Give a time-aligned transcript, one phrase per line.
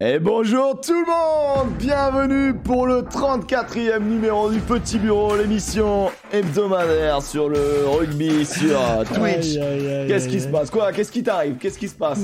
[0.00, 1.74] Et bonjour tout le monde!
[1.76, 8.78] Bienvenue pour le 34e numéro du Petit Bureau, l'émission hebdomadaire sur le rugby sur
[9.12, 9.56] Twitch.
[10.06, 10.70] Qu'est-ce qui se passe?
[10.70, 10.92] Quoi?
[10.92, 11.56] Qu'est-ce qui t'arrive?
[11.56, 12.20] Qu'est-ce qui se passe?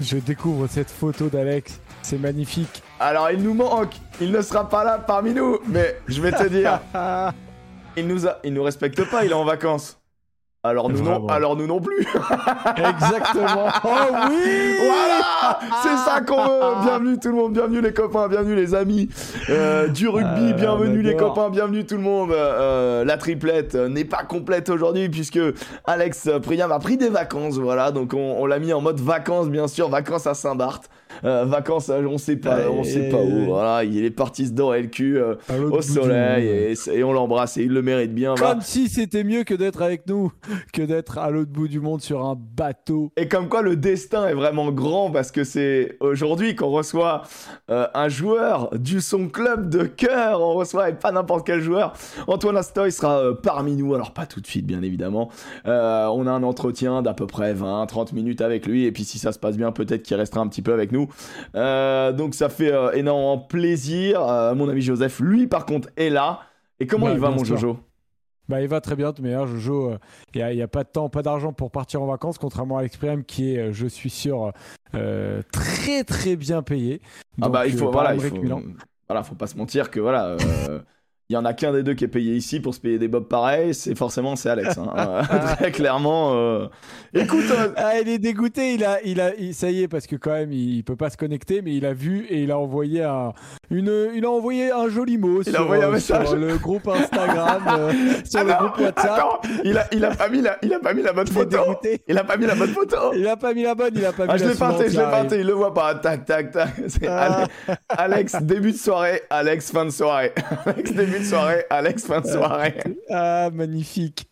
[0.00, 2.82] Je découvre cette photo d'Alex, c'est magnifique.
[2.98, 6.48] Alors il nous manque, il ne sera pas là parmi nous, mais je vais te
[6.48, 6.80] dire,
[7.96, 10.01] il nous a, il nous respecte pas, il est en vacances.
[10.64, 12.06] Alors nous, non, alors nous non plus.
[12.76, 13.66] Exactement.
[13.82, 13.88] Oh
[14.30, 16.82] oui Voilà C'est ça qu'on veut.
[16.84, 19.08] Bienvenue tout le monde, bienvenue les copains, bienvenue les amis
[19.50, 22.30] euh, du rugby, Ah, bienvenue les copains, bienvenue tout le monde.
[22.30, 25.40] Euh, la triplette n'est pas complète aujourd'hui puisque
[25.84, 27.90] Alex Priam a pris des vacances, voilà.
[27.90, 30.88] Donc on, on l'a mis en mode vacances, bien sûr, vacances à Saint-Barth.
[31.24, 33.44] Euh, vacances, à- on sait pas, on sait pas où.
[33.46, 35.34] Voilà, il est parti se dorer le cul euh,
[35.70, 38.34] au soleil et, et on l'embrasse et il le mérite bien.
[38.34, 38.52] va.
[38.52, 40.32] Comme si c'était mieux que d'être avec nous,
[40.72, 43.12] que d'être à l'autre bout du monde sur un bateau.
[43.16, 47.22] Et comme quoi le destin est vraiment grand parce que c'est aujourd'hui qu'on reçoit
[47.70, 50.40] euh, un joueur du son club de cœur.
[50.40, 51.92] On reçoit et pas n'importe quel joueur.
[52.26, 53.94] Antoine Astoy sera euh, parmi nous.
[53.94, 55.30] Alors pas tout de suite bien évidemment.
[55.66, 58.84] Euh, on a un entretien d'à peu près 20-30 minutes avec lui.
[58.84, 61.01] Et puis si ça se passe bien peut-être qu'il restera un petit peu avec nous.
[61.54, 64.22] Euh, donc ça fait euh, énormément plaisir.
[64.22, 66.40] Euh, mon ami Joseph lui par contre est là.
[66.80, 67.56] Et comment Bah, il va mon sûr.
[67.56, 67.78] Jojo?
[68.48, 69.94] Bah, il va très bien, mais hein, Jojo,
[70.34, 73.24] il n'y a, pas de temps, pas d'argent pour partir en vacances, contrairement à l'exprime
[73.24, 74.52] qui est, je suis sûr,
[74.94, 77.00] euh, très très bien payé.
[77.40, 78.36] Ah bah il faut euh, voilà, il faut,
[79.08, 80.36] voilà, faut pas se mentir que voilà,
[81.32, 83.08] il y en a qu'un des deux qui est payé ici pour se payer des
[83.08, 84.76] bobs pareils, c'est forcément c'est Alex.
[84.76, 84.92] hein.
[84.98, 85.22] Euh,
[85.56, 86.32] Très clairement.
[86.34, 86.66] euh,
[87.14, 90.06] Écoute, euh, Ah, il est dégoûté, il a, il a, il- ça y est, parce
[90.06, 92.58] que quand même, il, peut pas se connecter, mais il a vu et il a
[92.58, 93.32] envoyé un,
[93.70, 96.26] une, il a envoyé un joli mot sur, envoyé un message.
[96.28, 97.92] sur le groupe Instagram, euh,
[98.24, 99.10] sur ah le non, groupe WhatsApp.
[99.10, 101.32] attends, il a, il a pas mis la, il a pas mis la bonne Il
[101.32, 101.56] photo.
[102.08, 102.96] Il a pas mis la bonne photo.
[103.14, 104.90] Il a pas mis la bonne, il a pas Ah, mis je la l'ai peinté,
[104.90, 105.94] je l'ai peinté, il le voit pas.
[105.94, 106.70] Tac, tac, tac.
[107.08, 107.46] Ah.
[107.88, 110.32] Alex, début de soirée, Alex, fin de soirée.
[110.66, 112.74] Alex, début de soirée, Alex, fin de soirée.
[113.10, 114.28] Ah, magnifique.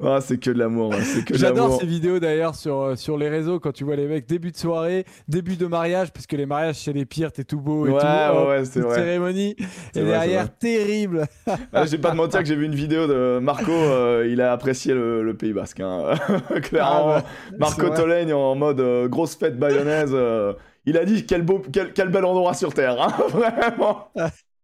[0.00, 3.28] Ah, c'est que de l'amour, hein, c'est J'adore ces vidéos d'ailleurs sur, euh, sur les
[3.28, 6.46] réseaux quand tu vois les mecs début de soirée, début de mariage, parce que les
[6.46, 8.70] mariages chez les pires, t'es tout beau et Ouais, tout.
[8.70, 9.56] c'est cérémonie.
[9.92, 11.26] C'est Et vrai, c'est derrière, terrible.
[11.72, 14.52] Ah, j'ai pas de mentir que j'ai vu une vidéo de Marco, euh, il a
[14.52, 15.80] apprécié le, le Pays Basque.
[15.80, 16.14] hein.
[16.62, 17.24] Clairement, Ah bah,
[17.58, 17.94] Marco c'est.
[17.94, 20.10] Tolègne en mode euh, grosse fête bayonnaise.
[20.14, 20.52] euh,
[20.84, 24.08] il a dit quel, beau, quel, quel bel endroit sur Terre, hein, vraiment.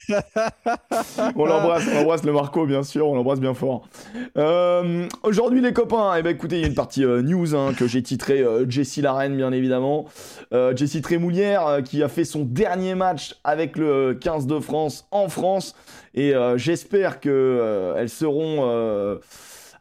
[1.36, 3.88] on l'embrasse, on embrasse le Marco, bien sûr, on l'embrasse bien fort.
[4.36, 7.72] Euh, Aujourd'hui, les copains, eh ben, écoutez, il y a une partie euh, news hein,
[7.76, 10.06] que j'ai titré euh, Jessie Larenne, bien évidemment.
[10.52, 15.06] Euh, Jessie Trémoulière, euh, qui a fait son dernier match avec le 15 de France
[15.10, 15.74] en France.
[16.14, 19.18] Et j'espère que euh, elles seront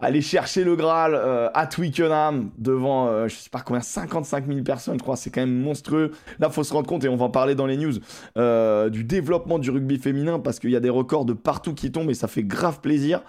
[0.01, 4.61] allées chercher le Graal euh, à Twickenham devant, euh, je sais pas combien, 55 000
[4.61, 5.15] personnes, je crois.
[5.15, 6.11] C'est quand même monstrueux.
[6.39, 7.93] Là, faut se rendre compte, et on va en parler dans les news,
[8.37, 11.91] euh, du développement du rugby féminin parce qu'il y a des records de partout qui
[11.91, 13.21] tombent et ça fait grave plaisir.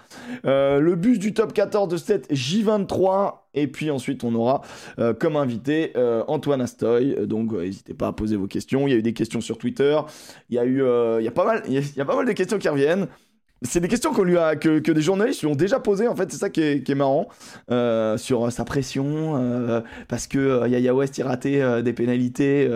[0.45, 3.39] Euh, le bus du top 14 de cette J23.
[3.55, 4.61] Et puis ensuite, on aura
[4.97, 5.93] euh, comme invité
[6.27, 7.15] Antoine Astoy.
[7.27, 8.87] Donc, euh, n'hésitez pas à poser vos questions.
[8.87, 9.99] Il y a eu des questions sur Twitter.
[10.49, 10.83] Il y a eu,
[11.19, 13.07] il y a pas mal, il y a pas mal de questions qui reviennent.
[13.63, 16.07] C'est des questions qu'on lui a, que, des journalistes lui ont déjà posées.
[16.07, 17.27] En fait, c'est ça qui est, marrant
[17.71, 22.69] euh, sur euh, sa pression, euh, parce que Yaya West il ratait des pénalités.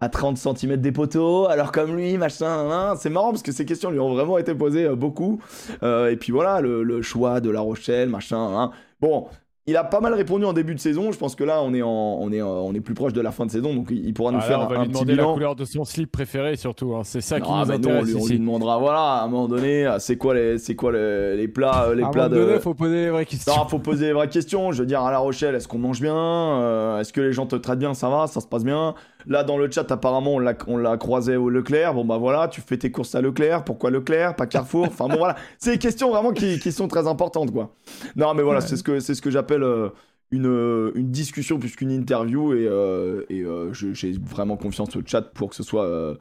[0.00, 2.96] à 30 cm des poteaux, alors comme lui, machin, nan, nan.
[2.98, 5.40] c'est marrant parce que ces questions lui ont vraiment été posées beaucoup.
[5.82, 8.36] Et puis voilà, le, le choix de La Rochelle, machin.
[8.36, 8.72] hein.
[9.00, 9.28] Bon,
[9.66, 11.12] il a pas mal répondu en début de saison.
[11.12, 13.20] Je pense que là, on est, en, on est, en- on est plus proche de
[13.20, 14.88] la fin de saison, donc il pourra nous Ah, là, faire on va un, lui
[14.88, 15.34] petit demander la bilan.
[15.34, 16.94] couleur de son slip préféré surtout.
[16.96, 17.02] hein.
[17.04, 19.46] C'est ça qui Non, nous on, intéresse lui, on lui demandera, voilà, à un moment
[19.48, 22.28] donné, euh, c'est quoi les, c'est quoi les, les plats, euh, les À un plats
[22.28, 22.58] moment donné, de.
[22.58, 23.52] faut poser les vraies questions.
[23.56, 24.72] Non, faut poser les vraies questions.
[24.72, 26.16] Je veux dire, à La Rochelle, est-ce qu'on mange bien?
[26.16, 27.94] Euh, Est-ce que les gens te traitent bien?
[27.94, 28.94] Ça va Ça se passe bien
[29.26, 31.94] Là, dans le chat, apparemment, on l'a, croisé au Leclerc.
[31.94, 33.64] Bon, bah voilà, tu fais tes courses à Leclerc.
[33.64, 34.36] Pourquoi Leclerc?
[34.36, 34.86] Pas Carrefour?
[34.86, 35.36] Enfin, bon, voilà.
[35.58, 37.74] C'est des questions vraiment qui, qui sont très importantes, quoi.
[38.16, 38.66] Non, mais voilà, Ouais.
[38.66, 39.88] c'est ce que, c'est ce que j'appelle euh,
[40.30, 42.54] une, euh, une discussion plus qu'une interview.
[42.54, 46.16] Et, euh, et euh, j'ai vraiment confiance au chat pour que ce soit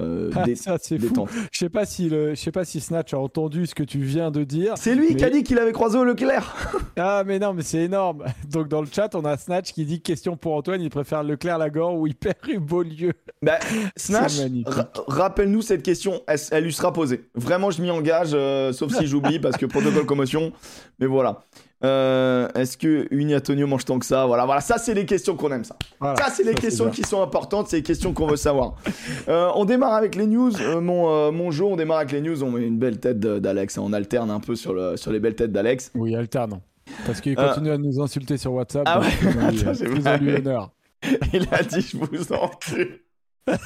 [0.00, 0.96] euh, Ah, ça, fou.
[0.98, 1.30] détente.
[1.52, 3.98] Je sais pas si le, je sais pas si Snatch a entendu ce que tu
[3.98, 4.74] viens de dire.
[4.76, 6.54] C'est lui qui a dit qu'il avait croisé au Leclerc.
[6.98, 8.24] Ah, mais non, mais c'est énorme.
[8.50, 11.58] Donc, dans le chat, on a Snatch qui dit question pour Antoine, il préfère Leclerc
[11.58, 13.12] Lagor ou hyper Beaulieu.
[13.42, 13.58] Bah,
[13.96, 14.32] Snatch,
[14.64, 17.28] ra- rappelle-nous cette question, elle, elle lui sera posée.
[17.34, 20.52] Vraiment, je m'y engage, euh, sauf si j'oublie parce que protocole commotion.
[20.98, 21.44] Mais voilà.
[21.86, 24.26] Euh, Est-ce que Uni Antonio mange tant que ça?
[24.26, 24.60] Voilà, voilà.
[24.60, 25.76] Ça, c'est les questions qu'on aime, ça.
[26.00, 28.74] Voilà, ça, c'est les questions qui sont importantes, c'est les questions qu'on veut savoir.
[29.28, 30.52] Euh, on démarre avec les news.
[30.60, 32.42] Euh, mon, mon jeu, on démarre avec les news.
[32.44, 33.76] On met une belle tête d'Alex.
[33.78, 35.90] On alterne un peu sur, le, sur les belles têtes d'Alex.
[35.94, 36.60] Oui, alterne.
[37.04, 38.84] Parce qu'il continue à nous insulter sur WhatsApp.
[38.86, 39.06] Ah ouais
[39.48, 40.36] Attends, vu.
[40.36, 40.70] honneur.
[41.32, 43.02] Il a dit Je vous en tue.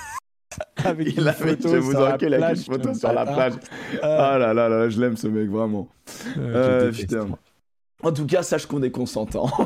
[0.85, 3.27] avec Il une a photo je vous sur la avec plage, une photo sur la
[3.27, 3.53] plage.
[4.03, 5.89] Ah, Ah là là là, je l'aime ce mec vraiment.
[6.93, 7.27] putain.
[8.03, 9.49] En tout cas, sache qu'on est consentant.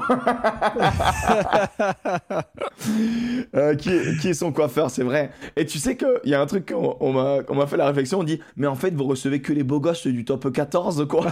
[3.55, 5.31] Euh, qui, est, qui est son coiffeur, c'est vrai.
[5.57, 7.87] Et tu sais qu'il y a un truc qu'on on m'a on m'a fait la
[7.87, 11.07] réflexion, on dit, mais en fait, vous recevez que les beaux gosses du top 14,
[11.09, 11.27] quoi.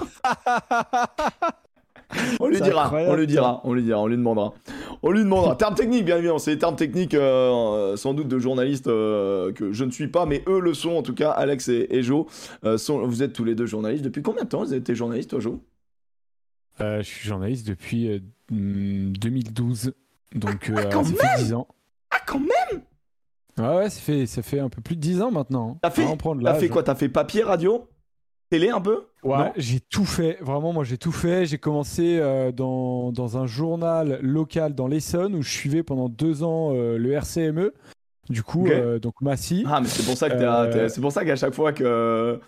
[2.40, 4.54] on lui dira, on lui dira, on lui dira, on lui demandera.
[5.02, 5.56] On lui demandera.
[5.56, 9.72] Termes techniques, bien évidemment, c'est des termes techniques euh, sans doute de journalistes euh, que
[9.72, 12.26] je ne suis pas, mais eux le sont en tout cas, Alex et, et Jo.
[12.76, 14.04] sont, vous êtes tous les deux journalistes.
[14.04, 15.60] Depuis combien de temps vous avez été journaliste, toi, Jo
[16.80, 18.18] je suis journaliste depuis euh,
[18.50, 19.92] hmm, 2012.
[20.34, 21.68] Donc, euh, Ah, quand ça fait 10 ans.
[22.10, 22.82] Ah, quand même?
[23.58, 25.72] Ouais, ouais, ça fait, ça fait un peu plus de 10 ans maintenant.
[25.72, 25.78] hein.
[25.82, 26.04] T'as fait-
[26.58, 26.82] fait quoi?
[26.82, 27.86] T'as fait papier, radio?
[28.48, 29.06] Télé un peu?
[29.22, 30.36] Ouais, j'ai tout fait.
[30.40, 31.46] Vraiment, moi, j'ai tout fait.
[31.46, 36.42] J'ai commencé euh, dans, dans un journal local dans l'Essonne où je suivais pendant deux
[36.42, 37.72] ans euh, le RCME.
[38.28, 39.64] Du coup, euh, donc Massy.
[39.66, 42.40] Ah, mais c'est pour ça que Euh, c'est pour ça qu'à chaque fois que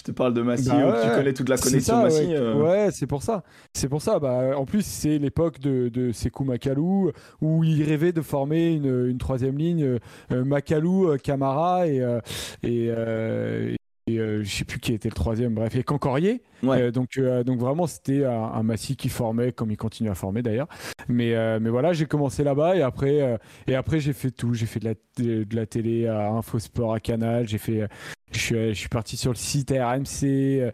[0.00, 2.26] je te parle de Massy Bah tu connais toute la connexion ça, Massy.
[2.28, 3.42] ouais, euh, Ouais, c'est pour ça.
[3.74, 4.18] C'est pour ça.
[4.18, 7.10] Bah, en plus, c'est l'époque de, de Sekou Makalou
[7.42, 9.98] où il rêvait de former une, une troisième ligne
[10.32, 12.18] euh, Makalou, euh, Camara et, euh,
[12.62, 13.74] et, euh,
[14.06, 15.52] et, euh, je sais plus qui était le troisième.
[15.54, 16.40] Bref, et Cancorier.
[16.62, 16.82] Ouais.
[16.82, 20.14] Euh, donc, euh, donc vraiment, c'était un, un Massy qui formait, comme il continue à
[20.14, 20.68] former d'ailleurs.
[21.08, 23.36] Mais, euh, mais voilà, j'ai commencé là-bas et après, euh,
[23.66, 24.52] et après j'ai fait tout.
[24.54, 27.48] J'ai fait de la, de, de la télé à Infosport, à Canal.
[27.48, 27.88] J'ai fait,
[28.32, 30.24] je suis, je suis parti sur le site RMC.
[30.24, 30.72] et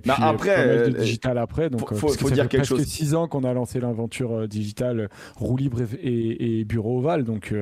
[0.08, 1.68] Bah, après, pas mal de digital après.
[1.70, 2.86] Donc, faut- euh, faut- parce que faut ça dire fait quelque presque chose.
[2.86, 7.24] six ans qu'on a lancé l'aventure digitale, roue libre et, bureau ovale.
[7.24, 7.52] Donc,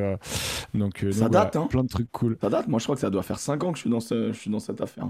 [0.75, 1.69] donc, Ça donc, date, voilà, hein.
[1.69, 2.37] plein de trucs cool.
[2.40, 4.00] Ça date, moi je crois que ça doit faire 5 ans que je suis dans,
[4.00, 5.08] ce- je suis dans cette affaire.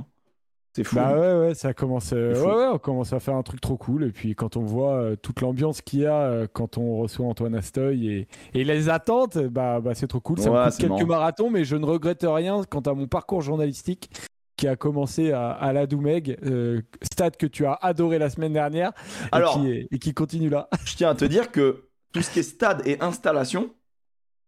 [0.76, 0.96] C'est fou.
[0.96, 2.12] Bah ouais, ouais, ça commence.
[2.12, 4.05] euh, ouais, ouais, on commence à faire un truc trop cool.
[4.05, 7.26] Et puis quand on voit euh, toute l'ambiance qu'il y a euh, quand on reçoit
[7.26, 10.38] Antoine Astoy et, et les attentes, bah, bah c'est trop cool.
[10.38, 11.06] Ça Ouais, me coûte quelques marrant.
[11.06, 14.11] marathons, mais je ne regrette rien quant à mon parcours journalistique
[14.56, 16.38] qui a commencé à, à la Doumeg,
[17.02, 18.93] stade que tu as adoré la semaine dernière
[19.25, 20.69] et, Alors- qui, est- et qui continue là.
[20.84, 23.70] Je tiens à te dire que tout ce qui est stade et installation,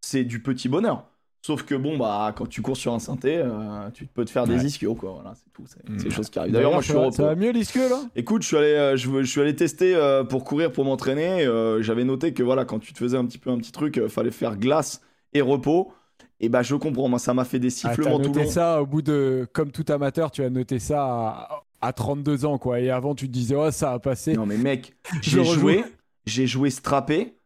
[0.03, 1.09] c'est du petit bonheur.
[1.45, 4.47] Sauf que bon, bah, quand tu cours sur un synthé, euh, tu peux te faire
[4.47, 4.65] des Ouais.
[4.65, 5.11] ischios, quoi.
[5.15, 5.65] Voilà, c'est tout.
[5.67, 5.97] C'est Mm.
[5.97, 6.53] des choses qui arrivent.
[6.53, 7.35] D'ailleurs, moi, je suis ça, au va- ça repos.
[7.35, 8.01] va mieux l'isque là?
[8.15, 11.45] Écoute, je suis allé, euh, je, je suis allé tester euh, pour courir, pour m'entraîner.
[11.81, 14.31] J'avais noté que voilà, quand tu te faisais un petit peu un petit truc, fallait
[14.31, 15.01] faire glace
[15.33, 15.93] et repos.
[16.39, 17.09] Et bah, je comprends.
[17.09, 18.51] Moi, ça m'a fait des Ah, sifflements tout noté long.
[18.51, 19.49] ça au bout de.
[19.53, 22.79] Comme tout amateur, tu as noté ça à, à 32 ans, quoi.
[22.81, 24.35] Et avant, tu te disais, oh, ça a passé.
[24.35, 25.85] Non, mais mec, j'ai le joué,
[26.25, 27.37] j'ai joué strappé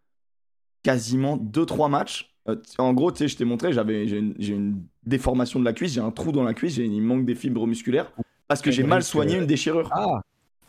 [0.83, 2.36] quasiment 2-3 matchs.
[2.49, 5.93] Euh, en gros, tu sais, je t'ai montré, j'avais, j'ai une, déformation de la cuisse,
[5.93, 8.11] j'ai un trou dans la cuisse, j'ai, il manque des fibres musculaires
[8.49, 9.89] parce que Et j'ai mal soigné une déchirure.
[9.93, 10.21] Ah,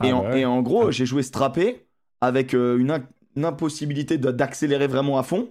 [0.03, 0.41] et, Ah, en, bah ouais.
[0.41, 1.85] et en gros, j'ai joué strappé
[2.21, 2.99] avec euh, une,
[3.43, 5.49] impossibilité d'accélérer vraiment à fond.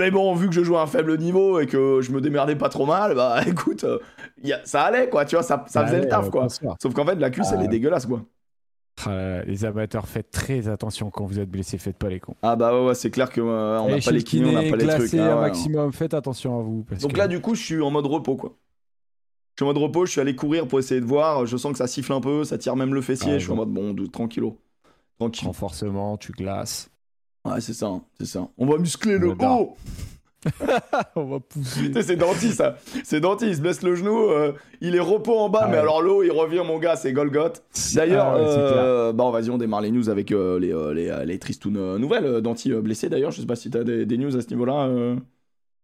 [0.00, 2.56] Mais bon, vu que je jouais à un faible niveau et que je me démerdais
[2.56, 3.98] pas trop mal, bah écoute, euh,
[4.42, 6.48] y a- ça allait quoi, tu vois, ça, ça faisait le taf quoi.
[6.48, 7.64] Sauf qu'en fait, la cuisse, elle Ah.
[7.64, 8.22] est dégueulasse quoi.
[9.06, 12.34] Ah là, les amateurs, faites très attention quand vous êtes blessé, faites pas les cons.
[12.42, 14.70] Ah bah ouais, ouais, c'est clair que euh, on n'a pas les kinés, on n'a
[14.70, 15.14] pas les trucs.
[15.14, 16.84] ah ouais, maximum, faites attention à vous.
[16.88, 18.56] parce Donc que- là, du coup, je suis en mode repos, quoi.
[19.56, 21.44] Je suis en mode repos, je suis allé courir pour essayer de voir.
[21.46, 23.32] Je sens que ça siffle un peu, ça tire même le fessier.
[23.34, 24.56] Ah, je suis en mode bon, de- tranquillo.
[25.18, 25.46] Tranquille.
[25.48, 26.88] renforcement, tu glaces.
[27.44, 28.48] Ouais, c'est ça, hein, c'est ça.
[28.56, 29.76] On va muscler le On haut.
[31.16, 31.92] On va pousser.
[32.02, 32.76] C'est Danti, ça.
[33.04, 34.30] C'est Danti, il se blesse le genou.
[34.30, 36.96] euh, il est repos en bas, Ah mais alors le haut, il revient, mon gars,
[36.96, 37.62] c'est Golgoth.
[37.94, 41.24] D'ailleurs, Ah ouais, euh, bah, vas-y, on démarre les news avec euh, les, euh, les,
[41.26, 42.40] les tristounes nouvelles.
[42.40, 43.30] Danti blessé, d'ailleurs.
[43.32, 44.88] Je sais pas si t'as des, des news à ce niveau-là.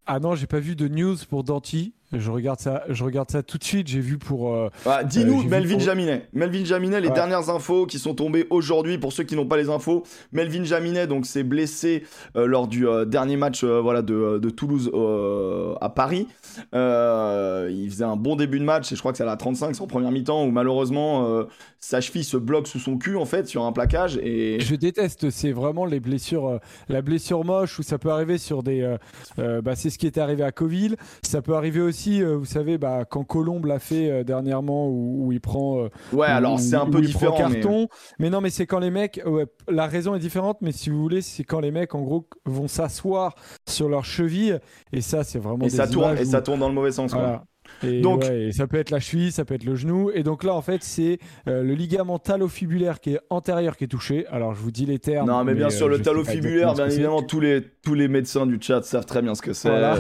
[0.06, 1.92] Ah non, j'ai pas vu de news pour Danti.
[2.12, 3.88] Je regarde ça, je regarde ça tout de suite.
[3.88, 4.54] J'ai vu pour.
[4.54, 6.28] euh, Ah, Dis-nous, j'ai vu Melvin pour- Jaminet.
[6.32, 7.14] Melvin Jaminet, les Ouais.
[7.14, 10.04] dernières infos qui sont tombées aujourd'hui, pour ceux qui n'ont pas les infos.
[10.32, 12.04] Melvin Jaminet, donc, s'est blessé
[12.36, 16.28] euh, lors du euh, dernier match euh, voilà, de, de Toulouse euh, à Paris.
[16.74, 19.36] Euh, il faisait un bon début de match, et je crois que c'est à la
[19.36, 21.44] 35, c'est en première mi-temps, où malheureusement, euh,
[21.80, 24.18] sa cheville se bloque sous son cul, en fait, sur un plaquage.
[24.22, 26.58] Et Je déteste, c'est vraiment les blessures, euh,
[26.88, 28.82] la blessure moche où ça peut arriver sur des.
[28.82, 28.96] euh,
[29.38, 30.96] euh, bah, c'est ce qui est arrivé à Coville.
[31.22, 35.26] Ça peut arriver aussi, euh, vous savez, bah, quand Colombe l'a fait euh, dernièrement où,
[35.26, 35.78] où il prend.
[35.84, 37.36] euh, ouais, alors c'est un peu différent.
[37.48, 37.88] mais- carton.
[38.18, 38.30] Mais...
[38.30, 39.20] non, mais c'est quand les mecs.
[39.26, 42.28] ouais, la raison est différente, mais si vous voulez, c'est quand les mecs, en gros,
[42.44, 43.34] vont s'asseoir
[43.68, 44.60] sur leur cheville.
[44.92, 45.64] Et ça, c'est vraiment.
[45.64, 47.12] Et des ça, tourne, et où- ça tourne dans le mauvais sens.
[47.12, 47.44] quoi.
[47.82, 50.10] Et, Donc- ouais, et ça peut être la cheville, ça peut être le genou.
[50.14, 51.18] Et donc là, en fait, c'est
[51.48, 54.26] euh, le ligament talofibulaire qui est antérieur qui est touché.
[54.28, 55.26] Alors, je vous dis les termes.
[55.28, 58.08] Non, mais bien euh, sûr, le sais pas talofibulaire, bien évidemment, tous les, tous les
[58.08, 59.68] médecins du chat savent très bien ce que c'est.
[59.68, 59.98] Il Voilà.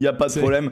[0.00, 0.70] n'y a pas de problème.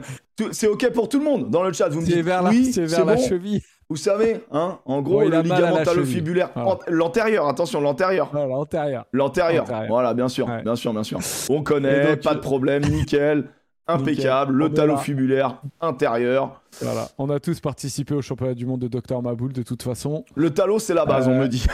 [0.51, 1.89] C'est OK pour tout le monde dans le chat.
[1.89, 3.21] Vous me C'est dites vers, la, oui, c'est vers la bon.
[3.27, 3.61] cheville.
[3.89, 6.49] Vous savez, hein, en gros, le ligament la talofibulaire.
[6.55, 6.79] Voilà.
[6.87, 8.31] l'antérieur, attention, l'antérieur.
[8.33, 9.05] L'antérieur.
[9.11, 9.87] L'antérieur, Antérieur.
[9.89, 10.63] voilà, bien sûr, Ouais.
[10.63, 11.19] bien sûr, bien sûr.
[11.49, 13.45] On connaît, donc, pas euh, de problème, nickel.
[13.93, 16.61] impeccable, le talon fibulaire intérieur.
[16.81, 20.25] Voilà, on a tous participé au championnat du monde de Dr Maboul de toute façon.
[20.35, 21.65] Le talon, c'est la base, on me dit.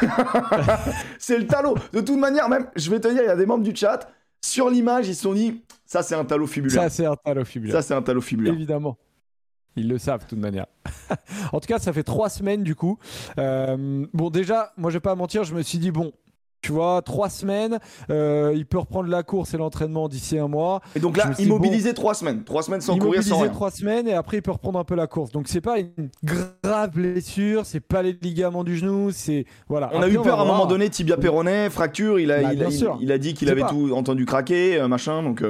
[1.19, 1.75] c'est le talon.
[1.93, 4.07] De toute manière, même, je vais te dire, il y a des membres du chat,
[4.41, 6.83] sur l'image, ils se sont dit, ça c'est un talon fibulaire.
[6.83, 7.75] Ça c'est un talon fibulaire.
[7.75, 8.53] Ça c'est un talon fibulaire.
[8.53, 8.97] Évidemment.
[9.75, 10.65] Ils le savent de toute manière.
[11.53, 12.97] en tout cas, ça fait trois semaines du coup.
[13.37, 16.11] Euh, bon, déjà, moi je vais pas mentir, je me suis dit, bon,
[16.61, 20.81] tu vois, trois semaines, euh, il peut reprendre la course et l'entraînement d'ici un mois.
[20.95, 23.49] Et donc là, immobilisé trois semaines, trois semaines sans courir, sans rien.
[23.49, 25.31] trois semaines et après il peut reprendre un peu la course.
[25.31, 29.89] Donc c'est pas une grave blessure, c'est pas les ligaments du genou, c'est voilà.
[29.93, 32.19] On a eu peur à un moment donné, tibia péroné, fracture.
[32.19, 35.43] Il a, bah, il, a dit qu'il avait tout entendu craquer, euh, machin, donc.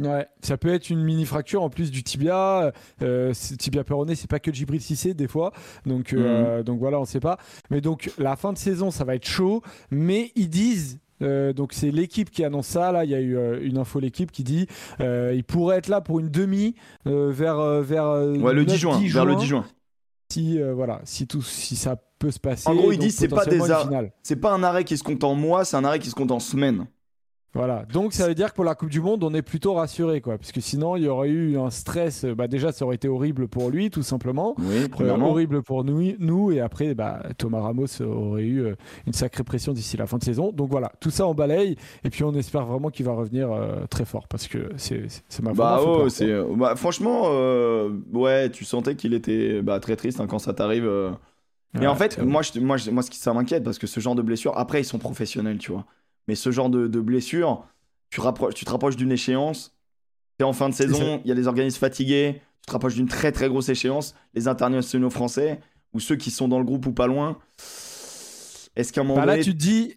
[0.00, 2.72] Ouais, ça peut être une mini fracture en plus du tibia.
[3.02, 5.52] Euh, tibia péroné, c'est pas que Gibril Cissé des fois.
[5.86, 6.64] Donc, euh, mhm.
[6.64, 7.38] donc voilà, on sait pas.
[7.70, 9.62] Mais donc la fin de saison, ça va être chaud.
[9.90, 10.98] Mais ils disent.
[11.22, 12.90] Euh, donc c'est l'équipe qui annonce ça.
[12.90, 14.66] Là, il y a eu une info l'équipe qui dit
[14.98, 16.74] il pourrait être là pour une demi
[17.04, 19.64] vers vers ouais, le 10 juin, vers le 10 juin.
[20.30, 22.68] Si voilà, si tout si ça peut se passer.
[22.68, 23.60] En gros, ils disent c'est pas des
[24.24, 26.32] c'est pas un arrêt qui se compte en mois, c'est un arrêt qui se compte
[26.32, 26.88] en semaines.
[27.54, 30.20] Voilà, donc ça veut dire que pour la Coupe du Monde, on est plutôt rassuré,
[30.20, 32.24] quoi, parce que sinon il y aurait eu un stress.
[32.24, 34.56] Bah déjà, ça aurait été horrible pour lui, tout simplement.
[34.58, 38.74] Oui, euh, horrible pour nous, nous, et après, bah, Thomas Ramos aurait eu euh,
[39.06, 40.50] une sacrée pression d'ici la fin de saison.
[40.50, 43.86] Donc voilà, tout ça en balaye, et puis on espère vraiment qu'il va revenir euh,
[43.88, 45.06] très fort, parce que c'est
[45.40, 47.30] ma bah, oh, c'est bah, franchement,
[48.12, 50.90] ouais, tu sentais qu'il était bah, très triste hein, quand ça t'arrive.
[51.74, 54.16] Mais en fait, moi, je, moi, moi, ce qui ça m'inquiète, parce que ce genre
[54.16, 55.84] de blessure, après, ils sont professionnels, tu vois.
[56.28, 57.66] Mais ce genre de, blessure,
[58.10, 58.20] tu,
[58.54, 59.76] tu te rapproches d'une échéance,
[60.38, 63.08] es en fin de saison, il y a des organismes fatigués, tu te rapproches d'une
[63.08, 65.60] très très grosse échéance, les internationaux français,
[65.92, 67.38] ou ceux qui sont dans le groupe ou pas loin.
[68.76, 69.94] Est-ce qu'à un moment bah là, tu te dis,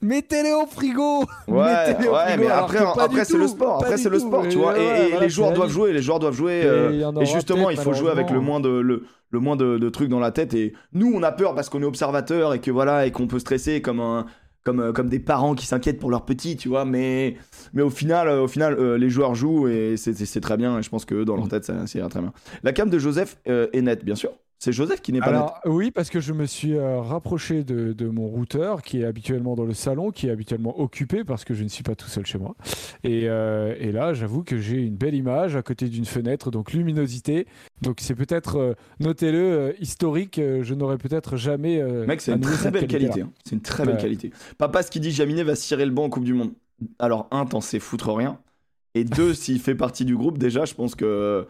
[0.00, 3.82] mettez-les au frigo Ouais, ouais mais après, après c'est le sport.
[3.82, 4.78] Après, c'est le sport, tu vois.
[4.78, 5.92] Et, les joueurs doivent jouer.
[5.92, 6.60] Les joueurs doivent jouer.
[6.60, 9.88] Et, euh, justement, il faut jouer avec le moins de le, le moins de, de,
[9.88, 10.54] trucs dans la tête.
[10.54, 13.40] Et nous, on a peur parce qu'on est observateur et que voilà et qu'on peut
[13.40, 14.26] stresser comme un
[14.64, 16.84] comme, euh, comme des parents qui s'inquiètent pour leurs petits, tu vois.
[16.84, 17.36] Mais,
[17.74, 20.78] mais au final, euh, au final euh, les joueurs jouent et c'est très bien.
[20.78, 21.50] Et je pense que dans leur mm.
[21.50, 22.32] tête, c'est très bien.
[22.62, 24.30] La cam de Joseph est nette, bien sûr.
[24.64, 28.08] C'est Joseph qui n'est pas Alors, Oui, parce que je me suis euh, rapproché de,
[28.08, 31.64] mon routeur qui est habituellement dans le salon, qui est habituellement occupé parce que je
[31.64, 32.56] ne suis pas tout seul chez moi.
[33.02, 37.46] Et, euh, là, j'avoue que j'ai une belle image à côté d'une fenêtre, donc luminosité.
[37.82, 40.40] Donc c'est peut-être, euh, notez-le, historique.
[40.40, 41.82] je n'aurais peut-être jamais.
[42.06, 43.20] Mec, c'est une très belle qualité.
[43.20, 43.32] Hein.
[43.44, 44.32] C'est une très belle qualité.
[44.56, 46.52] Papa, ce qui dit Jaminet va cirer le banc en Coupe du Monde.
[46.98, 48.38] Alors, un, t'en sais foutre rien.
[48.94, 51.46] Et deux, s'il fait partie du groupe, déjà, je pense que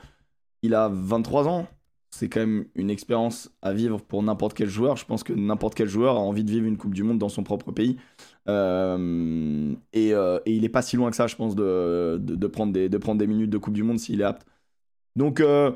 [0.62, 1.68] il a 23 ans
[2.14, 4.96] c'est quand même une expérience à vivre pour n'importe quel joueur.
[4.96, 7.28] Je pense que n'importe quel joueur a envie de vivre une Coupe du Monde dans
[7.28, 7.96] son propre pays.
[8.48, 12.72] Euh, euh, et, il n'est pas si loin que ça, je pense, de, de, prendre,
[12.72, 14.46] des, de prendre des minutes de Coupe du Monde s'il est apte.
[15.16, 15.72] Donc, euh,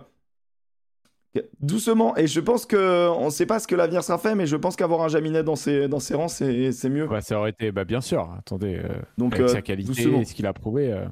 [1.58, 2.16] doucement.
[2.16, 4.76] Et je pense qu'on ne sait pas ce que l'avenir sera fait, mais je pense
[4.76, 7.08] qu'avoir un Jaminet dans ses, dans ses rangs, c'est mieux.
[7.08, 8.30] Ouais, ça aurait été, bah, bien sûr.
[8.38, 8.80] Attendez,
[9.16, 11.04] Donc, avec sa qualité et ce qu'il a prouvé,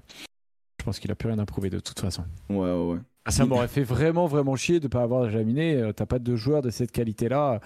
[0.78, 2.23] je pense qu'il a plus rien à prouver de toute façon.
[2.49, 2.99] Ouais, ouais, ouais.
[3.26, 5.75] Ah, ça m'aurait fait vraiment, vraiment chier de ne pas avoir Jaminé.
[5.75, 7.61] Euh, t'as pas de joueur de cette qualité-là.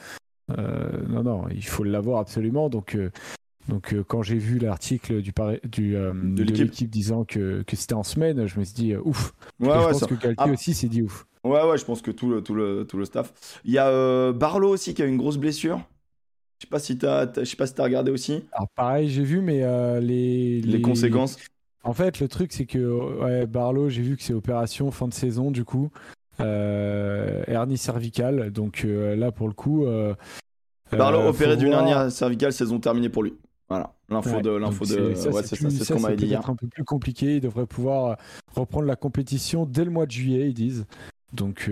[0.58, 2.70] Euh, non, non, il faut l'avoir absolument.
[2.70, 3.10] Donc, euh,
[3.68, 8.46] donc quand j'ai vu l'article du, du de l'équipe disant que, que c'était en semaine,
[8.46, 9.34] je me suis dit ouf.
[9.60, 10.50] Ouais, ouais, je pense que Galtier ah.
[10.50, 11.26] aussi s'est dit ouf.
[11.44, 13.60] Ouais, ouais, je pense que tout le, tout le, tout le staff.
[13.66, 15.82] Il y a Barlow aussi qui a une grosse blessure.
[16.58, 18.44] Je sais pas si t'as, je sais pas si t'as regardé aussi.
[18.52, 19.60] Alors pareil, j'ai vu, mais
[20.00, 21.36] les, les, conséquences.
[21.82, 22.78] En fait, le truc, c'est que
[23.22, 25.90] ouais, Barlow, j'ai vu que c'est opération fin de saison, du coup.
[26.40, 28.50] Euh, hernie cervicale.
[28.50, 29.86] Donc euh, là, pour le coup.
[29.86, 30.14] Euh,
[30.92, 33.34] Barlow opéré d'une hernie cervicale, saison terminée pour lui.
[33.68, 36.50] Voilà, l'info de l'info de ouais, c'est ça, c'est ce qu'on m'avait dit hier.
[36.50, 38.16] un peu plus compliqué, il devrait pouvoir
[38.52, 40.86] reprendre la compétition dès le mois de juillet, ils disent.
[41.32, 41.70] Donc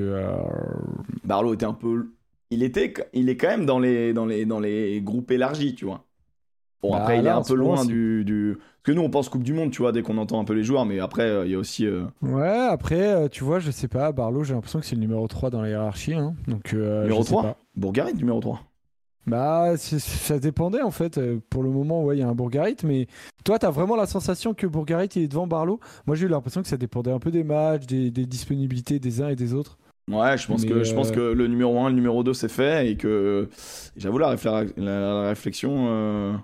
[1.25, 2.07] Barlow était un peu
[2.51, 5.87] il était il est quand même dans les dans les dans les groupes élargis, tu
[5.87, 6.05] vois.
[6.81, 8.57] Bon, bah, après, il est un peu loin du, du,
[8.89, 10.65] que nous, on pense Coupe du Monde, tu vois, dès qu'on entend un peu les
[10.65, 11.85] joueurs, mais après, euh, il y a aussi.
[11.85, 15.03] Euh, ouais, après, euh, tu vois, je sais pas, Barlow, j'ai l'impression que c'est le
[15.03, 16.15] numéro 3 dans la hiérarchie.
[16.15, 18.63] Hein, donc, numéro 3 Bourgarit, numéro 3.
[19.27, 21.21] Bah, ça dépendait en fait.
[21.51, 23.09] Pour le moment, ouais, il y a un Bourgarit, mais
[23.45, 25.81] toi, t'as vraiment la sensation que Bourgarit est devant Barlow?
[26.07, 29.29] Moi, j'ai eu l'impression que ça dépendait un peu des matchs, des, disponibilités des uns
[29.29, 29.77] et des autres.
[30.11, 32.91] Ouais, je pense, que, je pense que le numéro 1 le numéro 2 c'est fait
[32.91, 33.51] et que
[33.99, 34.35] j'avoue la,
[34.79, 36.41] la, réflexion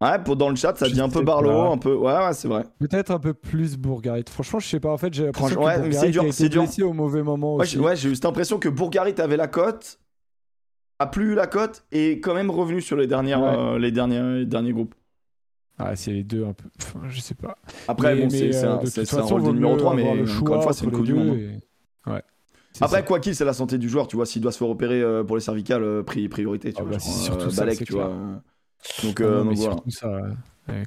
[0.00, 1.94] Ouais, pour dans le chat, ça dit un peu Barlow, un peu.
[1.94, 2.64] Ouais, ouais, c'est vrai.
[2.78, 4.24] Peut-être un peu plus Bourgarit.
[4.30, 4.90] Franchement, je sais pas.
[4.90, 6.64] En fait, j'ai l'impression ouais, que c'est dur, c'est dur.
[6.88, 10.00] au mauvais moment ouais, Ouais, j'ai eu cette impression que Bourgarit avait la cote,
[10.98, 14.46] a plus eu la cote et quand même revenu sur les dernières, euh, les derniers,
[14.46, 14.94] derniers groupes.
[15.78, 16.68] Ah, c'est les deux un peu.
[17.08, 17.58] je sais pas.
[17.86, 20.92] Après, bon, c'est un, un, rôle de numéro 3, mais encore une fois, c'est une
[20.92, 21.38] Coupe du Monde.
[22.06, 22.22] Ouais.
[22.80, 24.24] Après, quoi qu'il, c'est la santé du joueur, tu vois.
[24.24, 26.92] S'il doit se faire opérer pour les cervicales, priorité, tu ah vois.
[26.92, 28.10] Bah, surtout ça, Balek, tu vois.
[29.04, 29.76] Donc, ah donc voilà.
[29.88, 30.08] Ça,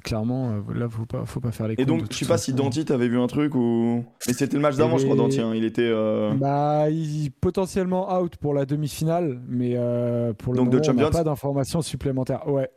[0.02, 1.74] clairement, euh, là, faut pas, faut pas faire les.
[1.78, 4.04] Et donc, je sais pas si Danti t'avais vu un truc ou.
[4.26, 5.40] Mais c'était le match d'avant, je crois, Danti.
[5.40, 5.52] Hein.
[5.54, 5.82] Il était.
[5.82, 7.30] Euh, bah, il...
[7.40, 11.82] potentiellement out pour la demi-finale, mais euh, pour le donc, moment, on n'a pas d'informations
[11.82, 12.48] supplémentaires.
[12.48, 12.70] Ouais.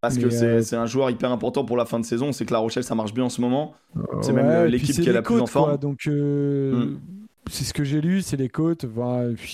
[0.00, 2.32] Parce que c'est un joueur hyper important pour la fin de saison.
[2.32, 3.72] C'est que La Rochelle, ça marche bien en ce moment.
[4.20, 5.76] C'est même l'équipe qui est la plus en forme.
[5.78, 6.06] donc.
[6.06, 6.96] Hmm
[7.50, 8.86] c'est ce que j'ai lu, c'est les côtes.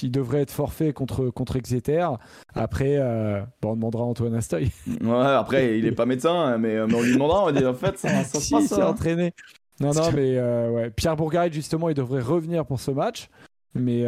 [0.02, 2.06] il devrait être forfait contre, contre Exeter.
[2.54, 4.70] Après, euh, on demandera à Antoine Astoy.
[5.02, 7.42] Ouais, après, il est pas médecin, hein, mais, euh, mais on lui demandera.
[7.42, 9.32] On va dire, en fait, ça, ça si, s'est entraîné.
[9.80, 10.90] Non, non, mais euh, ouais.
[10.90, 13.28] Pierre Bourgarit, justement, il devrait revenir pour ce match.
[13.75, 14.04] Mais,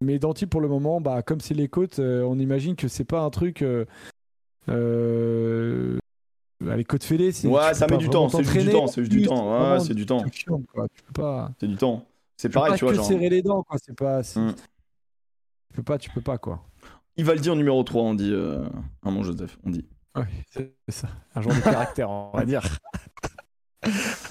[0.00, 3.20] mais Danti, pour le moment, bah, comme c'est les côtes, on imagine que c'est pas
[3.20, 3.64] un truc.
[6.60, 7.48] Les côtes fêlées, c'est.
[7.48, 9.72] Ouais, ça met du temps, c'est juste du temps, c'est juste du temps.
[9.72, 10.24] Ouais, c'est du temps.
[11.58, 12.06] C'est du temps.
[12.36, 12.94] C'est pareil, tu vois.
[12.94, 13.78] Tu peux serrer les dents, quoi.
[13.84, 14.20] C'est pas.
[14.20, 14.52] Hmm.
[14.54, 16.64] Tu peux pas, tu peux pas, quoi.
[17.16, 18.32] Il va le dire en numéro 3, on dit.
[18.32, 18.64] Euh...
[19.02, 19.84] Un mon Joseph, on dit.
[20.16, 21.08] Oui, c'est ça.
[21.34, 22.62] Un genre de caractère, on va dire.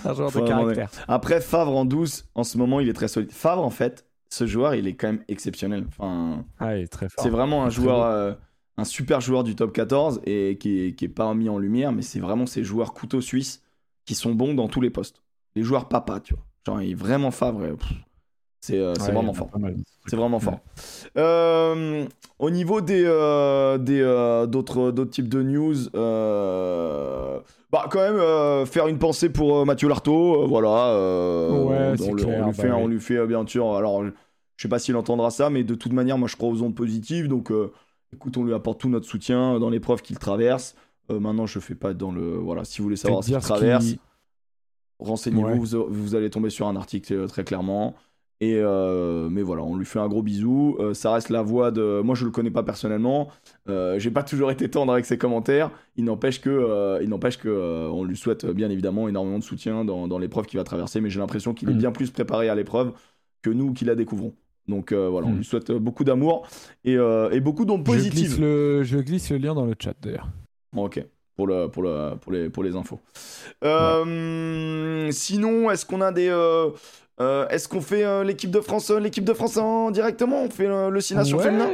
[0.06, 0.90] un genre de caractère.
[1.08, 3.32] Après, Favre en 12, en ce moment, il est très solide.
[3.32, 5.86] Favre, en fait, ce joueur, il est quand même exceptionnel.
[5.88, 7.24] Enfin, ah, il est très fort.
[7.24, 8.38] C'est vraiment un joueur
[8.78, 11.92] un super joueur du top 14 et qui est, qui est pas mis en lumière,
[11.92, 13.62] mais c'est vraiment ces joueurs couteaux suisses
[14.06, 15.22] qui sont bons dans tous les postes.
[15.56, 16.44] Les joueurs papa, tu vois.
[16.66, 17.64] Genre, il est vraiment Favre.
[18.62, 19.50] C'est euh, vraiment fort.
[20.08, 20.60] C'est vraiment fort.
[21.18, 22.06] Euh,
[22.40, 23.78] au niveau des euh,
[24.48, 25.76] d'autres d'autres types de news,
[27.72, 30.92] bah quand même faire une pensée pour Mathieu Lartaud, voilà.
[31.50, 33.74] ouais, on, clair, on, lui fait, bah on lui fait bien sûr.
[33.76, 36.62] Alors je sais pas s'il entendra ça, mais de toute manière, moi je crois aux
[36.62, 37.52] ondes positives, donc
[38.14, 40.76] écoute, on lui apporte tout notre soutien dans l'épreuve qu'il traverse.
[41.10, 42.36] Euh, maintenant, je fais pas dans le.
[42.36, 43.96] Voilà, si vous voulez savoir ce qu'il traverse,
[45.00, 47.96] renseignez-vous, vous, allez tomber sur un article euh, très clairement.
[48.40, 50.78] Et euh, mais voilà, on lui fait un gros bisou.
[50.94, 52.02] ça reste la voix de.
[52.02, 53.30] Moi, je le connais pas personnellement.
[53.68, 55.72] J'ai pas toujours été tendre avec ses commentaires.
[55.96, 60.08] Il n'empêche que, il n'empêche que, on lui souhaite bien évidemment énormément de soutien dans,
[60.08, 61.02] dans l'épreuve qu'il va traverser.
[61.02, 61.80] Mais j'ai l'impression qu'il est mm.
[61.80, 62.94] bien plus préparé à l'épreuve
[63.42, 64.36] que nous qui la découvrons.
[64.68, 65.38] Donc euh, voilà, on hmm.
[65.38, 66.48] lui souhaite euh, beaucoup d'amour
[66.84, 68.36] et, euh, beaucoup d'ondes positives.
[68.38, 70.30] Je glisse, le, lien dans le chat d'ailleurs.
[70.76, 73.00] ok, pour, le, pour, le, pour, les, pour les infos.
[75.12, 76.28] Sinon, est-ce qu'on a des.
[77.20, 79.58] est-ce qu'on fait l'équipe de France l'équipe de France
[79.94, 80.44] directement?
[80.44, 81.70] On fait le 6 Nations féminin?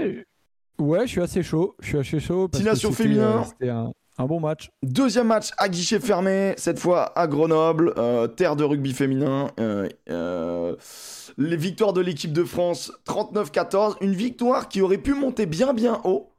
[0.80, 1.76] Ouais, je suis assez chaud.
[1.80, 2.50] Je suis assez chaud.
[2.54, 3.44] 6 Nations féminin.
[3.44, 4.70] C'était un, un, bon match.
[4.84, 7.96] Deuxième match à guichet fermé, cette fois à Grenoble,
[8.36, 9.50] terre de rugby féminin.
[9.60, 10.76] Euh,
[11.38, 16.02] les victoires de l'équipe de France 39-14, une victoire qui aurait pu monter bien bien
[16.04, 16.32] haut.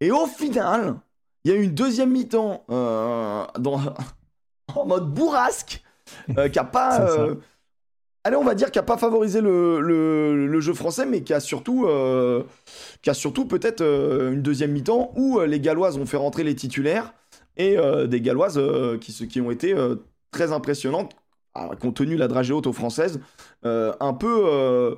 [0.00, 0.96] Et au final,
[1.44, 3.44] il y a eu une deuxième mi-temps euh,
[4.74, 5.82] en mode bourrasque
[6.36, 7.00] euh, qui a pas.
[7.08, 7.34] Euh,
[8.24, 11.88] allez, on va dire qui a pas favorisé le, jeu français, mais qui a surtout,
[13.00, 17.14] qui a surtout peut-être une deuxième mi-temps où les Galloises ont fait rentrer les titulaires
[17.56, 18.60] et des Galloises
[19.00, 19.74] qui, qui ont été
[20.30, 21.16] très impressionnantes
[21.80, 23.20] compte tenu la dragée haute aux françaises,
[23.64, 24.94] euh, un peu, euh,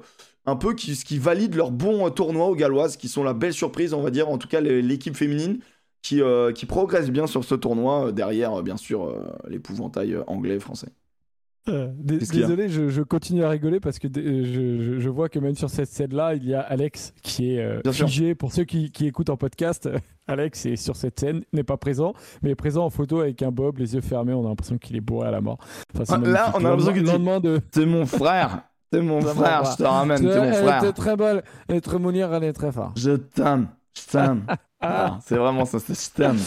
[0.47, 3.53] un peu qui, ce qui valide leur bon tournoi aux galloises, qui sont la belle
[3.53, 5.61] surprise, on va dire, en tout cas l'équipe féminine
[6.03, 9.15] qui, euh, qui progresse bien sur ce tournoi, derrière bien sûr
[9.49, 10.89] l'épouvantail anglais français.
[11.67, 16.49] désolé, je, continue à rigoler parce que je, vois que même sur cette scène-là, il
[16.49, 18.35] y a Alex qui est figé.
[18.35, 19.89] Pour ceux qui, qui, écoutent en podcast,
[20.31, 23.51] Alex est sur cette scène, n'est pas présent, mais est présent en photo avec un
[23.51, 24.33] bob, les yeux fermés.
[24.33, 25.59] On a l'impression qu'il est bourré à la mort.
[26.09, 27.61] Ah, là, on a l'impression qu'il dit de...
[27.73, 28.63] C'est mon frère.
[28.93, 30.79] C'est mon frère, je te ramène, c'est mon frère.
[30.83, 32.99] Elle était très belle, elle est très monière, elle est très forte.
[32.99, 34.45] Je t'aime, je t'aime.
[34.83, 36.39] Ah, c'est vraiment ça, c'est je t'aime.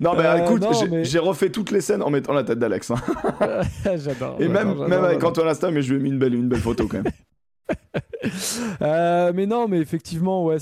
[0.00, 0.64] Non, mais euh, écoute,
[1.02, 2.90] j'ai refait toutes les scènes en mettant la tête d'Alex.
[2.90, 2.94] Hein.
[3.96, 4.36] j'adore.
[4.40, 6.62] Et même, même avec Antoine Asta, mais je lui ai mis une belle, une belle
[6.62, 7.12] photo quand même.
[8.80, 10.56] Euh, mais non, mais effectivement, ouais,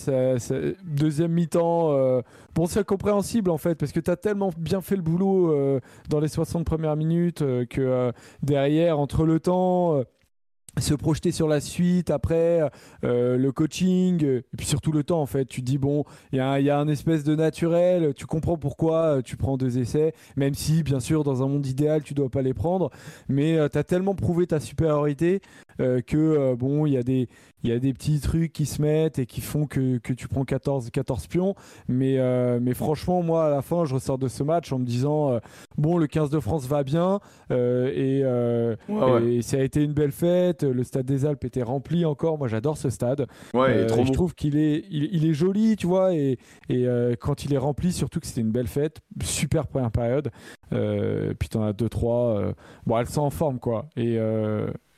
[0.85, 1.93] deuxième mi-temps.
[1.93, 2.23] Euh,
[2.55, 5.81] bon, c'est compréhensible en fait, parce que tu as tellement bien fait le boulot euh,
[6.09, 8.12] dans les 60 premières minutes que
[8.43, 10.03] derrière, entre le temps
[10.81, 12.61] se projeter sur la suite après
[13.03, 15.45] le coaching et puis surtout le temps en fait.
[15.45, 19.37] Tu te dis bon il y, a un espèce de naturel tu comprends pourquoi tu
[19.37, 22.55] prends deux essais même si bien sûr dans un monde idéal tu dois pas les
[22.55, 22.91] prendre
[23.29, 25.43] mais tu as tellement prouvé ta supériorité
[26.07, 27.29] que bon, il y a des
[27.64, 30.27] il y a des petits trucs qui se mettent et qui font que, que tu
[30.27, 31.55] prends 14, 14 pions.
[31.88, 34.85] Mais, euh, mais franchement, moi, à la fin, je ressors de ce match en me
[34.85, 35.38] disant euh,
[35.79, 40.64] bon, le 15 de France va bien euh, et, ça a été une belle fête.
[40.64, 42.38] Le stade des Alpes était rempli encore.
[42.38, 43.27] Moi, j'adore ce stade.
[43.55, 46.14] Ouais, trop je trouve qu'il est, il, est joli, tu vois.
[46.14, 46.87] Et, et
[47.21, 50.31] quand il est rempli, surtout que c'était une belle fête, super première période.
[50.71, 52.55] puis t'en as 2-3.
[52.87, 53.87] bon, elles sont en forme, quoi.
[53.97, 54.18] Et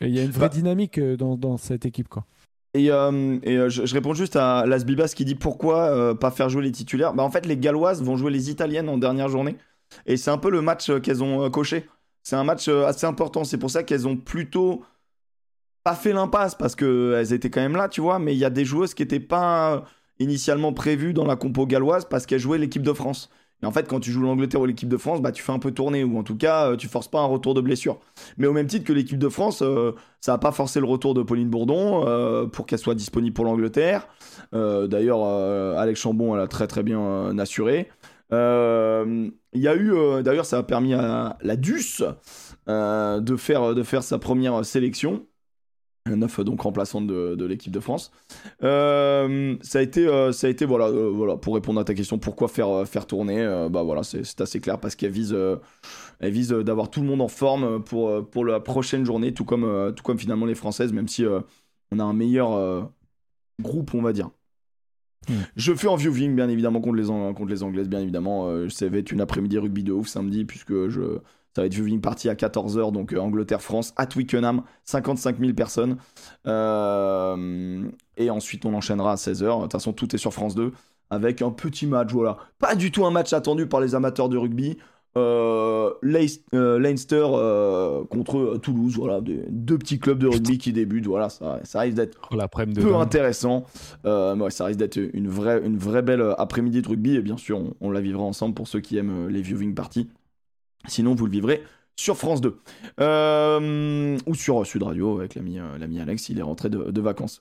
[0.01, 2.27] il y a une vraie bah dynamique dans, dans cette équipe, quoi.
[2.75, 6.33] Et, euh, et euh, je, réponds juste à Las Bibas qui dit pourquoi euh, pas
[6.33, 7.15] faire jouer les titulaires.
[7.15, 9.57] Bah, en fait, les Galloises vont jouer les Italiennes en dernière journée.
[10.07, 11.87] Et c'est un peu le match qu'elles ont coché.
[12.23, 13.45] C'est un match assez important.
[13.45, 14.83] C'est pour ça qu'elles ont plutôt
[15.85, 18.19] pas fait l'impasse parce qu'elles étaient quand même là, tu vois.
[18.19, 19.85] Mais il y a des joueuses qui n'étaient pas
[20.19, 23.31] initialement prévues dans la compo galloise parce qu'elles jouaient l'équipe de France.
[23.65, 25.59] Et en fait, quand tu joues l'Angleterre ou l'équipe de France, bah, tu fais un
[25.59, 27.99] peu tourner, ou en tout cas, euh, tu forces pas un retour de blessure.
[28.37, 31.15] Mais au même titre que l'équipe de France, euh, ça n'a pas forcé le retour
[31.15, 34.07] de Pauline Bourdon euh, pour qu'elle soit disponible pour l'Angleterre.
[34.53, 35.25] D'ailleurs,
[35.79, 37.89] Alex Chambon, elle a très très bien assuré.
[38.31, 42.03] Il y a eu, d'ailleurs, ça a permis à la DUS
[42.67, 45.25] de, faire, de faire sa première sélection
[46.11, 48.13] neuf donc remplaçante de, l'équipe de France.
[48.63, 51.95] Euh, ça a été, euh, ça a été voilà, euh, voilà, pour répondre à ta
[51.95, 55.37] question, pourquoi faire, faire tourner Bah voilà, c'est assez clair parce qu'elle vise,
[56.21, 59.93] elle vise d'avoir tout le monde en forme pour, pour la prochaine journée, tout comme,
[59.97, 61.25] tout comme finalement les Françaises, même si
[61.91, 62.91] on a un meilleur
[63.61, 64.31] groupe, on va dire.
[65.29, 65.41] Hmm.
[65.57, 68.69] Je fais en viewing, bien évidemment, contre les, contre les Anglaises, bien évidemment.
[68.69, 71.19] ça va être une après-midi rugby de ouf samedi, puisque je,
[71.55, 75.99] ça va être viewing party à 14h, donc euh, Angleterre-France, à Twickenham, 55 000 personnes.
[76.47, 77.85] Euh,
[78.17, 79.59] et ensuite, on enchaînera à 16h.
[79.59, 80.73] De toute façon, tout est sur France 2,
[81.11, 82.39] avec un petit match, voilà.
[82.59, 84.79] Pas du tout un match attendu par les amateurs de rugby.
[85.17, 87.25] Euh, Leinster
[88.11, 92.19] contre Toulouse, voilà, deux petits clubs de rugby qui débutent, voilà, ça, ça risque d'être
[92.75, 93.65] peu intéressant.
[94.05, 97.61] Ouais, ça risque d'être une vraie, une vraie belle après-midi de rugby, et bien sûr,
[97.61, 100.09] on, on, la vivra ensemble pour ceux qui aiment les viewing parties.
[100.87, 101.63] Sinon, vous le vivrez
[101.97, 102.59] sur France 2.
[103.01, 107.41] Euh, ou sur Sud Radio avec l'ami, euh, l'ami Alex, il est rentré de, vacances.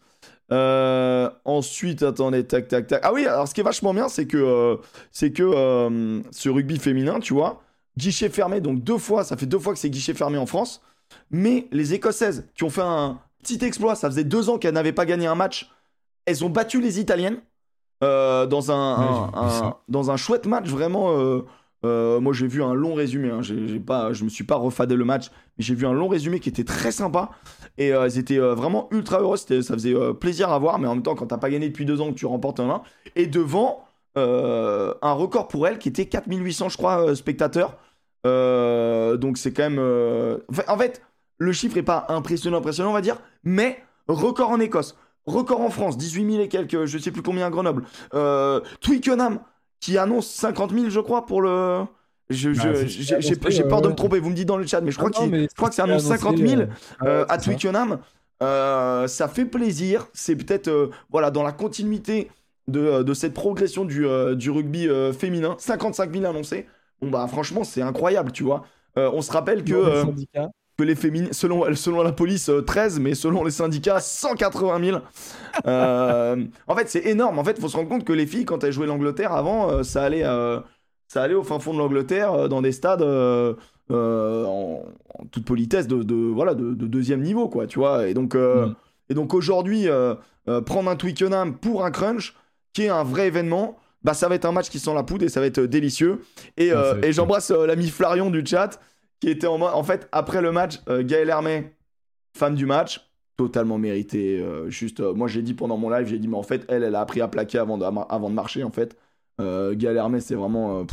[0.51, 3.01] Euh, ensuite, attendez, tac, tac, tac.
[3.03, 4.79] Ah oui, alors ce qui est vachement bien, c'est que,
[5.11, 7.63] c'est que ce rugby féminin, tu vois,
[7.97, 10.81] guichet fermé, donc deux fois, ça fait deux fois que c'est guichet fermé en France.
[11.29, 14.93] Mais les Écossaises qui ont fait un petit exploit, ça faisait deux ans qu'elles n'avaient
[14.93, 15.69] pas gagné un match,
[16.25, 17.39] elles ont battu les Italiennes
[18.01, 21.41] dans, un, dans un chouette match vraiment
[21.85, 23.29] euh, moi, j'ai vu un long résumé.
[23.29, 23.41] Hein.
[23.85, 26.49] Pas, je me suis pas refadé le match, mais j'ai vu un long résumé qui
[26.49, 27.31] était très sympa.
[27.77, 29.45] Et euh, elles étaient euh, vraiment ultra heureuses.
[29.61, 31.99] Ça faisait plaisir à voir, mais en même temps, quand t'as pas gagné depuis deux
[32.01, 32.81] ans, que tu remportes un 1.
[33.15, 37.77] Et devant, un record pour elles qui était 4800, je crois, spectateurs.
[38.23, 39.79] donc c'est quand même.
[39.79, 41.01] en fait,
[41.39, 44.95] le chiffre est pas impressionnant, impressionnant, on va dire, mais record en Écosse.
[45.25, 47.85] Record en France, 18 000 et quelques, je sais plus combien à Grenoble.
[48.81, 49.39] Twickenham,
[49.83, 51.83] qui annonce 50 000, je crois, pour le.
[52.29, 54.97] Je, bah, j'ai peur de me tromper, vous me dites dans le chat, mais je
[54.97, 56.67] crois, je crois que c'est annoncé 50 000 euh,
[57.03, 57.99] euh, à Twickenham.
[58.41, 60.07] Euh, ça fait plaisir.
[60.13, 62.31] C'est peut-être voilà, dans la continuité
[62.69, 64.87] de, de cette progression du, du rugby
[65.19, 65.57] féminin.
[65.59, 66.65] 55 000 annoncés.
[67.01, 68.63] Bon, bah, franchement, c'est incroyable, tu vois.
[68.95, 70.05] on se rappelle que
[70.77, 74.99] que les féminines, selon, selon la police, 13, euh, mais selon les syndicats, 180 000.
[75.67, 76.35] Euh,
[76.67, 77.37] en fait, c'est énorme.
[77.37, 79.69] En fait, il faut se rendre compte que les filles, quand elles jouaient l'Angleterre avant,
[79.69, 80.23] euh, ça, allait,
[81.07, 84.83] ça allait au fin fond de l'Angleterre, dans des stades en,
[85.29, 88.07] toute politesse de, voilà, de, deuxième niveau, quoi, tu vois.
[88.07, 88.73] Et donc, mm.
[89.09, 89.87] et donc aujourd'hui,
[90.65, 92.33] prendre un Twickenham pour un crunch,
[92.73, 95.23] qui est un vrai événement, bah, ça va être un match qui sent la poudre
[95.23, 96.23] et ça va être délicieux.
[96.57, 96.71] Et,
[97.03, 98.79] et j'embrasse l'ami Flarion du chat
[99.23, 101.71] qui était en En fait, après le match, euh, Gaël Hermé,
[102.37, 104.37] femme du match, totalement mérité.
[104.41, 106.83] Euh, juste, euh, moi j'ai dit pendant mon live, j'ai dit, mais en fait, elle,
[106.83, 108.97] elle a appris à plaquer avant de, marcher, en fait.
[109.39, 110.85] Gaël Hermé, c'est vraiment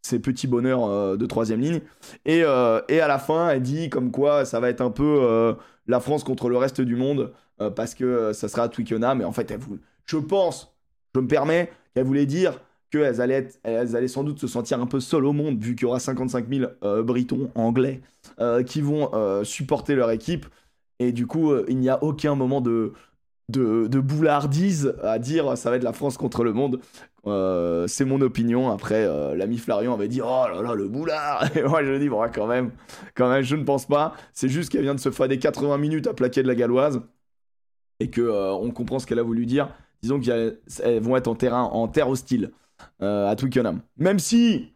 [0.00, 1.80] ses petits bonheurs de troisième ligne.
[2.24, 5.56] Et, et à la fin, elle dit comme quoi ça va être un peu
[5.88, 7.32] la France contre le reste du monde,
[7.74, 9.18] parce que ça sera à Twickenham.
[9.18, 9.60] Mais en fait, elle,
[10.06, 10.74] je pense,
[11.14, 12.60] je me permets, qu'elle voulait dire
[12.92, 15.84] qu'elles allaient, elles allaient sans doute se sentir un peu seules au monde, vu qu'il
[15.84, 18.02] y aura 55 000 euh, Britons anglais
[18.38, 20.46] euh, qui vont euh, supporter leur équipe.
[20.98, 22.92] Et du coup, il n'y a aucun moment de,
[23.48, 26.78] de, boulardise à dire ça va être la France contre le monde.
[27.88, 28.70] c'est mon opinion.
[28.70, 31.44] Après, l'ami Flarion avait dit oh là là, le boulard.
[31.56, 32.70] Et moi, je dis bon, quand même,
[33.16, 34.14] quand même, je ne pense pas.
[34.32, 37.00] C'est juste qu'elle vient de se fader 80 minutes à plaquer de la galloise
[37.98, 39.70] et que on comprend ce qu'elle a voulu dire.
[40.02, 40.60] Disons qu'elles
[41.00, 42.52] vont être en terrain, en terre hostile.
[43.02, 43.80] Euh, à Twickenham.
[43.96, 44.72] Même si,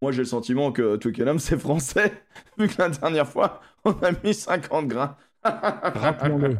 [0.00, 2.12] moi j'ai le sentiment que Twickenham c'est français,
[2.58, 6.56] vu que la dernière fois on a mis 50 grains Rappelons-le.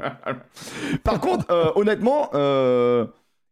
[1.05, 3.07] Par contre, euh, honnêtement, euh,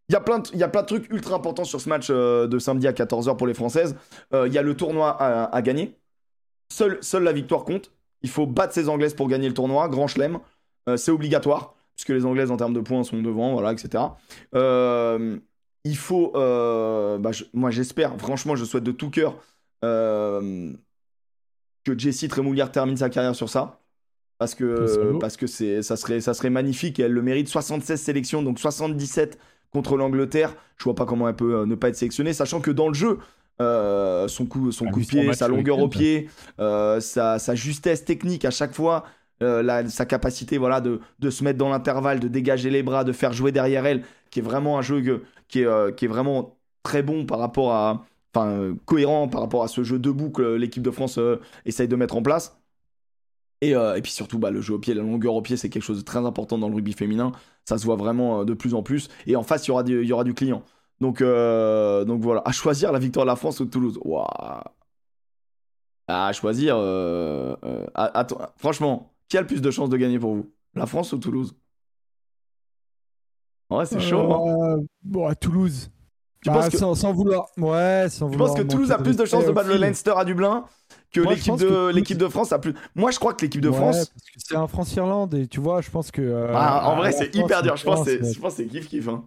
[0.09, 2.09] il y, a plein de, y a plein de trucs ultra importants sur ce match
[2.11, 3.97] euh, de samedi à 14h pour les Françaises.
[4.33, 5.97] Il y a le tournoi à, gagner.
[6.73, 7.93] Seule, seule la victoire compte.
[8.23, 9.89] Il faut battre ces Anglaises pour gagner le tournoi.
[9.89, 10.39] Grand chelem.
[10.97, 14.05] c'est obligatoire, puisque les Anglaises en termes de points sont devant, voilà, etc.
[15.87, 16.33] il faut.
[16.35, 19.37] Bah, moi, j'espère, franchement, je souhaite de tout cœur
[21.87, 23.81] que Jessie Tremoulière termine sa carrière sur ça.
[24.39, 27.49] Parce que, parce que c'est, ça, serait, ça serait magnifique et elle le mérite.
[27.49, 29.39] 76 sélections, donc 77
[29.73, 30.55] contre l'Angleterre.
[30.77, 32.95] Je vois pas comment elle peut euh, ne pas être sélectionnée, sachant que dans le
[32.95, 33.19] jeu,
[33.63, 36.29] euh, son coup, son coup de pied, sa longueur au pied,
[36.61, 39.05] euh, sa, sa, justesse technique à chaque fois,
[39.41, 43.33] sa capacité voilà, de, de se mettre dans l'intervalle, de dégager les bras, de faire
[43.33, 47.27] jouer derrière elle, qui est vraiment un jeu qui, est, qui est vraiment très bon
[47.27, 48.05] par rapport à.
[48.35, 51.19] Enfin, cohérent par rapport à ce jeu debout que l'équipe de France
[51.65, 52.59] essaye de mettre en place.
[53.65, 55.83] Euh, et, puis surtout, bah, le jeu au pied, la longueur au pied, c'est quelque
[55.83, 57.33] chose de très important dans le rugby féminin.
[57.65, 59.09] Ça se voit vraiment euh, de plus en plus.
[59.27, 60.63] Et en face, il y aura du, y aura du client.
[61.01, 63.99] Donc, euh, donc voilà, à choisir la victoire de la France ou de Toulouse?
[66.09, 66.77] À choisir.
[68.57, 70.53] franchement, qui a le plus de chances de gagner pour vous?
[70.75, 71.55] La France ou Toulouse?
[73.71, 74.33] Ouais, c'est chaud.
[74.33, 74.81] Hein.
[75.03, 75.91] bon, à Toulouse.
[76.43, 76.95] Tu penses bah, que...
[76.95, 77.47] sans, vouloir.
[77.57, 80.25] Ouais, sans tu penses que Toulouse a plus de chances de battre le Leinster à
[80.25, 80.65] Dublin
[81.13, 82.75] que l'équipe de l'équipe de France a plus.
[82.95, 84.13] Moi, je crois que l'équipe de France.
[84.37, 86.23] c'est un France-Irlande et tu vois, je pense que.
[86.23, 87.77] Euh, ah, en vrai, c'est hyper dur.
[87.77, 89.09] Je pense que c'est kiff kiff.
[89.09, 89.25] Hein.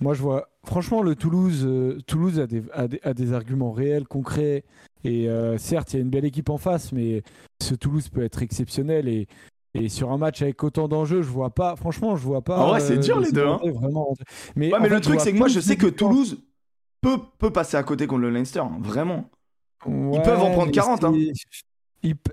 [0.00, 0.48] moi, je vois.
[0.64, 4.64] Franchement, le Toulouse, euh, Toulouse a des, a, des, arguments réels, concrets.
[5.04, 7.22] Et euh, certes, il y a une belle équipe en face, mais
[7.62, 9.08] ce Toulouse peut être exceptionnel.
[9.08, 9.28] Et,
[9.76, 11.76] et sur un match avec autant d'enjeux, je vois pas.
[11.76, 12.58] Franchement, je vois pas.
[12.58, 13.46] En vrai, c'est dur les deux.
[13.46, 13.60] Hein.
[13.62, 14.14] Vraiment.
[14.54, 16.38] Mais, mais le truc, c'est que moi, je sais que Toulouse
[17.00, 18.60] peut, peut passer à côté contre le Leinster.
[18.60, 19.30] Hein, vraiment
[19.86, 21.04] ils peuvent en prendre 40.
[21.04, 21.14] Hein.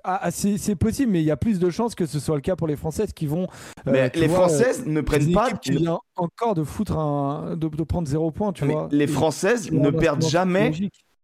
[0.03, 2.41] Ah, ah, c'est possible, mais il y a plus de chances que ce soit le
[2.41, 3.47] cas pour les Françaises qui vont.
[3.87, 5.51] Euh, mais les Françaises ne prennent pas.
[5.51, 8.87] Qui encore de foutre un, de, prendre zéro point, tu vois.
[8.91, 10.71] Les Françaises ne perdent jamais.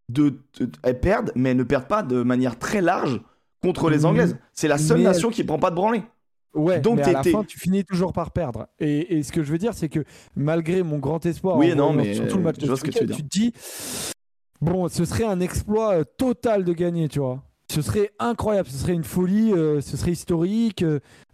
[0.07, 0.39] De,
[0.81, 3.21] elles perdent, mais elles ne perdent pas de manière très large
[3.61, 4.37] contre les Anglaises.
[4.53, 6.03] C'est la seule nation qui prend pas de branlée.
[6.55, 8.67] Ouais, Donc mais à la fin, tu finis toujours par perdre.
[8.79, 10.03] Et, ce que je veux dire, c'est que
[10.35, 13.23] malgré mon grand espoir, oui, non, mais surtout le match de ce que tu, tu
[13.23, 13.53] te dis,
[14.61, 17.41] Bon, ce serait un exploit euh, total de gagner, tu vois.
[17.71, 20.83] Ce serait incroyable, ce serait une folie, euh, ce serait historique.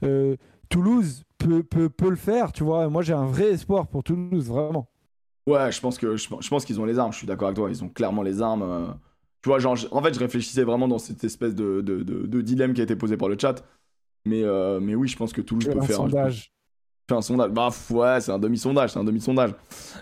[0.03, 0.35] Euh,
[0.69, 2.87] Toulouse peut, peut, peut, le faire, tu vois.
[2.89, 4.89] Moi, j'ai un vrai espoir pour Toulouse, vraiment.
[5.47, 7.13] Ouais, je pense que je, pense qu'ils ont les armes.
[7.13, 7.69] Je suis d'accord avec toi.
[7.69, 8.95] Ils ont clairement les armes.
[9.45, 12.73] Tu vois, genre, en fait, je réfléchissais vraiment dans cette espèce de, de, de, dilemme
[12.73, 13.63] qui a été posé par le chat.
[14.25, 14.41] Mais,
[14.81, 15.97] mais oui, je pense que Toulouse peut un faire.
[15.97, 16.51] Sondage.
[17.07, 17.51] Fais un sondage.
[17.51, 19.51] Bah ouais, c'est un demi-sondage, c'est un demi-sondage.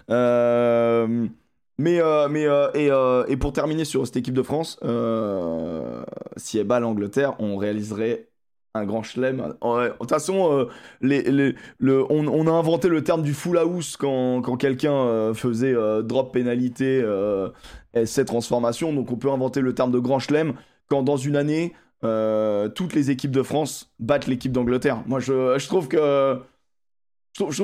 [0.10, 1.28] Euh.
[1.78, 4.80] Mais, euh, mais euh, et, euh, et, pour terminer sur cette équipe de France,
[6.38, 8.30] si elle bat l'Angleterre, on réaliserait
[8.76, 9.38] un grand chelem.
[9.38, 10.68] De toute façon,
[11.02, 11.56] le,
[12.10, 17.06] on, a inventé le terme du full house quand, quelqu'un faisait drop pénalité
[18.06, 18.94] cette transformation.
[18.94, 20.54] Donc on peut inventer le terme de grand chelem
[20.90, 25.04] quand dans une année, toutes les équipes de France battent l'équipe d'Angleterre.
[25.06, 25.88] Moi, je, trouve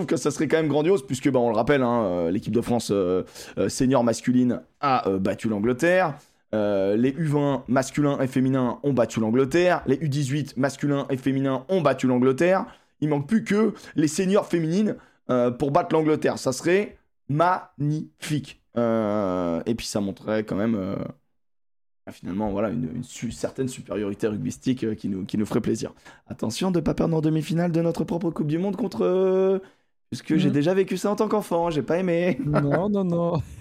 [0.06, 2.62] que ça serait quand même grandiose, puisque, bah, on le rappelle, hein, euh, l'équipe de
[2.62, 3.24] France euh,
[3.58, 6.15] euh, senior masculine a battu l'Angleterre.
[6.51, 9.83] Les U20 masculins et féminins ont battu l'Angleterre.
[9.85, 12.65] Les U18 masculins et féminins ont battu l'Angleterre.
[13.01, 14.95] Il manque plus que les seniors féminines
[15.57, 16.38] pour battre l'Angleterre.
[16.38, 16.97] Ça serait
[17.29, 18.62] magnifique.
[18.75, 20.97] et puis ça montrerait quand même
[22.12, 25.93] finalement voilà, une, certaine supériorité rugbystique euh, qui, nous, qui nous ferait plaisir.
[26.27, 29.62] Attention de ne pas perdre en demi-finale de notre propre Coupe du Monde contre...
[30.10, 30.54] Puisque j'ai mm.
[30.54, 32.39] déjà vécu ça en tant qu'enfant, j'ai pas aimé.
[32.45, 33.41] Non, non, non.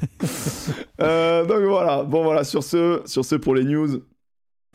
[1.01, 4.03] Euh, donc voilà, bon voilà, sur ce, sur ce pour les news,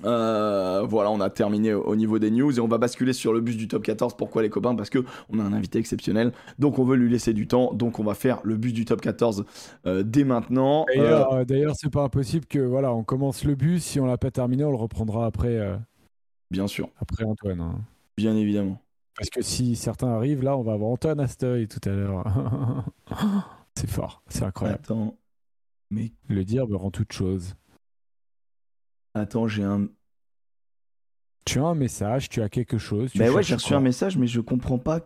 [0.05, 3.41] euh, voilà, on a terminé au niveau des news et on va basculer sur le
[3.41, 4.15] bus du top 14.
[4.15, 4.73] Pourquoi les copains?
[4.73, 7.73] Parce que on a un invité exceptionnel, donc on veut lui laisser du temps.
[7.73, 9.43] Donc on va faire le bus du top 14
[9.85, 10.85] euh, dès maintenant.
[10.95, 13.83] D'ailleurs, c'est pas impossible que voilà, on commence le bus.
[13.83, 15.59] Si on l'a pas terminé, on le reprendra après.
[16.51, 16.89] Bien sûr.
[17.01, 17.59] Après Antoine.
[17.59, 17.75] Hein.
[18.15, 18.79] Bien évidemment.
[19.15, 22.23] Parce que si certains arrivent, là, on va avoir Antoine Astoy tout à l'heure.
[23.75, 24.81] c'est fort, c'est incroyable.
[24.83, 25.17] Attends,
[25.91, 27.55] mais le dire me rend toute chose.
[29.13, 29.87] Attends, j'ai un.
[31.45, 33.11] Tu as un message, tu as quelque chose.
[33.15, 35.01] bah ouais, j'ai reçu un message, mais je comprends pas.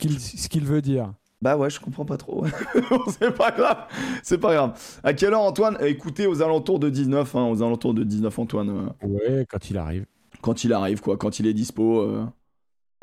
[0.00, 1.12] Ce qu'il veut dire.
[1.42, 2.46] Bah ouais, je comprends pas trop.
[3.18, 3.86] c'est pas grave.
[4.22, 5.00] C'est pas grave.
[5.02, 5.76] À quelle heure, Antoine?
[5.82, 8.70] Écoutez, aux alentours de 19, hein, aux alentours de 19, Antoine.
[9.02, 9.06] Euh.
[9.06, 10.06] Ouais, quand il arrive.
[10.40, 11.18] Quand il arrive, quoi.
[11.18, 12.00] Quand il est dispo.
[12.00, 12.24] Euh.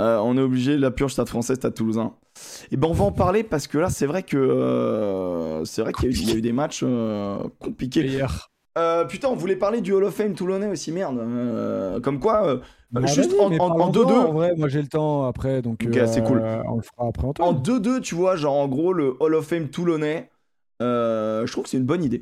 [0.01, 2.13] Euh, on est obligé, la purge Stade français, Stade toulousain.
[2.71, 6.27] Et ben on va en parler parce que là, c'est vrai que c'est vrai qu'il
[6.27, 6.83] y, a eu des matchs
[7.59, 8.05] compliqués.
[8.05, 8.51] Hier.
[8.77, 11.17] Euh, putain, on voulait parler du Hall of Fame toulonnais aussi, merde.
[11.19, 12.59] Euh, comme quoi, euh,
[12.91, 14.13] Bah, juste en parlons-en, 2-2.
[14.13, 16.41] En vrai, moi j'ai le temps après, donc Ok, c'est cool.
[16.67, 17.61] on le fera après En Antoine.
[17.61, 20.29] 2-2, tu vois, genre en gros, le Hall of Fame toulonnais,
[20.81, 22.21] euh, je trouve que c'est une bonne idée.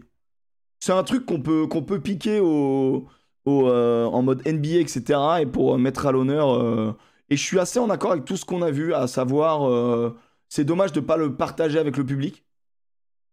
[0.80, 3.06] C'est un truc qu'on peut, qu'on peut piquer au,
[3.46, 5.20] au, euh, en mode NBA, etc.
[5.42, 6.96] et pour euh, mettre à l'honneur.
[7.30, 10.15] Et je suis assez en accord avec tout ce qu'on a vu, à savoir, euh,
[10.50, 12.44] c'est dommage de ne pas le partager avec le public,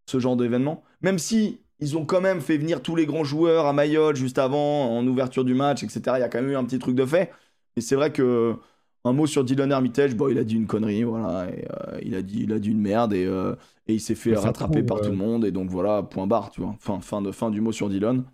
[0.06, 0.82] ce genre d'événement.
[1.00, 4.38] Même si ils ont quand même fait venir tous les grands joueurs à Mayol juste
[4.38, 6.00] avant, en ouverture du match, etc.
[6.16, 7.32] Il y a quand même eu un petit truc de fait.
[7.76, 8.56] Mais c'est vrai que
[9.04, 12.14] un mot sur Dylan Hermitage, bon, il a dit une connerie, voilà, et, euh, il,
[12.16, 13.54] a dit, il a dit une merde et, euh,
[13.86, 16.60] et il s'est fait rattraper par tout le monde et donc voilà, point barre, tu
[16.60, 16.74] vois.
[16.80, 18.24] Fin, fin, de, fin du mot sur Dylan.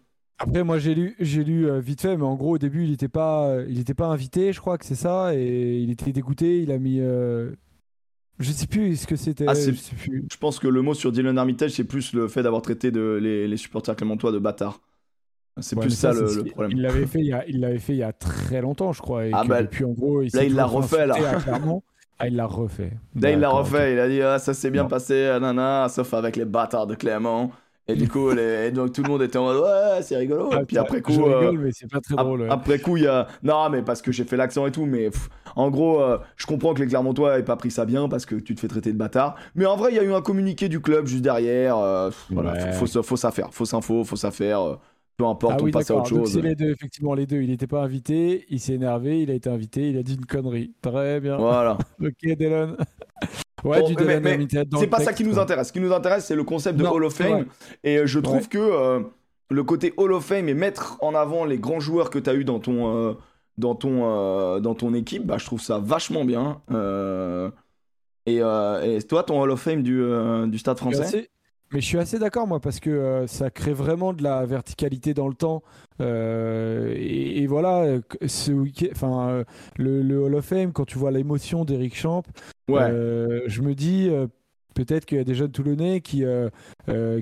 [0.43, 2.91] Après, moi j'ai lu, j'ai lu euh, vite fait, mais en gros au début il
[2.91, 6.13] n'était pas, euh, il était pas invité, je crois que c'est ça, et il était
[6.13, 6.63] dégoûté.
[6.63, 7.53] Il a mis, euh,
[8.41, 9.45] je sais plus ce que c'était.
[9.49, 10.25] Ah, je sais plus.
[10.31, 13.19] Je pense que le mot sur Dylan Hermitage, c'est plus le fait d'avoir traité de,
[13.23, 14.81] les, les supporters clémentois de bâtards.
[15.61, 16.73] C'est Ouais, plus ça, le, problème.
[16.73, 19.03] Il l'avait fait, il y a- il l'avait fait il y a très longtemps, je
[19.03, 19.27] crois.
[19.27, 21.15] Et Ah bah, depuis en gros, il là, il l'a refait, là.
[22.19, 22.93] Ah, il l'a refait.
[23.17, 24.89] Là, il l'a refait, il a dit ah, ça s'est bien Non.
[24.89, 27.51] passé, ah, nana, sauf avec les bâtards de Clément.
[27.89, 30.51] Et du coup, les- et donc tout le monde était en mode ouais, c'est rigolo.
[30.53, 32.43] Ah, et puis après coup, je rigole, mais c'est pas très ap- drôle.
[32.43, 32.49] ouais.
[32.49, 35.11] après coup, il y a non, mais parce que j'ai fait l'accent et tout, mais
[35.11, 38.25] pff, en gros, euh, je comprends que les Clermontois aient pas pris ça bien parce
[38.27, 39.37] que tu te fais traiter de bâtard.
[39.57, 41.77] Mais en vrai, il y a eu un communiqué du club juste derrière.
[41.79, 44.61] euh, pff, voilà, faut, faut, faut ça faire, fausse info, faut ça faire.
[44.63, 44.77] euh,
[45.17, 46.33] peu importe, Ah on oui, passe à autre chose.
[46.33, 47.43] c'est les deux, effectivement, les deux.
[47.43, 50.25] Il n'était pas invité, il s'est énervé, il a été invité, il a dit une
[50.27, 50.75] connerie.
[50.83, 51.37] Très bien.
[51.37, 51.79] Voilà.
[52.01, 52.77] Ok, Dylan.
[53.65, 54.47] Ouais, Bon, du mais- mais
[54.79, 55.69] C'est pas ça qui nous intéresse.
[55.69, 57.47] Ce qui nous intéresse, c'est le concept de Non, Hall of Fame.
[57.85, 58.47] Et je trouve Ouais.
[58.49, 59.01] que euh,
[59.51, 62.35] le côté Hall of Fame et mettre en avant les grands joueurs que tu as
[62.35, 63.13] eu dans ton, euh,
[63.59, 66.61] dans, ton, euh, dans ton équipe, bah, je trouve ça vachement bien.
[68.27, 70.03] Et, et toi, ton Hall of Fame du,
[70.47, 71.29] du Stade français?
[71.73, 75.15] Mais je suis assez d'accord, moi, parce que euh, ça crée vraiment de la verticalité
[75.15, 75.63] dans le temps.
[76.01, 79.45] Euh, et, et voilà, euh, ce week enfin, euh,
[79.79, 82.23] le, le Hall of Fame, quand tu vois l'émotion d'Eric Champ,
[82.69, 82.91] Ouais.
[83.47, 84.11] je me dis.
[84.75, 86.49] Peut-être qu'il y a des jeunes Toulonnais qui euh,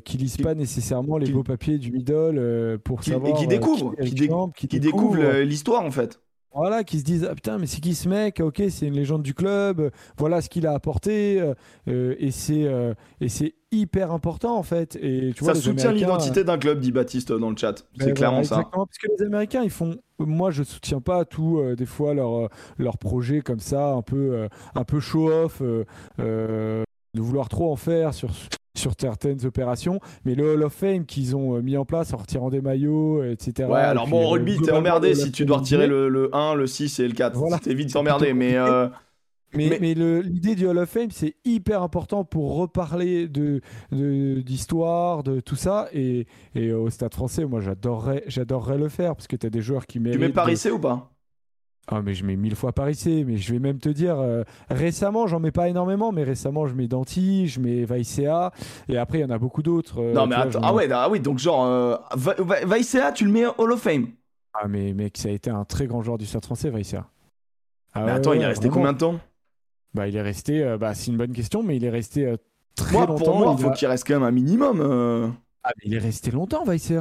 [0.05, 3.15] qui lisent Qui- pas nécessairement les qui- beaux papiers du middle euh, pour Qui- et
[3.15, 6.21] savoir qui découvrent, Eric qui dé- Champ, qui découvre le- l'histoire en fait.
[6.55, 8.41] Voilà, qui se disent ah putain mais c'est qui ce mec?
[8.41, 9.81] Ok, c'est une légende du club.
[9.81, 11.55] euh, Voilà ce qu'il a apporté euh,
[11.89, 14.97] euh, et c'est euh, et c'est hyper important en fait.
[14.97, 17.85] Et tu vois, ça soutient l'identité d'un club, dit Baptiste dans le chat.
[17.97, 18.57] ben C'est clairement ça.
[18.57, 19.97] Exactement, parce que les Américains, ils font.
[20.19, 24.85] Moi, je soutiens pas tout des fois leur leur projet comme ça, un peu un
[24.85, 26.85] peu show off, de
[27.15, 28.31] vouloir trop en faire sur
[28.77, 32.19] sur certaines opérations, mais le Hall of Fame qu'ils ont euh, mis en place en
[32.19, 33.69] retirant des maillots, euh, etc.
[33.69, 36.55] Ouais, alors bon, euh, au rugby, t'es emmerdé si tu dois retirer le, le 1,
[36.55, 37.37] le 6 et le 4.
[37.37, 38.57] Voilà, T'es vite emmerdé, mais.
[38.57, 38.89] euh,
[39.53, 43.61] Mais, Mais- mais le- l'idée du Hall of Fame, c'est hyper important pour reparler de
[43.91, 45.89] de- d'histoire, de, tout ça.
[45.93, 48.23] Et, et au Stade français, moi, j'adorerais,
[48.79, 50.21] le faire parce que tu as des joueurs qui Tu méritent.
[50.21, 51.11] mets de- Paris C ou pas?
[51.89, 53.25] Ah, mais je mets mille fois Paris C.
[53.27, 56.75] Mais je vais même te dire, euh, récemment, j'en mets pas énormément, mais récemment, je
[56.75, 58.53] mets Danti, je mets Vaicea.
[58.89, 60.01] Et après, il y en a beaucoup d'autres.
[60.01, 60.61] euh, Non, mais vois, attends.
[60.63, 63.73] Ah ai- ouais, ah oui, donc genre, euh, Va- Va- Vaicea, tu le mets Hall
[63.73, 64.09] of Fame.
[64.55, 67.07] Ah, mais mec, ça a été un très grand joueur du Stade français, Vaicea.
[67.93, 68.75] Ah Mais ouais, attends, il est resté vraiment.
[68.75, 69.21] combien de temps?
[69.95, 70.63] Bah, il est resté.
[70.63, 72.37] euh, bah, c'est une bonne question, mais il est resté euh,
[72.77, 73.25] très Moi, longtemps.
[73.25, 74.81] pour moi, Il faut a- qu'il reste quand même un minimum.
[75.65, 77.01] Ah, mais il est resté longtemps, Weisser.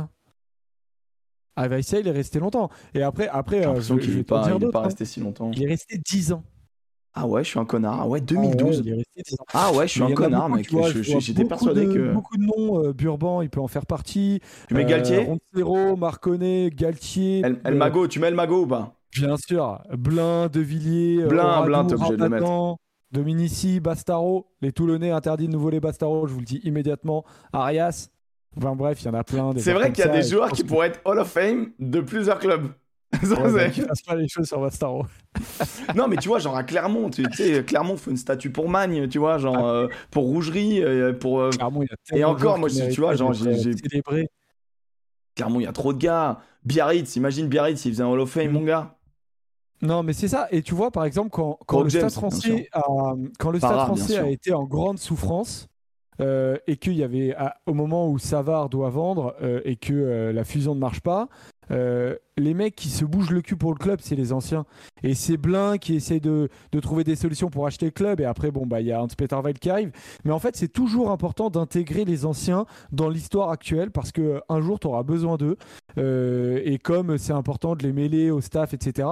[1.61, 2.69] Ah, Weisser, il est resté longtemps.
[2.93, 4.83] Et après, après J'ai euh, je, pas, il est d'autres, pas hein.
[4.83, 5.51] resté si longtemps.
[5.53, 6.43] Il est resté 10 ans.
[7.13, 7.99] Ah ouais, je suis un connard.
[8.01, 8.77] Ah ouais, Ah 2012.
[8.77, 9.45] ouais, il est resté 10 ans.
[9.53, 10.67] Ah ouais, je suis Mais un connard, beaucoup, mec.
[10.69, 12.13] tu vois, Je- je vois J'étais beaucoup persuadé de- que.
[12.13, 12.83] Beaucoup de noms.
[12.85, 14.39] euh, Burban, il peut en faire partie.
[14.67, 17.41] Tu mets Galtier Roncero, Marconnet, Galtier.
[17.43, 18.95] El, El euh, Mago, tu mets El Mago ou pas?
[19.13, 19.81] Bien sûr.
[19.97, 21.25] Blin, De Villiers.
[21.25, 22.75] Blin, Oradou, Blin, t'es obligé de le mettre.
[23.11, 24.45] Dominici, Bastaro.
[24.61, 27.25] Les Toulonnais interdits de nouveau les Bastaro, je vous le dis immédiatement.
[27.51, 28.09] Arias.
[28.57, 29.51] Enfin bref, il y en a plein.
[29.57, 32.01] C'est vrai qu'il y a des joueurs qui que- pourraient être Hall of Fame de
[32.01, 32.67] plusieurs clubs.
[33.23, 34.59] Ouais, bah, fassent pas les choses sur
[35.95, 39.07] non, mais tu vois, genre à Clermont, tu sais, Clermont fait une statue pour Magne,
[39.07, 39.71] tu vois, genre Ah.
[39.73, 41.39] euh, pour Rougerie, euh, pour.
[41.41, 43.73] euh, Clairement, il y a Et encore, moi, tu vois, genre, j'ai-.
[45.35, 46.39] Clermont, il y a trop de gars.
[46.65, 48.53] Biarritz, imagine Biarritz s'il faisait un Hall of Fame, Mm.
[48.53, 48.95] mon gars.
[49.81, 50.47] Non, mais c'est ça.
[50.51, 52.81] Et tu vois, par exemple, quand, le James, Stade français, a,
[53.39, 54.23] quand le Pas Stade rare, bien français sûr.
[54.23, 55.67] a été en grande souffrance
[56.19, 60.43] et qu'il y avait, au moment où Savard doit vendre euh, et que euh, la
[60.43, 61.29] fusion ne marche pas,
[61.71, 64.65] euh, les mecs qui se bougent le cul pour le club, c'est les anciens.
[65.03, 66.49] Et c'est Blin qui essaye de,
[66.81, 68.21] trouver des solutions pour acheter le club.
[68.21, 69.91] Et après, bon, bah, il y a Hans-Peter Weil qui arrive.
[70.23, 74.39] Mais en fait, c'est toujours important d'intégrer les anciens dans l'histoire actuelle parce que euh,
[74.49, 75.57] un jour, tu auras besoin d'eux.
[75.97, 79.07] Euh, et comme c'est important de les mêler au staff, etc.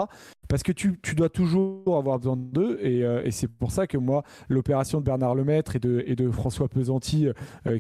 [0.48, 2.80] Parce que tu, dois toujours avoir besoin d'eux.
[2.82, 6.70] Et, c'est pour ça que moi, l'opération de Bernard Lemaître et de, et de François
[6.70, 7.28] Pesanti,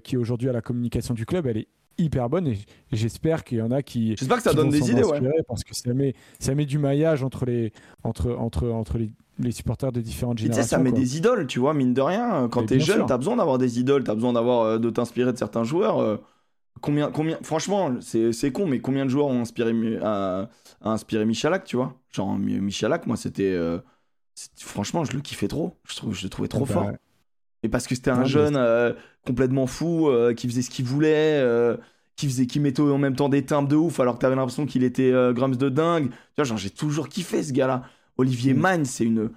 [0.03, 1.67] qui est aujourd'hui à la communication du club, elle est
[1.97, 2.57] hyper bonne et
[2.91, 4.15] j'espère qu'il y en a qui.
[4.17, 5.19] J'espère que ça donne des idées, ouais.
[5.47, 7.71] Parce que ça met, ça met du maillage entre les,
[8.03, 10.63] entre, entre, entre les, les supporters de différentes générations.
[10.63, 12.47] Tu sais, ça met des idoles, tu vois, mine de rien.
[12.49, 15.37] Quand t'es jeune, t'as besoin d'avoir des idoles, t'as besoin d'avoir euh, de t'inspirer de
[15.37, 15.99] certains joueurs.
[15.99, 16.17] Euh,
[16.81, 19.73] combien, combien, franchement, c'est con, mais combien de joueurs ont inspiré,
[20.03, 20.49] a,
[20.81, 21.95] inspiré Michalak, tu vois?
[22.11, 23.53] Genre, Michalak, moi, c'était.
[23.53, 23.79] Euh,
[24.57, 25.73] franchement, je le kiffais trop.
[25.87, 26.91] Je, trouve, je le trouvais trop ah fort.
[27.67, 28.57] Et parce que c'était un jeune
[29.25, 31.43] complètement fou, qui faisait ce qu'il voulait
[32.15, 34.65] qui faisait qui mettait en même temps des timbres de ouf alors que t'avais l'impression
[34.65, 36.09] qu'il était Grums de dingue.
[36.09, 37.83] Tu vois, genre j'ai toujours kiffé ce gars-là.
[38.17, 38.59] Olivier mm.
[38.59, 39.29] Magne, c'est une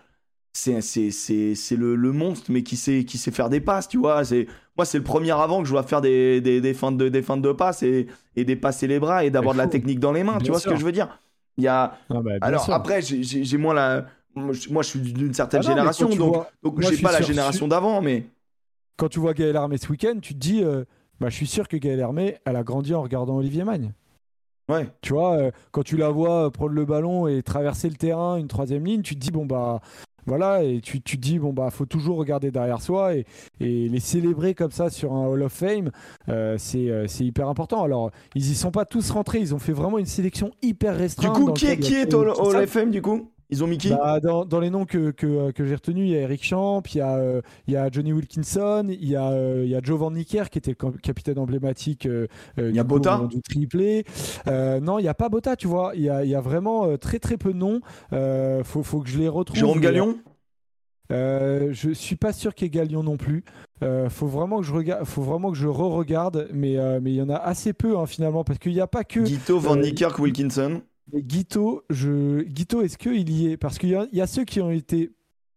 [0.52, 4.24] c'est c'est le, le, monstre mais qui sait qui sait faire des passes tu vois
[4.24, 7.08] c'est moi c'est le premier avant que je vois faire des, des, des feintes de
[7.08, 10.24] des de passes et, et dépasser les bras et d'avoir de la technique dans les
[10.24, 11.20] mains tu vois ce que je veux dire
[11.56, 15.62] il y a ah bah, alors après j'ai moins la moi je suis d'une certaine
[15.64, 18.24] ah génération donc donc j'ai pas la génération d'avant mais
[18.96, 20.84] quand tu vois Gaël Armé ce week-end tu te dis euh,
[21.20, 23.92] bah, je suis sûr que Gaël Armé elle a grandi en regardant Olivier Magne
[25.02, 28.48] tu vois, euh, quand tu la vois prendre le ballon et traverser le terrain, une
[28.48, 29.80] troisième ligne, tu te dis, bon, bah,
[30.26, 33.24] voilà, et tu, tu te dis, bon, bah, faut toujours regarder derrière soi et,
[33.58, 35.90] et les célébrer comme ça sur un Hall of Fame,
[36.28, 37.82] euh, euh, c'est hyper important.
[37.82, 41.34] Alors, ils y sont pas tous rentrés, ils ont fait vraiment une sélection hyper restreinte.
[41.36, 43.30] Du coup, qui, qui est au Hall of Fame, du coup?
[43.50, 43.90] Ils ont mis qui?
[43.90, 46.98] Bah, dans, les noms que, que, que j'ai retenus, il y a Eric Champ, il
[46.98, 49.80] y a, euh, il y a Johnny Wilkinson, il y a, euh, il y a
[49.82, 52.26] Joe Van Nicker qui était le capitaine emblématique euh,
[52.58, 53.28] il y a Botta?
[53.30, 54.04] du triplé.
[54.46, 55.92] non, il n'y a pas Botta, tu vois.
[55.94, 57.80] Il y a, il y a vraiment très très peu de noms.
[58.64, 59.58] faut, faut que je les retrouve.
[59.58, 60.18] Jérôme Gallion
[61.10, 63.44] euh, je suis pas sûr qu'il y ait Galion non plus.
[63.82, 67.22] Euh, faut vraiment que je regarde, faut vraiment que je re-regarde, mais mais il y
[67.22, 69.20] en a assez peu hein, finalement parce qu'il n'y a pas que.
[69.20, 70.82] Guito, Van Niekerk, Wilkinson.
[71.14, 72.42] Guito, je...
[72.42, 73.56] Guito est-ce qu'il y est?
[73.56, 75.10] Parce qu'il y, y, a ceux qui ont été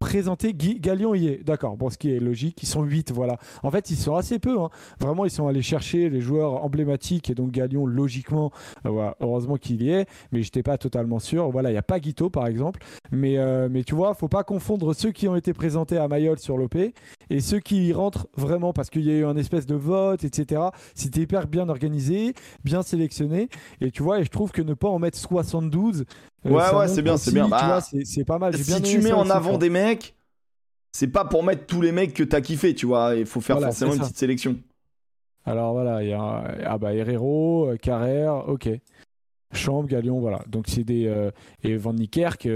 [0.03, 0.53] présenté.
[0.53, 1.77] Galion y est, d'accord.
[1.77, 3.37] Bon, ce qui est logique, ils sont 8, voilà.
[3.63, 4.59] En fait, ils sont assez peu.
[4.59, 4.69] Hein.
[4.99, 8.51] Vraiment, ils sont allés chercher les joueurs emblématiques et donc Galion, logiquement,
[8.85, 11.49] euh, heureusement qu'il y est, mais j'étais pas totalement sûr.
[11.49, 12.81] Voilà, il n'y a pas Guito, par exemple.
[13.11, 16.37] Mais, euh, mais tu vois, faut pas confondre ceux qui ont été présentés à Mayol
[16.37, 19.65] sur l'OP et ceux qui y rentrent vraiment parce qu'il y a eu un espèce
[19.65, 20.63] de vote, etc.
[20.95, 22.33] C'était hyper bien organisé,
[22.65, 23.47] bien sélectionné.
[23.79, 26.05] Et tu vois, et je trouve que ne pas en mettre 72, euh,
[26.45, 27.47] ouais, ouais, c'est bien, c'est bien.
[27.47, 28.57] Bah, c'est pas mal.
[28.57, 30.15] Si tu mets en avant des mecs,
[30.91, 33.15] c'est pas pour mettre tous les mecs que t'as kiffé, tu vois.
[33.15, 34.57] Il faut faire forcément une petite sélection.
[35.45, 38.69] Alors voilà, il y a ah bah, Herrero, euh, Carrère, ok.
[39.51, 40.41] Chambre, Galion, voilà.
[40.47, 41.07] Donc c'est des.
[41.07, 41.31] Euh,
[41.63, 42.47] et Van Niekerk.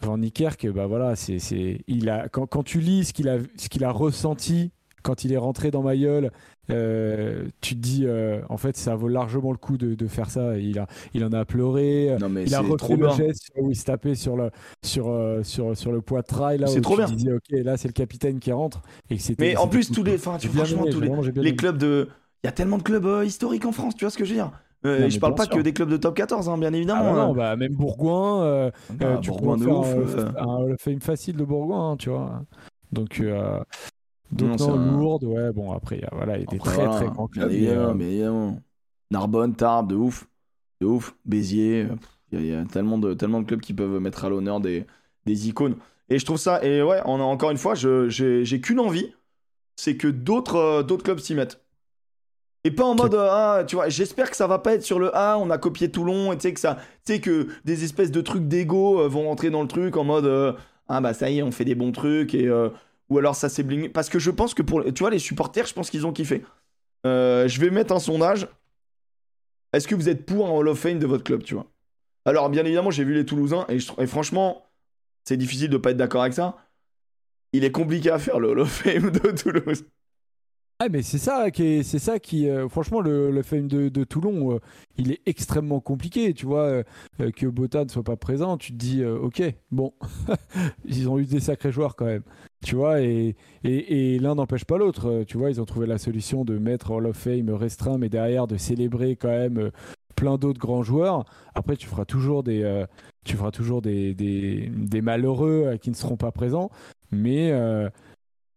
[0.00, 1.38] Van Niekerk, bah voilà, c'est.
[1.86, 4.70] Il a, quand, quand, tu lis ce qu'il a, ce qu'il a ressenti
[5.02, 6.30] quand il est rentré dans ma gueule,
[6.70, 10.58] euh, tu te dis, euh, en fait, ça vaut largement le coup de, faire ça.
[10.58, 12.06] Il, a, il en a pleuré.
[12.06, 14.50] il a refait le geste où il se tapait sur le,
[14.84, 16.64] sur, euh, sur, sur le poids de trail.
[16.66, 17.06] C'est trop bien.
[17.06, 18.82] Dis, ok, là, c'est le capitaine qui rentre.
[19.10, 21.10] Et Mais en plus, tous les, enfin, tu, franchement, tous les,
[21.42, 22.08] les clubs de.
[22.42, 24.36] Il y a tellement de clubs historiques en France, tu vois ce que je veux
[24.36, 24.50] dire?
[24.82, 27.02] Je parle pas que des clubs de top 14, hein, bien évidemment.
[27.04, 31.44] Ah bah non, bah, même Bourgoin, bah, tu Bourgoin peux faire, un, un, fame de
[31.44, 32.42] Bourgoin, hein, tu vois.
[32.90, 33.22] Donc,
[34.32, 37.50] donc non, Lourdes, ouais, bon après, voilà, il y a des très très grands clubs.
[37.50, 38.60] Euh, mais, évidemment.
[39.10, 40.28] Narbonne, Tarbes, de ouf,
[40.80, 41.88] de ouf, Béziers,
[42.32, 44.86] il y, a tellement de, tellement de clubs qui peuvent mettre à l'honneur des,
[45.26, 45.74] des icônes.
[46.08, 49.12] Et je trouve ça, et ouais, on a, encore une fois, j'ai qu'une envie,
[49.76, 51.64] c'est que d'autres euh, d'autres clubs s'y mettent.
[52.62, 55.16] Et pas en mode ah tu vois j'espère que ça va pas être sur le
[55.16, 56.76] A on a copié Toulon et tu sais que ça
[57.06, 60.58] tu sais que des espèces de trucs d'ego vont rentrer dans le truc en mode
[60.86, 62.50] ah bah ça y est on fait des bons trucs et
[63.10, 63.88] ou alors ça s'est blingé.
[63.88, 64.84] Parce que je pense que pour.
[64.84, 66.44] Tu vois, les supporters, je pense qu'ils ont kiffé.
[67.06, 68.48] Euh, je vais mettre un sondage.
[69.72, 71.66] Est-ce que vous êtes pour un Hall of Fame de votre club, tu vois?
[72.24, 74.66] Alors, bien évidemment, j'ai vu les Toulousains et, franchement,
[75.24, 76.56] c'est difficile de pas être d'accord avec ça.
[77.52, 79.84] Il est compliqué à faire le Hall of Fame de Toulouse.
[80.82, 84.54] Ah mais c'est ça qui c'est ça qui euh, franchement le, le film de, Toulon
[84.54, 84.60] euh,
[84.96, 86.82] il est extrêmement compliqué tu vois
[87.20, 89.92] euh, que Botta ne soit pas présent tu te dis ok bon
[90.86, 92.22] ils ont eu des sacrés joueurs quand même
[92.64, 95.98] tu vois et, et, et l'un n'empêche pas l'autre tu vois ils ont trouvé la
[95.98, 99.70] solution de mettre Hall of Fame restreint mais derrière de célébrer quand même
[100.16, 101.24] plein d'autres grands joueurs.
[101.54, 102.86] Après tu feras toujours des
[103.24, 106.70] tu feras toujours des, des malheureux qui ne seront pas présents
[107.12, 107.52] mais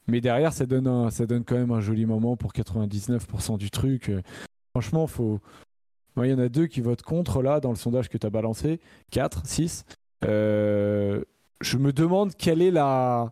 [0.07, 4.11] mais derrière, ça donne, ça donne quand même un joli moment pour 99% du truc.
[4.73, 5.39] Franchement, faut.
[6.17, 8.29] Il y en a deux qui votent contre là dans le sondage que tu as
[8.29, 8.79] balancé.
[9.11, 9.85] 4, 6.
[10.25, 11.23] Euh,
[11.61, 13.31] je me demande quelle est la.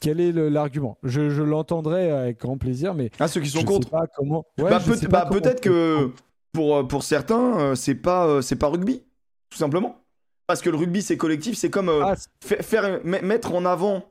[0.00, 3.10] Quel est l'argument je, je l'entendrai avec grand plaisir, mais.
[3.18, 4.46] Ah, ceux qui sont contre pas comment...
[4.56, 4.80] bah,
[5.10, 6.10] bah peut-être que
[6.52, 9.02] pour, pour certains, euh, c'est pas, euh, c'est pas rugby,
[9.50, 9.98] tout simplement.
[10.46, 14.09] Parce que le rugby, c'est collectif, c'est comme ah, faire, mettre en avant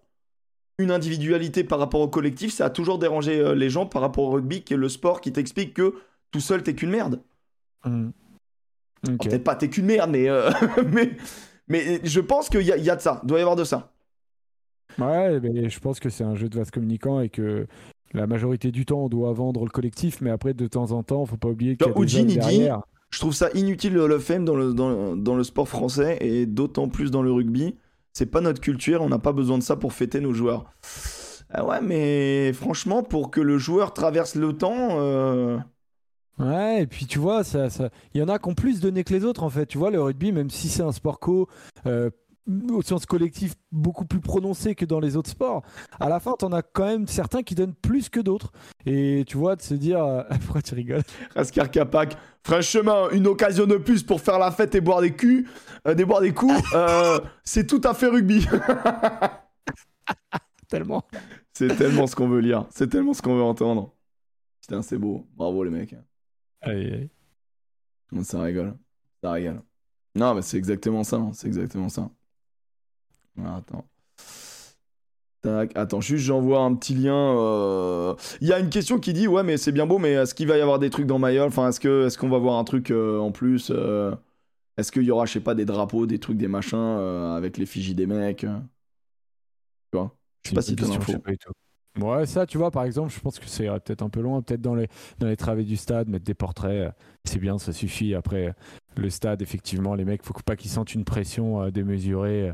[0.79, 4.23] une individualité par rapport au collectif, ça a toujours dérangé euh, les gens par rapport
[4.23, 5.93] au rugby, qui est le sport qui t'explique que
[6.31, 7.21] tout seul, t'es qu'une merde.
[7.85, 8.09] Hmm.
[9.07, 9.29] Ok.
[9.29, 10.49] Peut-être pas t'es qu'une merde, mais, euh,
[10.91, 11.11] mais,
[11.67, 13.21] mais je pense qu'il y a, il y a de ça.
[13.23, 13.91] Doit y avoir de ça.
[14.97, 17.67] Ouais, mais je pense que c'est un jeu de vase communicant et que
[18.13, 21.25] la majorité du temps, on doit vendre le collectif, mais après, de temps en temps,
[21.25, 22.69] faut pas oublier qu'il y a Genre, des Eugene, hommes il dit-.
[23.11, 26.17] Je trouve ça inutile le Hall of Fame dans le, dans, dans le sport français
[26.21, 27.75] et d'autant plus dans le rugby.
[28.13, 30.65] C'est pas notre culture, on n'a pas besoin de ça pour fêter nos joueurs.
[31.51, 34.99] Ah ouais, mais franchement, pour que le joueur traverse le temps.
[34.99, 35.57] euh,
[36.37, 37.67] Ouais, et puis tu vois, ça,
[38.13, 39.65] il y en a qui ont plus donné que les autres en fait.
[39.65, 41.49] Tu vois, le rugby, même si c'est un sport co,
[41.85, 42.09] euh,
[42.71, 45.61] au sens collectif beaucoup plus prononcé que dans les autres sports,
[45.99, 48.51] à la fin, t'en as quand même certains qui donnent plus que d'autres.
[48.85, 50.03] Et tu vois, de se dire.
[50.03, 51.03] euh, Pourquoi tu rigoles?
[51.35, 55.47] Raskar Kapak, franchement, une occasion de plus pour faire la fête et boire des culs,
[55.87, 58.45] euh, des boire des coups, euh, c'est tout à fait rugby.
[60.67, 61.03] Tellement.
[61.53, 63.95] c'est tellement ce qu'on veut lire, c'est tellement ce qu'on veut entendre.
[64.61, 65.95] Putain, c'est beau, bravo les mecs.
[66.61, 67.09] Aïe,
[68.13, 68.23] aïe.
[68.23, 68.77] Ça rigole,
[69.23, 69.61] ça rigole.
[70.15, 72.09] Non, mais c'est exactement ça, hein, c'est exactement ça.
[73.45, 73.85] Ah, Attends.
[75.41, 77.15] Tac, attends, juste j'envoie un petit lien.
[77.15, 80.35] euh, Il y a une question qui dit ouais mais c'est bien beau mais est-ce
[80.35, 82.55] qu'il va y avoir des trucs dans Mayol Enfin est-ce que est-ce qu'on va voir
[82.59, 84.13] un truc euh, en plus euh,
[84.77, 87.65] Est-ce qu'il y aura je sais pas des drapeaux, des trucs, des machins avec les
[87.65, 88.47] figies des mecs Tu
[89.93, 90.13] vois?
[90.43, 91.13] Je sais pas si t'as l'info.
[91.99, 94.61] Ouais, ça, tu vois, par exemple, je pense que c'est peut-être un peu loin, peut-être
[94.61, 94.87] dans les,
[95.17, 96.93] dans les travées du stade, mettre des portraits,
[97.25, 98.13] c'est bien, ça suffit.
[98.13, 98.53] Après,
[98.95, 102.53] le stade, effectivement, les mecs, faut pas qu'ils sentent une pression démesurée.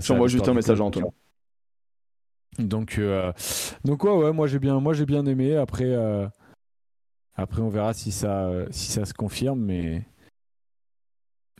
[0.00, 0.84] J'envoie juste un message à.
[0.84, 1.06] Antoine.
[2.58, 3.32] Donc, euh,
[3.84, 5.56] donc ouais, ouais, moi j'ai bien, moi j'ai bien aimé.
[5.56, 6.26] Après, euh,
[7.34, 10.06] après, on verra si ça, si ça se confirme, mais.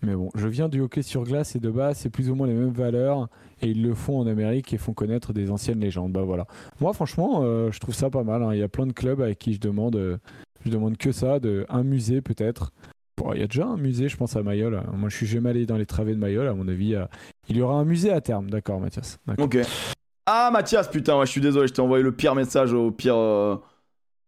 [0.03, 2.47] Mais bon, je viens du hockey sur glace et de base, c'est plus ou moins
[2.47, 3.29] les mêmes valeurs
[3.63, 6.13] et ils le font en Amérique et font connaître des anciennes légendes.
[6.13, 6.47] Bah voilà.
[6.81, 8.43] Moi, franchement, euh, je trouve ça pas mal.
[8.43, 8.53] hein.
[8.53, 10.21] Il y a plein de clubs avec qui je demande,
[10.65, 12.73] je demande que ça, de un musée peut-être.
[13.17, 14.83] Bon, il y a déjà un musée, je pense à Mayol.
[14.93, 16.49] Moi, je suis jamais allé dans les travées de Mayol.
[16.49, 17.05] À mon avis, euh,
[17.49, 18.51] il y aura un musée à terme.
[18.51, 19.19] D'accord, Mathias.
[19.39, 19.59] Ok.
[20.27, 23.17] Ah Mathias, putain, ouais, je suis désolé, je t'ai envoyé le pire message au pire
[23.17, 23.57] euh,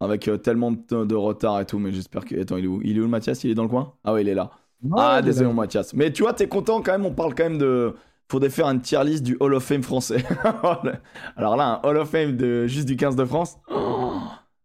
[0.01, 2.41] avec euh, tellement de, de retard et tout, mais j'espère que.
[2.41, 2.81] Attends, il est où?
[2.85, 3.43] Il est où le Mathias?
[3.45, 3.95] Il est dans le coin?
[4.05, 4.51] Ah ouais, il est là.
[4.97, 5.95] ah désolé Mathias.
[5.95, 7.95] Mais tu vois, t'es content quand même, on parle quand même de.
[8.31, 10.25] Faudrait faire une tier list du Hall of Fame français.
[11.37, 13.57] Alors là, un Hall of Fame de juste du 15 de France.
[13.71, 14.15] Oh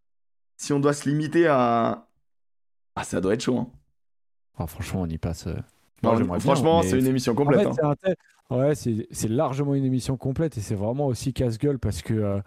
[0.58, 2.08] si on doit se limiter à.
[2.96, 3.58] Ah, ça doit être chaud.
[3.58, 3.72] Hein.
[4.58, 5.48] Ah, franchement, on y passe.
[5.48, 5.56] euh,
[6.04, 7.62] Non, franchement, mais- c'est une émission En complète.
[7.62, 7.72] fait, hein.
[7.76, 8.16] c'est un tel-
[8.50, 12.14] Ouais, c'est c'est largement une émission complète et c'est vraiment aussi casse-gueule parce que.
[12.14, 12.40] euh,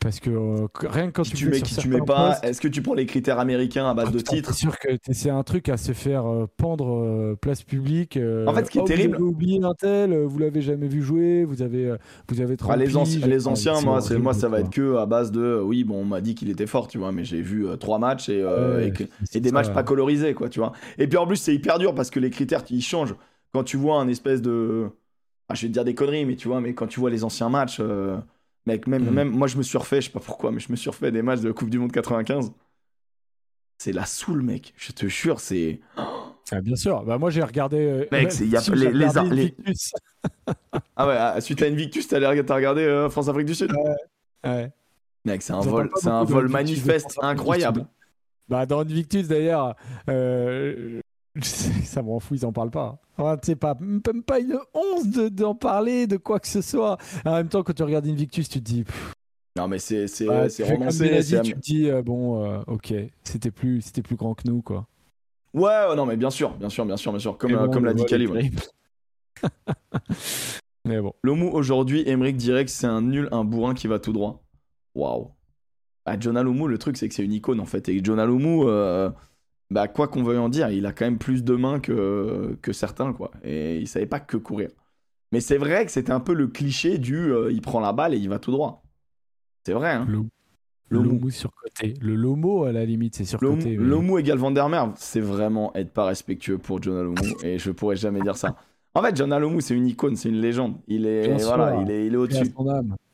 [0.00, 2.44] Parce que euh, que- rien que quand Qui tu, mets, qui tu mets pas postes,
[2.44, 4.88] Est-ce que tu prends les critères américains à base ah, de titres C'est sûr que
[5.12, 8.18] c'est un truc à se faire euh, pendre euh, place publique.
[8.46, 10.88] En fait, ce qui est oh, terrible- Vous avez oublié un tel, vous l'avez jamais
[10.88, 11.94] vu jouer, vous avez,
[12.28, 14.70] vous avez Ah, 30 les, anci- les anciens, c'est moi, c'est- moi, ça va être
[14.70, 15.60] que à base de.
[15.62, 18.30] Oui, bon, on m'a dit qu'il était fort, tu vois, mais j'ai vu trois matchs
[18.30, 19.54] et, Ouais, et, que- c'est et des ça.
[19.54, 20.72] matchs pas colorisés, quoi, tu vois.
[20.98, 23.14] Et puis en plus, c'est hyper dur parce que les critères, ils changent.
[23.52, 24.86] Quand tu vois un espèce de.
[25.50, 27.22] Ah, je vais te dire des conneries, mais tu vois, mais quand tu vois les
[27.24, 27.80] anciens matchs,
[28.70, 30.76] mec, même, même moi, je me suis refait, je sais pas pourquoi, mais je me
[30.76, 32.52] suis refait des matchs de Coupe du Monde 95.
[33.78, 34.74] C'est la soule, mec.
[34.76, 35.80] Je te jure, c'est.
[36.52, 37.02] Ah, bien sûr.
[37.04, 37.78] Bah, moi, j'ai regardé.
[37.78, 39.54] euh, Mec, c'est- y a- les- les- les-.
[40.96, 43.72] Ah ouais, ah, suite à Invictus, t'as regardé euh, France-Afrique du Sud?
[44.44, 44.70] Ouais.
[45.24, 47.80] Mec, c'est un vol, c'est un vol manifeste incroyable.
[47.80, 47.88] Sud.
[48.48, 49.76] Bah, dans Invictus, d'ailleurs,
[50.08, 50.99] euh,
[51.42, 52.98] ça m'en fout, ils en parlent pas.
[53.16, 56.60] Enfin, tu sais, pas, même pas une once de- d'en parler, de quoi que ce
[56.60, 56.96] soit.
[57.24, 58.84] En même temps, quand tu regardes Invictus, tu te dis.
[58.84, 59.12] pff,
[59.56, 61.20] Non, mais c'est c'est bah, c'est romancé.
[61.42, 62.92] Tu te dis, euh, bon, euh, ok,
[63.24, 64.86] c'était plus, c'était plus grand que nous, quoi.
[65.54, 67.36] Ouais, non, mais bien sûr, bien sûr, bien sûr, bien sûr.
[67.36, 68.26] Comme, euh, bon, comme l'a dit Kali.
[68.26, 68.50] ouais.
[70.86, 71.12] Mais bon.
[71.22, 74.42] Le mou aujourd'hui, Emmerich dirait que c'est un nul, un bourrin qui va tout droit.
[74.94, 75.30] Waouh.
[76.06, 77.88] Bah, John Alomou, le truc, c'est que c'est une icône en fait.
[77.88, 79.10] Et John Alomou, euh,
[79.70, 82.72] bah, quoi qu'on veuille en dire, il a quand même plus de mains que, que
[82.72, 83.30] certains, quoi.
[83.44, 84.70] Et il savait pas que courir.
[85.32, 88.14] Mais c'est vrai que c'était un peu le cliché du euh, il prend la balle
[88.14, 88.82] et il va tout droit.
[89.64, 90.06] C'est vrai, hein.
[90.08, 90.18] Le,
[90.88, 91.10] le Lomo.
[91.12, 91.94] Lomo surcoté.
[92.00, 93.76] Le Lomo, à la limite, c'est surcoté.
[93.76, 97.14] mais- L'Omu égale Van der Merwe, c'est vraiment être pas respectueux pour John Alomou
[97.44, 98.56] et je pourrais jamais dire ça.
[98.92, 100.74] En fait, John Alomou, c'est une icône, c'est une légende.
[100.88, 102.52] Il est, voilà, il est, il est au-dessus.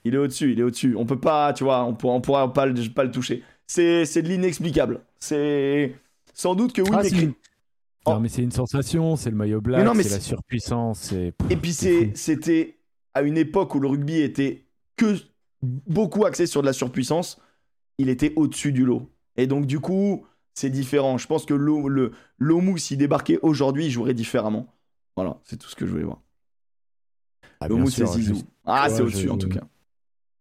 [0.05, 0.95] Il est au-dessus, il est au-dessus.
[0.97, 3.43] On peut pas, tu vois, on pourra, on pourra pas, le- pas le toucher.
[3.67, 5.01] C'est, c'est de l'inexplicable.
[5.19, 5.95] C'est
[6.37, 7.15] sans doute que oui, Ah, mais si.
[7.17, 7.35] cri-
[8.09, 8.13] Oh.
[8.13, 9.61] Non, mais c'est une sensation, c'est le maillot
[9.95, 11.13] mais c'est la surpuissance.
[11.13, 12.79] Et puis c'était
[13.15, 14.65] à une époque où le rugby était
[14.97, 15.17] que
[15.63, 17.41] beaucoup axé sur de la surpuissance.
[17.99, 19.11] Il était au-dessus du lot.
[19.37, 20.25] Et donc du coup,
[20.55, 21.19] c'est différent.
[21.19, 21.55] Je pense que
[22.39, 24.73] l'Omu, s'il débarquait aujourd'hui, il jouerait différemment.
[25.17, 26.21] Voilà, c'est tout ce que je voulais voir.
[27.59, 28.43] Ah, L'Omu, c'est Zizou.
[28.65, 29.63] Ah, ouais, c'est au-dessus je- en tout cas.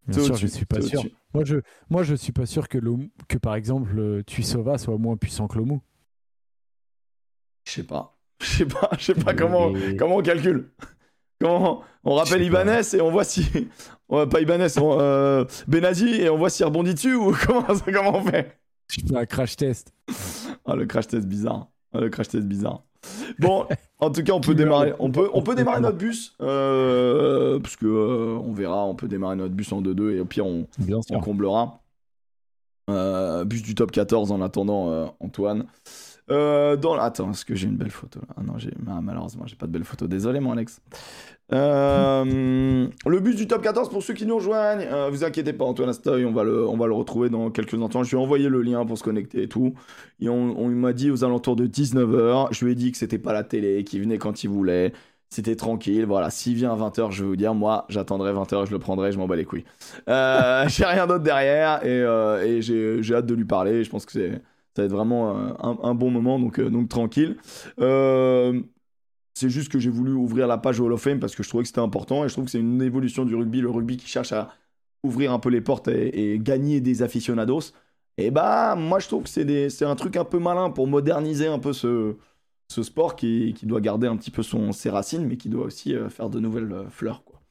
[0.08, 1.03] Bien sûr, je suis pas sûr.
[1.34, 1.58] Moi, je,
[1.89, 2.78] moi, je suis pas sûr que,
[3.28, 5.80] que par exemple, Tuisova soit moins puissant que Lomu.
[7.66, 8.12] Je sais pas.
[8.41, 10.70] Je sais pas, je sais pas comment, comment on calcule.
[11.39, 13.45] Comment on rappelle Ibanez et on voit si.
[14.10, 18.60] pas Ibanez, euh, Benazi et on voit s'il rebondit dessus ou comment, comment on fait?
[18.89, 19.93] Je fais un crash test.
[20.66, 21.70] Ah, le crash test bizarre.
[21.93, 22.84] Ah, le crash test bizarre.
[23.39, 23.66] Bon,
[23.99, 24.93] en tout cas, on peut démarrer.
[24.99, 26.36] On peut, on peut démarrer notre bus.
[26.41, 30.26] Euh, parce que euh, on verra, on peut démarrer notre bus en 2-2 et au
[30.26, 30.68] pire, on,
[31.12, 31.82] on comblera.
[32.88, 35.66] bus du top 14 en attendant, Antoine.
[36.32, 36.93] Euh, dans...
[36.95, 38.36] Attends, est-ce que j'ai une belle photo là?
[38.38, 38.55] Ah non.
[38.88, 40.07] Ah, malheureusement, j'ai pas de belle photo.
[40.07, 40.82] Désolé, mon Alex.
[41.53, 45.65] Euh, le but du top 14 pour ceux qui nous rejoignent, euh, vous inquiétez pas,
[45.65, 48.03] Antoine Astoy, on va le, on va le retrouver dans quelques instants.
[48.03, 49.76] Je lui ai envoyé le lien pour se connecter et tout.
[50.19, 53.34] Et on, m'a dit aux alentours de 19h, je lui ai dit que c'était pas
[53.34, 54.93] la télé, qu'il venait quand il voulait.
[55.30, 56.30] C'était tranquille, voilà.
[56.30, 59.17] S'il vient à 20h, je vais vous dire, moi, j'attendrai 20h, je le prendrai, je
[59.17, 59.65] m'en bats les couilles.
[60.07, 63.84] j'ai rien d'autre derrière et, j'ai, j'ai hâte de lui parler.
[63.84, 64.41] Je pense que c'est
[64.76, 67.38] ça va être vraiment un, bon moment, donc, euh, donc tranquille.
[67.80, 68.61] Euh,
[69.34, 71.63] c'est juste que j'ai voulu ouvrir la page Hall of Fame parce que je trouvais
[71.63, 74.07] que c'était important et je trouve que c'est une évolution du rugby, le rugby qui
[74.07, 74.53] cherche à
[75.03, 77.71] ouvrir un peu les portes et, gagner des aficionados.
[78.17, 79.30] Et bah, moi je trouve que
[79.69, 82.15] c'est un truc un peu malin pour moderniser un peu ce,
[82.69, 85.65] ce sport qui, qui, doit garder un petit peu son, ses racines, mais qui doit
[85.65, 87.23] aussi euh, faire de nouvelles fleurs.
[87.23, 87.41] Quoi.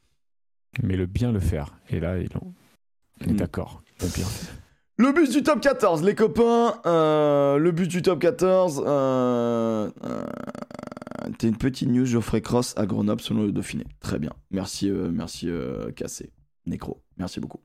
[0.82, 1.74] Mais le bien le faire.
[1.88, 2.28] Et là, il
[3.20, 3.36] est mm.
[3.36, 3.82] d'accord.
[4.96, 6.74] Le but du top 14, les copains.
[6.86, 8.84] Euh, le but du top 14.
[8.86, 10.24] Euh, euh,
[11.38, 13.84] T'es une petite news Geoffrey Cross à Grenoble selon le Dauphiné.
[14.00, 14.30] Très bien.
[14.50, 15.50] Merci, merci
[15.96, 16.30] Cassé.
[16.66, 17.02] Necro.
[17.18, 17.60] Merci beaucoup.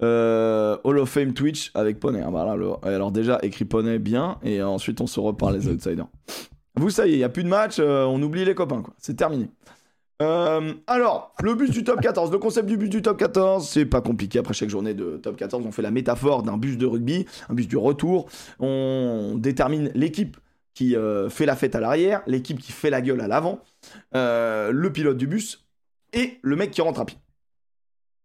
[0.00, 2.22] Hall of Fame Twitch avec Poney.
[2.24, 2.50] Ah, bah
[2.82, 4.38] alors déjà, écrit Poney bien.
[4.42, 6.08] Et ensuite, on se reparle les outsiders.
[6.74, 7.78] Vous, ça y est, il n'y a plus de match.
[7.78, 8.82] on oublie les copains.
[8.82, 8.94] quoi.
[8.98, 9.50] C'est terminé.
[10.20, 12.30] Euh, alors, le bus du top 14.
[12.30, 14.38] Le concept du bus du top 14, c'est pas compliqué.
[14.38, 17.54] Après chaque journée de top 14, on fait la métaphore d'un bus de rugby, un
[17.54, 18.28] bus du retour.
[18.58, 20.36] On détermine l'équipe
[20.74, 23.60] qui euh, fait la fête à l'arrière, l'équipe qui fait la gueule à l'avant,
[24.14, 25.66] euh, le pilote du bus
[26.12, 27.18] et le mec qui rentre à pied.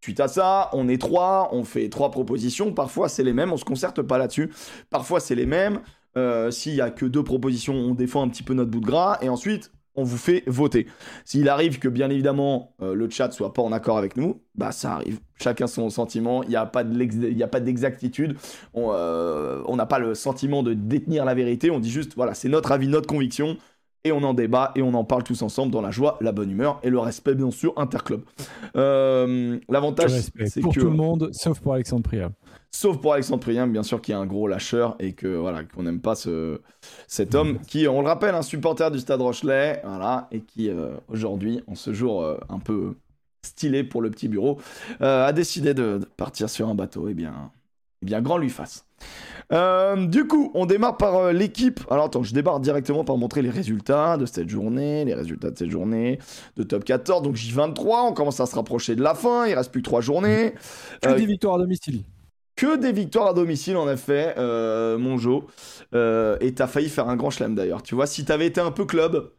[0.01, 2.73] Suite à ça, on est trois, on fait trois propositions.
[2.73, 4.51] Parfois, c'est les mêmes, on se concerte pas là-dessus.
[4.91, 5.81] Parfois, c'est les mêmes.
[6.51, 9.17] S'il y a que deux propositions, on défend un petit peu notre bout de gras.
[9.21, 10.87] Et ensuite, on vous fait voter.
[11.23, 14.71] S'il arrive que bien évidemment euh, le chat soit pas en accord avec nous, bah
[14.71, 15.19] ça arrive.
[15.41, 16.43] Chacun son sentiment.
[16.43, 18.37] Il n'y a pas d'exactitude.
[18.75, 21.71] Euh, on n'a pas le sentiment de détenir la vérité.
[21.71, 23.57] On dit juste voilà c'est notre avis, notre conviction.
[24.03, 26.51] Et on en débat et on en parle tous ensemble dans la joie, la bonne
[26.51, 28.21] humeur et le respect bien sûr interclub.
[28.75, 32.31] Euh, L'avantage c'est que pour tout le monde, sauf pour Alexandre Priam.
[32.75, 35.83] Sauf pour Alexandre Prien, bien sûr, qui est un gros lâcheur et que voilà, qu'on
[35.83, 36.59] n'aime pas ce,
[37.07, 40.89] cet homme qui, on le rappelle, un supporter du Stade Rochelet, voilà, et qui euh,
[41.07, 42.97] aujourd'hui, en ce jour euh, un peu
[43.43, 44.59] stylé pour le petit bureau,
[45.01, 47.07] euh, a décidé de, partir sur un bateau.
[47.07, 47.49] Eh bien,
[48.01, 48.85] eh bien, grand lui fasse.
[50.09, 51.79] du coup, on démarre par l'équipe.
[51.89, 55.57] Alors attends, je démarre directement par montrer les résultats de cette journée, les résultats de
[55.57, 56.19] cette journée
[56.57, 57.21] de top 14.
[57.21, 59.45] Donc J23, on commence à se rapprocher de la fin.
[59.45, 60.55] Il reste plus que 3 journées.
[61.01, 62.03] Que des victoires à domicile
[62.55, 65.43] que des victoires à domicile en effet, euh, mon Joe.
[65.93, 67.83] Euh, et t'as failli faire un grand chelem d'ailleurs.
[67.83, 69.31] Tu vois, si t'avais été un peu club,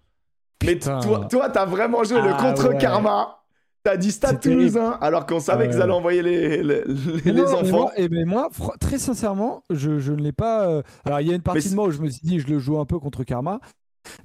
[0.64, 3.42] mais toi, toi t'as vraiment joué le ah contre-karma.
[3.82, 7.90] T'as dit Stade Toulousain alors qu'on savait qu'ils allaient envoyer les, les, enfants.
[7.96, 8.48] et mais moi,
[8.80, 10.66] très sincèrement, je, je ne l'ai pas.
[10.66, 12.48] Euh, alors il y a une partie de moi où je me suis dit je
[12.48, 13.60] le joue un peu contre Karma,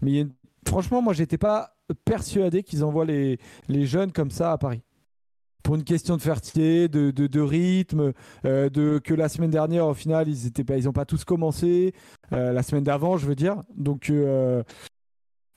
[0.01, 0.25] mais
[0.67, 1.75] franchement, moi j'étais pas
[2.05, 3.37] persuadé qu'ils envoient les,
[3.67, 4.81] les jeunes comme ça à Paris
[5.63, 8.13] pour une question de fertilité, de, de, rythme,
[8.45, 11.23] euh, de que la semaine dernière, au final, ils étaient pas, ils ont pas tous
[11.23, 11.93] commencé.
[12.33, 13.63] Euh, la semaine d'avant, je veux dire.
[13.75, 14.63] Donc, euh,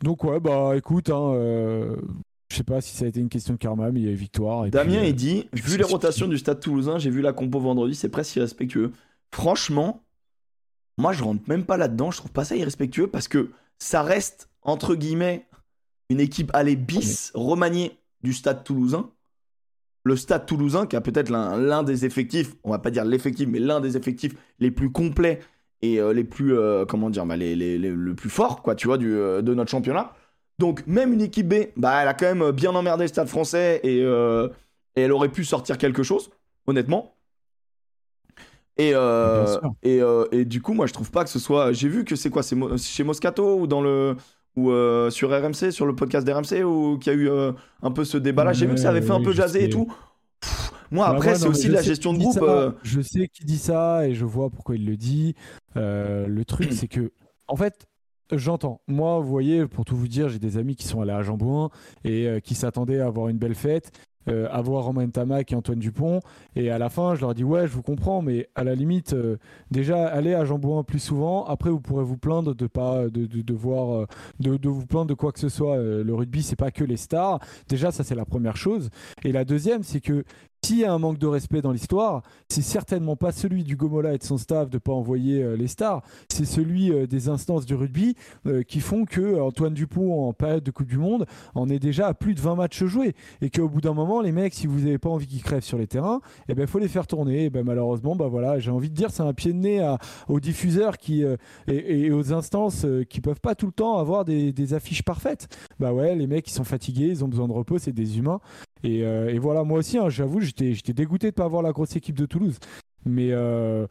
[0.03, 1.33] donc ouais, bah écoute, hein,
[2.51, 4.13] je sais pas si ça a été une question de karma, mais il y a
[4.13, 4.69] eu victoire.
[4.69, 8.09] Damien, il dit, vu les rotations du Stade Toulousain, j'ai vu la compo vendredi, c'est
[8.09, 8.93] presque irrespectueux.
[9.33, 10.03] Franchement,
[10.99, 12.11] moi, je rentre même pas là-dedans.
[12.11, 15.47] Je trouve pas ça irrespectueux parce que ça reste entre guillemets
[16.09, 19.11] une équipe allée bis remaniée du Stade Toulousain
[20.05, 23.59] le Stade toulousain, qui a peut-être l'un des effectifs, on va pas dire l'effectif, mais
[23.59, 25.41] l'un des effectifs les plus complets
[25.83, 28.99] et euh, les plus, euh, comment dire, bah, les, le plus fort, quoi, tu vois,
[28.99, 30.13] du, euh, de notre championnat.
[30.59, 33.81] Donc, même une équipe B, bah, elle a quand même bien emmerdé le Stade français
[33.83, 34.01] et,
[34.97, 36.31] elle aurait pu sortir quelque chose,
[36.67, 37.17] honnêtement.
[38.77, 38.93] Et,
[39.83, 40.01] et,
[40.33, 41.73] et, du coup, moi, je trouve pas que ce soit.
[41.73, 44.17] J'ai vu que c'est quoi C'est chez Moscato ou dans le
[44.57, 47.53] ou euh, sur RMC, sur le podcast d'RMC, où qu'il y a eu euh,
[47.83, 48.53] un peu ce débat-là.
[48.53, 49.93] J'ai vu que ça avait fait un peu jaser et tout.
[50.91, 52.39] moi, bah, après, c'est aussi de la gestion de groupe.
[52.43, 52.73] Euh.
[52.83, 55.35] Je sais qui dit ça et je vois pourquoi il le dit.
[55.75, 57.13] le truc, c'est que,
[57.49, 57.87] en fait,
[58.33, 58.81] J'entends.
[58.89, 61.69] Moi, vous voyez, pour tout vous dire, j'ai des amis qui sont allés à Jambouin
[62.05, 63.93] et qui s'attendaient à avoir une belle fête.
[64.29, 66.21] Euh, avoir Romain Tamac et Antoine Dupont.
[66.57, 69.13] Et à la fin, je leur dis ouais, je vous comprends, mais à la limite,
[69.13, 69.37] euh,
[69.71, 71.45] déjà allez à Jean Bouin plus souvent.
[71.45, 74.07] Après, vous pourrez vous plaindre de pas de, voir euh,
[74.41, 75.77] de, de, vous plaindre de quoi que ce soit.
[75.77, 77.41] le rugby, c'est pas que les stars.
[77.69, 78.91] Déjà, ça c'est la première chose.
[79.25, 80.25] Et la deuxième, c'est que
[80.65, 84.15] s'il y a un manque de respect dans l'histoire, c'est certainement pas celui du Gomola
[84.15, 86.01] et de son staff de pas envoyer euh, les stars,
[86.31, 90.65] c'est celui euh, des instances du rugby euh, qui font que Antoine Dupont en période
[90.65, 93.15] de Coupe du Monde en est déjà à plus de 20 matchs joués.
[93.43, 95.77] Et qu'au bout d'un moment les mecs si vous n'avez pas envie qu'ils crèvent sur
[95.77, 97.45] les terrains, eh ben faut les faire tourner.
[97.45, 99.97] Et ben malheureusement bah voilà, j'ai envie de dire c'est un pied de nez
[100.29, 100.95] aux diffuseurs
[101.69, 105.47] et, aux instances qui peuvent pas tout le temps avoir des, des affiches parfaites.
[105.79, 108.41] Bah ouais, les mecs ils sont fatigués, ils ont besoin de repos, c'est des humains
[108.85, 111.97] euh, et, voilà, moi aussi, hein, j'avoue, j'étais dégoûté de ne pas avoir la grosse
[111.97, 112.59] équipe de Toulouse.
[113.05, 113.87] Mais, euh,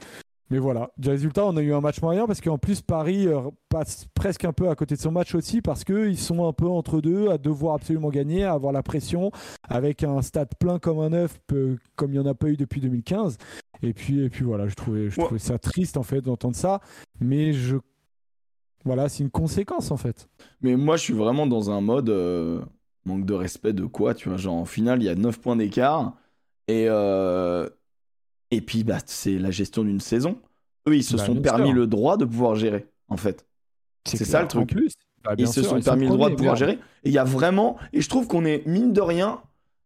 [0.49, 3.41] mais voilà, du résultat, on a eu un match moyen parce qu'en plus, Paris euh,
[3.69, 6.67] passe presque un peu à côté de son match aussi parce qu'ils sont un peu
[6.67, 9.31] entre deux à devoir absolument gagner, à avoir la pression
[9.67, 11.39] avec un stade plein comme un œuf,
[11.95, 13.37] comme il n'y en a pas eu depuis 2015.
[13.81, 16.79] Et puis, et puis voilà, je trouvais, je trouvais ça triste en fait d'entendre ça.
[17.19, 17.77] Mais je.
[18.85, 20.27] Voilà, c'est une conséquence en fait.
[20.61, 22.09] Mais moi, je suis vraiment dans un mode
[23.05, 24.37] manque de respect de quoi, tu vois.
[24.37, 26.13] Genre, en finale, il y a 9 points d'écart.
[26.67, 27.67] Et, euh,
[28.51, 30.37] et puis, bah, c'est la gestion d'une saison.
[30.87, 33.45] Eux, ils se bah, sont permis le droit de pouvoir gérer, en fait.
[34.05, 34.69] C'est ça le truc.
[34.69, 34.93] plus.
[35.23, 36.79] Bah, ils se sont permis le droit de pouvoir gérer.
[37.03, 37.77] Et il y a vraiment.
[37.93, 39.41] Et je trouve qu'on est, mine de rien,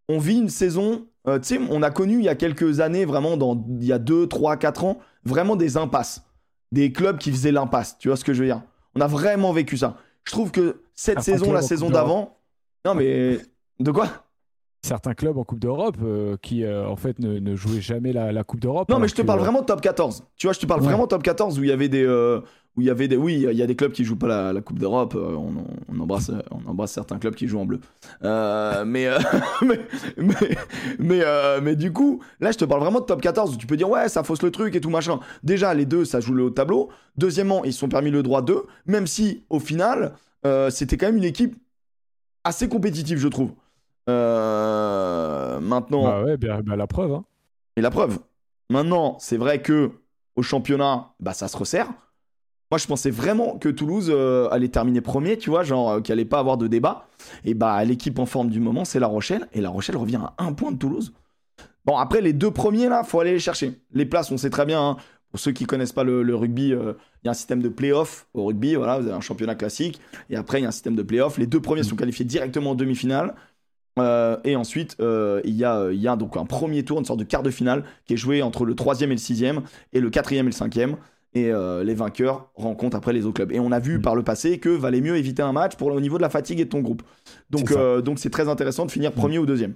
[0.10, 1.06] on vit une saison.
[1.28, 3.94] Euh, tu sais, on a connu il y a quelques années, vraiment, dans, il y
[3.94, 6.24] a 2, 3, 4 ans, vraiment des impasses.
[6.72, 7.98] Des clubs qui faisaient l'impasse.
[8.00, 8.64] Tu vois ce que je veux dire?
[8.96, 9.98] On a vraiment vécu ça.
[10.24, 12.37] Je trouve que cette saison, la saison d'avant,
[12.86, 13.40] non, mais
[13.80, 14.08] de quoi?
[14.84, 18.60] Certains clubs en Coupe d'Europe euh, qui euh, en fait ne, jouaient jamais la, Coupe
[18.60, 18.88] d'Europe.
[18.90, 20.24] Non, mais je te parle vraiment de top 14.
[20.38, 22.04] Tu vois, je te parle vraiment de top 14 où il y avait des.
[22.04, 22.40] Euh,
[22.78, 23.18] où il y avait des.
[23.18, 25.16] Oui, il y a des clubs qui jouent pas la, Coupe d'Europe.
[25.16, 27.80] On, embrasse, on embrasse certains clubs qui jouent en bleu.
[28.22, 29.10] mais,
[29.62, 29.80] mais,
[31.00, 31.24] mais,
[31.62, 33.90] mais, du coup, là, je te parle vraiment de top 14 où tu peux dire,
[33.90, 35.20] ouais, ça fausse le truc et tout machin.
[35.44, 36.90] Déjà, les deux, ça joue le haut tableau.
[37.18, 40.14] Deuxièmement, ils se sont permis le droit d'eux, même si au final,
[40.70, 41.58] c'était quand même une équipe
[42.44, 43.52] assez compétitif, je trouve.
[44.10, 46.04] Euh, maintenant.
[46.04, 47.14] Bah ouais, bien, bah la preuve.
[47.14, 47.26] Hein.
[47.76, 48.20] Et la preuve.
[48.70, 49.92] Maintenant, c'est vrai que
[50.36, 51.88] au championnat, bah ça se resserre.
[52.70, 56.12] Moi, je pensais vraiment que Toulouse euh, allait terminer premier, tu vois, genre euh, qu'il
[56.12, 57.08] allait pas avoir de débat.
[57.46, 59.48] Et bah, l'équipe en forme du moment, c'est La Rochelle.
[59.54, 61.14] Et La Rochelle revient à un point de Toulouse.
[61.86, 63.80] Bon, après, les deux premiers, là, faut aller les chercher.
[63.94, 64.82] Les places, on sait très bien.
[64.82, 64.98] Hein.
[65.32, 68.28] Pour ceux qui connaissent pas le, rugby, euh, il y a un système de play-off
[68.34, 68.76] au rugby.
[68.76, 70.00] Voilà, vous avez un championnat classique.
[70.30, 71.38] Et après, il y a un système de play-off.
[71.38, 73.36] Les deux premiers sont qualifiés directement en demi-finale.
[74.00, 77.06] Euh, et ensuite, euh, il, y a, il y a donc un premier tour, une
[77.06, 80.00] sorte de quart de finale, qui est joué entre le troisième et le sixième, et
[80.00, 80.98] le quatrième et le cinquième.
[81.34, 81.52] Et
[81.84, 83.52] les vainqueurs rencontrent après les autres clubs.
[83.52, 84.02] Et on a vu mm.
[84.02, 86.60] par le passé que valait mieux éviter un match pour au niveau de la fatigue
[86.62, 87.04] et de ton groupe.
[87.52, 87.72] Donc,
[88.04, 89.76] donc c'est très intéressant de finir premier ou deuxième.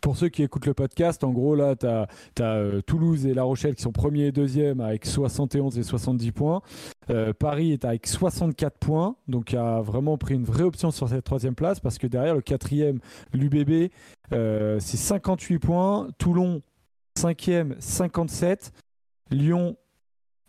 [0.00, 2.06] Pour ceux qui écoutent le podcast, en gros, là, tu as,
[2.40, 6.62] euh, Toulouse et La Rochelle qui sont premiers et deuxièmes avec 71 et 70 points.
[7.10, 11.24] Euh, Paris est avec 64 points, donc a vraiment pris une vraie option sur cette
[11.24, 13.00] troisième place parce que derrière, le quatrième,
[13.32, 13.90] l'UBB,
[14.32, 16.08] euh, c'est 58 points.
[16.18, 16.62] Toulon,
[17.16, 18.72] cinquième, 57.
[19.30, 19.76] Lyon,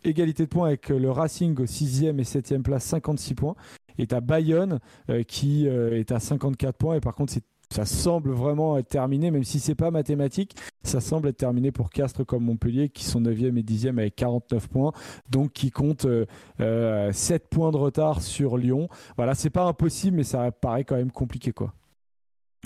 [0.03, 3.55] égalité de points avec le Racing au sixième et septième place, 56 points.
[3.97, 4.79] Et tu Bayonne
[5.27, 6.95] qui est à 54 points.
[6.95, 11.01] Et par contre, c'est ça semble vraiment être terminé, même si c'est pas mathématique, ça
[11.01, 14.91] semble être terminé pour Castres comme Montpellier, qui sont 9e et 10e avec 49 points,
[15.29, 16.27] donc qui comptent 7
[16.61, 17.11] euh,
[17.49, 18.89] points de retard sur Lyon.
[19.17, 21.73] Voilà, c'est pas impossible, mais ça paraît quand même compliqué, quoi.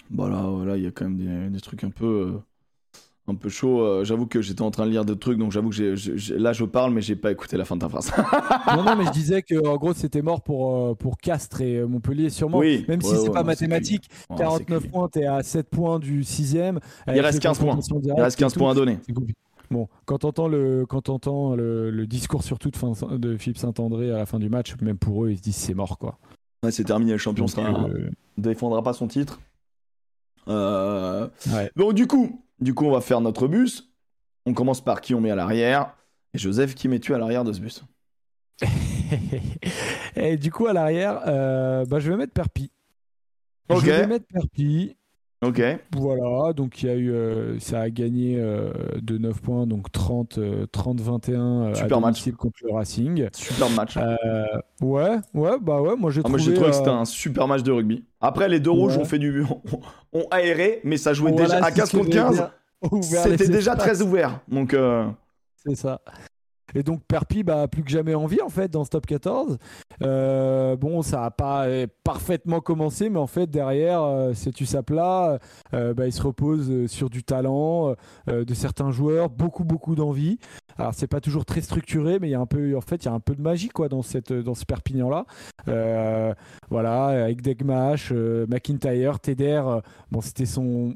[0.10, 2.40] Voilà, voilà, il y a quand même des, trucs un peu.
[3.28, 3.82] Euh, un peu chaud.
[3.82, 6.66] Euh, j'avoue que j'étais en train de lire des trucs, donc j'avoue que là je
[6.66, 8.12] parle, mais j'ai pas écouté la fin de ta phrase.
[8.76, 11.78] non, non, mais je disais que en gros c'était mort pour, euh, pour Castres et
[11.78, 12.60] euh, Montpellier, sûrement.
[12.60, 16.58] Oui, Même si c'est pas mathématique, 49 points, t'es à 7 points du 6
[17.08, 17.80] Il reste 15 points.
[18.04, 19.00] Il reste 15 points à donner.
[19.72, 24.12] Bon, quand t'entends le, quand entends le, le, discours surtout de, fin, de Philippe Saint-André
[24.12, 26.20] à la fin du match, même pour eux, ils se disent c'est mort quoi.
[26.62, 29.40] Ouais, c'est terminé, le champion ne défendra pas son titre.
[30.46, 31.72] Ouais.
[31.76, 33.94] Donc du coup, du coup, on va faire notre bus.
[34.46, 35.96] On commence par qui on met à l'arrière.
[36.34, 37.84] Et Joseph, qui mets-tu à l'arrière de ce bus?
[40.16, 42.72] Et du coup, à l'arrière, euh, bah, je vais mettre Perpi.
[43.70, 44.96] Je vais mettre Perpi.
[45.44, 45.62] Ok.
[45.96, 48.72] Voilà, donc il y a eu, euh, ça a gagné euh,
[49.02, 50.40] de 9 points, donc 30,
[50.72, 53.28] 30 21 Super match contre le Racing.
[53.34, 53.98] Super match.
[54.82, 56.26] ouais, ouais, bah ouais, moi j'ai trouvé.
[56.26, 58.06] Ah, moi j'ai trouvé que c'était un super match de rugby.
[58.22, 59.44] Après, les deux rouges ont fait du,
[60.14, 62.50] ont, aéré, mais ça jouait déjà à 15 contre 15.
[63.02, 64.40] C'était déjà très ouvert.
[64.48, 64.76] Donc.
[65.66, 66.02] C'est ça.
[66.76, 69.58] Et donc Perpi bah, plus que jamais envie en fait dans ce top 14.
[70.02, 71.68] Euh, bon, ça n'a pas
[72.04, 75.40] parfaitement commencé, mais en fait derrière, euh, c'est tu là,
[75.74, 77.96] euh, bah, il se repose sur du talent
[78.28, 80.40] de certains joueurs, beaucoup beaucoup d'envie.
[80.78, 83.06] Alors c'est pas toujours très structuré, mais il y a un peu, en fait, il
[83.06, 85.26] y a un peu de magie quoi dans ce Perpignan là.
[86.70, 89.62] voilà, avec Degmash, McIntyre, Teder.
[90.12, 90.96] bon, c'était son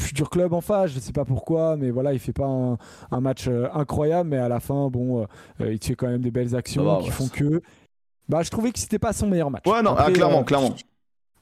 [0.00, 3.46] futur club en face, je sais pas pourquoi, mais voilà, il fait pas un, match
[3.48, 5.24] euh, incroyable, mais à la fin, bon, euh,
[5.60, 7.62] euh, il fait quand même des belles actions qui font que.
[8.28, 9.66] Bah, je trouvais que c'était pas son meilleur match.
[9.66, 10.74] Ouais, non, ah, clairement, clairement.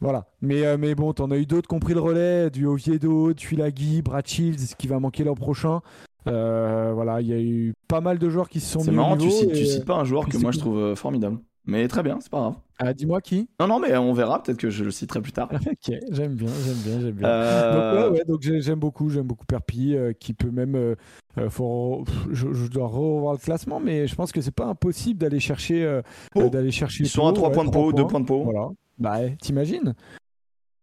[0.01, 3.33] Voilà, mais, mais bon, t'en as eu d'autres qui ont pris le relais, du Oviedo,
[3.35, 5.81] Tuilagi, Brad Shields, qui va manquer l'an prochain.
[6.25, 9.31] voilà, il y a eu pas mal de joueurs qui se sont C'est marrant, tu,
[9.31, 11.39] cites, tu cites pas un joueur que moi je trouve formidable.
[11.65, 12.55] Mais très bien, c'est pas grave.
[12.79, 14.43] Ah, dis-moi qui Non, non, mais on verra.
[14.43, 15.49] Peut-être que je le citerai plus tard.
[15.55, 17.29] ok, j'aime bien, j'aime bien, j'aime bien.
[17.29, 20.75] Euh, donc, ouais, donc j'aime beaucoup, j'aime beaucoup Perpi, euh, qui peut même.
[20.75, 20.97] Euh,
[21.37, 26.01] je, dois revoir le classement, mais je pense que c'est pas impossible d'aller chercher.
[26.35, 27.05] d'aller chercher.
[27.05, 28.43] Ils sont à 3 points de peau, 2 points de peau.
[28.43, 28.69] Voilà.
[28.99, 29.95] Bah, t'imagines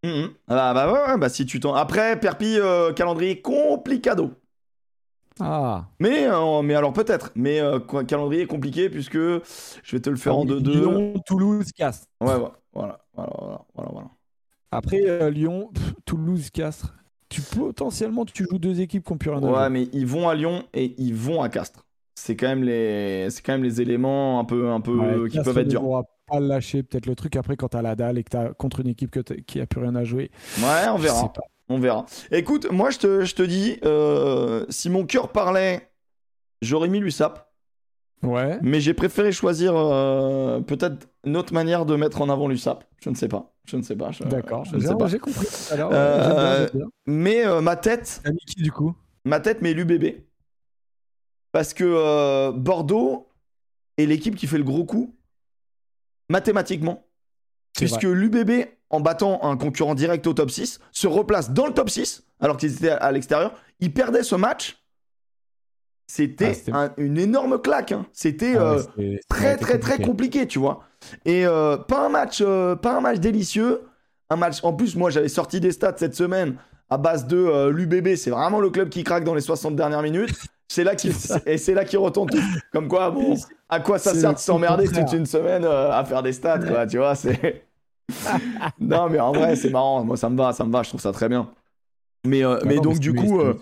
[0.03, 0.25] mmh.
[0.47, 1.73] ah, bah ouais, bah si tu t'en.
[1.73, 2.57] Après, Perpi,
[2.95, 4.31] calendrier complicado.
[5.39, 5.85] Ah.
[5.99, 7.31] Mais, euh, mais alors peut-être.
[7.35, 10.71] Mais euh, calendrier compliqué puisque je vais te le faire en 2-2.
[10.71, 12.07] Lyon, Toulouse, Castres.
[12.21, 12.35] Ouais,
[12.73, 14.07] voilà, voilà, voilà, voilà.
[14.71, 15.71] Après euh, Lyon,
[16.05, 16.95] Toulouse, Castres.
[17.29, 20.27] Tu potentiellement tu joues deux équipes qui ont plus rien à Ouais, mais ils vont
[20.27, 21.85] à Lyon et ils vont à Castres.
[22.15, 25.57] C'est quand même les, c'est quand même les éléments un peu, un peu qui peuvent
[25.57, 25.83] être durs.
[25.83, 28.81] On pas lâcher peut-être le truc après quand t'as la dalle et que t'as contre
[28.81, 30.31] une équipe qui a plus rien à jouer.
[30.59, 31.31] Ouais, on verra.
[31.69, 32.05] On verra.
[32.31, 35.91] Écoute, moi je te, je te dis, euh, si mon cœur parlait,
[36.61, 37.47] j'aurais mis l'USAP.
[38.23, 38.59] Ouais.
[38.61, 42.83] Mais j'ai préféré choisir euh, peut-être une autre manière de mettre en avant l'USAP.
[43.01, 43.53] Je ne sais pas.
[43.65, 44.09] Je ne sais pas.
[44.25, 44.65] D'accord.
[45.07, 45.47] J'ai compris.
[45.71, 46.67] Alors, euh,
[47.05, 48.21] mais ma tête.
[48.47, 48.95] qui du coup?
[49.23, 50.23] Ma tête, mais l'UBB.
[51.51, 53.29] Parce que Bordeaux
[53.97, 55.15] est l'équipe qui fait le gros coup
[56.29, 57.05] mathématiquement.
[57.75, 61.89] Puisque l'UBB en battant un concurrent direct au top 6, se replace dans le top
[61.89, 63.53] 6, alors qu'ils étaient à l'extérieur.
[63.79, 64.77] Ils perdaient ce match.
[66.07, 67.91] C'était ah, une énorme claque.
[67.91, 68.07] Hein.
[68.13, 70.79] C'était ah euh, très, très, très compliqué, tu vois.
[71.23, 73.81] Et euh, pas, un match, euh, pas un match délicieux.
[74.31, 74.63] Un match.
[74.63, 76.55] En plus, moi, j'avais sorti des stats cette semaine
[76.89, 78.15] à base de l'UBB.
[78.15, 80.33] C'est vraiment le club qui craque dans les 60 dernières minutes.
[80.67, 81.13] C'est là qu'il
[81.45, 82.41] et c'est là qu'il retombe tout.
[82.73, 83.35] Comme quoi, bon,
[83.69, 86.97] à quoi ça sert de s'emmerder toute une semaine à faire des stats, quoi, tu
[86.97, 87.68] vois, c'est
[88.79, 90.03] non, mais en vrai, c'est marrant.
[90.03, 90.83] Moi, ça me va, ça me va.
[90.83, 91.49] Je trouve ça très bien.
[92.25, 93.53] Mais, euh, mais donc, du coup, euh,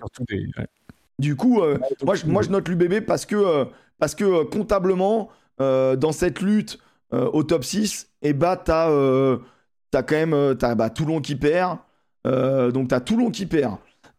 [1.20, 3.68] du coup, euh, moi, je, moi, je note l'UBB parce que,
[4.00, 5.30] parce que comptablement,
[5.60, 6.80] dans cette lutte
[7.12, 11.78] au top 6, et eh bah, t'as as quand même as, bah, Toulon qui perd.
[12.26, 13.78] donc, t'as Toulon qui perd.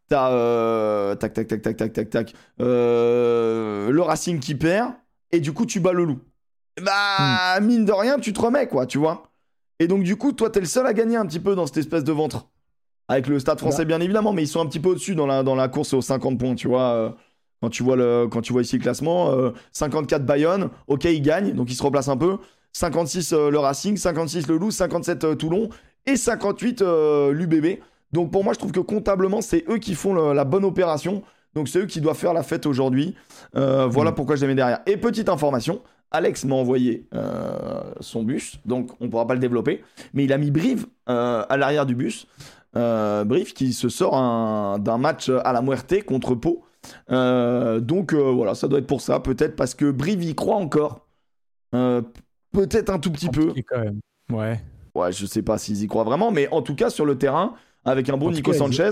[0.08, 2.34] T'as tac, tac, tac, tac, tac, tac, tac.
[2.58, 4.92] le Racing qui perd.
[5.30, 6.20] Et du coup, tu bats le loup.
[6.82, 7.64] Bah, hmm.
[7.64, 9.27] mine de rien, tu te remets, quoi, tu vois.
[9.80, 11.76] Et donc, du coup, toi, t'es le seul à gagner un petit peu dans cette
[11.76, 12.48] espèce de ventre.
[13.08, 15.42] Avec le stade français, bien évidemment, mais ils sont un petit peu au-dessus dans la,
[15.42, 16.92] dans la course aux 50 points, tu vois.
[16.92, 17.10] Euh,
[17.62, 19.32] quand, tu vois le, quand tu vois ici le classement,
[19.72, 22.36] 54 euh, Bayonne, ok, ils gagnent, donc ils se replacent un peu.
[22.72, 25.70] 56 euh, le Racing, 56 le Loup, 57 Toulon
[26.06, 26.82] et 58
[27.30, 27.80] l'UBB.
[28.12, 31.22] Donc pour moi, je trouve que comptablement, c'est eux qui font la bonne opération.
[31.54, 33.14] Donc c'est eux qui doivent faire la fête aujourd'hui.
[33.54, 34.14] voilà mm.
[34.14, 34.80] pourquoi je les mets derrière.
[34.86, 39.40] Et petite information, Alex m'a envoyé euh, son bus, donc on ne pourra pas le
[39.40, 39.82] développer,
[40.14, 42.26] mais il a mis Brive euh, à l'arrière du bus.
[42.76, 44.12] Euh, Brive qui se sort
[44.78, 46.64] d'un match à la Muerte contre Pau.
[47.08, 51.06] donc voilà, ça doit être pour ça, peut-être parce que Brive y croit encore.
[51.72, 53.52] peut-être un tout petit peu.
[53.68, 54.00] Quand même.
[54.32, 54.60] Ouais.
[54.94, 57.54] Ouais, je sais pas s'ils y croient vraiment, mais en tout cas sur le terrain,
[57.84, 58.90] avec un bon Nico Sanchez,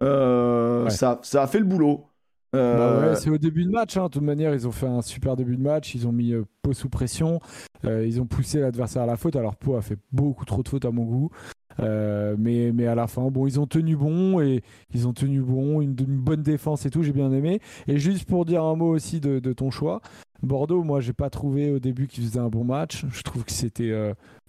[0.00, 2.06] ça, ça a fait le boulot.
[2.54, 3.96] Bah euh, c'est au début de match.
[3.96, 4.04] Hein.
[4.04, 5.94] De toute manière, ils ont fait un super début de match.
[5.94, 7.40] Ils ont mis euh, Pau sous pression.
[7.84, 9.36] Euh, ils ont poussé l'adversaire à la faute.
[9.36, 11.30] Alors Pau a fait beaucoup trop de fautes à mon goût.
[11.78, 14.62] mais, mais à la fin, bon, ils ont tenu bon et
[14.94, 17.60] ils ont tenu bon, une, bonne défense et tout, j'ai bien aimé.
[17.88, 20.00] Et juste pour dire un mot aussi de, ton choix,
[20.42, 23.04] Bordeaux, moi j'ai pas trouvé au début qu'ils faisaient un bon match.
[23.10, 23.92] Je trouve que c'était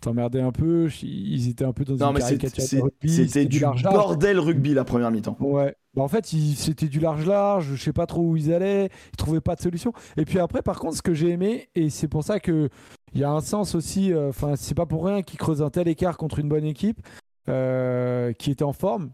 [0.01, 0.87] t'emmerdais un peu.
[1.01, 3.09] Ils étaient un peu dans non, une caricature de rugby.
[3.09, 5.37] C'était du, bordel rugby la première mi-temps.
[5.39, 5.75] Ouais.
[5.95, 7.75] Bah en fait, c'était du large-large.
[7.75, 8.89] Je sais pas trop où ils allaient.
[9.13, 9.93] Ils trouvaient pas de solution.
[10.17, 12.69] Et puis après, par contre, ce que j'ai aimé, et c'est pour ça que
[13.13, 14.11] il y a un sens aussi.
[14.11, 16.99] Euh, enfin, c'est pas pour rien qu'ils creusent un tel écart contre une bonne équipe
[17.47, 19.11] euh, qui était en forme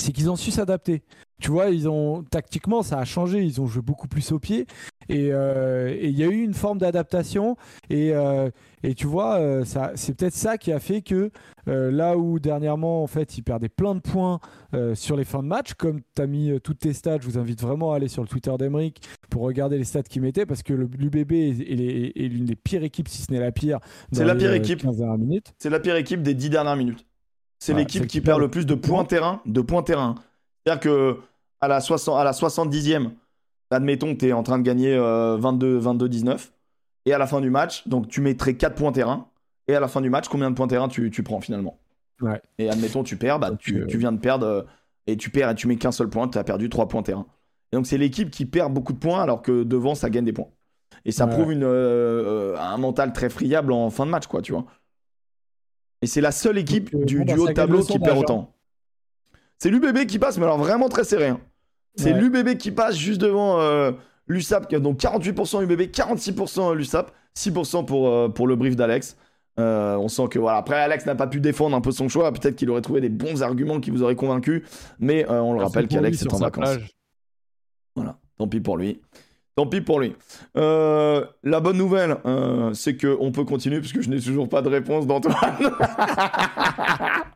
[0.00, 1.02] c'est qu'ils ont su s'adapter.
[1.40, 3.42] Tu vois, ils ont tactiquement, ça a changé.
[3.42, 4.66] Ils ont joué beaucoup plus au pied.
[5.08, 7.56] Et il y a eu une forme d'adaptation.
[7.88, 8.12] Et,
[8.82, 11.30] et, tu vois, ça, c'est peut-être ça qui a fait que
[11.66, 14.38] là où dernièrement, en fait, ils perdaient plein de points
[14.94, 17.62] sur les fins de match, comme tu as mis toutes tes stats, je vous invite
[17.62, 20.74] vraiment à aller sur le Twitter d'Emeric pour regarder les stats qu'il mettait, parce que
[20.74, 21.60] l'UBB est,
[22.16, 23.78] est l'une des pires équipes, si ce n'est la pire.
[24.12, 24.82] C'est la pire équipe.
[25.58, 27.06] C'est la pire équipe des 10 dernières minutes.
[27.60, 29.40] C'est l'équipe qui perd le plus de points terrain.
[29.44, 30.16] De points terrain.
[30.64, 31.18] C'est-à-dire que
[31.60, 33.10] à la, 60, à la 70e,
[33.70, 36.36] admettons que tu es en train de gagner 22-19, euh,
[37.06, 39.28] et à la fin du match, donc tu mettrais 4 points terrain,
[39.68, 41.78] et à la fin du match, combien de points terrain tu, tu prends finalement?
[42.22, 42.40] Ouais.
[42.58, 44.62] Et admettons tu perds, bah, tu, euh, tu, viens de perdre, euh,
[45.06, 47.26] et tu perds et tu mets qu'un seul point, tu as perdu 3 points terrain.
[47.72, 50.32] Et donc c'est l'équipe qui perd beaucoup de points alors que devant ça gagne des
[50.32, 50.48] points.
[51.04, 54.66] Et ça prouve une, un mental très friable en fin de match, quoi, tu vois.
[56.02, 58.54] Et c'est la seule équipe du, bah, haut de tableau qui perd autant.
[59.58, 61.28] C'est l'UBB qui passe, mais alors vraiment très serré.
[61.28, 61.40] Hein.
[61.96, 63.92] C'est l'UBB qui passe juste devant euh,
[64.26, 69.16] l'USAP, donc 48% UBB, 46% l'USAP, 6% pour, euh, pour le brief d'Alex.
[69.58, 70.56] Euh, on sent que voilà.
[70.56, 72.32] Après, Alex n'a pas pu défendre un peu son choix.
[72.32, 74.64] Peut-être qu'il aurait trouvé des bons arguments qui vous auraient convaincu.
[74.98, 76.78] Mais on le ah, rappelle qu'Alex est en vacances.
[77.94, 78.18] Voilà.
[78.38, 79.02] Tant pis pour lui.
[79.60, 80.14] Tant pis pour lui.
[80.54, 82.16] la bonne nouvelle,
[82.72, 85.36] c'est qu'on peut continuer puisque je n'ai toujours pas de réponse d'Antoine.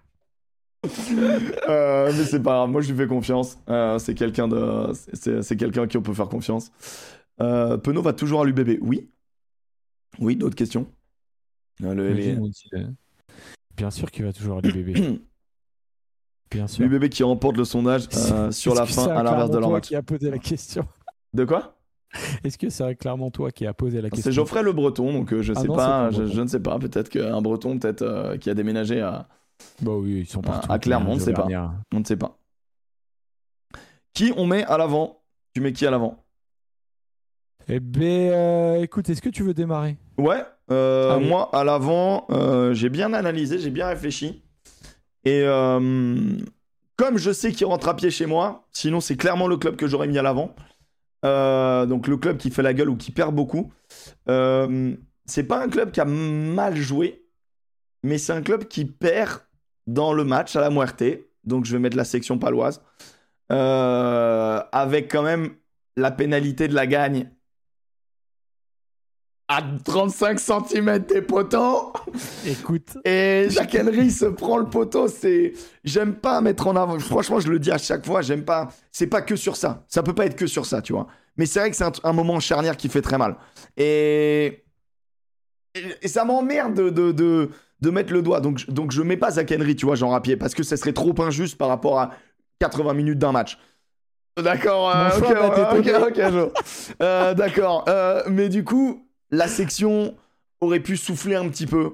[1.69, 3.59] Euh, mais c'est pas grave, moi je lui fais confiance.
[3.69, 6.71] Euh, c'est quelqu'un de, c'est quelqu'un qui on peut faire confiance.
[7.41, 9.09] Euh, Penaud va toujours à l'UBB, oui.
[10.19, 10.87] Oui, d'autres questions.
[11.81, 11.95] Bien
[13.91, 14.99] sûr qu'il va toujours à l'UBB.
[16.51, 16.87] Bien sûr.
[16.87, 18.11] L'UBB qui remporte le sondage
[18.51, 19.89] sur la fin à l'inverse de leur match.
[19.89, 20.87] qui a posé la question?
[21.33, 21.75] De quoi?
[22.45, 25.41] Est-ce que c'est clairement toi qui a posé la question C'est Geoffrey le Breton, donc
[25.41, 26.79] je ah sais pas, je, je, ne sais pas.
[26.79, 29.29] Peut-être qu'un Breton, peut-être qui a déménagé à
[29.83, 30.61] bah oui, ils sont ah.
[30.69, 31.49] Ah, clairement, on ne sait pas.
[31.93, 32.39] On ne sait pas.
[34.13, 35.23] Qui on met à l'avant?
[35.55, 36.25] Tu mets qui à l'avant?
[37.69, 39.97] Eh ben, euh, écoute, est-ce que tu veux démarrer?
[40.19, 40.45] Ouais.
[40.71, 44.43] Euh, moi, à l'avant, euh, j'ai bien analysé, j'ai bien réfléchi.
[45.25, 45.45] Et
[46.97, 49.89] comme je sais qu'il rentre à pied chez moi, sinon c'est clairement le club que
[49.89, 50.55] j'aurais mis à l'avant.
[51.25, 53.73] Donc le club qui fait la gueule ou qui perd beaucoup.
[54.27, 57.25] c'est pas un club qui a mal joué,
[58.03, 59.41] mais c'est un club qui perd
[59.87, 61.05] dans le match à la Muerte.
[61.45, 62.81] Donc je vais mettre la section paloise.
[63.53, 65.55] Euh, avec quand même
[65.97, 67.31] la pénalité de la gagne
[69.49, 71.93] à 35 cm des poteaux.
[72.47, 72.97] Écoute.
[73.05, 75.09] Et Jacques Henry se prend le poteau.
[75.09, 75.53] C'est,
[75.85, 76.99] j'aime pas mettre en avant.
[76.99, 78.23] Franchement, je le dis à chaque fois.
[78.23, 78.69] J'aime pas.
[78.91, 79.85] C'est pas que sur ça.
[79.89, 81.07] Ça peut pas être que sur ça, tu vois.
[81.37, 83.37] Mais c'est vrai que c'est un, moment charnière qui fait très mal.
[83.77, 84.65] Et
[86.03, 88.41] et, ça m'emmerde de, de, de mettre le doigt.
[88.41, 90.93] Donc, donc je mets pas Zach Henry, tu vois, Jean Rapier, parce que ça serait
[90.93, 92.13] trop injuste par rapport à
[92.61, 93.59] 80 minutes d'un match.
[94.37, 96.21] D'accord, euh, ok, ok,
[97.01, 100.15] euh, D'accord, euh, mais du coup, la section
[100.61, 101.93] aurait pu souffler un petit peu.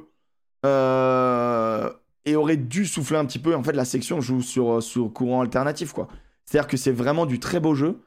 [2.24, 3.54] et aurait dû souffler un petit peu.
[3.54, 6.08] En fait, la section joue sur, sur courant alternatif, quoi.
[6.44, 8.00] C'est-à-dire que c'est vraiment du très beau jeu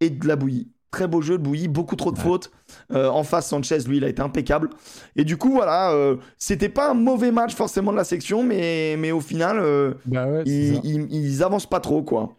[0.00, 0.70] et de la bouillie.
[0.90, 2.50] Très beau jeu de Bouilly, beaucoup trop de fautes.
[2.92, 4.70] Euh, en face, Sanchez, lui, il a été impeccable.
[5.16, 8.96] Et du coup, voilà, euh, c'était pas un mauvais match forcément de la section, mais,
[8.98, 12.34] mais au final, euh, bah ils, avancent pas trop, quoi.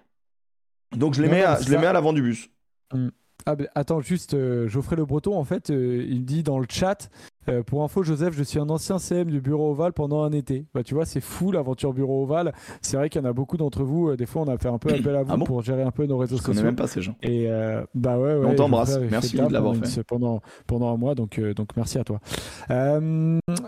[0.96, 2.50] Donc je les, mets, à, je les mets à l'avant du bus.
[2.92, 3.10] Mm.
[3.46, 4.36] Ah, attends, juste,
[4.68, 7.10] Geoffrey Le Breton, en fait, il dit dans le chat
[7.50, 10.66] euh, pour info, Joseph, je suis un ancien CM du bureau Oval pendant un été.
[10.74, 12.54] Bah, tu vois, c'est fou l'aventure bureau Oval.
[12.82, 14.10] C'est vrai qu'il y en a beaucoup d'entre vous.
[14.10, 15.92] Euh, des fois, on a fait un peu appel à vous ah pour gérer un
[15.92, 16.54] peu nos réseaux sociaux.
[16.54, 17.16] Je connais même pas ces gens.
[17.24, 19.00] Et euh, bah ouais, ouais On t'embrasse.
[19.10, 20.04] Merci de l'avoir fait.
[20.04, 22.20] Pendant, pendant un mois, donc, donc merci à toi.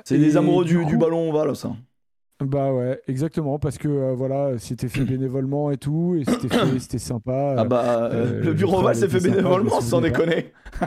[0.06, 1.72] c'est des amoureux du, du ballon Oval, ça.
[2.42, 6.80] Bah ouais, exactement, parce que euh, voilà, c'était fait bénévolement et tout, et c'était fait,
[6.80, 7.56] c'était sympa.
[7.58, 10.52] Ah bah, euh, le bureau Oval s'est fait bénévolement, sans déconner.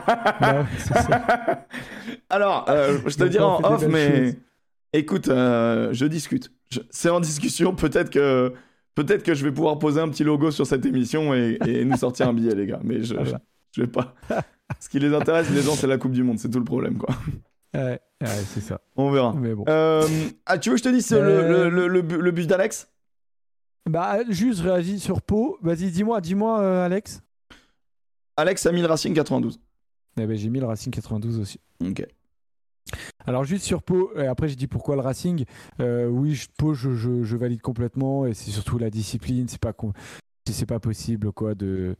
[0.78, 1.66] ça.
[2.30, 4.36] Alors, euh, je te dire en off, mais
[4.92, 6.50] écoute, je discute.
[6.90, 8.52] C'est en discussion, peut-être que
[8.96, 11.96] peut-être que je vais pouvoir poser un petit logo sur cette émission et, et nous
[11.96, 12.80] sortir un billet, les gars.
[12.82, 13.34] Mais je, je,
[13.72, 14.14] je vais pas.
[14.80, 16.96] Ce qui les intéresse, les gens, c'est la Coupe du Monde, c'est tout le problème,
[16.96, 17.14] quoi.
[17.74, 18.80] Ouais, c'est ça.
[18.96, 19.32] On verra.
[19.34, 19.64] Mais bon.
[19.68, 20.06] Euh,
[20.46, 22.88] ah, tu veux que je te dise le, euh, le, le, bus d'Alex?
[23.88, 25.58] Bah, juste réagis sur Pau.
[25.62, 27.22] Vas-y, dis-moi, dis-moi, euh, Alex.
[28.36, 29.60] Alex a mis le Racing 92.
[30.16, 31.60] Eh ben, j'ai mis le Racing 92 aussi.
[31.84, 32.06] Ok.
[33.26, 35.44] Alors juste sur Pau, et après j'ai dit pourquoi le Racing.
[35.78, 39.48] oui, Pau, je, je, je, valide complètement, et c'est surtout la discipline.
[39.48, 39.72] C'est pas
[40.50, 41.96] c'est pas possible quoi de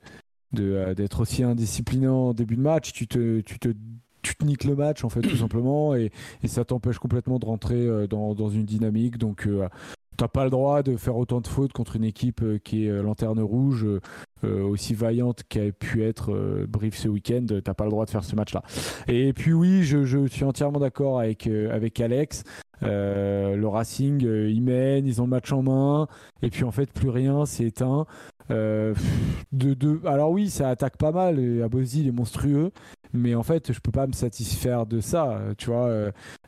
[0.52, 2.92] d'être aussi indisciplinant en début de match.
[2.92, 3.68] Tu te, tu te
[4.24, 6.10] tu te niques le match en fait tout simplement et,
[6.46, 9.68] ça t'empêche complètement de rentrer euh, dans, une dynamique donc euh,
[10.16, 12.90] T'as pas le droit de faire autant de fautes contre une équipe euh, qui est
[12.90, 13.84] euh, lanterne rouge,
[14.44, 17.46] euh, aussi vaillante qu'a pu être Brief ce week-end.
[17.64, 18.62] T'as pas le droit de faire ce match-là.
[19.08, 22.44] Et puis oui, je, suis entièrement d'accord avec, avec Alex.
[22.84, 26.06] Le Racing, ils mènent, ils ont le match en main,
[26.42, 28.06] et puis en fait plus rien, c'est éteint.
[28.50, 28.94] de,
[29.52, 30.00] de...
[30.06, 31.62] Alors oui, ça attaque pas mal.
[31.62, 32.70] Abosi, il est monstrueux,
[33.12, 35.40] mais en fait, je peux pas me satisfaire de ça.
[35.58, 35.90] Tu vois,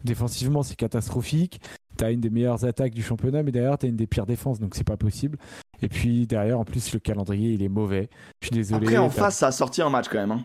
[0.05, 1.61] défensivement, c'est catastrophique
[1.97, 4.75] t'as une des meilleures attaques du championnat, mais derrière, t'as une des pires défenses, donc
[4.75, 5.39] c'est pas possible.
[5.83, 8.09] Et puis derrière, en plus, le calendrier, il est mauvais.
[8.41, 8.87] Je suis désolé.
[8.87, 10.33] Après, en face, ça a sorti un match quand même.
[10.33, 10.45] Hein.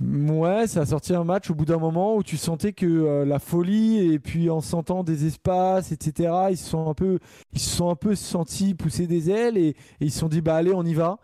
[0.00, 3.24] Ouais, ça a sorti un match au bout d'un moment où tu sentais que euh,
[3.24, 6.30] la folie et puis en sentant des espaces, etc.
[6.50, 7.18] Ils se sont un peu,
[7.52, 10.54] ils se sont un peu sentis pousser des ailes et, ils se sont dit bah
[10.54, 11.18] allez, on y va.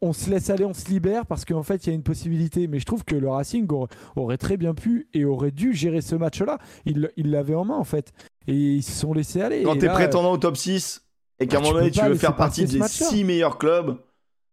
[0.00, 2.66] On, se laisse aller, on se libère parce qu'en fait il y a une possibilité.
[2.66, 3.68] Mais je trouve que le Racing
[4.16, 6.58] aurait, très bien pu et aurait dû gérer ce match-là.
[6.84, 8.12] Il l'avait en main en fait
[8.48, 9.62] et ils se sont laissés aller.
[9.62, 11.04] Quand tu es prétendant au top 6
[11.38, 13.98] et qu'à un bah, moment donné tu veux faire partie des 6 meilleurs clubs,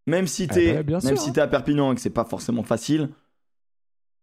[0.05, 3.09] même si tu es, même si es à Perpignan et que c'est pas forcément facile,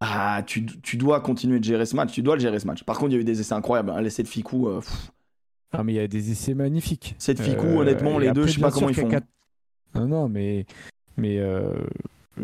[0.05, 2.13] ah, tu, tu, dois continuer de gérer ce match.
[2.13, 2.83] Tu dois le gérer ce match.
[2.83, 3.91] Par contre, il y a eu des essais incroyables.
[3.91, 4.01] Hein.
[4.01, 4.69] L'essai de Ficou.
[4.69, 4.81] Euh,
[5.71, 7.15] ah, mais il y a des essais magnifiques.
[7.19, 9.09] C'est de Ficou, euh, honnêtement, les deux, je sais pas comment ils font.
[9.95, 10.67] Non, non, mais.
[11.17, 11.73] mais euh...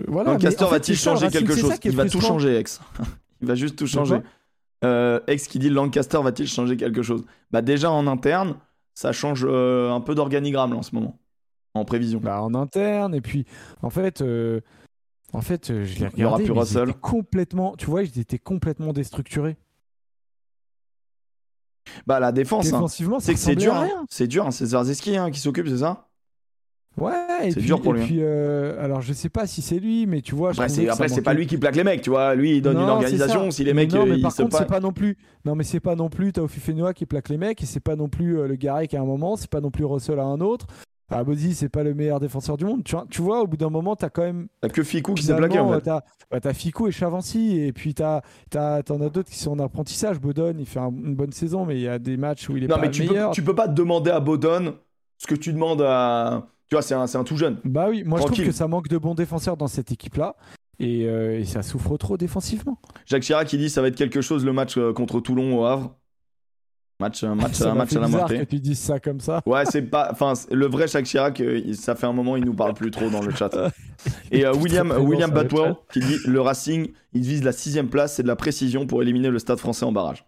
[0.07, 0.33] Voilà.
[0.33, 1.73] Lancaster va-t-il changer quelque chose?
[1.83, 2.81] Il va tout changer, ex.
[3.41, 4.21] il va juste tout changer.
[5.27, 7.25] Ex qui dit Lancaster va-t-il changer quelque chose?
[7.51, 8.55] Bah déjà en interne,
[8.95, 11.19] ça change un peu d'organigramme en ce moment,
[11.75, 12.21] en prévision.
[12.23, 13.47] Bah en interne et puis
[13.83, 14.23] en fait,
[15.33, 16.45] en fait, je l'ai regardé.
[16.45, 16.95] Il.
[16.95, 19.57] Complètement, tu vois, ils étaient complètement déstructurés.
[22.07, 22.87] Bah la défense, hein.
[22.89, 24.05] c'est que c'est dur, hein.
[24.11, 24.51] c'est dur, hein.
[24.51, 26.09] c'est Zarzeski qui s'occupe, c'est ça?
[27.01, 28.03] Ouais, c'est dur pour lui.
[28.03, 28.07] Hein.
[28.07, 30.51] Puis, euh, alors je sais pas si c'est lui, mais tu vois.
[30.51, 32.35] Après, c'est, après, c'est pas lui qui plaque les mecs, tu vois.
[32.35, 33.51] Lui, il donne une organisation.
[33.51, 33.93] Si les mecs.
[33.93, 35.17] non, mais euh, par contre, c'est pas non plus.
[35.45, 37.97] Non, mais c'est pas non plus Taofi Fenoa qui plaque les mecs, et c'est pas
[37.97, 40.41] non plus euh, le Garek à un moment, c'est pas non plus Russell à un
[40.41, 40.67] autre.
[41.11, 42.85] Abozi, c'est pas le meilleur défenseur du monde.
[42.85, 44.49] Tu vois, tu vois au bout d'un moment, t'as quand même.
[44.61, 45.81] T'as que Ficou qui s'est plaqué en fait.
[45.81, 49.59] T'as, bah, Ficou et Chavancy, et puis t'as, t'as, t'en as d'autres qui sont en
[49.59, 50.21] apprentissage.
[50.21, 52.69] Bodon, il fait une bonne saison, mais il y a des matchs où il est
[52.69, 53.31] non, pas mais tu meilleur.
[53.31, 54.75] Peux, tu peux pas demander à Bodon
[55.17, 57.59] ce que tu demandes à tu vois, c'est un, un, tout jeune.
[57.65, 60.37] Bah oui, moi je trouve que ça manque de bons défenseurs dans cette équipe-là.
[60.81, 62.79] Euh, et, ça souffre trop défensivement.
[63.07, 65.65] Jacques Chirac qui dit ça va être quelque chose le match euh, contre Toulon au
[65.65, 65.97] Havre.
[67.01, 68.39] Match, match, un match à la moitié.
[68.41, 69.41] que tu dises ça comme ça.
[69.47, 70.09] Ouais, c'est pas.
[70.11, 73.09] Enfin, le vrai Jacques Chirac, euh, ça fait un moment, il nous parle plus trop
[73.09, 73.51] dans le chat.
[74.33, 78.29] Et William, William Batwell qui dit le Racing, il vise la sixième place, c'est de
[78.29, 80.25] la précision pour éliminer le Stade Français en barrage.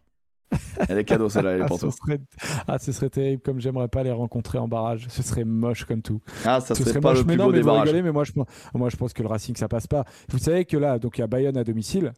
[0.89, 2.21] Elle est cadeau celle-là, elle est pour ah, Serait...
[2.67, 5.07] Ah, ce serait terrible, comme j'aimerais pas les rencontrer en barrage.
[5.09, 6.21] Ce serait moche comme tout.
[6.45, 7.93] Ah, ça ce serait, pas le plus beau des barrages.
[7.93, 8.33] mais moi je,
[8.75, 10.05] moi je pense que le Racing ça passe pas.
[10.29, 12.13] Vous savez que là, donc il y a Bayonne à domicile.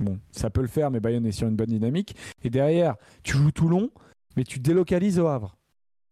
[0.00, 2.14] Bon, ça peut le faire, mais Bayonne est sur une bonne dynamique.
[2.42, 3.90] Et derrière, tu joues Toulon,
[4.36, 5.56] mais tu délocalises au Havre.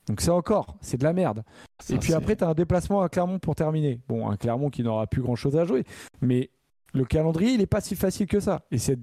[0.08, 1.42] Donc c'est encore, c'est de la merde.
[1.90, 4.00] et puis après, tu as un déplacement à Clermont pour terminer.
[4.08, 5.84] Bon, un Clermont qui n'aura plus grand-chose à jouer.
[6.20, 6.50] Mais
[6.94, 8.62] le calendrier, il n'est pas si facile que ça.
[8.70, 9.00] Et cette,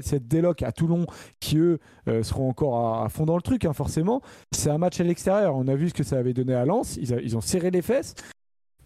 [0.00, 1.06] cette déloc à Toulon,
[1.40, 4.20] qui eux euh, seront encore à, fond dans le truc, hein, forcément,
[4.52, 5.56] c'est un match à l'extérieur.
[5.56, 6.96] On a vu ce que ça avait donné à Lens.
[6.96, 8.14] Ils, ont serré les fesses,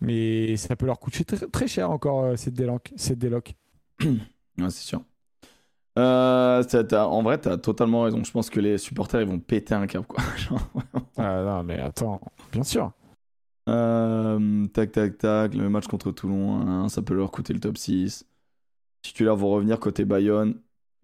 [0.00, 2.92] mais ça peut leur coûter très, cher encore, euh, cette déloc.
[2.96, 3.54] Cette déloc.
[4.00, 5.02] c'est sûr.
[5.98, 8.22] Euh, en vrai, tu as totalement raison.
[8.24, 10.06] Je pense que les supporters, ils vont péter un câble.
[10.06, 10.22] Quoi.
[11.18, 12.20] ah non, mais attends,
[12.52, 12.92] bien sûr.
[13.66, 15.54] tac, tac, tac.
[15.54, 18.24] Le match contre Toulon, hein, ça peut leur coûter le top 6
[19.02, 20.54] titulaires vont revenir côté Bayonne.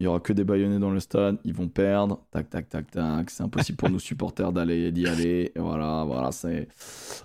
[0.01, 1.38] Il y aura que des Bayonnais dans le stade.
[1.45, 2.20] Ils vont perdre.
[2.32, 3.30] Tac, tac, tac, tac.
[3.30, 5.53] C'est impossible pour nos supporters d'aller d'y aller.
[5.55, 6.32] Et voilà, voilà.
[6.32, 6.68] C'est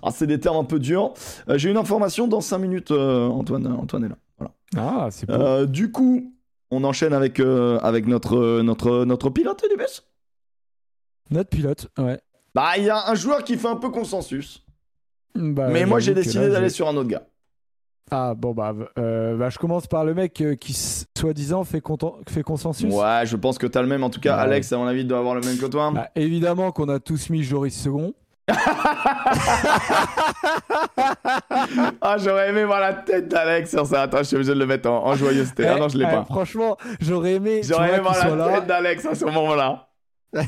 [0.02, 1.12] ah, des termes un peu durs.
[1.48, 2.90] Euh, j'ai une information dans 5 minutes.
[2.92, 4.18] Euh, Antoine, Antoine est là.
[4.38, 4.54] Voilà.
[4.76, 5.34] Ah, c'est bon.
[5.34, 6.32] Euh, du coup,
[6.70, 10.04] on enchaîne avec, avec notre, notre, notre pilote du bus?
[11.30, 12.20] Notre pilote, ouais.
[12.54, 14.64] Bah, il y a un joueur qui fait un peu consensus.
[15.34, 17.22] Bah, mais moi, j'ai décidé d'aller sur un autre gars.
[18.12, 20.72] Ah bon bah, euh, bah, je commence par le mec euh, qui
[21.16, 21.80] soi-disant fait,
[22.28, 22.92] fait consensus.
[22.92, 24.02] Ouais, je pense que t'as le même.
[24.02, 25.92] En tout cas, Alex, à mon avis, doit avoir le même que toi.
[25.92, 28.12] Bah, évidemment qu'on a tous mis Joris Second.
[32.00, 34.02] Ah, j'aurais aimé voir la tête d'Alex sur ça.
[34.02, 35.66] Attends, je suis obligé de le mettre en, joyeuseté.
[35.66, 36.24] ah non, je l'ai eh, pas.
[36.24, 37.60] Franchement, j'aurais aimé.
[37.62, 39.88] J'aurais aimé voir la tête d'Alex à ce moment-là.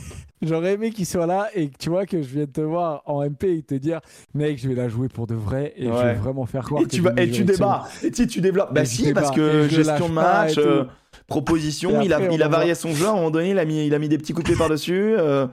[0.42, 3.03] J'aurais aimé qu'il soit là et que tu vois que je viens de te voir
[3.07, 4.00] en MP et te dire,
[4.34, 6.87] mec, je vais la jouer pour de vrai et je vais vraiment faire croire et
[6.87, 7.84] tu vas, Et tu débats.
[8.03, 8.74] Et tu, tu développes.
[8.74, 10.84] Bah si, parce que gestion de match, euh,
[11.26, 13.07] proposition, il a, il a varié son jeu.
[13.07, 15.14] À un moment donné, il a mis, il a mis des petits couplets par-dessus.
[15.18, 15.46] Euh.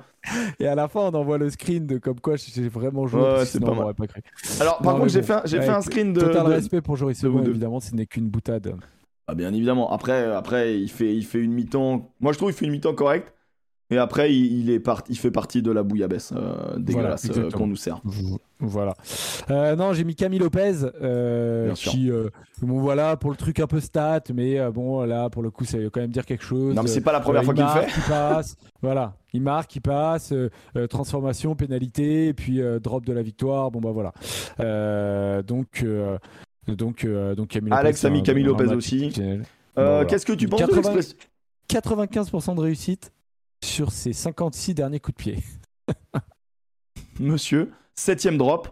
[0.59, 3.21] Et à la fin, on envoie le screen de comme quoi j'ai vraiment joué.
[3.21, 3.93] Ouais, c'est pas mal.
[3.93, 4.21] Pas cru.
[4.59, 6.21] Alors, par contre, j'ai fait, j'ai fait un screen de.
[6.21, 8.75] Total respect pour Joris Second, évidemment, ce n'est qu'une boutade.
[9.27, 9.91] Ah, bien évidemment.
[9.91, 12.11] Après, après il, fait, il fait une mi-temps.
[12.19, 13.33] Moi, je trouve qu'il fait une mi-temps correcte.
[13.91, 17.75] Et après, il, est il fait partie de la bouillabaisse euh, dégueulasse euh, qu'on nous
[17.75, 18.01] sert.
[18.59, 18.93] Voilà.
[19.49, 20.73] Euh, non, j'ai mis Camille Lopez,
[21.73, 22.11] qui,
[22.61, 25.79] bon voilà, pour le truc un peu stat, mais bon là, pour le coup, ça
[25.79, 26.75] veut quand même dire quelque chose.
[26.75, 27.87] Non, mais c'est pas la première fois qu'il le fait.
[27.97, 30.33] Il passe, voilà, il marque, il passe,
[30.89, 33.71] transformation, pénalité, et puis drop de la victoire.
[33.71, 35.41] Bon bah voilà.
[35.41, 35.83] donc,
[36.67, 39.09] donc, donc Camille Alex a mis Camille Lopez aussi.
[39.09, 41.17] Qu'est-ce que tu penses de l'expression?
[41.69, 43.11] 95% de réussite
[43.63, 45.43] sur ses 56 derniers coups de pied.
[47.19, 48.69] Monsieur, septième drop.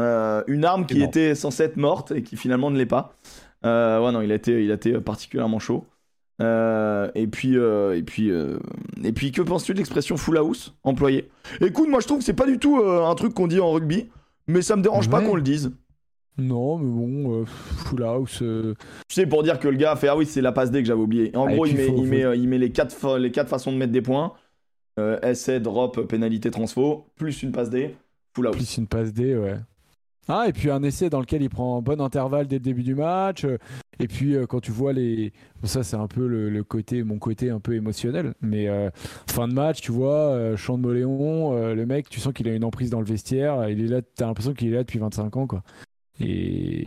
[0.00, 3.16] Euh, une arme qui était censée être morte et qui finalement ne l'est pas.
[3.64, 5.86] Euh, ouais, non, il a été, il a été particulièrement chaud.
[6.40, 11.28] Euh, et puis, et puis, et puis, que penses-tu de l'expression full house employée
[11.60, 14.08] Écoute, moi je trouve que c'est pas du tout un truc qu'on dit en rugby,
[14.46, 15.72] mais ça me dérange pas qu'on le dise.
[16.38, 18.38] Non, mais bon, full house.
[18.38, 18.74] Tu
[19.08, 20.86] sais, pour dire que le gars a fait Ah oui, c'est la passe D que
[20.86, 21.34] j'avais oublié.
[21.36, 23.76] En ah, gros, il, met, il, met, il met, les quatre, les quatre façons de
[23.76, 24.34] mettre des points
[25.22, 27.94] essai, drop, pénalité, transfo, plus une passe D,
[28.34, 28.56] full house.
[28.56, 29.56] Plus une passe D, ouais.
[30.28, 32.82] Ah, et puis un essai dans lequel il prend un bon intervalle dès le début
[32.82, 33.46] du match.
[33.98, 35.32] Et puis quand tu vois les.
[35.64, 38.34] ça, c'est un peu le, côté, mon côté un peu émotionnel.
[38.42, 38.68] Mais
[39.26, 42.64] fin de match, tu vois, chant de Moléon, le mec, tu sens qu'il a une
[42.64, 43.70] emprise dans le vestiaire.
[43.70, 45.62] Il est là, t'as l'impression qu'il est là depuis 25 ans, quoi.
[46.20, 46.86] Et,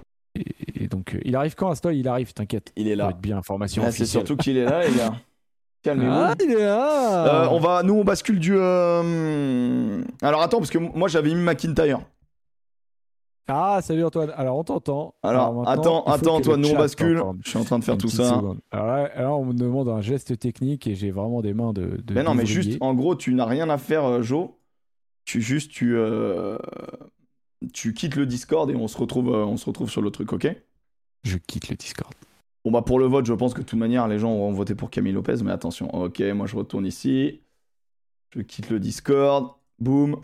[0.89, 2.71] donc, il arrive quand, Astoy Il arrive, t'inquiète.
[2.75, 3.11] Il est là.
[3.13, 3.83] bien information.
[3.85, 5.13] Ah, c'est surtout qu'il est là, les gars.
[5.83, 6.11] Calmez-vous.
[6.13, 7.45] Ah, il est là.
[7.45, 8.55] Euh, on va, nous, on bascule du.
[8.55, 12.01] Euh, alors attends, parce que moi j'avais mis McIntyre.
[13.47, 14.31] Ah, salut Antoine.
[14.37, 15.15] Alors on t'entend.
[15.23, 17.23] Alors, attends, attends Antoine, nous on bascule.
[17.43, 18.41] Je suis en train de faire tout ça.
[18.71, 21.97] Alors, on me demande un geste technique et j'ai vraiment des mains de.
[22.11, 24.49] mais non, mais juste, en gros, tu n'as rien à faire, euh, Joe.
[25.25, 25.97] Tu juste, tu
[27.73, 30.33] tu quittes le Discord et on se retrouve, euh, on se retrouve sur le truc,
[30.33, 30.47] ok?
[31.23, 32.13] Je quitte le Discord.
[32.63, 34.75] Bon bah pour le vote, je pense que de toute manière les gens vont voter
[34.75, 35.93] pour Camille Lopez, mais attention.
[35.95, 37.41] Ok, moi je retourne ici.
[38.35, 39.51] Je quitte le Discord.
[39.79, 40.21] Boum.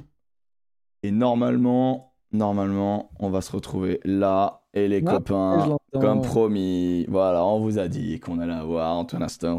[1.04, 4.62] Et normalement, normalement, on va se retrouver là.
[4.74, 9.58] Et les copains, comme promis, voilà, on vous a dit qu'on allait avoir Antoine Aston.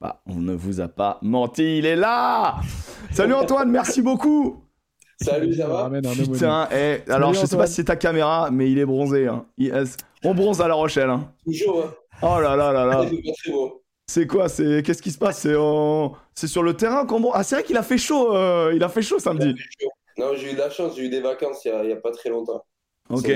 [0.00, 2.56] pas, on ne vous a pas menti, il est là.
[3.12, 4.65] Salut Antoine, merci beaucoup.
[5.20, 8.78] Salut, ça va Putain, eh, alors je sais pas si c'est ta caméra, mais il
[8.78, 9.26] est bronzé.
[9.26, 9.46] Hein.
[10.24, 11.10] On bronze à La Rochelle.
[11.10, 11.32] Hein.
[11.44, 11.84] Toujours.
[11.84, 11.94] Hein.
[12.22, 13.04] Oh là là là là.
[14.08, 15.40] C'est quoi C'est qu'est-ce qui se passe?
[15.40, 16.14] C'est en...
[16.34, 18.34] c'est sur le terrain qu'on Ah c'est vrai qu'il a fait chaud.
[18.34, 19.54] Euh, il a fait chaud samedi.
[20.16, 20.96] Non, j'ai eu de la chance.
[20.96, 22.64] J'ai eu des vacances il y, a, pas très longtemps.
[23.10, 23.30] Ok.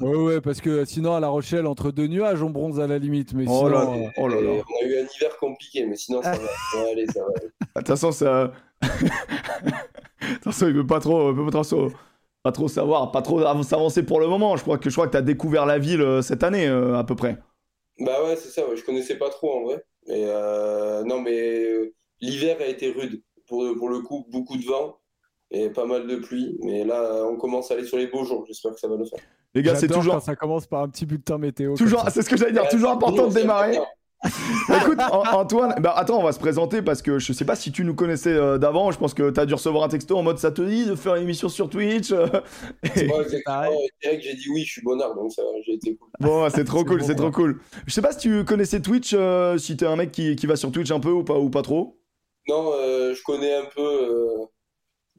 [0.00, 2.98] Ouais, ouais, parce que sinon à La Rochelle, entre deux nuages, on bronze à la
[2.98, 3.34] limite.
[3.34, 4.50] Mais oh, là, euh, oh là là.
[4.50, 6.36] On a eu un hiver compliqué, mais sinon ça va.
[6.38, 7.50] ça va aller, ça va aller.
[7.74, 8.52] De toute façon, ça.
[10.36, 11.88] Attention, il veut pas trop, veut pas trop,
[12.42, 14.56] pas trop savoir, pas trop s'avancer pour le moment.
[14.56, 16.96] Je crois que je crois que tu as découvert la ville euh, cette année euh,
[16.96, 17.38] à peu près.
[17.98, 18.62] Bah ouais, c'est ça.
[18.74, 19.84] Je connaissais pas trop en vrai.
[20.08, 23.22] Mais euh, non, mais l'hiver a été rude.
[23.46, 24.98] Pour, pour le coup, beaucoup de vent
[25.50, 26.58] et pas mal de pluie.
[26.62, 28.44] Mais là, on commence à aller sur les beaux jours.
[28.46, 29.20] J'espère que ça va le faire.
[29.54, 30.14] Les gars, c'est toujours.
[30.14, 31.76] Quand ça commence par un petit bulletin météo.
[31.76, 32.68] Toujours, c'est ce que j'allais dire.
[32.68, 33.78] toujours important de démarrer.
[34.82, 37.84] Écoute, Antoine, bah attends, on va se présenter parce que je sais pas si tu
[37.84, 38.90] nous connaissais euh, d'avant.
[38.90, 40.94] Je pense que tu as dû recevoir un texto en mode ça te dit de
[40.94, 42.10] faire une émission sur Twitch.
[42.12, 42.26] Euh,
[42.96, 43.08] et...
[43.14, 46.08] Ouais, que j'ai dit oui, je suis bonheur, donc ça, j'ai été cool.
[46.20, 47.60] Bon, c'est trop cool, c'est trop cool.
[47.86, 50.56] Je sais pas si tu connaissais Twitch, euh, si t'es un mec qui, qui, va
[50.56, 51.98] sur Twitch un peu ou pas, ou pas trop.
[52.48, 54.46] Non, je connais un peu.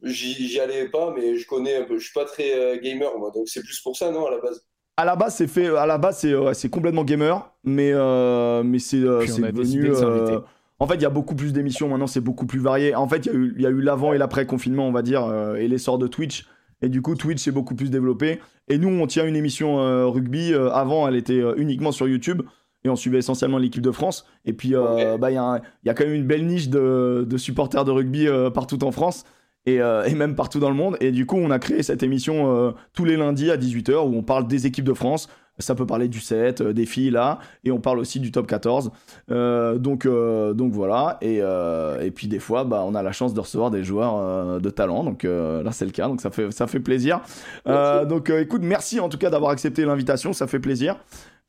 [0.02, 1.98] J'y allais pas, mais je connais un peu.
[1.98, 4.64] Je suis pas très gamer, moi, donc c'est plus pour ça, non, à la base?
[4.96, 5.68] À la base, c'est fait.
[5.76, 9.90] À la base, c'est c'est complètement gamer, mais euh, mais c'est euh, c'est devenu.
[9.92, 10.40] Euh,
[10.78, 12.94] en fait, il y a beaucoup plus d'émissions maintenant, c'est beaucoup plus varié.
[12.94, 15.68] En fait, il y, y, a eu l'avant et l'après confinement, on va dire, et
[15.68, 16.46] l'essor de Twitch.
[16.82, 18.40] Et du coup, Twitch s'est beaucoup plus développé.
[18.68, 19.76] Et nous, on tient une émission
[20.10, 20.52] rugby.
[20.52, 22.42] avant, elle était uniquement sur YouTube.
[22.84, 24.26] Et on suivait essentiellement l'équipe de France.
[24.44, 24.74] Et puis,
[25.18, 28.28] bah, il y, y, a quand même une belle niche de, de supporters de rugby
[28.52, 29.24] partout en France.
[29.68, 30.96] Euh, et, même partout dans le monde.
[31.00, 34.16] Et du coup, on a créé cette émission euh, tous les lundis à 18h où
[34.16, 35.28] on parle des équipes de France.
[35.58, 38.46] Ça peut parler du 7, euh, des filles là, et on parle aussi du top
[38.46, 38.90] 14.
[39.28, 41.18] donc, donc voilà.
[41.20, 44.70] Et, et, puis des fois, bah, on a la chance de recevoir des joueurs de
[44.70, 45.02] talent.
[45.02, 46.08] Donc là, c'est le cas.
[46.08, 47.20] Donc ça fait, ça fait plaisir.
[47.66, 50.32] donc écoute, merci en tout cas d'avoir accepté l'invitation.
[50.32, 50.96] Ça fait plaisir.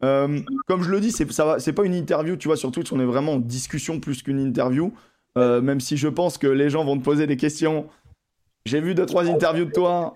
[0.01, 2.99] comme je le dis, c'est, ça c'est pas une interview, tu vois, sur Twitch, on
[2.99, 4.93] est vraiment en discussion plus qu'une interview.
[5.35, 7.87] même si je pense que les gens vont te poser des questions
[8.67, 10.13] j'ai vu deux, trois interviews de toi.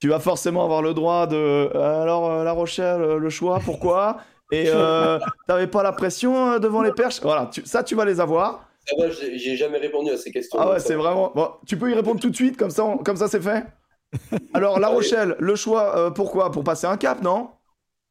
[0.00, 1.36] Tu vas forcément avoir le droit de.
[1.36, 4.18] Euh, alors, euh, La Rochelle, euh, le choix, pourquoi?
[4.50, 7.20] Et euh, t'avais pas la pression devant les perches?
[7.20, 8.66] Voilà, ça, tu vas les avoir.
[8.98, 10.58] Va, j'ai jamais répondu à ces questions.
[10.58, 11.30] Ah ouais, c'est vraiment.
[11.34, 13.64] Bon, tu peux y répondre tout de suite, comme ça, comme ça c'est fait?
[14.54, 16.50] Alors, La Rochelle, le choix, pourquoi?
[16.50, 17.50] Pour passer un cap, non?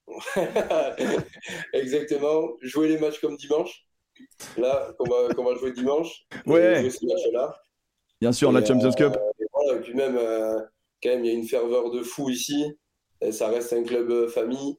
[1.73, 2.51] Exactement.
[2.61, 3.85] Jouer les matchs comme dimanche.
[4.57, 6.25] là, qu'on va, jouer dimanche.
[6.45, 6.89] Ouais.
[6.89, 7.09] Jouer.
[8.21, 9.17] Bien sûr, la Et, Champions euh, Cup.
[9.75, 10.59] Et, puis même, euh,
[11.01, 12.65] quand même, il y a une ferveur de fou ici.
[13.21, 14.77] Et ça reste un club euh, famille.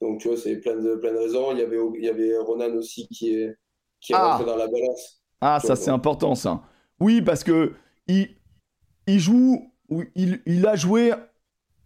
[0.00, 1.52] Donc, tu vois, c'est plein de, plein de raisons.
[1.52, 3.54] Il y avait, il y avait Ronan aussi qui est,
[4.00, 4.32] qui est Ah.
[4.32, 5.22] rentré dans la balance.
[5.40, 6.62] Ah, ça c'est important ça.
[7.00, 7.72] Oui, parce que
[8.06, 8.28] il,
[9.06, 11.12] il joue, ou il, il a joué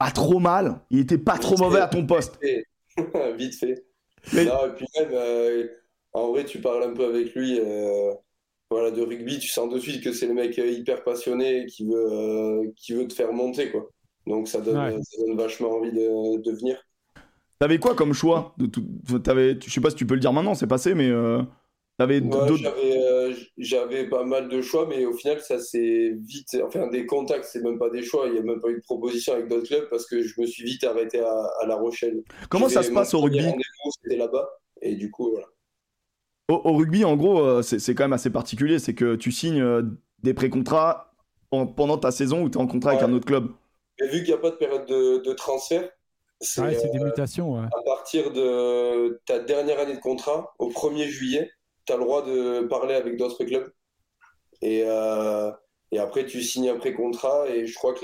[0.00, 0.80] à trop mal.
[0.90, 2.38] Il était pas trop mauvais à ton poste.
[3.36, 3.86] Vite fait.
[4.32, 5.68] Mais- Non, et puis même, euh,
[6.12, 8.12] en vrai, tu parles un peu avec lui euh,
[8.70, 11.84] voilà, de rugby, tu sens de suite que c'est le mec euh, hyper passionné qui
[11.86, 13.70] veut, euh, qui veut te faire monter.
[13.70, 13.88] Quoi.
[14.26, 14.96] Donc ça donne, Ouais.
[15.02, 16.82] ça donne vachement envie de, de venir.
[17.58, 18.84] T'avais quoi comme choix de tout...
[19.22, 19.58] t'avais...
[19.64, 21.40] Je sais pas si tu peux le dire maintenant, c'est passé, mais euh,
[21.98, 22.56] t'avais Ouais, d'autres.
[23.58, 26.56] j'avais, euh, pas mal de choix, mais au final, ça s'est vite.
[26.64, 28.26] Enfin, des contacts, c'est même pas des choix.
[28.26, 30.46] Il n'y a même pas eu de proposition avec d'autres clubs parce que je me
[30.46, 31.30] suis vite arrêté à,
[31.62, 32.22] à La Rochelle.
[32.50, 33.38] Comment ça se passe au rugby?
[33.40, 34.48] rendez-vous, C'était là-bas.
[34.82, 35.46] Et du coup, voilà.
[36.48, 38.78] Au, au rugby, en gros, euh, c'est, quand même assez particulier.
[38.78, 39.82] C'est que tu signes euh,
[40.22, 41.12] des pré-contrats
[41.50, 43.48] en- pendant ta saison où tu es en contrat avec un autre club.
[44.00, 45.88] Mais vu qu'il n'y a pas de période de, de transfert,
[46.40, 47.54] c'est Ouais, des euh, mutations.
[47.54, 47.66] ouais.
[47.66, 51.50] à partir de ta dernière année de contrat, au 1er juillet,
[51.86, 53.72] tu as le droit de parler avec d'autres clubs.
[54.62, 55.50] Et, euh,
[55.92, 57.48] et après, tu signes un pré-contrat.
[57.48, 58.00] Et je crois que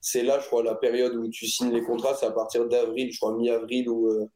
[0.00, 3.12] c'est là, je crois, la période où tu signes les contrats, c'est à partir d'avril,
[3.12, 4.26] je crois, mi-avril ou, euh,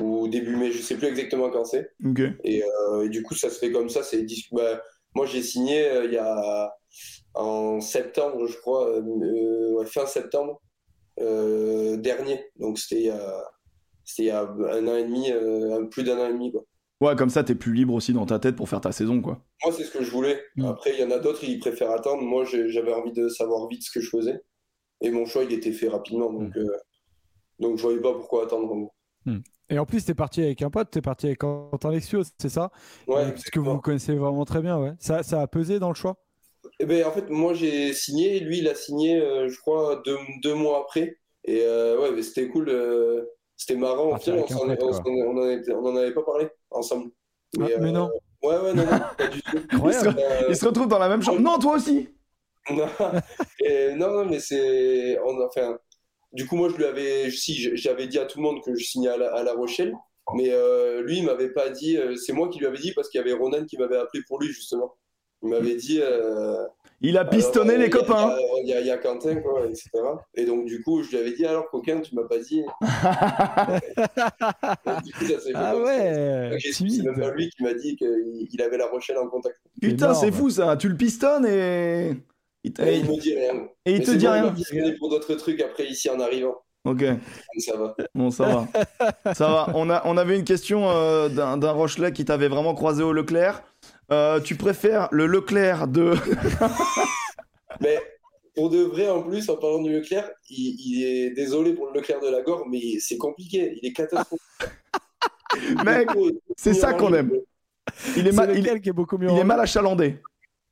[0.00, 1.90] ou début mai, je sais plus exactement quand c'est.
[2.44, 4.02] Et, euh, et du coup, ça se fait comme ça.
[4.02, 4.82] C'est dis- bah,
[5.14, 6.72] moi, j'ai signé euh, il y a
[7.34, 10.60] en septembre, je crois, euh, ouais, fin septembre
[11.18, 12.44] dernier.
[12.56, 13.44] Donc c'était il y a
[14.06, 16.52] c'était il y a un an et demi, euh, plus d'un an et demi.
[16.52, 16.64] Quoi.
[17.00, 19.44] Ouais, comme ça, t'es plus libre aussi dans ta tête pour faire ta saison, quoi.
[19.64, 20.40] Moi, c'est ce que je voulais.
[20.56, 20.66] Mm.
[20.66, 22.22] Après, il y en a d'autres, ils préfèrent attendre.
[22.22, 24.40] Moi, j'avais envie de savoir vite ce que je faisais.
[25.02, 26.32] Et mon choix, il était fait rapidement.
[26.32, 26.76] Donc, euh,
[27.58, 28.94] donc je voyais pas pourquoi attendre.
[29.68, 32.70] Et en plus, t'es parti avec un pote, t'es parti avec Quentin Lexios, c'est ça?
[33.08, 34.92] Ouais, Euh, Parce que vous vous connaissez vraiment très bien, ouais.
[35.00, 36.16] Ça, ça a pesé dans le choix?
[36.78, 40.18] Eh ben, en fait, moi j'ai signé, lui il a signé, euh, je crois, deux,
[40.42, 41.18] deux mois après.
[41.44, 43.24] Et euh, ouais, mais c'était cool, euh,
[43.56, 44.12] c'était marrant.
[44.12, 47.10] Au final, on, s'en- pote, on, on en était- on en avait pas parlé ensemble.
[47.60, 48.10] Ah, mais euh, non.
[48.42, 49.58] Ouais, ouais, non, non, pas du tout.
[49.84, 50.12] Euh,
[50.48, 51.40] Ils se retrouvent dans la même chambre.
[51.40, 52.08] Non, toi aussi
[52.70, 52.88] non,
[53.60, 55.18] et non, non, mais c'est.
[55.20, 55.78] on- Enfin,
[56.36, 57.30] du coup, moi, je lui avais.
[57.30, 59.94] Si, j'avais dit à tout le monde que je signais à La, à La Rochelle,
[60.34, 61.96] mais euh, lui, il m'avait pas dit.
[61.96, 64.22] euh, C'est moi qui lui avais dit parce qu'il y avait Ronan qui m'avait appelé
[64.28, 64.94] pour lui, justement.
[65.42, 66.00] Il m'avait dit.
[66.02, 66.64] euh,
[67.02, 68.34] Il a pistonné alors, les copains.
[68.62, 69.90] Il y, a- il y a Quentin, quoi, etc.
[70.34, 72.62] Et donc, du coup, je lui avais dit alors, coquin, tu m'as pas dit.
[74.86, 78.48] Et du coup, ça s'est fait Ah ouais C'est même lui qui m'a dit qu'il
[78.50, 79.56] il avait La Rochelle en contact.
[79.80, 80.76] Putain, c'est fou ça.
[80.76, 82.14] Tu le pistonnes et.
[82.66, 83.68] Il te- Et il me dit rien.
[83.84, 84.54] Et il Mais te dit bon, rien.
[84.72, 86.56] Il m'a pour d'autres trucs après, ici, en arrivant.
[86.84, 87.18] Ok, Donc,
[87.58, 87.96] ça va.
[88.14, 89.34] bon, ça va.
[89.34, 89.66] ça va.
[89.74, 93.12] On, a, on avait une question euh, d'un d'un Rochelet qui t'avait vraiment croisé au
[93.12, 93.62] Leclerc.
[94.12, 96.14] Euh, tu préfères le Leclerc de.
[97.80, 97.98] Mais
[98.56, 101.92] pour de vrai, en plus, en parlant du Leclerc, il, il est désolé pour le
[102.00, 103.78] Leclerc de la Gore, mais c'est compliqué.
[103.80, 104.40] Il est catastrophique.
[105.84, 106.08] Mec,
[106.56, 107.30] c'est ça qu'on aime.
[108.16, 110.18] Il est, C'est mal, il, qui est beaucoup mieux il est mal achalandé.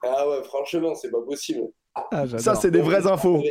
[0.02, 1.62] Ah ouais, franchement, c'est pas possible.
[2.10, 2.24] Ah.
[2.38, 3.42] Ça, c'est des vraies infos.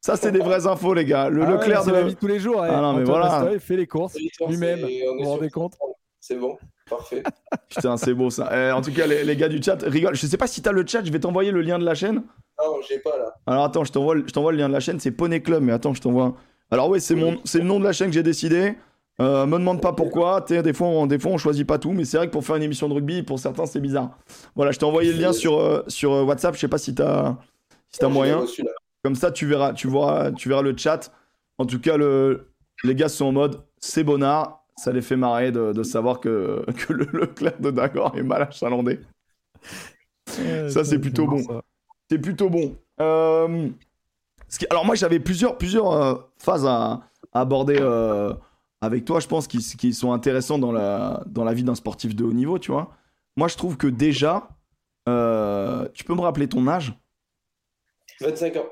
[0.00, 1.28] Ça, c'est des vraies infos, les gars.
[1.28, 2.14] Le Ah ouais, Leclerc c'est la vie de.
[2.14, 2.62] de tous les jours.
[2.62, 3.48] Ah non, mais voilà.
[3.52, 4.16] Il fait les courses
[4.48, 4.80] lui-même.
[4.80, 5.74] Vous vous rendez compte
[6.20, 6.56] C'est bon,
[6.88, 7.22] parfait.
[7.68, 8.48] Putain, c'est beau ça.
[8.54, 10.14] Eh, en tout cas, les, les gars du chat rigolent.
[10.14, 12.22] Je sais pas si t'as le chat, je vais t'envoyer le lien de la chaîne.
[12.60, 13.34] Non, j'ai pas là.
[13.46, 15.62] Alors attends, je t'envoie, le- je t'envoie le lien de la chaîne, c'est Poney Club,
[15.62, 16.34] mais attends, je t'envoie.
[16.70, 18.74] Alors ouais, c'est mon, c'est le nom de la chaîne que j'ai décidé.
[19.20, 20.42] Euh, me demande pas pourquoi.
[20.42, 22.54] Des fois, on, des fois, on choisit pas tout, mais c'est vrai que pour faire
[22.56, 24.10] une émission de rugby, pour certains, c'est bizarre.
[24.54, 26.54] Voilà, je t'ai envoyé le lien sur, euh, sur euh, WhatsApp.
[26.54, 27.36] Je sais pas si t'as,
[27.90, 28.38] si t'as moyen.
[28.38, 28.64] reçu.
[29.02, 31.12] Comme ça, tu verras, tu verras, tu verras le chat.
[31.58, 32.48] En tout cas, le,
[32.84, 34.64] les gars sont en mode, c'est bonnard.
[34.76, 38.42] Ça les fait marrer de, de savoir que, que le Leclerc de Dagor est mal
[38.42, 39.00] achalandé.
[40.38, 41.42] Ouais, Ça, c'est plutôt bon.
[42.10, 42.76] C'est plutôt bon.
[43.00, 43.68] Euh,
[44.48, 47.02] qui- Alors moi j'avais plusieurs, plusieurs euh, phases à,
[47.32, 48.32] à aborder euh,
[48.80, 52.14] avec toi, je pense, qui, qui sont intéressantes dans la, dans la vie d'un sportif
[52.16, 52.90] de haut niveau, tu vois.
[53.36, 54.48] Moi je trouve que déjà,
[55.08, 56.94] euh, tu peux me rappeler ton âge?
[58.20, 58.66] 25 ans.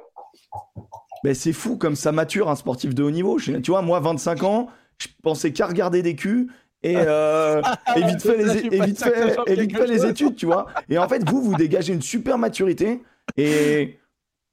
[1.25, 3.39] ben, C'est fou comme ça mature un sportif de haut niveau.
[3.39, 4.69] Je- tu vois, moi 25 ans,
[4.99, 6.49] je pensais qu'à regarder des culs.
[6.83, 7.63] Et, euh,
[7.97, 10.67] et vite fait, les, et vite fait, et vite fait études, tu vois.
[10.89, 13.03] Et en fait, vous, vous dégagez une super maturité.
[13.37, 13.99] Et,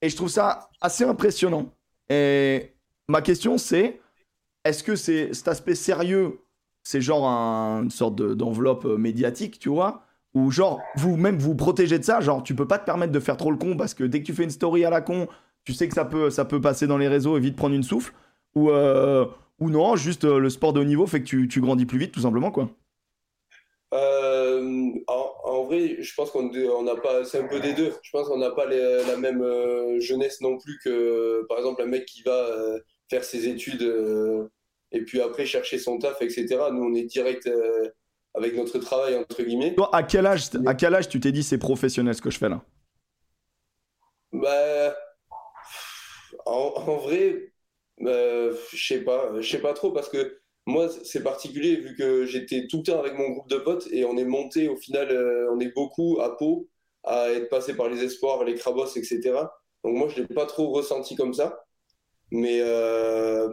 [0.02, 1.72] et je trouve ça assez impressionnant.
[2.10, 2.74] Et
[3.08, 4.00] ma question, c'est
[4.66, 6.40] est-ce que c'est cet aspect sérieux,
[6.84, 10.03] c'est genre un- une sorte de- d'enveloppe euh, médiatique, tu vois
[10.34, 13.38] Ou genre, vous-même vous protégez de ça Genre, tu peux pas te permettre de faire
[13.38, 15.28] trop le con parce que dès que tu fais une story à la con,
[15.64, 17.84] tu sais que ça peut, ça peut passer dans les réseaux et vite prendre une
[17.84, 18.14] souffle
[18.56, 19.26] Ou, euh,
[19.60, 22.00] ou non, juste euh, le sport de haut niveau fait que tu, tu grandis plus
[22.00, 22.70] vite, tout simplement, quoi.
[23.94, 27.94] Euh, en, vrai, je pense qu'on n'a pas, c'est un peu des deux.
[28.02, 32.06] Je pense qu'on n'a pas la même jeunesse non plus que, par exemple, un mec
[32.06, 32.50] qui va
[33.08, 33.88] faire ses études
[34.92, 36.48] et puis après chercher son taf, etc.
[36.72, 37.48] Nous, on est direct
[38.34, 39.76] avec notre travail entre guillemets.
[39.76, 42.38] Toi, à quel âge, à quel âge tu t'es dit c'est professionnel ce que je
[42.38, 42.64] fais là?
[44.32, 44.96] Bah,
[46.46, 47.54] en, vrai,
[48.00, 52.68] je sais pas, je sais pas trop parce que moi, c'est particulier vu que j'étais
[52.68, 55.52] tout le temps avec mon groupe de potes et on est monté au final, euh,
[55.52, 56.70] on est beaucoup à Pau
[57.04, 59.20] à être passé par les espoirs, les crabos, etc.
[59.84, 61.66] Donc moi, je l'ai pas trop ressenti comme ça.
[62.32, 63.50] Mais euh,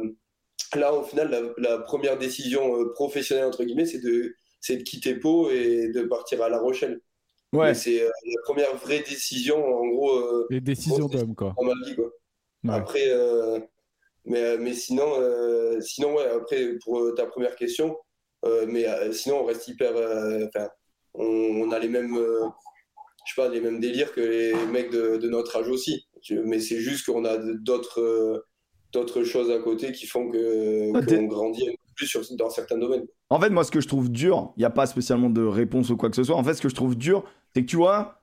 [0.76, 4.34] là, au final, la, première décision euh, professionnelle, entre guillemets, c'est de,
[4.68, 7.00] de quitter Pau et de partir à La Rochelle.
[7.52, 7.74] Ouais.
[7.74, 10.46] C'est la première vraie décision, en gros.
[10.50, 11.54] les décisions d'homme, quoi.
[11.60, 12.10] Ma vie, quoi.
[12.68, 13.10] Après,
[14.24, 17.96] mais, euh, mais sinon, euh, sinon, ouais, après, pour euh, ta première question,
[18.68, 19.92] mais sinon, on reste hyper.
[20.46, 20.70] Enfin,
[21.12, 22.16] on, a les mêmes.
[22.16, 26.06] je sais pas, les mêmes délires que les mecs de, de notre âge aussi.
[26.30, 28.46] Mais c'est juste qu'on a d'autres
[28.92, 31.68] d'autres choses à côté qui font que qu'on grandit
[32.00, 33.04] plus sur, dans certains domaines.
[33.28, 35.90] En fait, moi, ce que je trouve dur, il n'y a pas spécialement de réponse
[35.90, 36.36] ou quoi que ce soit.
[36.36, 37.24] En fait, ce que je trouve dur,
[37.54, 38.18] c'est que tu vois,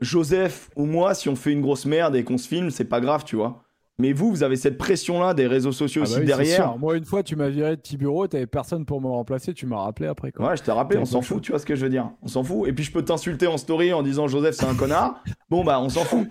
[0.00, 3.00] Joseph ou moi, si on fait une grosse merde et qu'on se filme, c'est pas
[3.00, 3.62] grave, tu vois.
[3.98, 6.78] Mais vous, vous avez cette pression-là des réseaux sociaux ah aussi bah derrière.
[6.78, 9.82] Moi, une fois, tu m'as viré de Tibureau, t'avais personne pour me remplacer, tu m'as
[9.82, 10.32] rappelé après.
[10.32, 10.48] Quoi.
[10.48, 12.10] Ouais, je t'ai rappelé, on s'en fout, tu vois ce que je veux dire.
[12.22, 12.66] On s'en fout.
[12.66, 15.22] Et puis, je peux t'insulter en story en disant Joseph, c'est un connard.
[15.50, 16.28] Bon, bah, on s'en fout.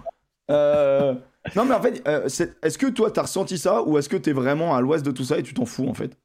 [0.49, 1.14] Euh,
[1.56, 4.32] non, mais en fait, euh, est-ce que toi, t'as ressenti ça ou est-ce que t'es
[4.32, 6.18] vraiment à l'ouest de tout ça et tu t'en fous en fait?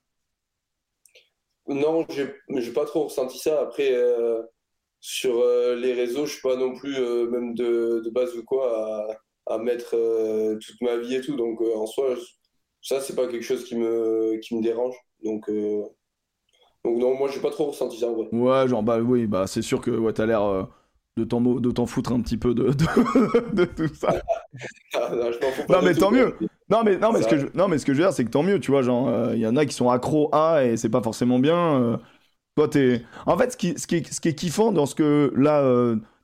[1.67, 3.61] Non, j'ai pas trop ressenti ça.
[3.61, 4.43] Après, euh,
[5.01, 5.45] sur
[5.77, 6.99] les réseaux, je suis pas non plus,
[7.31, 11.37] même de, de, base ou quoi, à à mettre euh, toute ma vie et tout.
[11.37, 12.15] Donc euh, en soi,
[12.81, 14.95] ça, c'est pas quelque chose qui me, qui me dérange.
[15.23, 15.83] Donc, euh,
[16.85, 18.29] donc non, moi, j'ai pas trop ressenti ça en vrai.
[18.33, 20.69] Ouais, genre, bah oui, bah c'est sûr que ouais, t'as l'air
[21.17, 22.71] de t'en, de t'en foutre un petit peu de,
[23.53, 24.15] de, tout ça.
[24.97, 25.11] Ah,
[25.69, 26.37] non, mais tant mieux.
[26.71, 28.25] Non mais, non, mais ce que je, non, mais ce que je veux dire, c'est
[28.25, 28.83] que tant mieux, tu vois.
[28.83, 32.01] Genre, il y en a qui sont accros à et c'est pas forcément bien.
[32.57, 33.03] toi, t'es.
[33.27, 35.63] En fait, ce qui, ce, qui est, ce qui est kiffant dans ce que là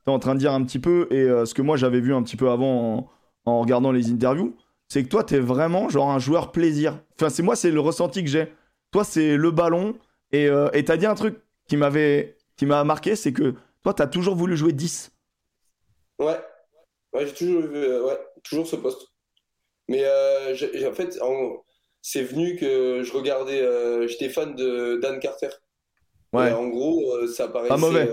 [0.05, 1.99] tu es en train de dire un petit peu, et euh, ce que moi j'avais
[1.99, 3.11] vu un petit peu avant
[3.45, 4.55] en, regardant les interviews,
[4.87, 6.99] c'est que toi, tu es vraiment genre un joueur plaisir.
[7.19, 8.51] Enfin, c'est moi, c'est le ressenti que j'ai.
[8.91, 9.95] Toi, c'est le ballon,
[10.31, 13.93] et euh, tu as dit un truc qui m'avait qui m'a marqué, c'est que toi,
[13.93, 15.11] tu as toujours voulu jouer 10.
[16.19, 16.39] Ouais,
[17.13, 19.07] ouais j'ai toujours, euh, ouais, toujours ce poste.
[19.91, 21.19] Mais en fait,
[22.01, 25.49] c'est venu que je regardais, j'étais fan de Dan Carter.
[26.33, 26.51] Ouais.
[26.53, 27.69] en gros, ça paraissait.
[27.69, 28.07] Pas mauvais.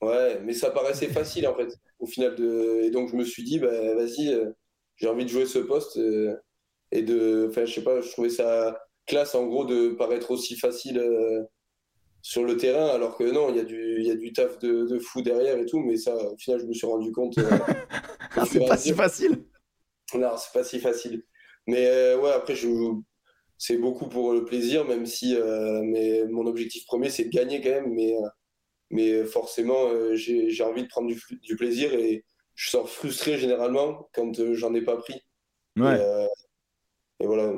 [0.00, 2.34] Ouais, mais ça paraissait facile en fait, au final.
[2.36, 2.82] De...
[2.84, 4.52] Et donc je me suis dit, bah, vas-y, euh,
[4.96, 5.96] j'ai envie de jouer ce poste.
[5.96, 6.36] Euh,
[6.92, 7.48] et de.
[7.50, 11.42] Enfin, je sais pas, je trouvais ça classe en gros de paraître aussi facile euh,
[12.22, 14.84] sur le terrain, alors que non, il y, a du, y a du taf de,
[14.84, 17.34] de, fou derrière et tout, mais ça, au final, je me suis rendu compte.
[18.46, 19.44] c'est pas si facile
[20.14, 21.24] Non, c'est pas si facile.
[21.66, 22.68] Mais ouais, après, je
[23.60, 25.36] c'est beaucoup pour le plaisir, même si
[25.82, 27.92] mais mon objectif premier, c'est de gagner quand même.
[27.92, 28.14] Mais
[28.90, 32.24] mais forcément, euh, j'ai envie de prendre du, plaisir et
[32.54, 35.22] je sors frustré généralement quand euh, j'en ai pas pris.
[35.76, 36.00] Ouais.
[36.00, 36.26] Euh,
[37.20, 37.52] et, voilà,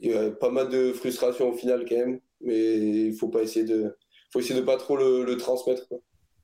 [0.00, 3.42] il y a pas mal de frustration au final quand même, mais il faut pas
[3.42, 3.96] essayer de,
[4.32, 5.86] faut essayer de pas trop le, transmettre.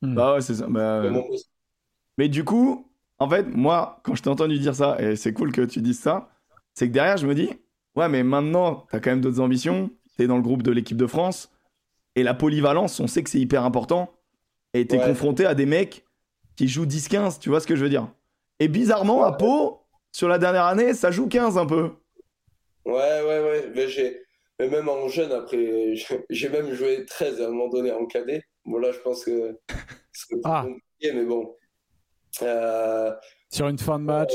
[0.00, 0.14] Hmm.
[0.14, 0.66] Bah ouais, c'est ça.
[0.68, 1.02] Bah,
[2.16, 2.89] mais du coup,
[3.20, 6.00] en fait, moi, quand je t'ai entendu dire ça, et c'est cool que tu dises
[6.00, 6.30] ça,
[6.74, 7.50] c'est que derrière, je me dis,
[7.94, 10.72] ouais, mais maintenant, tu as quand même d'autres ambitions, tu es dans le groupe de
[10.72, 11.52] l'équipe de France,
[12.16, 14.12] et la polyvalence, on sait que c'est hyper important.
[14.72, 16.04] Et t'es confronté à des mecs
[16.56, 18.08] qui jouent 10-15, tu vois ce que je veux dire.
[18.58, 19.80] Et bizarrement, à Pau,
[20.12, 21.90] sur la dernière année, ça joue 15 un peu.
[22.84, 23.72] Ouais, ouais, ouais.
[23.74, 24.22] Mais, j'ai...
[24.58, 25.94] Mais même en jeune, après,
[26.30, 28.42] j'ai même joué 13 à un moment donné en cadet.
[28.64, 29.58] Bon, là, je pense que
[30.12, 30.64] c'est ah.
[30.66, 31.54] compliqué, mais bon.
[32.42, 33.12] Euh,
[33.50, 34.32] sur une fin de match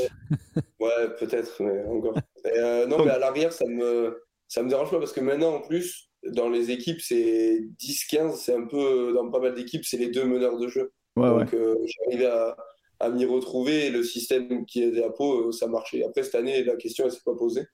[0.78, 2.18] Ouais, peut-être, mais encore.
[2.46, 5.60] Euh, non, mais à l'arrière, ça me, ça me dérange pas parce que maintenant, en
[5.60, 10.08] plus, dans les équipes, c'est 10-15, c'est un peu, dans pas mal d'équipes, c'est les
[10.08, 10.92] deux meneurs de jeu.
[11.16, 12.56] Donc euh, j'arrivais à,
[13.00, 16.04] à m'y retrouver et le système qui est à Pau, euh, ça marchait.
[16.04, 17.66] Après, cette année, la question, elle s'est pas posée.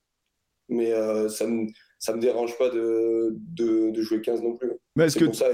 [0.68, 1.66] Mais euh, ça me,
[1.98, 4.70] ça me dérange pas de, de, de jouer 15 non plus.
[4.94, 5.48] Mais est-ce que pour ça,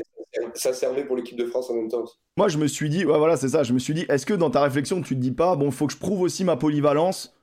[0.55, 2.05] ça servait pour l'équipe de France en même temps.
[2.37, 3.63] Moi, je me suis dit, ouais, voilà, c'est ça.
[3.63, 5.87] Je me suis dit, est-ce que dans ta réflexion, tu te dis pas, bon, faut
[5.87, 7.35] que je prouve aussi ma polyvalence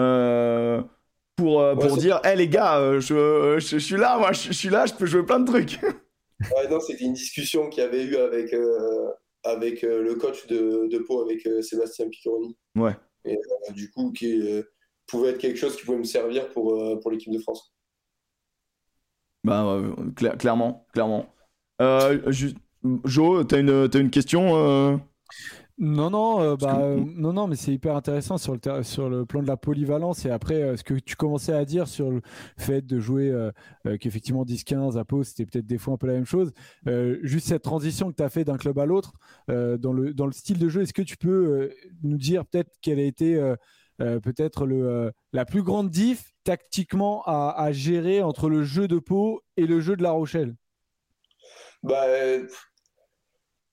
[0.00, 0.82] euh,
[1.36, 4.68] pour, euh, pour dire hé les gars, euh, je, je, suis là, moi, je, suis
[4.68, 5.80] là, je peux jouer plein de trucs.
[5.82, 8.54] ouais, non, c'était une discussion qu'il y avait eu avec,
[9.44, 12.56] avec le coach de, de Pau, avec Sébastien Piccioni.
[12.76, 12.96] Ouais.
[13.24, 13.38] Et
[13.74, 14.42] du coup, qui
[15.06, 17.74] pouvait être quelque chose qui pouvait me servir pour, pour l'équipe de France.
[19.44, 19.82] Bah,
[20.38, 21.26] clairement, clairement.
[23.04, 25.00] Jo, t'as une, as une question
[25.82, 29.24] non, non, euh, bah, euh, non, non, mais c'est hyper intéressant sur le, sur le
[29.24, 30.26] plan de la polyvalence.
[30.26, 32.20] Et après, euh, ce que tu commençais à dire sur le
[32.58, 33.32] fait de jouer
[33.98, 36.52] qu'effectivement 10-15 à pause, c'était peut-être des fois un peu la même chose.
[37.22, 39.14] juste cette transition que tu as fait d'un club à l'autre,
[39.48, 41.70] dans, le, dans le style de jeu, est-ce que tu peux
[42.02, 43.40] nous dire peut-être quelle a été
[43.98, 49.40] peut-être le, la plus grande diff tactiquement à, à, gérer entre le jeu de Pau
[49.56, 50.54] et le jeu de La Rochelle?
[51.82, 52.06] Bah,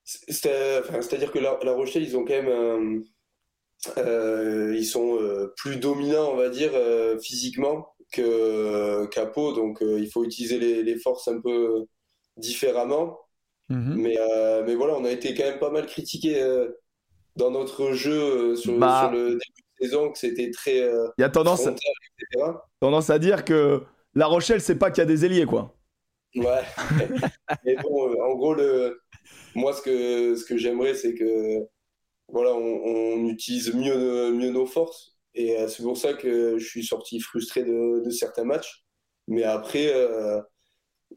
[0.04, 3.04] c'est-à-dire que la, Rochelle, ils ont quand même
[3.98, 9.80] euh, ils sont euh, plus dominants, on va dire, euh, physiquement que qu'à Pau, donc
[9.82, 11.86] il faut utiliser les, forces un peu
[12.38, 13.20] différemment.
[13.70, 13.96] Mhm.
[13.98, 14.18] Mais,
[14.66, 16.42] mais voilà, on a été quand même pas mal critiqué
[17.36, 19.10] dans notre jeu sur, bah.
[19.10, 19.42] sur, le début
[19.82, 20.78] de saison, que c'était très.
[21.18, 21.68] Il y a tendance,
[22.80, 23.84] tendance à dire que
[24.16, 25.77] La Rochelle, c'est pas qu'il y a des ailiers, quoi.
[26.38, 26.62] Ouais.
[27.66, 29.00] mais bon, en gros, le,
[29.56, 31.68] moi, ce que, ce que j'aimerais, c'est que
[32.30, 35.18] voilà, on, utilise mieux, mieux nos forces.
[35.34, 38.84] Et euh, c'est pour ça que je suis sorti frustré de, de certains matchs.
[39.28, 40.42] Mais après, euh,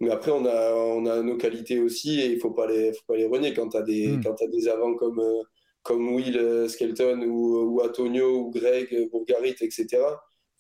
[0.01, 2.93] mais après on, a, on a nos qualités aussi et il ne faut pas les,
[2.93, 3.55] faut pas les renier.
[3.55, 4.23] Quand tu as, des, hmm.
[4.27, 5.43] as des avants comme, euh,
[5.83, 9.87] comme Will Skelton ou, ou Antonio ou Greg Bourgarit, etc.,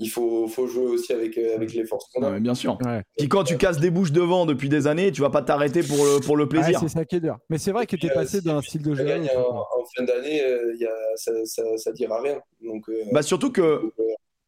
[0.01, 2.41] il faut, faut jouer aussi avec, euh, avec les forces qu'on a.
[2.41, 2.79] bien sûr.
[3.19, 5.99] Puis quand tu casses des bouches devant depuis des années, tu vas pas t'arrêter pour
[5.99, 6.81] le, pour le plaisir.
[6.81, 7.37] c'est ça qui est dur.
[7.51, 9.07] Mais c'est vrai que tu es passé euh, d'un style de jeu.
[9.07, 10.75] En, en, fin d'année, euh,
[11.17, 12.41] ça, ça, ça, dira rien.
[12.65, 13.93] Donc, bah surtout que.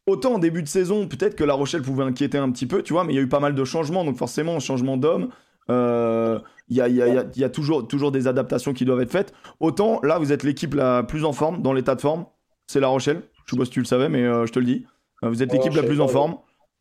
[0.05, 2.91] Autant en début de saison, peut-être que La Rochelle pouvait inquiéter un petit peu, tu
[2.91, 5.29] vois, mais il y a eu pas mal de changements, donc forcément, changement d'homme,
[5.69, 9.33] il y, a, y, a, y, a, toujours, toujours des adaptations qui doivent être faites.
[9.61, 12.25] Autant là, vous êtes l'équipe la plus en forme, dans l'état de forme,
[12.67, 13.21] c'est La Rochelle.
[13.45, 14.85] Je sais pas si tu le savais, mais je te le dis.
[15.23, 16.37] Euh, vous êtes l'équipe la plus en forme.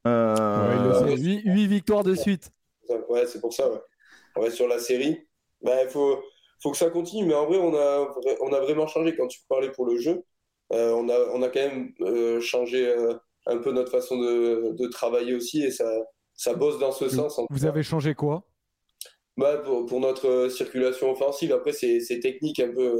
[0.06, 1.14] Euh...
[1.16, 2.50] 8, victoires de suite.
[3.08, 3.68] Ouais, c'est pour ça.
[4.36, 4.50] Ouais.
[4.50, 5.26] sur la série.
[5.62, 6.20] Bah, il faut,
[6.62, 7.26] faut que ça continue.
[7.26, 9.14] Mais en vrai, on a, on a vraiment changé.
[9.14, 10.24] Quand tu parlais pour le jeu,
[10.72, 12.92] euh, on, a, on a quand même euh, changé
[13.46, 15.62] un peu notre façon de, de, travailler aussi.
[15.62, 15.88] Et ça,
[16.34, 17.40] ça bosse dans ce sens.
[17.50, 18.42] Vous avez changé quoi?
[19.36, 21.52] Bah, pour, pour, notre circulation offensive.
[21.52, 22.98] Après, c'est technique un peu.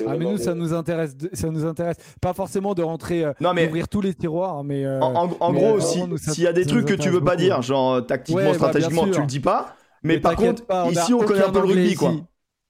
[0.00, 1.96] Ah, mais nous, ça nous intéresse, ça nous intéresse.
[2.20, 4.84] Pas forcément de rentrer, euh, non, mais ouvrir tous les tiroirs, mais.
[4.84, 8.00] Euh, en, gros, s'il y a des trucs que tu veux pas dire, genre euh,
[8.00, 9.76] tactiquement, bah, stratégiquement, tu le dis pas.
[10.02, 12.12] Mais, par contre, ici, on connaît un peu le rugby, quoi.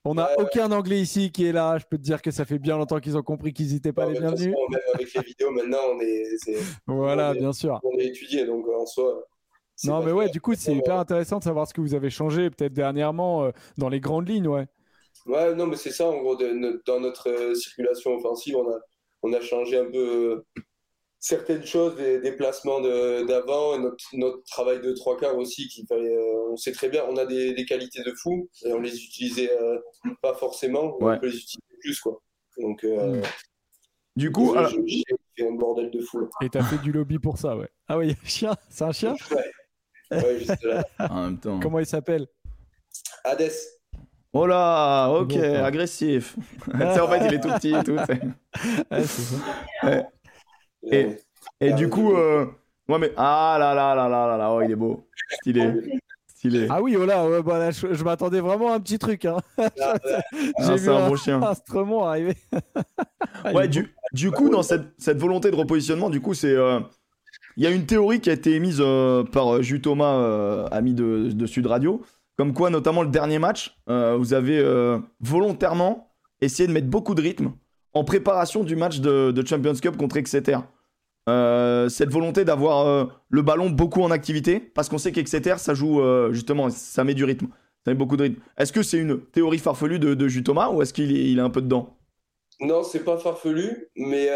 [0.07, 1.79] On n'a aucun anglais ici qui est là.
[1.79, 4.05] Je peux te dire que ça fait bien longtemps qu'ils ont compris qu'ils n'étaient pas
[4.05, 4.55] les bienvenus.
[4.71, 6.25] même avec les vidéos, maintenant, on est.
[6.87, 7.81] voilà, bien sûr.
[7.83, 9.25] On est étudié, donc en soi.
[9.85, 12.51] Non, mais ouais, du coup, c'est hyper intéressant de savoir ce que vous avez changé,
[12.51, 14.67] peut-être dernièrement, dans les grandes lignes, ouais.
[15.27, 18.79] Ouais, non, mais c'est ça, en gros, dans notre euh, circulation offensive, on a,
[19.23, 20.63] on a changé un peu euh,
[21.19, 25.87] certaines choses, des, des placements d'avant, et notre, notre, travail de trois quarts aussi, qui
[25.91, 29.03] euh, on sait très bien, on a des, des, qualités de fou, et on les
[29.03, 29.51] utilisait
[30.21, 32.21] pas forcément, on peut les utiliser plus, quoi.
[32.59, 33.23] Donc, hmm.
[34.15, 34.55] du coup,
[34.87, 35.05] j'ai
[35.37, 36.29] fait un bordel de fou.
[36.43, 37.71] Et t'as fait du lobby pour ça, ouais.
[37.89, 39.17] Ah oui, chien, c'est un chien
[40.11, 40.85] Ouais, ouais juste là.
[41.11, 41.61] en même temps.
[41.61, 42.27] Comment il s'appelle?
[43.25, 43.51] Hades.
[44.37, 46.37] Oh là, ok, agressif.
[46.75, 47.97] en fait, il est tout petit et tout.
[50.91, 51.19] Et,
[51.61, 52.47] et du coup, euh...
[52.89, 56.01] ouais, mais ah là là là là là là, oh, il est beau, stylé.
[56.27, 56.67] Stylé.
[56.69, 59.25] Ah oui, oh là, ouais, bah je, m'attendais vraiment à un petit truc.
[59.25, 59.39] Hein.
[59.57, 59.95] Ah,
[60.59, 61.41] J'ai vu un, beau chien.
[61.41, 62.37] un arriver.
[63.55, 66.55] ouais, du, du coup, dans cette, cette, volonté de repositionnement, du coup, c'est.
[66.55, 66.81] Euh,
[67.57, 70.93] il y a une théorie qui a été émise euh, par Jus Thomas, euh, ami
[70.93, 72.03] de, de Sud Radio,
[72.37, 77.15] comme quoi, notamment le dernier match, euh, vous avez euh, volontairement essayé de mettre beaucoup
[77.15, 77.53] de rythme
[77.93, 80.59] en préparation du match de, Champions Cup contre Exeter.
[81.29, 86.03] Euh, cette volonté d'avoir le ballon beaucoup en activité, parce qu'on sait qu'Exeter, ça joue
[86.33, 87.47] justement, ça met du rythme,
[87.85, 88.43] ça met beaucoup de rythme.
[88.59, 91.43] Est-ce que c'est une théorie farfelue de, de Thomas ou est-ce qu'il est, il est
[91.43, 91.97] un peu dedans?
[92.61, 94.29] Non, c'est pas farfelu, mais,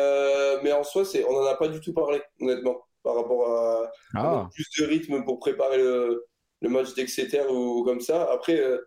[0.63, 4.49] mais en soi, on n'en a pas du tout parlé, honnêtement, par rapport à, ah.
[4.55, 6.28] plus de rythme pour préparer le,
[6.61, 8.29] le match d'Exeter ou, comme ça.
[8.33, 8.79] Après, euh,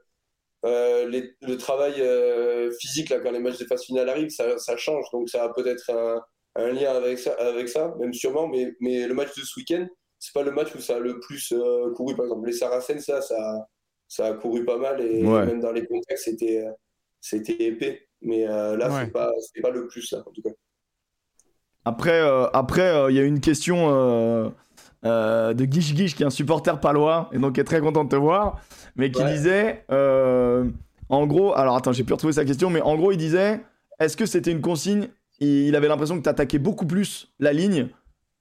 [0.65, 4.77] euh, le travail euh, physique, là, quand les matchs de phase finale arrivent, ça, ça
[4.77, 5.05] change.
[5.11, 6.21] Donc, ça a peut-être un,
[6.55, 8.47] un, lien avec ça, avec ça, même sûrement.
[8.47, 9.87] Mais, mais le match de ce week-end,
[10.19, 11.53] c'est pas le match où ça a le plus
[11.95, 12.15] couru.
[12.15, 13.67] Par exemple, les Saracens, ça, ça,
[14.07, 15.01] ça a couru pas mal.
[15.01, 16.63] Et même dans les contextes, c'était,
[17.19, 18.07] c'était épais.
[18.21, 19.31] Mais là, c'est pas,
[19.63, 20.51] pas le plus, là, en tout cas.
[21.85, 22.19] Après,
[22.53, 24.53] après, il y a une question
[25.03, 28.03] euh, de Guiche Guiche, qui est un supporter palois, et donc qui est très content
[28.03, 28.61] de te voir,
[28.95, 30.69] mais qui disait, euh,
[31.09, 33.61] en gros, alors attends, j'ai pu retrouver sa question, mais en gros, il disait,
[33.99, 35.07] est-ce que c'était une consigne
[35.39, 37.89] Il avait l'impression que tu attaquais beaucoup plus la ligne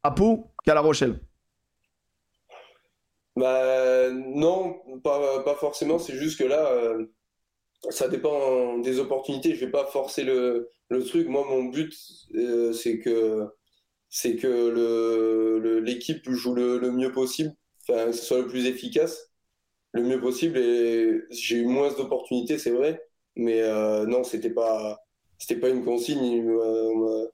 [0.03, 1.19] à Pau qu'à La Rochelle?
[3.37, 7.07] Bah non, pas, pas forcément, c'est juste que là, euh,
[7.89, 9.55] ça dépend des opportunités.
[9.55, 11.29] Je vais pas forcer le, le truc.
[11.29, 11.95] Moi, mon but,
[12.75, 13.49] c'est que
[14.11, 19.31] c'est que l'équipe joue le, le, mieux possible, enfin, que ce soit le plus efficace,
[19.93, 20.59] le mieux possible.
[20.59, 23.01] Et j'ai eu moins d'opportunités, c'est vrai,
[23.37, 25.01] mais euh, non, c'était pas
[25.39, 26.47] c'était pas une consigne.
[26.49, 27.27] Euh,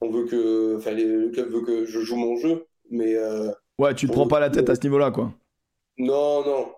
[0.00, 3.16] on veut que, enfin, le club veut que je joue mon jeu, mais
[3.78, 5.32] ouais, tu te prends pas la tête à ce niveau-là, quoi.
[5.96, 6.72] Non, non.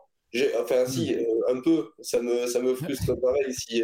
[0.61, 1.57] Enfin, si, hmm.
[1.57, 1.91] un peu.
[2.01, 3.83] Ça me, ça me frustre pareil si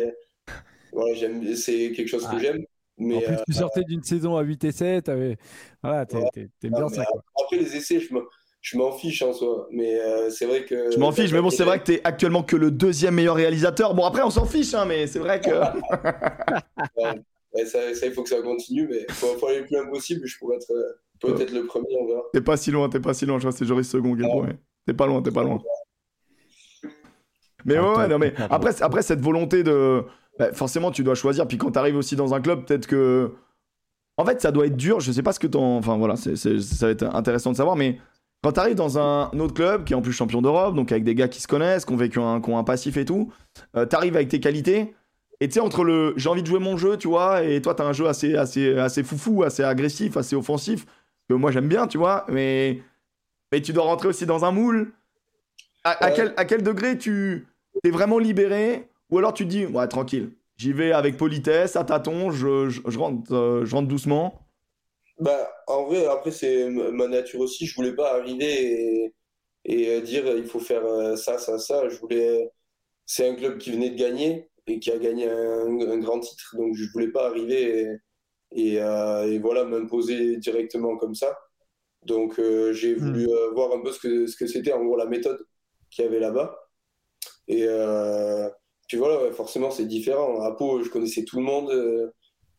[1.57, 2.65] c'est quelque chose que j'aime.
[2.99, 5.11] Mais, en plus, tu euh, sortais d'une saison à 8 et 7,
[5.83, 7.05] voilà, t'aimes bien ça.
[7.43, 8.01] Après, les essais,
[8.67, 10.91] je m'en fiche en soi, mais euh, c'est vrai que.
[10.91, 13.95] Je m'en fiche, mais bon, c'est vrai que t'es actuellement que le deuxième meilleur réalisateur.
[13.95, 15.51] Bon, après, on s'en fiche, hein, mais c'est vrai que.
[17.65, 20.27] ça, il faut que ça continue, mais il faut, aller le plus impossible.
[20.27, 22.23] Je pourrais être euh, peut-être le premier, on verra.
[22.33, 23.39] T'es pas si loin, t'es pas si loin.
[23.39, 24.17] Je vois, c'est Joris Second,
[24.87, 25.61] T'es pas loin, t'es pas loin.
[27.65, 30.05] Mais ouais, non, mais après, après cette volonté de
[30.39, 31.47] bah, forcément, tu dois choisir.
[31.49, 33.33] Puis quand tu arrives aussi dans un club, peut-être que.
[34.19, 35.01] En fait, ça doit être dur.
[35.01, 35.77] Je sais pas ce que t'en.
[35.77, 37.77] Enfin, voilà, ça va être intéressant de savoir.
[37.77, 37.99] Mais
[38.43, 41.05] quand tu arrives dans un autre club qui est en plus champion d'Europe, donc avec
[41.05, 43.33] des gars qui se connaissent, qui ont vécu un, qui ont un passif et tout,
[43.77, 44.95] euh, tu arrives avec tes qualités.
[45.41, 47.75] Et tu sais, entre le j'ai envie de jouer mon jeu, tu vois, et toi,
[47.75, 50.87] tu as un jeu assez, assez, assez foufou, assez agressif, assez offensif,
[51.29, 52.81] que moi j'aime bien, tu vois, mais,
[53.53, 54.93] mais tu dois rentrer aussi dans un moule.
[55.85, 57.47] À, quel, à quel degré tu
[57.85, 61.85] es vraiment libéré ou alors tu te dis, ouais, tranquille, j'y vais avec politesse, à
[61.85, 64.49] tâtons, je, je, rentre, euh, je rentre doucement.
[65.19, 67.67] Bah, en vrai, après, c'est ma nature aussi.
[67.67, 69.13] Je voulais pas arriver
[69.65, 71.89] et, euh, dire il faut faire euh, ça, ça, ça.
[71.89, 72.51] Je voulais.
[73.07, 76.57] C'est un club qui venait de gagner et qui a gagné un, grand titre.
[76.57, 77.99] Donc, je voulais pas arriver
[78.53, 81.39] et, et, voilà, m'imposer directement comme ça.
[82.03, 82.41] Donc,
[82.73, 82.99] j'ai hmm.
[82.99, 85.39] voulu voir un peu ce que ce que c'était, en gros, la méthode
[85.91, 86.59] qu'il y avait là-bas.
[87.49, 87.67] Et,
[88.87, 90.43] puis voilà, forcément, c'est différent.
[90.43, 91.71] À Pau, je connaissais tout le monde.
[91.71, 92.11] Euh,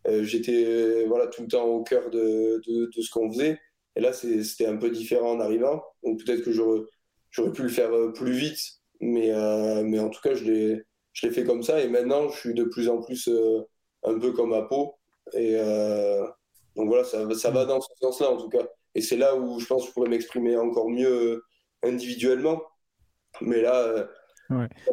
[0.07, 3.59] euh, j'étais voilà, tout le temps au cœur de, de, ce qu'on faisait.
[3.95, 5.83] Et là, c'était un peu différent en arrivant.
[6.03, 8.59] Donc peut-être que j'aurais pu le faire euh, plus vite.
[8.99, 9.31] Mais,
[9.83, 11.81] mais en tout cas, je l'ai fait comme ça.
[11.81, 13.29] Et maintenant, je suis de plus en plus
[14.03, 14.95] un peu comme à Pau.
[15.33, 15.55] Et
[16.75, 18.67] donc voilà, ça, ça va dans ce sens-là, en tout cas.
[18.95, 21.43] Et c'est là où je pense que je pourrais m'exprimer encore mieux
[21.83, 22.63] individuellement.
[23.41, 24.07] Mais là,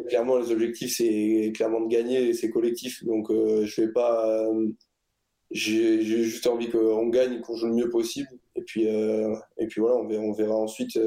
[0.07, 3.03] Clairement, les objectifs, c'est clairement de gagner, c'est collectif.
[3.05, 4.45] Donc, euh, je vais pas.
[4.47, 4.69] Euh,
[5.51, 8.29] j'ai juste envie qu'on gagne, qu'on joue le mieux possible.
[8.55, 10.99] Et puis, euh, et puis voilà, on verra, on verra ensuite,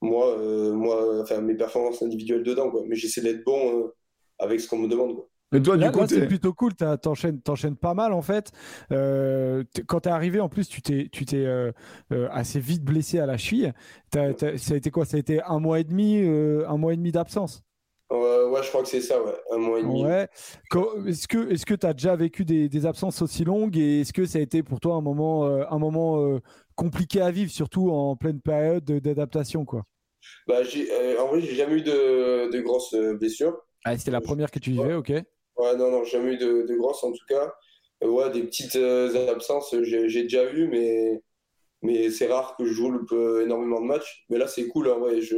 [0.00, 0.36] moi,
[0.72, 2.70] moi, enfin, mes performances individuelles dedans.
[2.70, 2.84] Quoi.
[2.86, 3.90] Mais j'essaie d'être bon
[4.38, 5.16] avec ce qu'on me demande.
[5.16, 5.28] Quoi.
[5.52, 6.72] Mais toi, du coup, c'est plutôt cool.
[6.74, 8.50] T'enchaînes, t'enchaînes pas mal en fait.
[8.90, 11.70] Euh, quand t'es arrivé, en plus, tu t'es, tu t'es euh,
[12.12, 13.72] euh, assez vite blessé à la cheville.
[14.12, 15.04] ça a été quoi?
[15.04, 17.62] Ça a été un mois et demi, un mois et demi d'absence?
[18.10, 19.32] Ouais, je crois que c'est ça, ouais.
[19.52, 20.04] Un mois et demi.
[20.04, 20.28] Ouais.
[21.06, 23.76] Est-ce que, est-ce que t'as déjà vécu des, des, absences aussi longues?
[23.78, 26.38] Et est-ce que ça a été pour toi un moment, un moment
[26.74, 29.84] compliqué à vivre, surtout en pleine période d'adaptation, quoi?
[30.46, 30.88] Bah, j'ai,
[31.18, 33.58] en vrai, j'ai jamais eu de, de grosses blessures.
[33.84, 35.12] Ah, c'était la première que tu vivais, ok.
[35.56, 37.52] Ouais, non, non, jamais eu de, de grosses en tout cas.
[38.02, 41.22] Euh, ouais, des petites euh, absences, j'ai déjà eu, mais,
[41.82, 42.88] mais c'est rare que je joue
[43.40, 44.24] énormément de matchs.
[44.30, 45.36] Mais là, c'est cool, hein, ouais, je,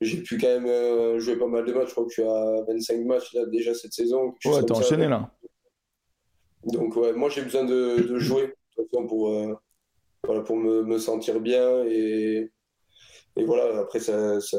[0.00, 1.88] j'ai pu quand même euh, jouer pas mal de matchs.
[1.88, 4.34] Je crois que je suis à 25 matchs là, déjà cette saison.
[4.44, 5.30] Ouais, t'es enchaîné là.
[6.64, 8.54] Donc, ouais, moi, j'ai besoin de, de jouer
[8.90, 9.30] pour,
[10.24, 11.84] voilà, pour me, me, sentir bien.
[11.84, 12.50] Et,
[13.36, 14.58] et voilà, après, ça, ça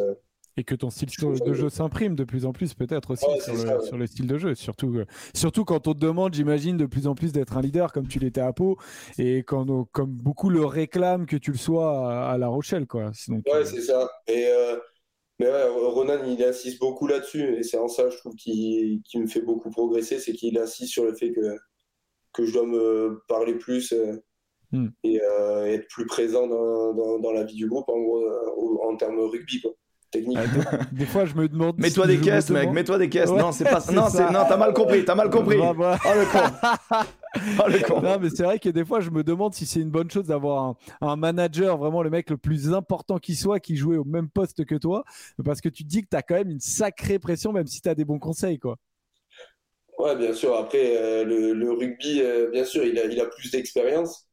[0.60, 1.08] et que ton style
[1.46, 4.56] de jeu s'imprime de plus en plus peut-être aussi sur, le, style de jeu.
[4.56, 7.94] Surtout, euh, surtout quand on te demande, j'imagine, de plus en plus d'être un leader
[7.94, 8.78] comme tu l'étais à Pau
[9.18, 12.88] et quand comme beaucoup le réclament que tu le sois à, La Rochelle.
[12.88, 13.12] Quoi.
[13.30, 14.12] ouais, euh, c'est ça.
[14.28, 14.78] Et, euh,
[15.40, 19.42] mais Ronan, il insiste beaucoup là-dessus et c'est en ça, je trouve, qu'il me fait
[19.42, 20.20] beaucoup progresser.
[20.20, 21.56] C'est qu'il insiste sur le fait que,
[22.34, 23.94] que je dois me parler plus.
[24.72, 24.90] Hmm.
[25.04, 28.24] Et, être plus présent dans, dans, la vie du groupe en gros
[28.88, 29.74] en termes rugby quoi
[30.10, 30.38] technique.
[30.40, 31.78] Ah, des, fois, je me demande.
[31.80, 33.32] Mets-toi des caisses, mec, mets-toi des caisses.
[33.32, 33.84] non, c'est pas.
[33.92, 35.58] non, non, t'as mal compris, t'as mal compris.
[35.58, 36.00] Bah, bah.
[36.06, 37.06] Oh le con.
[37.64, 38.02] Oh, le con.
[38.02, 40.26] Non, mais c'est vrai que des fois, je me demande si c'est une bonne chose
[40.26, 44.30] d'avoir un, manager, vraiment le mec le plus important qui soit, qui jouait au même
[44.30, 45.04] poste que toi,
[45.46, 47.94] parce que tu te dis que t'as quand même une sacrée pression, même si t'as
[47.94, 48.78] des bons conseils, quoi.
[50.00, 50.56] Ouais, bien sûr.
[50.56, 54.26] Après, euh, le, rugby, euh, bien sûr, il a, il a plus d'expérience.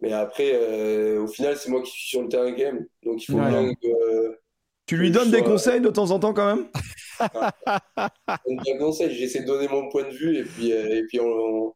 [0.00, 2.84] Mais après, euh, au final, c'est moi qui suis sur le terrain game.
[3.04, 4.38] Donc, il faut bien que
[4.86, 6.66] tu lui donnes des conseils de temps en temps quand même?
[8.64, 11.72] Des conseils, j'essaie de donner mon point de vue et puis, euh, et puis on,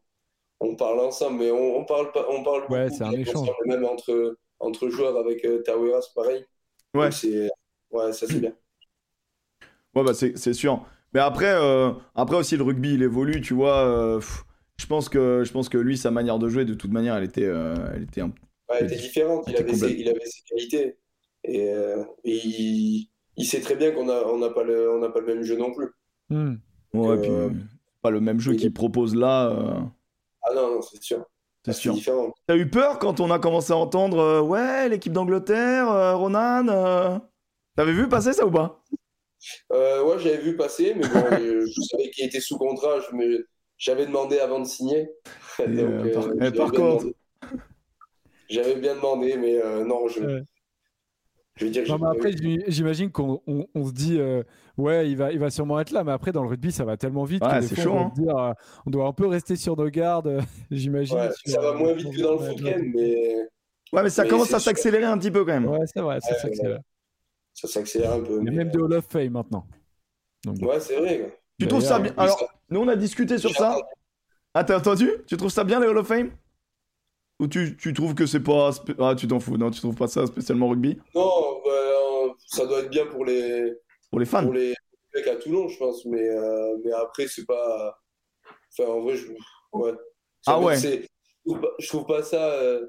[0.59, 1.39] on, parle ensemble.
[1.39, 3.49] Mais on, on parle, on parle ouais, c'est un échange.
[3.65, 6.45] Même entre, entre joueurs avec euh, c'est pareil.
[6.93, 7.09] Ouais.
[7.91, 8.53] ouais, ça c'est bien.
[9.95, 10.85] Ouais, bah c'est sûr.
[11.13, 13.87] Mais après, euh, après aussi, le rugby, il évolue, tu vois.
[13.87, 14.43] euh, pff,
[14.77, 17.23] je, pense que, je pense que lui, sa manière de jouer, de toute manière, elle
[17.23, 18.27] était, euh, elle était un...
[18.69, 20.97] Ouais, elle était différente, il avait, ses, il avait ses qualités.
[21.43, 25.09] Et, euh, et il, il sait très bien qu'on n'a on pas, le- on n'a
[25.09, 25.87] pas le même jeu non plus.
[26.29, 26.55] Hmm.
[26.93, 27.49] Ouais, Euh, puis, euh,
[28.01, 29.79] pas le même jeu il- qu'il propose là, euh,
[30.43, 31.25] Ah non, non, c'est sûr.
[31.65, 31.93] c'est C'est sûr.
[31.93, 32.33] différent.
[32.47, 36.67] T'as eu peur quand on a commencé à entendre euh, Ouais, l'équipe d'Angleterre, euh, Ronan
[36.67, 37.17] euh,
[37.75, 38.83] T'avais vu passer ça ou pas?
[39.71, 41.23] Euh, ouais, j'avais vu passer, mais bon,
[41.65, 42.99] je savais qu'il était sous contrat.
[43.09, 43.47] Je me,
[43.77, 45.09] j'avais demandé avant de signer.
[45.59, 47.15] Donc, euh, par- j'avais par bien contre- demandé.
[48.49, 50.43] J'avais bien demandé, mais euh, non, je, Ouais.
[51.59, 52.31] Je veux dire, Non, mais après,
[52.67, 54.43] j'imagine qu'on on, on se dit, euh,
[54.77, 56.97] ouais, il va, il va sûrement être là, mais après, dans le rugby, ça va
[56.97, 58.11] tellement vite Ouais, que des c'est fois, chaud, on, doit hein.
[58.15, 58.51] dire, euh,
[58.85, 60.41] on doit un peu rester sur nos gardes, euh,
[60.71, 61.17] j'imagine.
[61.17, 63.35] Ouais, ça va moins vite que dans le foot quand même, mais
[63.91, 65.65] Ouais, mais ça Mais commence à s'accélérer un petit peu quand même.
[65.67, 66.79] Ouais, c'est vrai, ça Ouais, s'accélère.
[67.55, 68.39] ça s'accélère un peu.
[68.39, 69.65] Il y a mais, même des Hall of Fame maintenant.
[70.45, 71.19] Donc, euh, Ouais, c'est vrai.
[71.19, 71.29] quoi.
[71.59, 73.75] Tu trouves ça bien Alors, nous on a discuté sur ça.
[74.53, 75.09] Ah, t'as entendu?
[75.27, 76.31] Tu trouves ça bien les Hall of Fame?
[77.39, 78.71] Ou tu, tu trouves que c'est pas.
[78.99, 80.99] Ah, tu t'en fous, non, tu trouves pas ça spécialement rugby?
[81.15, 83.73] Non, bah, ça doit être bien pour les,
[84.09, 84.75] Pour les fans pour les
[85.15, 87.99] mecs à Toulon, je pense, mais, euh, mais après, c'est pas.
[88.77, 89.27] Enfin, en vrai, je.
[89.73, 89.93] Ouais.
[90.41, 90.77] Ça Ah ouais.
[90.77, 92.51] Je trouve pas, je trouve pas ça.
[92.61, 92.87] euh,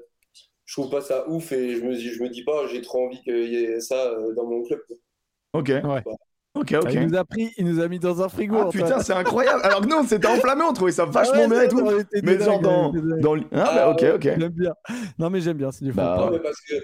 [0.65, 3.05] Je trouve pas ça ouf et je me dis, je me dis pas, j'ai trop
[3.07, 4.81] envie qu'il y ait ça euh, dans mon club.
[5.53, 5.69] Ok.
[5.83, 6.03] Ouais.
[6.53, 6.89] Ok, Ah, ok.
[6.93, 8.57] Il nous a pris, il nous a mis dans un frigo.
[8.59, 9.61] Ah putain, c'est incroyable.
[9.63, 11.81] Alors que nous, on s'était enflammés, on trouvait ça vachement ouais, bien et tout.
[12.23, 12.91] Mais genre dans.
[12.91, 13.35] dans...
[13.35, 14.21] l- Ah, bah, ok, ok.
[14.23, 14.73] J'aime bien.
[15.17, 16.17] Non, mais j'aime bien, c'est du Bah.
[16.19, 16.75] Non, mais parce que,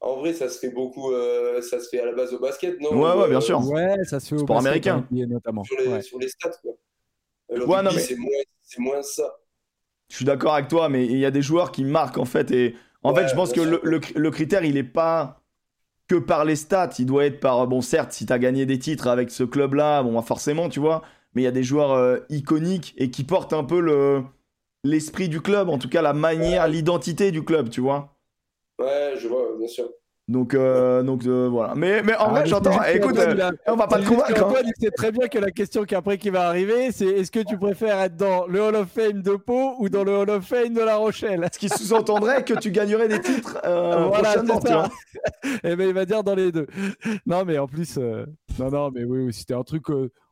[0.00, 1.12] en vrai, ça se fait beaucoup.
[1.12, 2.90] euh, ça se fait à la base au basket, non?
[2.90, 3.60] Ouais, ouais, Ou, bien sûr.
[3.68, 5.06] Ouais, ça se fait au Sport basket, américain.
[5.28, 5.64] notamment.
[5.64, 6.02] Sur les, Ouais.
[6.02, 6.72] sur les stats, quoi.
[7.50, 9.24] Ouais, non, mais- c'est moins, ça.
[10.08, 12.52] Je suis d'accord avec toi, mais il y a des joueurs qui marquent en fait.
[12.52, 15.42] Et en Ouais, fait, je pense que le, le, le critère, il est pas
[16.08, 16.90] que par les stats.
[16.98, 17.66] Il doit être par.
[17.66, 20.80] Bon, certes, si tu as gagné des titres avec ce club-là, bon, bah, forcément, tu
[20.80, 21.02] vois.
[21.34, 24.22] Mais il y a des joueurs euh, iconiques et qui portent un peu le
[24.84, 28.16] l'esprit du club, en tout cas la manière, l'identité du club, tu vois.
[28.78, 29.90] Ouais, je vois, bien sûr.
[30.28, 31.74] Donc, euh, donc euh, voilà.
[31.76, 32.82] Mais, mais en Ah, vrai, j'entends.
[32.92, 34.30] Écoute, euh, on va pas te convaincre.
[34.30, 34.34] hein.
[34.34, 37.38] qu'Antoine, il sait très bien que la question qu'après qui va arriver, c'est est-ce que
[37.38, 40.44] tu préfères être dans le Hall of Fame de Pau ou dans le Hall of
[40.44, 41.46] Fame de La Rochelle?
[41.52, 44.88] Ce qui sous-entendrait que tu gagnerais des titres Voilà, prochainement, tu vois.
[45.62, 46.66] Eh ben, il va dire dans les deux.
[47.24, 49.84] Non, mais en plus, non, non, mais oui, oui, c'était un truc.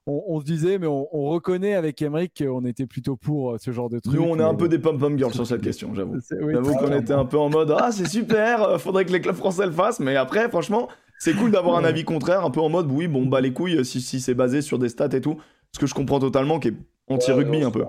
[0.07, 3.53] Euh, on, on se disait, mais on, on reconnaît avec Emmerich qu'on était plutôt pour
[3.53, 4.15] euh, ce genre de truc.
[4.15, 6.19] Nous, on est un mais- peu des pom-pom girls sur cette question, j'avoue.
[6.41, 9.21] Oui, J'avoue qu'on était un peu en mode Ah, c'est super, euh, faudrait que les
[9.21, 10.01] clubs français le fassent.
[10.01, 13.27] Mais après, franchement, c'est cool d'avoir un avis contraire, un peu en mode Oui, bon,
[13.27, 15.37] bah les couilles, si, si c'est basé sur des stats et tout.
[15.73, 16.75] Ce que je comprends totalement, qui est
[17.09, 17.83] anti-rugby Ouais, un peu.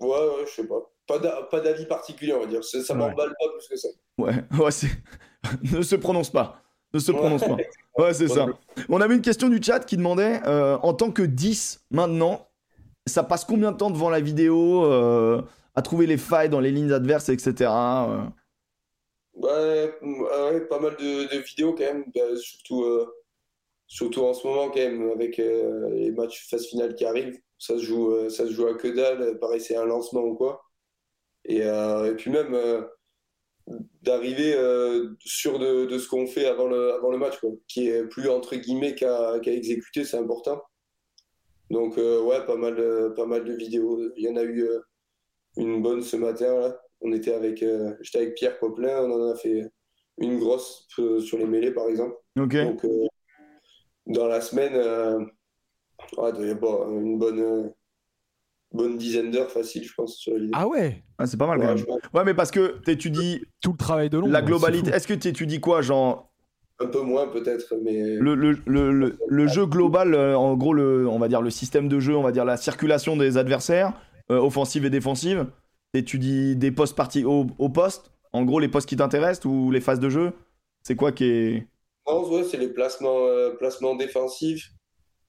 [0.00, 0.80] Ouais, ouais, je sais pas.
[1.06, 2.64] Pas d'a- pas d'avis particulier, on va dire.
[2.64, 3.00] Ça, ça Ouais.
[3.00, 3.88] m'emballe pas plus que ça.
[4.18, 4.32] Ouais,
[4.64, 4.88] ouais, c'est.
[5.76, 6.62] ne se prononce pas.
[6.92, 7.56] Ne se prononce pas.
[7.98, 8.46] Ouais, c'est ça.
[8.88, 12.48] On avait une question du chat qui demandait euh, en tant que 10 maintenant,
[13.06, 15.42] ça passe combien de temps devant la vidéo euh,
[15.74, 17.70] à trouver les failles dans les lignes adverses, etc.
[17.70, 18.22] euh?
[19.34, 19.94] Ouais,
[20.32, 23.06] ah ouais, pas mal de, de vidéos quand même, bah, surtout, euh,
[23.86, 27.38] surtout en ce moment quand même, avec les matchs phase finale qui arrivent.
[27.58, 30.64] Ça se joue, ça se joue à que dalle, pareil, c'est un lancement ou quoi.
[31.44, 32.56] Et, et puis même
[34.02, 37.88] d'arriver euh, sûr de, de ce qu'on fait avant le, avant le match, quoi, qui
[37.88, 40.60] est plus entre guillemets qu'à exécuter, c'est important.
[41.70, 44.10] Donc euh, ouais, pas mal, de- pas mal de vidéos.
[44.16, 44.80] Il y en a eu euh,
[45.56, 46.80] une bonne ce matin là.
[47.00, 47.64] On était avec,
[48.00, 49.64] j'étais avec Pierre Poplin, on en a fait
[50.18, 52.14] une grosse sur les mêlées par exemple.
[52.66, 52.86] Donc
[54.06, 54.74] dans la semaine,
[56.18, 57.72] ouais, il y avoir une bonne,
[58.72, 60.34] bonne dizaine d'heures facile, je pense, sur.
[60.52, 61.78] Ah ouais, Ah, c'est pas mal quand Ouais, même.
[61.78, 64.28] je pense Ouais, mais parce que t'étudies tout le travail de long.
[64.28, 64.90] la globalité.
[64.90, 66.30] Est-ce que t'étudies quoi Genre,
[66.78, 70.72] un peu moins peut-être, mais le, le, le, le, le jeu global, euh, en gros,
[70.72, 73.92] le, on va dire le système de jeu, on va dire la circulation des adversaires,
[74.30, 75.46] euh, offensive et défensive.
[75.92, 79.80] T'étudies des postes partis au, au poste, en gros, les postes qui t'intéressent ou les
[79.80, 80.32] phases de jeu?
[80.82, 81.66] C'est quoi qui est.
[82.08, 84.70] Non, ouais, c'est les placements, euh, placements défensifs.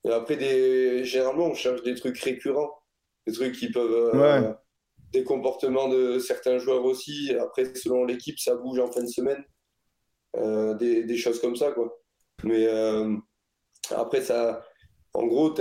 [0.05, 1.03] Et après, des...
[1.03, 2.69] généralement, on cherche des trucs récurrents,
[3.27, 3.91] des trucs qui peuvent.
[4.15, 4.55] euh, Ouais.
[5.13, 7.33] Des comportements de certains joueurs aussi.
[7.39, 9.43] Après, selon l'équipe, ça bouge en fin de semaine.
[10.37, 12.01] Euh, des, des choses comme ça, quoi.
[12.43, 13.15] Mais euh,
[13.91, 14.63] après, ça.
[15.13, 15.53] En gros,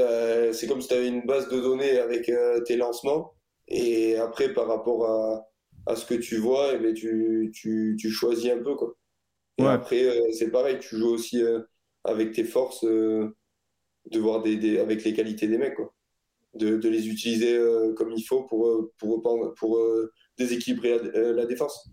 [0.53, 3.35] c'est comme si tu avais une base de données avec euh, tes lancements.
[3.67, 5.47] Et après, par rapport à,
[5.87, 8.97] à ce que tu vois, eh ben, tu, tu, tu choisis un peu, quoi.
[9.59, 9.71] Et Ouais.
[9.71, 11.61] après, euh, c'est pareil, tu joues aussi euh,
[12.05, 13.35] avec tes forces, de
[14.19, 15.93] voir des, des- avec les qualités des mecs, quoi.
[16.55, 20.99] De, de les utiliser euh, comme il faut pour, euh, pour, pour, pour, euh, déséquilibrer
[20.99, 21.89] la, la défense.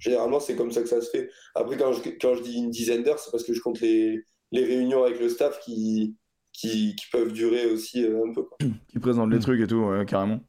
[0.00, 1.30] Généralement, c'est comme ça que ça se fait.
[1.54, 4.24] Après, quand je, quand je dis une dizaine d'heures, c'est parce que je compte les,
[4.50, 6.16] les réunions avec le staff qui,
[6.52, 8.42] qui, qui, peuvent durer aussi un peu.
[8.42, 8.58] Quoi.
[8.88, 10.40] Qui présentent les trucs et tout, carrément.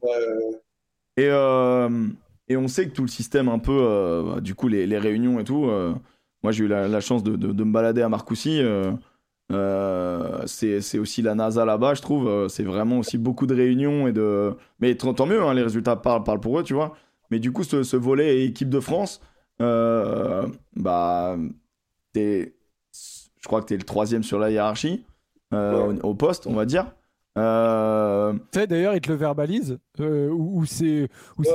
[1.15, 5.39] Et, et on sait que tout le système, un peu, du coup, les, les, réunions
[5.39, 5.65] et tout,
[6.41, 8.61] moi j'ai eu la, la chance de, de, de, me balader à Marcoussis.
[9.53, 12.27] Euh, c'est aussi la NASA là-bas, je trouve.
[12.27, 14.55] Euh, c'est vraiment aussi beaucoup de réunions et de.
[14.80, 16.95] Mais tant mieux, hein, les résultats parlent, parlent, pour eux, tu vois.
[17.30, 19.21] Mais du coup, ce, volet équipe de France,
[19.61, 21.38] euh, bah,
[22.15, 22.53] es...
[22.91, 25.05] je crois que tu es le troisième sur la hiérarchie,
[25.51, 26.91] au, poste, on va dire.
[27.35, 28.34] Euh...
[28.51, 31.09] Tu sais, d'ailleurs, ils te le verbalisent, ou, c'est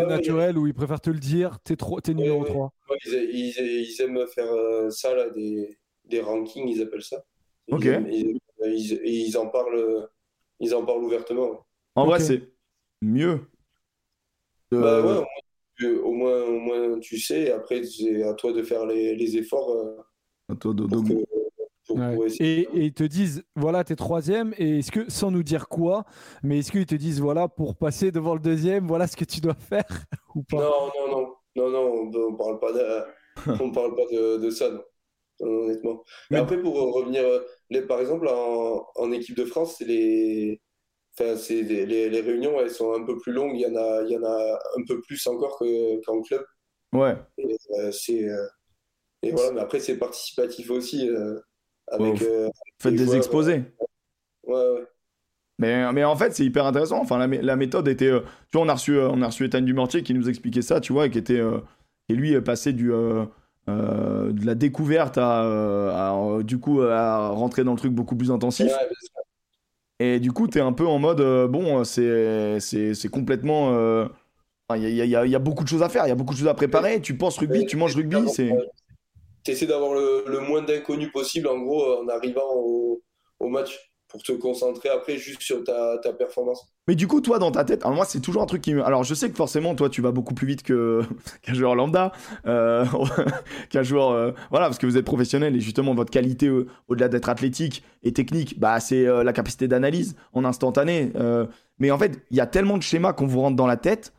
[0.09, 2.73] naturel, ou ils préfèrent te le dire, t'es es numéro 3.
[3.07, 4.49] Ils, ils, aiment faire
[4.91, 7.25] ça, là, des, des rankings, ils appellent ça.
[7.70, 7.85] Ok.
[7.85, 10.09] Ils, ils, en parlent,
[10.61, 11.66] ils en parlent ouvertement.
[11.95, 12.53] En vrai, c'est
[13.03, 13.40] mieux.
[14.70, 15.24] Bah ouais,
[15.86, 17.51] au moins, au moins, tu sais.
[17.51, 19.70] Après, c'est à toi de faire les, les efforts.
[19.70, 19.97] Euh,
[20.51, 20.85] à toi de,
[22.40, 26.05] et, ils te disent, voilà, t'es troisième, et est-ce que, sans nous dire quoi,
[26.43, 29.40] mais est-ce qu'ils te disent, voilà, pour passer devant le deuxième, voilà ce que tu
[29.40, 30.05] dois faire
[30.35, 30.59] ou pas?
[30.59, 34.70] Non, non, non, non, non, on, parle pas de, on parle pas de, de ça,
[34.70, 34.82] non
[35.40, 36.05] honnêtement.
[36.31, 37.24] Mais après, pour revenir,
[37.70, 40.60] les, par exemple, en, en équipe de France, c'est les,
[41.19, 43.55] enfin, c'est les, les, réunions, elles sont un peu plus longues.
[43.55, 45.62] Il y en a, il y en a un peu plus encore
[46.06, 46.44] qu'en club.
[46.93, 47.16] Ouais.
[47.36, 48.47] Et, euh, c'est, euh,
[49.23, 51.09] et voilà, mais après, c'est participatif aussi.
[51.09, 51.39] Euh,
[51.89, 52.23] avec,
[52.81, 53.62] Faites des exposés.
[54.44, 54.86] Ouais, ouais.
[55.59, 57.01] Mais, mais, en fait, c'est hyper intéressant.
[57.01, 58.10] Enfin, la, la méthode était.
[58.10, 60.93] tu vois, on a reçu, on a reçu Ethan Dumortier qui nous expliquait ça, tu
[60.93, 61.43] vois, et qui était.
[62.09, 62.93] et lui, passé du.
[63.69, 68.31] Euh, de la découverte à, euh, du coup à rentrer dans le truc beaucoup plus
[68.31, 68.73] intensif.
[69.99, 74.09] et du coup, tu es un peu en mode euh, bon, c'est complètement.
[74.74, 76.39] Il y, y, y, a beaucoup de choses à faire, il y a beaucoup de
[76.39, 77.01] choses à préparer.
[77.01, 78.28] Tu penses rugby, tu manges rugby.
[78.28, 78.53] c'est
[79.45, 83.03] Tu essaies d'avoir le, le, moins d'inconnus possible en gros en arrivant au,
[83.40, 86.67] au match pour te concentrer après juste sur ta, performance.
[86.87, 88.83] Mais du coup, toi, dans ta tête, alors moi, c'est toujours un truc qui me...
[88.83, 90.63] Alors, je sais que forcément, toi, tu vas beaucoup plus vite
[91.43, 92.13] qu'un joueur lambda,
[92.47, 92.87] euh...
[93.71, 94.11] qu'un joueur...
[94.11, 94.33] Euh...
[94.51, 98.13] Voilà, parce que vous êtes professionnel et justement, votre qualité, euh, au-delà d'être athlétique et
[98.13, 101.13] technique, bah, c'est la capacité d'analyse en instantané.
[101.79, 104.13] Mais en fait, il y a tellement de schémas qu'on vous rentre dans la tête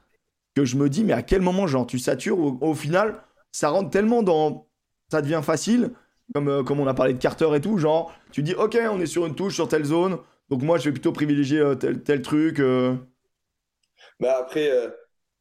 [0.56, 3.90] que je me dis, mais à quel moment, genre, tu satures au final, ça rentre
[3.90, 4.68] tellement dans...
[5.11, 5.91] Ça devient facile
[6.34, 8.99] comme, euh, comme on a parlé de Carter et tout, genre, tu dis, ok, on
[8.99, 10.19] est sur une touche, sur telle zone,
[10.49, 12.60] donc moi, je vais plutôt privilégier euh, tel, tel truc.
[12.60, 12.95] Euh.
[14.19, 14.72] Bah après,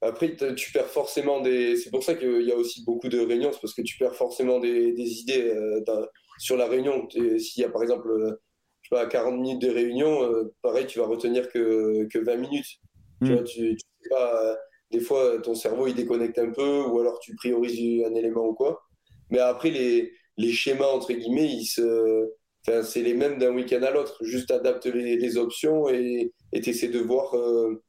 [0.01, 1.77] après, tu perds forcément des.
[1.77, 4.15] C'est pour ça qu'il y a aussi beaucoup de réunions, c'est parce que tu perds
[4.15, 5.53] forcément des, des idées
[6.39, 7.09] sur la réunion.
[7.11, 8.09] S'il y a par exemple,
[8.83, 10.31] je sais pas, 40 minutes de réunion,
[10.63, 12.79] pareil, tu vas retenir que, que 20 minutes.
[13.23, 13.35] Tu hmm.
[13.35, 14.57] vois, tu, tu sais pas,
[14.93, 18.55] des fois, ton cerveau, il déconnecte un peu, ou alors tu priorises un élément ou
[18.55, 18.83] quoi.
[19.31, 22.31] Mais après, les, les schémas, entre guillemets, ils se...
[22.67, 24.25] enfin, c'est les mêmes d'un week-end à l'autre.
[24.25, 27.83] Juste adapte les, les options et tu essaies de voir euh,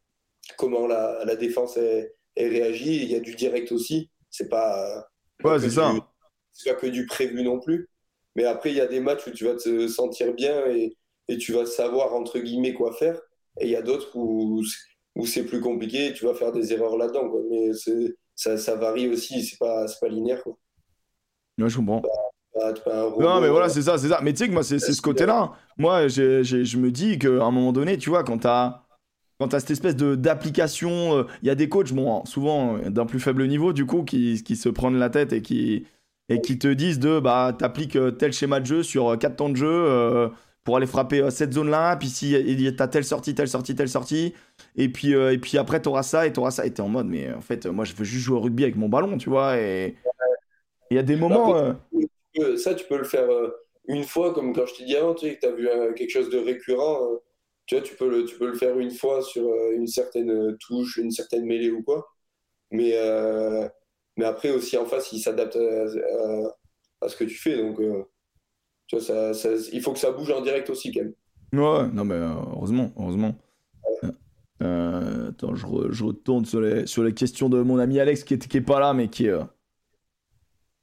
[0.58, 3.04] comment la, la défense est, réagit.
[3.04, 4.10] Il y a du direct aussi.
[4.30, 5.08] C'est pas.
[5.44, 5.94] Ouais, c'est ça.
[6.52, 7.88] C'est pas que du prévu non plus.
[8.36, 10.98] Mais après, il y a des matchs où tu vas te sentir bien et,
[11.28, 13.20] et tu vas savoir, entre guillemets, quoi faire.
[13.60, 14.64] Et il y a d'autres où,
[15.16, 17.32] où c'est plus compliqué tu vas faire des erreurs là-dedans.
[17.50, 17.72] Mais
[18.36, 19.44] ça, ça varie aussi.
[19.44, 20.44] C'est pas, pas linéaire.
[20.44, 20.58] Quoi.
[21.60, 22.02] Ouais, je comprends.
[22.02, 22.10] Bah,
[23.20, 24.20] non, mais voilà, c'est ça, c'est ça.
[24.22, 25.52] Mais tu sais que moi, c'est ce côté-là.
[25.78, 28.82] Moi, je me dis qu'à un moment donné, tu vois, quand t'as
[29.40, 33.06] quand as cette espèce d'application, euh, il y a des coachs, bon, souvent euh, d'un
[33.06, 35.88] plus faible niveau, du coup, qui, qui, se prennent la tête et qui,
[36.28, 39.50] et qui te disent de, bah, t'appliques euh, tel schéma de jeu sur 4 temps
[39.50, 40.30] de jeu
[40.66, 42.36] pour aller frapper cette zone-là, puis si
[42.78, 44.34] t'as telle sortie, telle sortie, telle sortie,
[44.76, 46.66] et puis, et puis après, t'auras ça et t'auras ça.
[46.66, 48.76] Et t'es en mode, mais en fait, moi, je veux juste jouer au rugby avec
[48.76, 49.96] mon ballon, tu vois, et
[50.92, 51.74] il y a des moments
[52.58, 53.50] ça, tu peux le faire euh,
[53.88, 55.94] une fois, comme quand je t'ai dit avant, tu sais, que tu as vu euh,
[55.94, 57.04] quelque chose de récurrent.
[57.04, 57.18] Euh,
[57.66, 60.98] tu vois, tu peux, le, tu peux le faire une fois sur une certaine touche,
[60.98, 62.08] une certaine mêlée ou quoi.
[62.72, 62.96] Mais,
[64.18, 67.58] mais après, aussi en face, il s'adapte à, ce que tu fais.
[67.58, 67.80] Donc,
[68.88, 71.14] tu vois, ça, ça, il faut que ça bouge en direct aussi, quand même.
[71.54, 73.36] Ouais, non, mais heureusement, heureusement.
[74.60, 78.40] attends, je, je, retourne sur les, sur les questions de mon ami Alex qui n'est
[78.40, 79.38] qui est pas là, mais qui est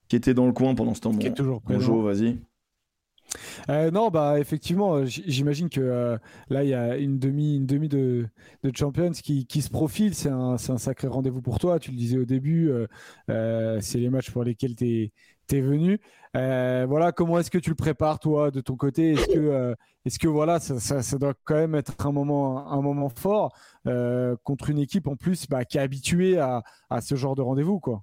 [0.08, 1.12] qui était dans le coin pendant ce temps.
[1.12, 2.38] Qui est toujours Bonjour, vas-y.
[3.68, 6.18] Euh, non, bah effectivement, euh, j'imagine que euh,
[6.48, 8.28] là il y a une demi, une demi de,
[8.62, 10.14] de Champions qui, qui se profile.
[10.14, 11.78] C'est un, un, sacré rendez-vous pour toi.
[11.78, 12.70] Tu le disais au début,
[13.28, 15.10] c'est les matchs pour lesquels tu
[15.50, 16.00] es, venu.
[16.34, 19.12] voilà, comment est-ce que tu le prépares toi de ton côté?
[19.12, 19.74] Est-ce que,
[20.04, 23.56] est-ce que voilà, ça, ça, ça, doit quand même être un moment, un moment fort
[24.44, 27.80] contre une équipe en plus bah, qui est habituée à, à ce genre de rendez-vous,
[27.80, 28.02] quoi?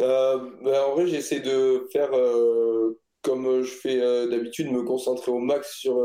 [0.00, 5.32] Euh, ben, en vrai, j'essaie de faire euh, comme je fais euh, d'habitude, me concentrer
[5.32, 5.96] au max sur,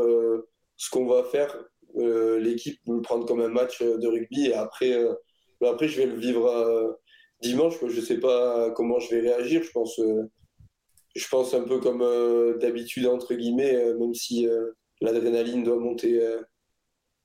[0.76, 1.56] ce qu'on va faire,
[1.94, 4.96] l'équipe le prendre comme un match de rugby et après,
[5.60, 6.98] bah, après je vais le vivre
[7.40, 7.74] dimanche.
[7.86, 9.62] Je sais pas comment je vais réagir.
[9.62, 10.00] Je pense,
[11.14, 14.48] je pense un peu comme d'habitude entre guillemets, même si
[15.00, 16.20] l'adrénaline doit monter,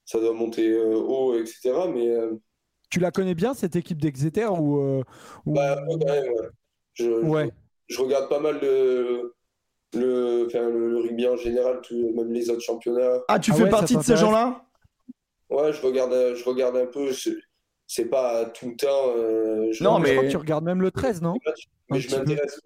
[0.06, 1.74] ça doit monter haut, etc.
[1.94, 2.14] Mais
[2.90, 5.04] tu la connais bien cette équipe d'Exeter ou,
[5.46, 6.34] Bah, quand même,
[6.94, 7.52] Je, ouais.
[7.88, 9.34] je, regarde pas mal de
[9.94, 13.22] le, le, rugby en général, tout, même les autres championnats.
[13.28, 14.66] Ah, tu fais partie de ces gens-là?
[15.50, 17.12] Ouais, je regarde, je regarde un peu.
[17.88, 19.14] C'est pas tout le temps.
[19.16, 20.10] Euh, je non, mais...
[20.10, 21.36] je crois que tu regardes même le 13, non?
[21.90, 22.60] Mais je m'intéresse.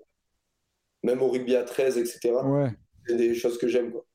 [1.03, 2.34] Même au rugby à 13, etc.
[2.43, 2.72] Ouais.
[3.07, 4.06] C'est des choses que j'aime, quoi.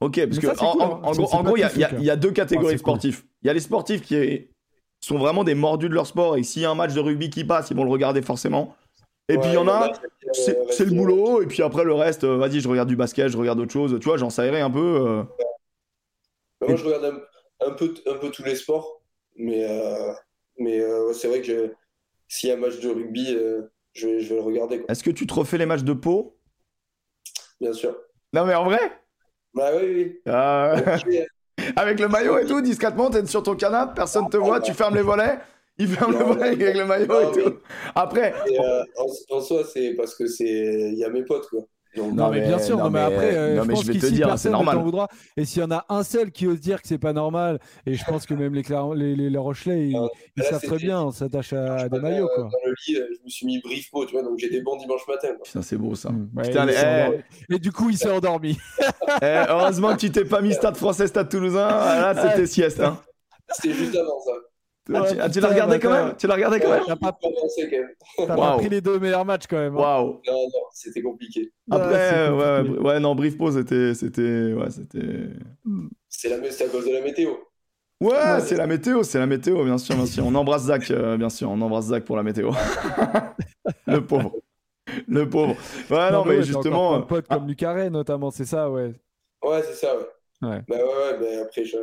[0.00, 1.00] Ok, parce que en, hein.
[1.04, 3.24] en, gros, en gros, il y, y, a deux catégories de sportifs.
[3.42, 4.16] Il y a les sportifs qui
[5.02, 7.28] sont vraiment des mordus de leur sport et s'il y a un match de rugby
[7.28, 8.74] qui passe, ils vont le regarder forcément.
[9.28, 9.92] Et puis il y en a,
[10.32, 13.36] c'est le boulot, et puis après le reste, euh, vas-y, je regarde du basket, je
[13.36, 14.78] regarde autre chose, tu vois, j'en saillerai un peu.
[14.78, 15.22] Euh.
[16.60, 17.22] Moi, je regarde
[17.60, 19.00] un, peu, un peu tous les sports,
[19.36, 20.12] mais, euh,
[20.58, 20.80] mais
[21.14, 21.72] c'est vrai que
[22.28, 23.36] s'il y a un match de rugby,
[23.94, 24.84] je, vais, je, vais, le regarder.
[24.88, 26.36] Est-ce que tu te refais les matchs de peau?
[27.60, 27.96] Bien sûr.
[28.32, 28.80] Non, mais en vrai?
[29.54, 30.20] Bah oui, oui.
[30.26, 30.74] Ah,
[31.76, 34.94] Avec le maillot et tout, discrètement, t'es sur ton canapé, personne te voit, tu fermes
[34.94, 35.38] les volets.
[35.78, 37.54] Il ferme le volet avec le maillot et tout.
[37.94, 38.34] Après.
[38.50, 38.84] Euh,
[39.30, 40.44] en, soi, c'est parce que c'est.
[40.44, 41.62] Il y a mes potes, quoi.
[41.96, 44.50] Non, mais, bien sûr, non, mais, après, euh, je, pense je vais te dire, c'est
[44.50, 44.78] normal.
[44.78, 47.58] Voudra, et s'il y en a un seul qui ose dire que c'est pas normal,
[47.86, 48.62] et je pense que même les,
[48.94, 50.00] les, les, les Rochelais, ils,
[50.36, 52.28] ils savent très bien, on s'attache à, des maillots.
[52.34, 52.44] Quoi.
[52.44, 55.06] Dans le lit, je me suis mis brief tu vois, donc j'ai des bons dimanche
[55.06, 55.28] matin.
[55.44, 56.10] Putain, c'est beau ça.
[56.10, 56.30] Mmh.
[56.42, 56.68] Putain,
[57.50, 58.58] et, du coup, il s'est endormi.
[59.20, 61.68] Eh, heureusement que tu t'es pas mis Stade français, Stade toulousain.
[61.68, 62.80] Là, c'était sieste.
[62.80, 62.98] Hein.
[63.50, 64.32] C'était juste avant ça.
[64.92, 66.14] Ah, tu, ah, tu l'as regardé quand même?
[66.16, 66.82] Tu l'as regardé quand même?
[66.86, 69.76] T'as pas, pas pris les deux meilleurs matchs quand même.
[69.76, 69.80] Hein.
[69.80, 70.20] Waouh.
[70.26, 71.52] Non, non, c'était compliqué.
[71.70, 73.94] Après, ouais, ouais, ouais, non, Brief Pause, c'était.
[73.94, 74.52] C'était.
[74.52, 75.28] Ouais, c'était.
[76.08, 77.30] C'est à cause de la météo.
[78.00, 80.26] Ouais, c'est la météo, c'est la météo, bien sûr, bien sûr.
[80.26, 82.50] On embrasse Zach, euh, bien sûr, on embrasse Zach pour la météo.
[83.86, 84.34] le pauvre.
[85.06, 85.54] Le pauvre.
[85.88, 86.96] Ouais, non, mais justement.
[86.96, 88.92] Un pote comme Lucaré, notamment, c'est ça, ouais.
[89.44, 90.48] Ouais, c'est ça, ouais.
[90.48, 90.62] Ouais.
[90.66, 91.76] Bah ouais, ouais, bah après, je...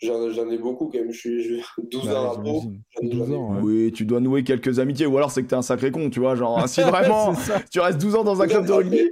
[0.00, 1.12] J'en ai beaucoup quand même.
[1.12, 2.62] Je suis 12 bah, ans à Pau.
[3.02, 5.06] 12 ans, Oui, tu dois nouer quelques amitiés.
[5.06, 6.34] Ou alors c'est que t'es un sacré con, tu vois.
[6.34, 7.34] Genre, si vraiment
[7.70, 9.10] tu restes 12 ans dans un club de rugby.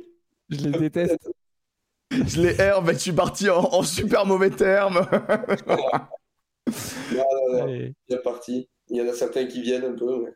[0.48, 1.28] Je les déteste.
[2.12, 5.06] je les hais, mais je suis parti en, super mauvais termes.
[7.12, 7.68] non, non, non.
[7.68, 8.68] Il y a parti.
[8.88, 10.26] Il y en a certains qui viennent un peu.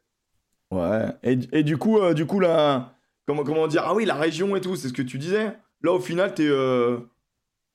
[0.72, 1.06] Ouais.
[1.22, 3.84] Et, et, du coup, euh, du coup là, comment, comment dire?
[3.86, 5.52] Ah oui, la région et tout, c'est ce que tu disais.
[5.82, 6.48] Là, au final, t'es.
[6.48, 6.98] Euh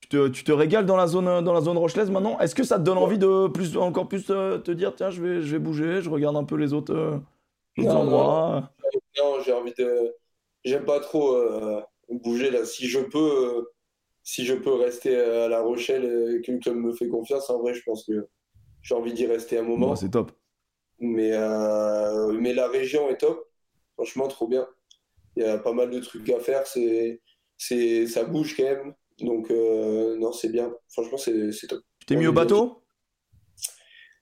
[0.09, 2.39] tu te, régales dans la zone, dans la zone rochelaise maintenant?
[2.39, 5.21] Est-ce que ça te donne envie de plus, encore plus euh, te dire tiens, je
[5.21, 8.71] vais, je vais bouger, je regarde un peu les autres, euh, endroits?
[9.17, 10.13] Non, j'ai envie de.
[10.63, 12.65] J'aime pas trop euh, bouger là.
[12.65, 13.67] Si je peux,
[14.23, 17.73] si je peux rester à La Rochelle et qu'une club me fait confiance, en vrai,
[17.73, 18.27] je pense que
[18.81, 19.95] j'ai envie d'y rester un moment.
[19.95, 20.31] c'est top.
[20.99, 21.31] Mais,
[22.39, 23.45] mais la région est top.
[23.95, 24.67] Franchement, trop bien.
[25.35, 26.65] Il y a pas mal de trucs à faire.
[26.65, 27.21] C'est,
[27.57, 28.93] c'est, ça bouge quand même.
[29.19, 30.73] Donc, euh, non, c'est bien.
[30.89, 31.81] Franchement, c'est top.
[31.99, 32.81] Tu t'es mis au bateau?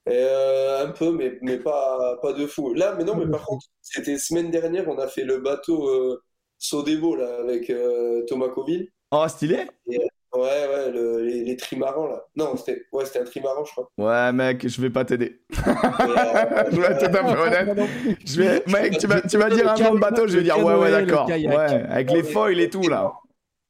[0.10, 2.74] Euh, un peu, mais, mais pas, pas de fou.
[2.74, 6.22] Là, mais non, mais par contre, c'était semaine dernière, on a fait le bateau euh,
[6.57, 8.90] Sodebo là, avec euh, Thomas Coville.
[9.11, 10.91] Oh, stylé Ouais, ouais,
[11.22, 12.26] les, trimarans là.
[12.36, 13.88] Non, c'était ouais, un trimaran, je crois.
[13.99, 15.41] Ouais, mec, je vais pas t'aider.
[15.52, 17.90] je vais être à fait honnête.
[18.26, 18.64] Je vais...
[18.65, 20.90] Mec, tu vas, tu vas dire un nom de bateau, je vais dire ouais, ouais,
[20.90, 21.28] d'accord.
[21.28, 23.14] Ouais, avec les foils et tout là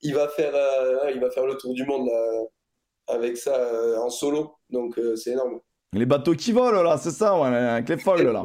[0.03, 2.09] il va faire, euh, il va faire le tour du monde
[3.07, 4.55] avec ça euh, en solo.
[4.69, 5.59] Donc euh, c'est énorme.
[5.93, 8.43] Les bateaux qui volent là, c'est ça, ouais, avec les folles là.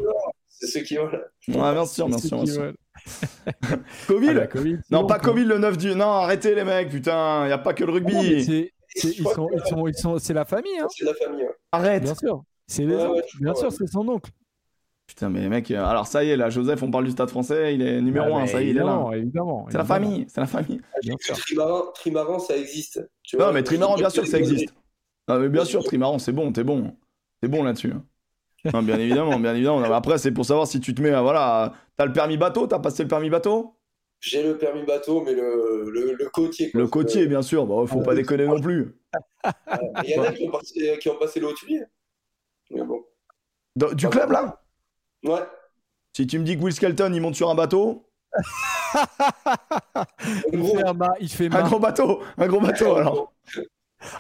[0.49, 1.19] C'est ceux qui volent.
[1.49, 2.39] Ouais, bien sûr, bien sûr.
[4.09, 4.61] Covid, ah, bah,
[4.91, 5.95] Non, pas Covid le 9 du.
[5.95, 8.45] Non, arrêtez les mecs, putain, il n'y a pas que le rugby.
[8.45, 10.79] c'est, ils sont, ils sont, ils sont, c'est la famille.
[10.79, 10.89] Hein.
[10.91, 11.47] C'est la famille.
[11.73, 12.03] Arrête.
[12.03, 12.43] Bien sûr.
[12.67, 12.97] C'est les
[13.41, 14.31] bien sûr, c'est son oncle.
[15.09, 17.75] Putain, mais mec, euh, alors ça y est, là, Joseph, on parle du stade français,
[17.75, 19.09] il est numéro 1, ça y est, il est là.
[19.15, 20.83] Évidemment, C'est la famille, c'est la famille.
[21.33, 23.01] Trimaran, trimaran, ça existe.
[23.23, 24.75] Tu non, mais Trimaran, bien sûr que ça existe.
[25.27, 26.95] Non, mais bien sûr, Trimaran, c'est bon, t'es bon.
[27.41, 27.95] T'es bon là-dessus.
[28.73, 29.83] Non, bien évidemment, bien évidemment.
[29.83, 33.03] Après, c'est pour savoir si tu te mets, voilà, t'as le permis bateau, t'as passé
[33.03, 33.77] le permis bateau?
[34.21, 36.71] J'ai le permis bateau, mais le, le, côtier.
[36.75, 38.95] Le côtier, bien sûr, bah, faut pas déconner non plus.
[40.05, 41.55] Il y en a qui ont, passé, qui ont passé le haut
[42.71, 43.05] Mais bon.
[43.95, 44.61] Du club, là?
[45.25, 45.43] Ouais.
[46.17, 48.05] Si tu me dis que Will Skelton il monte sur un bateau.
[50.53, 53.33] il, fait un, il fait un gros bateau, un gros bateau alors.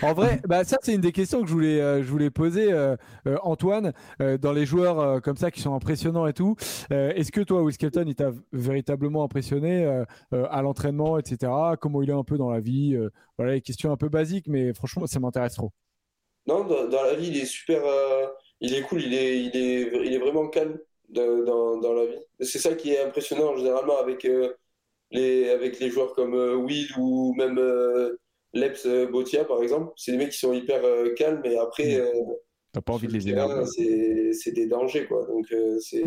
[0.02, 2.72] En vrai, bah ça c'est une des questions que je voulais, euh, je voulais poser,
[2.72, 2.96] euh,
[3.26, 3.92] euh, Antoine,
[4.40, 6.56] dans les joueurs comme ça qui sont impressionnants et tout.
[6.90, 9.86] Est-ce que toi, Wiskelton, il t'a véritablement impressionné
[10.32, 11.52] à l'entraînement, etc.
[11.80, 12.96] Comment il est un peu dans la vie
[13.36, 15.72] Voilà, les questions un peu basiques, mais franchement, ça m'intéresse trop.
[16.46, 17.82] Non, dans, la vie, il est super,
[18.60, 20.78] il est cool, il est, il est, il est vraiment calme
[21.08, 22.20] dans, dans la vie.
[22.40, 24.26] C'est ça qui est impressionnant généralement avec
[25.10, 27.58] les, avec les joueurs comme Will ou même
[28.54, 31.96] Leps euh, Botia, par exemple, c'est des mecs qui sont hyper euh, calmes et après.
[31.96, 32.00] Mm.
[32.00, 32.34] Euh,
[32.72, 33.64] T'as pas envie de les énerver.
[34.32, 35.26] C'est des dangers, quoi.
[35.26, 35.46] Donc,
[35.80, 36.04] c'est.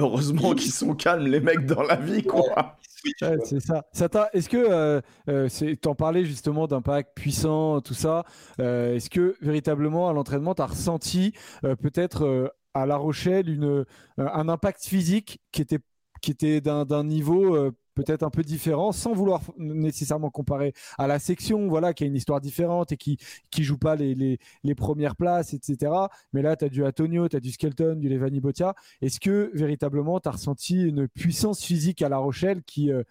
[0.00, 2.76] Heureusement qu'ils sont calmes, les mecs, dans la vie, quoi.
[3.18, 3.84] c'est ça.
[4.32, 8.24] Est-ce que euh, t'en parlais justement d'impact puissant, tout ça
[8.58, 11.32] Est-ce que véritablement à l'entraînement, tu as ressenti
[11.62, 12.52] peut-être
[12.82, 13.84] à La Rochelle une,
[14.18, 15.80] un impact physique qui était,
[16.20, 21.68] qui était d'un niveau peut-être un peu différent, sans vouloir nécessairement comparer à la section,
[21.68, 23.18] voilà, qui a une histoire différente et qui
[23.50, 25.92] qui joue pas les, les, les premières places, etc.
[26.32, 28.74] Mais là, tu as du Antonio, tu as du Skelton, du Levani Botia.
[29.02, 33.02] Est-ce que véritablement, tu as ressenti une puissance physique à La Rochelle qui, euh,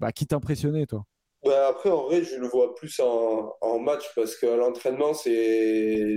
[0.00, 1.04] bah, qui t'impressionnait, toi?
[1.46, 6.16] Bah après, en vrai, je le vois plus en, en match parce qu'à l'entraînement, c'est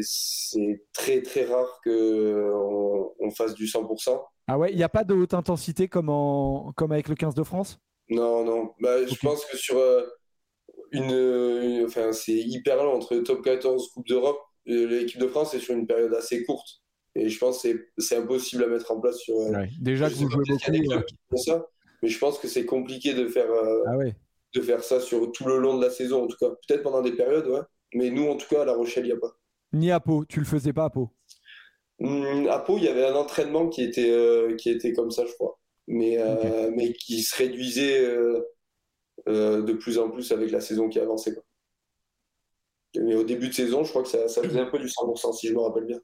[0.93, 4.21] très très rare qu'on on fasse du 100%.
[4.47, 7.35] Ah ouais, il n'y a pas de haute intensité comme, en, comme avec le 15
[7.35, 7.79] de France?
[8.09, 8.73] Non, non.
[8.81, 10.03] Bah, Je pense que sur euh,
[10.91, 14.39] une, Enfin, c'est hyper long entre top 14, Coupe d'Europe.
[14.65, 16.67] L'équipe de France est sur une période assez courte.
[17.15, 19.35] Et je pense que c'est impossible à mettre en place sur.
[19.35, 21.37] Euh, déjà que vous jouez beaucoup.
[21.37, 21.65] Ça,
[22.01, 23.97] mais je pense que c'est compliqué de faire, euh, ah
[24.53, 26.49] de faire ça sur tout le long de la saison, en tout cas.
[26.67, 27.61] Peut-être pendant des périodes, ouais.
[27.93, 29.35] Mais nous, en tout cas, à La Rochelle, il n'y a pas.
[29.73, 30.25] Ni à Pau.
[30.25, 31.09] Tu le faisais pas à Pau?
[31.99, 35.33] Hum, À Pau, il y avait un entraînement qui était, qui était comme ça, je
[35.33, 35.59] crois
[35.89, 38.41] mais, euh, mais qui se réduisait euh,
[39.27, 41.33] euh, de plus en plus avec la saison qui avançait.
[41.33, 41.43] Quoi.
[42.95, 45.33] Mais au début de saison, je crois que ça, ça faisait un peu du 100%,
[45.33, 45.99] si je me rappelle bien.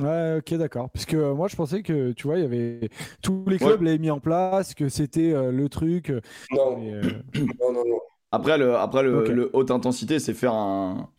[0.00, 0.90] Ouais, ok, d'accord.
[0.90, 2.88] Puisque moi, je pensais que, tu vois, il y avait
[3.22, 6.12] tous les clubs l'avaient mis en place, que c'était le truc.
[6.52, 6.78] Non.
[7.34, 8.00] non, non, non.
[8.30, 11.10] Après, le, après le, le haute intensité, c'est faire un,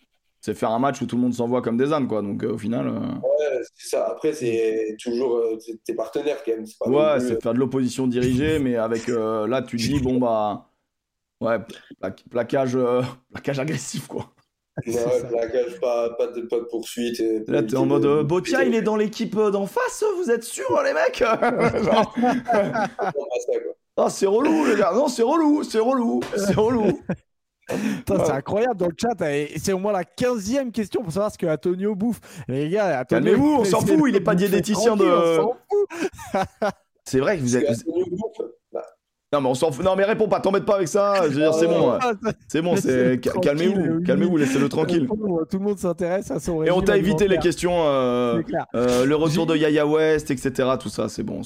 [0.42, 2.22] c'est faire un match où tout le monde s'envoie comme des ânes, quoi.
[2.22, 2.88] Donc euh, au final.
[2.88, 4.08] Euh, ouais, c'est ça.
[4.08, 6.66] Après, c'est toujours euh, tes partenaires quand même.
[6.94, 10.70] ouais, c'est faire de l'opposition dirigée, mais avec là, tu dis bon bah
[11.42, 11.58] ouais,
[12.30, 12.78] plaquage,
[13.34, 14.32] plaquage agressif, quoi.
[14.88, 17.22] Ouais, plaquage, pas, pas, de, pas de poursuite.
[17.48, 20.94] là, t'es en mode Botia, il est dans l'équipe d'en face, vous êtes sûrs, les
[20.94, 21.18] mecs?
[21.84, 22.16] Genre...
[23.98, 24.92] Ah, c'est relou, les gars.
[24.94, 27.02] Non, c'est relou, c'est relou, c'est relou.
[28.08, 29.16] C'est incroyable dans le chat.
[29.58, 32.20] C'est au moins la 15e question pour savoir ce que Antonio bouffe.
[32.48, 34.06] Les gars, calmez-vous, on s'en fout.
[34.08, 35.06] Il est pas diététicien de.
[37.04, 37.68] C'est vrai que vous êtes.
[39.32, 39.86] Non, mais on s'en fout.
[39.86, 41.22] Non, mais réponds pas, t'embête pas avec ça.
[41.26, 42.00] Je veux dire, c'est bon.
[42.48, 45.08] C'est bon, c'est calmez-vous, calmez-vous, laissez-le tranquille.
[45.08, 48.42] Tout le monde s'intéresse à son Et on t'a évité les questions, euh,
[48.74, 50.70] euh, le retour de Yaya West, etc.
[50.80, 51.42] Tout ça, c'est bon.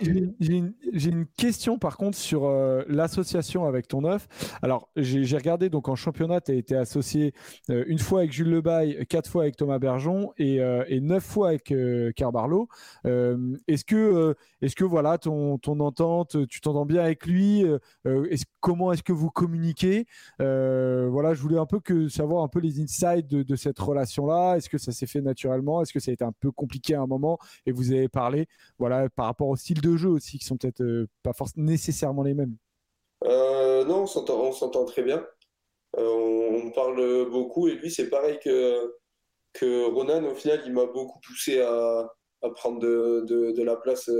[0.00, 4.28] J'ai une question par contre sur euh, l'association avec ton œuf.
[4.62, 7.34] Alors, j'ai regardé donc en championnat, tu as été associé
[7.68, 10.58] une fois avec Jules Lebaille, quatre fois avec Thomas Bergeon et,
[10.88, 11.74] et neuf fois avec
[12.14, 12.68] Carbarlo.
[13.04, 18.28] Est-ce que, est-ce que voilà, ton, ton entente tu t'entends bien avec lui euh, euh,
[18.60, 20.06] Comment est-ce que vous communiquez
[20.40, 24.56] euh, Voilà, je voulais un peu savoir un peu les insights de, cette relation-là.
[24.56, 25.82] Est-ce que ça s'est fait naturellement?
[25.82, 27.38] Est-ce que ça a été un peu compliqué à un moment?
[27.64, 28.46] Et vous avez parlé,
[28.78, 32.34] voilà, par rapport au style de jeu aussi, qui sont peut-être pas forcément nécessairement les
[32.34, 32.56] mêmes.
[33.24, 35.24] non, on s'entend très bien.
[35.96, 38.94] on, parle beaucoup et lui, c'est pareil que,
[39.52, 40.24] que Ronan.
[40.24, 42.10] Au final, il m'a beaucoup poussé à,
[42.56, 44.10] prendre de, la place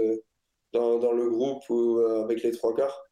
[0.73, 3.03] dans, le groupe ou euh, avec les trois quarts.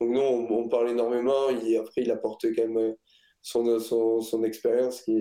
[0.00, 1.50] Donc nous, on, parle énormément.
[1.50, 2.92] Et après, il apporte quand même euh,
[3.42, 5.18] son, son, son expérience qui,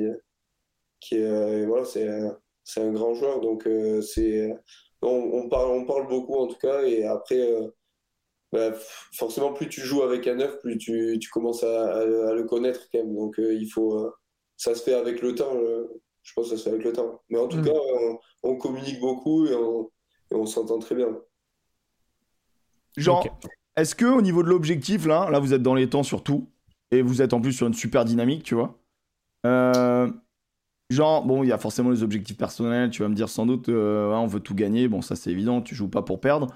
[0.99, 2.07] qui euh, voilà, c'est,
[2.63, 3.41] c'est un grand joueur.
[3.41, 3.67] Donc
[4.01, 4.51] c'est,
[5.01, 6.83] on, parle, on parle beaucoup en tout cas.
[6.83, 7.47] Et après,
[8.51, 8.73] bah,
[9.13, 12.99] forcément, plus tu joues avec un neuf, plus tu, tu commences à, le connaître quand
[12.99, 13.15] même.
[13.15, 14.11] Donc il faut,
[14.57, 15.59] ça se fait avec le temps.
[16.23, 17.21] je pense que ça se fait avec le temps.
[17.29, 17.65] Mais en tout mm.
[17.65, 17.79] cas,
[18.43, 19.91] on, communique beaucoup et on,
[20.31, 21.19] et on s'entend très bien.
[22.97, 23.25] Genre,
[23.75, 26.47] est-ce que au niveau de l'objectif, là, là, vous êtes dans les temps surtout,
[26.91, 28.77] et vous êtes en plus sur une super dynamique, tu vois.
[29.45, 30.11] Euh,
[30.89, 33.69] genre, bon, il y a forcément les objectifs personnels, tu vas me dire sans doute,
[33.69, 36.47] euh, on veut tout gagner, bon, ça c'est évident, tu joues pas pour perdre.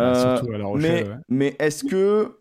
[0.00, 0.40] Euh,
[0.76, 2.38] mais, mais est-ce que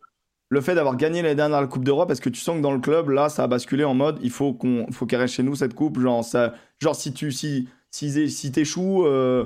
[0.49, 2.73] le fait d'avoir gagné l'année dernière la Coupe d'Europe, est-ce que tu sens que dans
[2.73, 5.43] le club, là, ça a basculé en mode, il faut qu'on, faut qu'elle reste chez
[5.43, 9.45] nous cette coupe, genre, ça, genre si tu, si, si, si t'échoues, hein?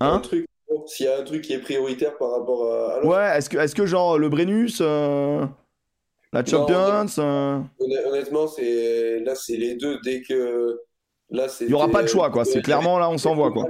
[0.00, 0.46] Un truc
[0.86, 3.74] s'il y a un truc qui est prioritaire par rapport à, Ouais, est-ce que, est
[3.74, 5.44] que genre le Brennus, euh,
[6.32, 7.60] La Champions euh,
[8.06, 9.98] Honnêtement, c'est là, c'est les deux.
[10.04, 10.80] Dès que
[11.30, 12.44] là, il n'y aura pas de choix, quoi.
[12.44, 13.66] C'est clairement là, on s'envoie, quoi.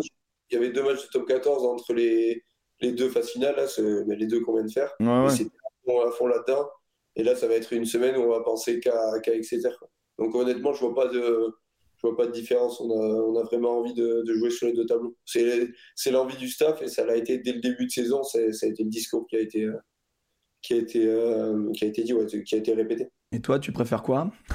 [0.50, 2.44] Il y avait deux matchs de top 14 entre les,
[2.80, 3.66] les deux phases finales, là,
[4.14, 4.92] les deux qu'on vient de faire.
[5.00, 6.68] Ouais, C'est à fond là-dedans.
[7.16, 9.70] Et là, ça va être une semaine où on va penser qu'à qu Exeter.
[10.18, 11.54] Donc honnêtement, je vois pas de,
[12.04, 12.80] je vois pas de différence.
[12.80, 15.16] On a, on a vraiment envie de, de, jouer sur les deux tableaux.
[15.24, 18.22] C'est l'envie du staff et ça l'a été dès le début de saison.
[18.22, 19.68] Ça a été le discours qui a été,
[20.62, 23.08] qui a été, euh, qui a été dit, ouais, qui a été répété.
[23.32, 24.30] Et toi, tu préfères quoi?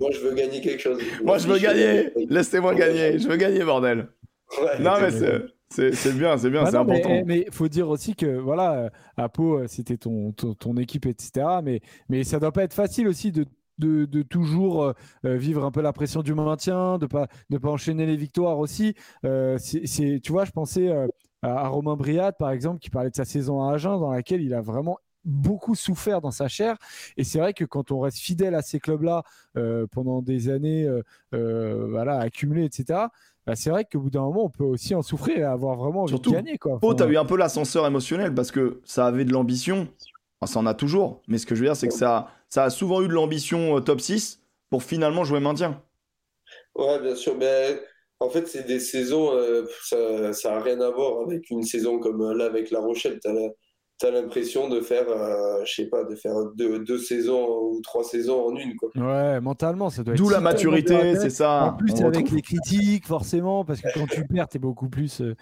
[0.00, 1.00] Moi, je veux gagner quelque chose.
[1.24, 2.10] Moi, je veux gagner.
[2.28, 3.18] Laissez-moi gagner.
[3.18, 4.08] Je veux gagner, bordel.
[4.80, 5.10] non, mais
[5.70, 7.22] c'est bien, c'est bien, c'est important.
[7.26, 11.46] Mais il faut dire aussi que, voilà, à Pau, c'était ton, ton, ton, équipe, etc.
[11.62, 13.44] Mais, mais ça doit pas être facile aussi de
[13.78, 17.70] de, de, toujours euh, vivre un peu la pression du maintien, de pas de pas
[17.70, 18.94] enchaîner les victoires aussi.
[19.24, 21.06] Euh, c'est, tu vois, je pensais euh,
[21.42, 24.54] à, Romain Briat par exemple qui parlait de sa saison à Agen dans laquelle il
[24.54, 26.76] a vraiment beaucoup souffert dans sa chair.
[27.16, 29.22] Et c'est vrai que quand on reste fidèle à ces clubs-là
[29.56, 30.88] euh, pendant des années,
[31.34, 33.06] euh, voilà, accumulées, etc.
[33.46, 36.02] Bah, c'est vrai qu'au bout d'un moment, on peut aussi en souffrir et avoir vraiment
[36.02, 36.58] envie de gagner.
[36.58, 36.78] Quoi.
[36.78, 39.88] Pau, tu as eu un peu l'ascenseur émotionnel parce que ça avait de l'ambition.
[40.46, 41.22] Ça en a toujours.
[41.28, 44.00] Mais ce que je veux dire, c'est que ça, a souvent eu de l'ambition top
[44.00, 44.40] 6
[44.70, 45.82] pour finalement jouer maintien.
[46.74, 47.36] Ouais, bien sûr.
[47.36, 47.80] Mais
[48.20, 52.36] en fait, c'est des saisons, euh, ça n'a rien à voir avec une saison comme
[52.36, 53.20] là avec La Rochelle.
[54.10, 58.56] L'impression de faire, euh, je sais pas, de faire deux, saisons ou trois saisons en
[58.56, 58.76] une.
[58.76, 58.90] Quoi.
[58.96, 60.18] Ouais, mentalement, ça doit être.
[60.18, 61.64] D'où la maturité, c'est ça.
[61.64, 65.20] En plus, avec les critiques, forcément, parce que quand tu perds, tu es beaucoup plus.
[65.20, 65.34] Euh,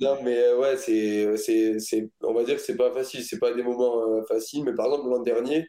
[0.00, 3.22] non, mais ouais, c'est, on va dire que c'est pas facile.
[3.22, 4.64] C'est pas des moments faciles.
[4.64, 5.66] Mais par exemple, l'an dernier,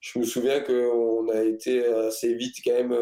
[0.00, 2.94] je me souviens qu'on a été assez vite quand même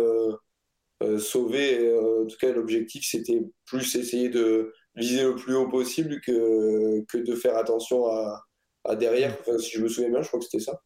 [1.02, 1.78] euh, sauvé.
[1.78, 7.04] Euh, en tout cas, l'objectif, c'était plus essayer de viser le plus haut possible que,
[7.06, 8.42] que de faire attention à,
[8.84, 9.36] à derrière.
[9.40, 10.80] Enfin, si je me souviens bien, je crois que c'était ça.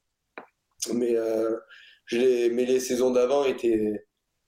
[0.92, 1.56] Mais, euh,
[2.12, 4.06] les, mais les saisons d'avant étaient,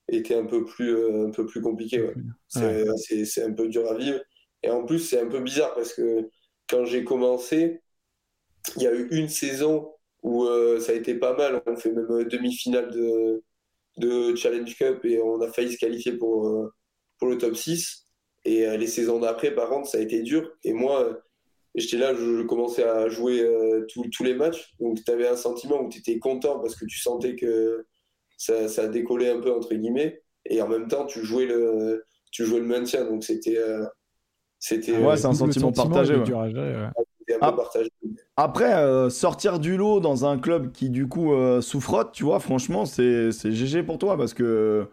[0.08, 2.12] étaient un peu plus, un peu plus compliquées.
[2.48, 4.20] C'est un peu dur à vivre.
[4.62, 6.28] Et en plus, c'est un peu bizarre parce que
[6.68, 7.82] quand j'ai commencé,
[8.76, 10.46] il y a eu une saison où
[10.80, 11.62] ça a été pas mal.
[11.66, 13.42] On fait même demi-finale de,
[13.98, 16.72] de Challenge Cup et on a failli se qualifier pour, euh,
[17.18, 18.06] pour le top 6.
[18.44, 20.50] Et euh, les saisons d'après, par contre, ça a été dur.
[20.64, 21.14] Et moi, euh,
[21.74, 23.46] j'étais là, je, commençais à jouer
[23.94, 24.74] tous les matchs.
[24.80, 27.86] Donc, tu avais un sentiment où tu étais content parce que tu sentais que
[28.36, 30.22] ça, ça décollait un peu, entre guillemets.
[30.44, 33.04] Et en même temps, tu jouais le, tu jouais le maintien.
[33.04, 33.58] Donc, c'était.
[34.58, 36.16] c'était ouais, c'est un sentiment, partagé.
[38.36, 42.40] Après, euh, sortir du lot dans un club qui, du coup, euh, souffrote, tu vois,
[42.40, 44.86] franchement, c'est GG pour toi parce que.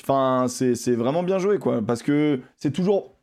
[0.00, 1.80] Enfin, c'est vraiment bien joué, quoi.
[1.82, 3.14] Parce que c'est toujours.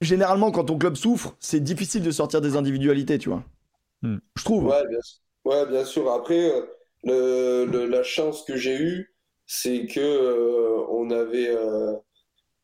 [0.00, 3.42] Généralement, quand ton club souffre, c'est difficile de sortir des individualités, tu vois.
[4.02, 4.18] Hmm.
[4.36, 4.66] Je trouve.
[4.66, 5.18] Ouais, bien sûr.
[5.44, 6.12] Ouais, bien sûr.
[6.12, 6.52] Après,
[7.06, 9.14] euh, le, la chance que j'ai eue,
[9.46, 11.50] c'est que on avait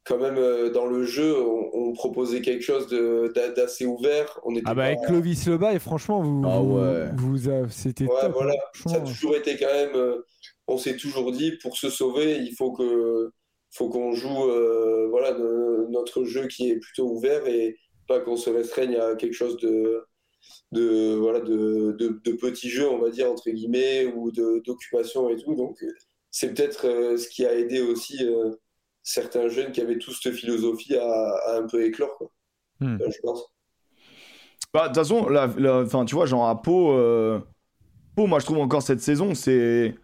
[0.05, 2.89] quand même euh, dans le jeu, on, proposait quelque chose
[3.56, 4.40] d'assez ouvert.
[4.44, 7.09] On ah bah avec Clovis Lebas et franchement vous, ah ouais.
[7.14, 7.39] vous,
[7.70, 8.52] c'était ouais, voilà.
[8.85, 10.16] Ça a toujours été quand même.
[10.69, 13.31] Euh, on s'est toujours dit pour se sauver, il faut que
[13.70, 15.36] faut qu'on joue euh, voilà
[15.91, 17.77] notre jeu qui est plutôt ouvert et
[18.07, 20.05] pas qu'on se restreigne à quelque chose de
[20.70, 25.36] de voilà de, de, de petits jeux on va dire entre guillemets ou d'occupation et
[25.36, 25.82] tout donc
[26.31, 26.82] c'est peut-être
[27.16, 28.19] ce qui a aidé aussi
[29.05, 32.31] certains jeunes qui avaient tous cette philosophie à, un peu éclore, quoi.
[32.81, 32.97] Hmm.
[33.01, 33.45] Euh, je pense.
[34.73, 35.47] Bah, de toute façon, la,
[36.07, 37.39] tu vois, genre à Pau, euh,
[38.16, 39.95] Pau, moi je trouve encore cette saison, c'est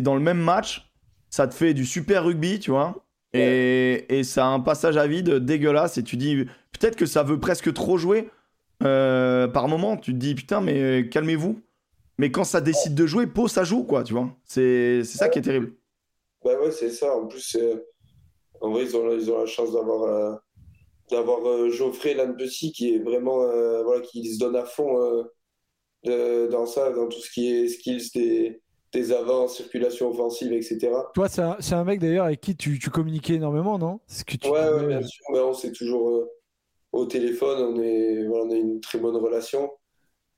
[0.00, 0.90] dans le même match,
[1.30, 5.06] ça te fait du super rugby, tu vois, et, et ça a un passage à
[5.06, 8.30] vide dégueulasse, et tu dis, peut-être que ça veut presque trop jouer
[8.82, 11.60] euh, par moment, tu te dis, putain, mais calmez-vous.
[12.18, 14.30] Mais quand ça décide de jouer, Pau, ça joue, quoi, tu vois.
[14.44, 15.72] C'est ça qui est terrible.
[16.44, 17.14] Bah ouais, c'est ça.
[17.16, 17.56] En plus,
[18.60, 20.34] en vrai, ils ont, ils ont la chance d'avoir euh,
[21.10, 25.24] d'avoir euh, Geoffrey Lanbessy qui est vraiment euh, voilà qui se donne à fond
[26.04, 30.90] dans ça, dans tout ce qui est skills des, des avants, circulation offensive, etc.
[31.14, 34.00] Toi, c'est un, un, mec d'ailleurs avec qui tu, tu communiquais énormément, non?
[34.06, 35.24] Ce que tu ouais, ouais, bien sûr.
[35.34, 36.26] on s'est toujours
[36.92, 39.70] au téléphone, on, est, voilà, on a une très bonne relation.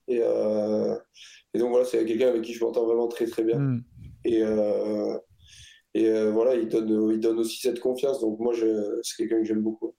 [0.08, 3.58] Et, et donc voilà, c'est quelqu'un avec qui je m'entends vraiment très très bien.
[3.58, 3.82] Hmm.
[4.24, 4.42] Et,
[5.94, 8.20] et euh, voilà, il donne, il donne aussi cette confiance.
[8.20, 9.94] Donc moi, c'est quelqu'un que j'aime beaucoup.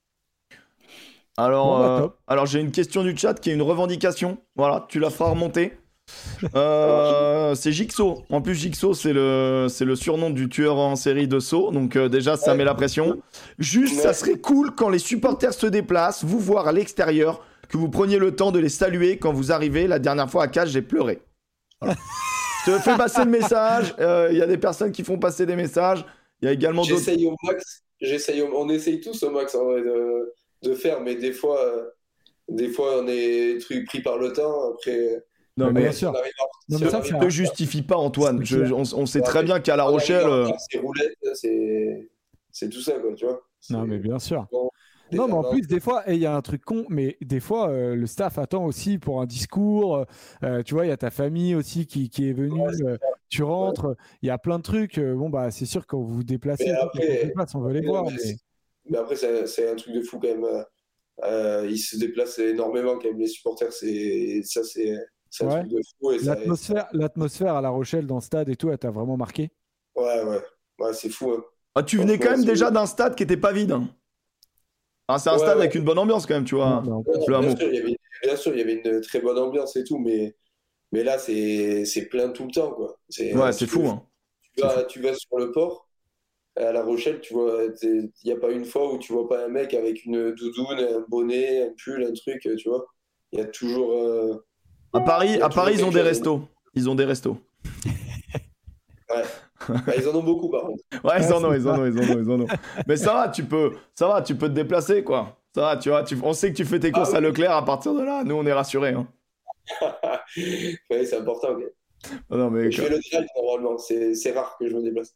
[1.37, 4.37] Alors, bah, euh, alors j'ai une question du chat qui est une revendication.
[4.55, 5.73] Voilà, tu la feras remonter.
[6.55, 8.23] Euh, c'est Jigsaw.
[8.29, 11.71] En plus, Jigsaw, c'est le, surnom du tueur en série de Saw.
[11.71, 13.21] Donc, déjà, ça met la pression.
[13.59, 17.89] Juste, ça serait cool quand les supporters se déplacent, vous voir à l'extérieur, que vous
[17.89, 19.87] preniez le temps de les saluer quand vous arrivez.
[19.87, 21.21] La dernière fois à Cage, j'ai pleuré.
[21.81, 23.95] Je te fais passer le message.
[23.99, 26.05] Euh, Il y a des personnes qui font passer des messages.
[26.41, 26.97] Il y a également d'autres.
[26.97, 27.83] J'essaye au max.
[28.53, 30.33] On essaye tous au max de,
[30.63, 31.83] de faire, mais des fois, euh,
[32.49, 34.73] des fois, on est pris par le temps.
[34.73, 35.23] Après,
[35.61, 36.13] Non, Mais mais bien sûr.
[36.69, 38.43] Non, mais ça, ne justifie pas, Antoine.
[38.45, 40.25] Je- on, on sait Ouais, très bien qu'à La Rochelle.
[40.25, 42.09] euh, C'est roulette, c'est
[42.51, 43.41] c'est tout ça, quoi, tu vois.
[43.69, 44.47] Non, mais bien sûr.
[45.13, 47.41] Non, mais en plus, des fois, et il y a un truc con, mais des
[47.41, 50.05] fois, euh, le staff attend aussi pour un discours.
[50.43, 52.61] euh, tu vois, il y a ta famille aussi qui, qui est venue.
[52.61, 52.97] Ouais, euh,
[53.29, 54.99] tu rentres, il y a plein de trucs.
[54.99, 58.05] bon, bah, c'est sûr, quand vous vous déplacez, Mais après- on veut les voir.
[58.05, 58.37] mais mais- c'est-
[58.89, 61.65] Mais après, c'est un truc de fou quand même.
[61.69, 63.71] Ils se déplacent énormément quand même, les supporters.
[63.73, 64.97] C'est ça, c'est
[65.39, 65.49] Ouais.
[65.49, 66.11] truc de fou.
[66.11, 69.17] Et ça, L'atmosphère, l'atmosphère à La Rochelle dans le stade et tout, elle t'a vraiment
[69.17, 69.51] marqué?
[69.95, 70.41] Ouais, ouais,
[70.79, 71.31] ouais, c'est fou.
[71.31, 71.43] Hein.
[71.75, 73.71] ah, tu venais quand même déjà c'est- d'un stade qui était pas vide.
[73.73, 73.89] hein.
[75.07, 75.61] Ah, c'est un Ouais, stade ouais.
[75.63, 76.81] avec une bonne ambiance quand même, tu vois.
[76.85, 77.01] Non,
[77.39, 79.83] bien, sûr, il y avait, bien sûr, il y avait une très bonne ambiance et
[79.83, 80.35] tout, mais,
[80.91, 82.73] mais là, c'est c'est plein tout le temps.
[82.73, 82.99] Quoi.
[83.09, 83.87] C'est Ouais, c'est tu- fou.
[83.87, 84.05] hein.
[84.55, 85.89] Tu vas, tu vas sur le port,
[86.57, 89.45] à La Rochelle, tu vois, il n'y a pas une fois où tu vois pas
[89.45, 92.87] un mec avec une doudoune, un bonnet, un pull, un truc, tu vois.
[93.33, 93.93] Il y a toujours.
[93.93, 94.35] euh,
[94.93, 96.47] À Paris, à Paris, ils ont des restos.
[96.73, 97.37] Ils ont des restos.
[99.09, 100.83] bah, ils en ont beaucoup, par contre.
[101.03, 102.47] Ouais, ils Ouais, en ont, ils en ont, ils en ont, ils en ont.
[102.87, 105.37] Mais ça va, tu peux, ça va, tu peux te déplacer, quoi.
[105.53, 107.25] Ça va, tu vois, tu- on sait que tu fais tes courses Ah à oui.
[107.27, 108.23] Leclerc à partir de là.
[108.23, 108.93] Nous, on est rassurés.
[108.93, 109.07] Hein.
[110.89, 111.49] ouais, c'est important.
[111.49, 111.63] ok.
[112.29, 115.13] Ah Non, mais Je fais le drive normalement, c'est rare que je me déplace.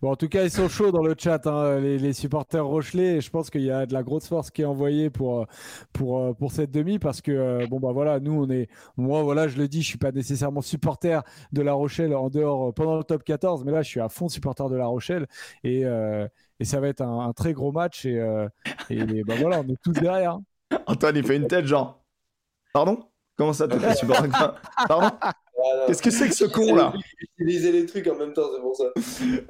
[0.00, 3.16] Bon, en tout cas, ils sont chauds dans le chat, hein, les, supporters Rochelais.
[3.16, 5.44] Et je pense qu'il y a de la grosse force qui est envoyée pour, euh,
[5.92, 8.68] pour, euh, pour cette demi parce que, euh, bon, bah voilà, nous, on est.
[8.96, 11.22] Moi, voilà, je le dis, je suis pas nécessairement supporter
[11.52, 14.28] de La Rochelle en dehors pendant le top 14, mais là, je suis à fond
[14.28, 15.26] supporter de La Rochelle
[15.64, 18.04] et, et ça va être un, très gros match.
[18.04, 18.20] Et,
[19.24, 20.34] bah voilà, on est tous derrière.
[20.34, 20.78] hein.
[20.86, 22.02] Antoine, il fait une tête genre.
[22.72, 23.08] Pardon?
[23.36, 24.28] Comment ça, t'es supporter
[24.88, 25.10] Pardon?
[25.64, 25.84] Ah.
[25.86, 26.92] Qu'est-ce que c'est que ce con là
[27.38, 28.84] Utiliser les trucs en même temps, c'est pour ça.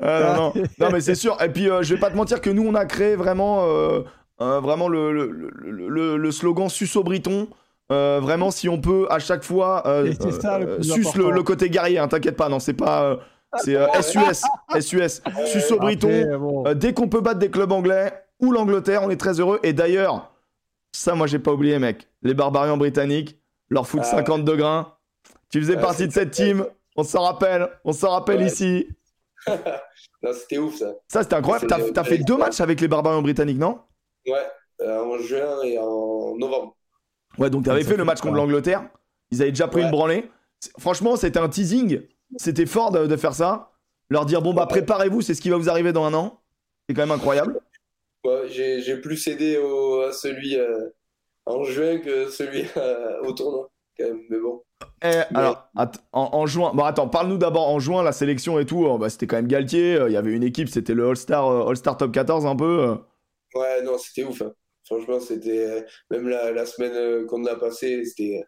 [0.00, 0.62] Ah, non, non.
[0.78, 1.36] non, mais c'est sûr.
[1.42, 4.00] Et puis, euh, je vais pas te mentir que nous, on a créé vraiment, euh,
[4.40, 7.48] euh, vraiment le, le, le, le- le slogan Suce au Briton.
[7.90, 11.98] Euh, vraiment, si on peut, à chaque fois, euh, ça euh, suce le, côté guerrier,
[11.98, 13.02] hein, t'inquiète pas, non, c'est pas.
[13.04, 13.16] euh,
[13.58, 14.42] c'est euh, SUS,
[14.80, 16.38] SUS, Suce au Briton.
[16.38, 19.60] Bon, Euh, dès qu'on peut battre des clubs anglais ou l'Angleterre, on est très heureux.
[19.62, 20.32] Et d'ailleurs,
[20.92, 22.08] ça, moi, j'ai pas oublié, mec.
[22.22, 24.94] Les barbarians britanniques, leur foot Ah 50 grains.
[25.52, 26.66] Tu faisais Ouais, partie de cette team.
[26.96, 27.68] On s'en rappelle.
[27.84, 28.46] On s'en rappelle Ouais.
[28.46, 28.88] ici.
[30.32, 30.92] C'était ouf ça.
[31.08, 31.66] Ça, c'était incroyable.
[31.92, 33.80] T'as fait deux matchs avec les barbarians britanniques, non?
[34.26, 34.34] Ouais,
[34.80, 36.76] euh, en juin et en novembre.
[37.38, 38.88] Ouais, donc t'avais Ça fait le fait match contre l'Angleterre.
[39.32, 39.86] Ils avaient déjà pris Ouais.
[39.86, 40.30] une branlée.
[40.78, 42.02] Franchement, c'était un teasing.
[42.36, 43.72] C'était fort de, de faire ça.
[44.10, 46.40] Leur dire, bon, bah, préparez-vous, c'est ce qui va vous arriver dans un an.
[46.88, 47.60] C'est quand même incroyable.
[48.24, 50.90] Ouais, j'ai j'ai plus cédé au, à celui euh,
[51.44, 54.20] en juin que celui euh, au tournoi, quand même.
[54.30, 54.62] Mais bon.
[55.04, 58.86] Eh, alors, en, en juin, bon attends, parle-nous d'abord en juin, la sélection et tout.
[58.86, 61.46] euh, bah, c'était quand même Galtier, euh, il y avait une équipe, c'était le All-Star
[61.48, 62.80] euh, All-Star Top 14 un peu.
[62.90, 62.94] euh.
[63.54, 64.42] Ouais, non, c'était ouf.
[64.42, 64.52] hein.
[64.86, 65.58] Franchement, c'était.
[65.66, 68.42] euh, Même la, la semaine qu'on a passée, c'était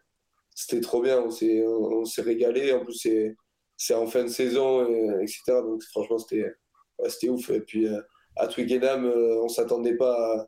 [0.53, 1.21] c'était trop bien.
[1.21, 2.73] On s'est on, on s'est régalé.
[2.73, 3.35] En plus, c'est
[3.77, 4.85] c'est en fin de saison,
[5.21, 5.61] etc.
[5.61, 6.43] Donc, franchement, c'était
[6.99, 7.49] ouais, c'était ouf.
[7.49, 7.87] Et puis,
[8.37, 10.47] à Twickenham, on s'attendait pas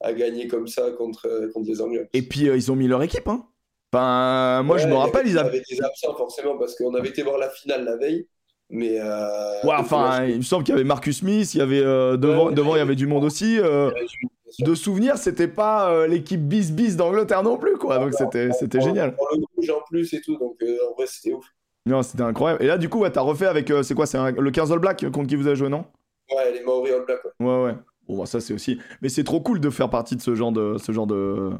[0.00, 2.08] à, à gagner comme ça contre, contre les Anglais.
[2.12, 3.26] Et puis ils ont mis leur équipe.
[3.28, 3.47] Hein.
[3.92, 5.48] Enfin, moi je me rappelle, ils il y avaient.
[5.48, 8.26] avait des absents forcément parce qu'on avait été voir la finale la veille,
[8.68, 11.80] mais euh, Ouais, enfin, il me semble qu'il y avait Marcus Smith, il y avait
[11.82, 13.58] euh, devant, Ouais, devant il y avait du monde aussi.
[13.58, 13.90] euh,
[14.60, 17.98] de souvenir, c'était pas euh, l'équipe bis bis d'Angleterre non plus, quoi.
[17.98, 19.16] Donc c'était c'était On- génial.
[19.18, 21.46] on le rouge en plus et tout, donc euh, en vrai c'était ouf.
[21.86, 22.62] Non, c'était incroyable.
[22.62, 23.70] Et là, du coup, ouais, t'as refait avec.
[23.70, 25.86] euh, c'est quoi C'est le 15 All Black contre qui vous avez joué, non?
[26.30, 27.46] Ouais, les Maori All Black, ouais.
[27.46, 27.74] Ouais, ouais.
[28.06, 28.78] Bon, bah, ça c'est aussi.
[29.00, 31.50] Mais c'est trop cool de faire partie de ce genre de, ce genre de.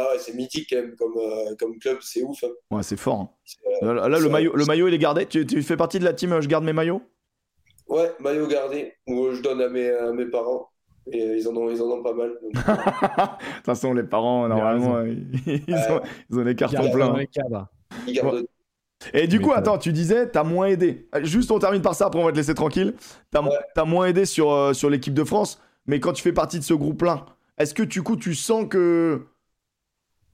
[0.00, 2.44] Ah ouais, c'est mythique quand même comme, euh, comme club, c'est ouf.
[2.44, 2.48] hein.
[2.70, 3.20] Ouais, c'est fort.
[3.20, 3.28] hein.
[3.82, 5.26] Euh, Là, là, le maillot, le maillot, il est gardé.
[5.26, 6.32] Tu, tu fais partie de la team.
[6.32, 7.02] euh, Je garde mes maillots?
[7.88, 10.70] Ouais, maillot gardé, où euh, je donne à mes, à mes parents.
[11.10, 12.32] Et ils en ont, ils en ont pas mal.
[12.42, 15.26] donc, De toute façon, les parents, normalement, ils,
[15.66, 16.00] ils ont,
[16.30, 17.16] ils ont les cartons pleins.
[17.16, 17.66] les cadres.
[18.06, 18.44] ils gardent.
[19.14, 21.08] Et du Mais coup, attends, tu disais, t'as moins aidé.
[21.22, 22.94] Juste, on termine par ça, après on va te laisser tranquille.
[23.30, 23.84] T'as Ouais.
[23.86, 26.74] moins aidé sur, euh, sur l'équipe de France, mais quand tu fais partie de ce
[26.74, 27.24] groupe-là,
[27.58, 29.22] est-ce que du coup, tu sens que,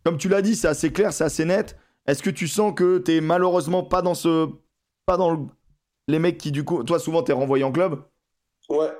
[0.04, 1.76] comme tu l'as dit, c'est assez clair, c'est assez net.
[2.06, 4.48] Est-ce que tu sens que t'es malheureusement pas dans ce,
[5.06, 5.46] pas dans le-
[6.08, 8.04] les mecs qui du coup, toi souvent t'es renvoyé en club,
[8.68, 8.92] Ouais,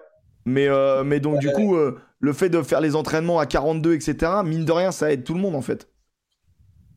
[0.47, 1.53] mais euh, mais donc du Ouais.
[1.53, 4.43] coup, euh, le fait de faire les entraînements à 42, etc.
[4.43, 5.89] Mine de rien, ça aide tout le monde en fait.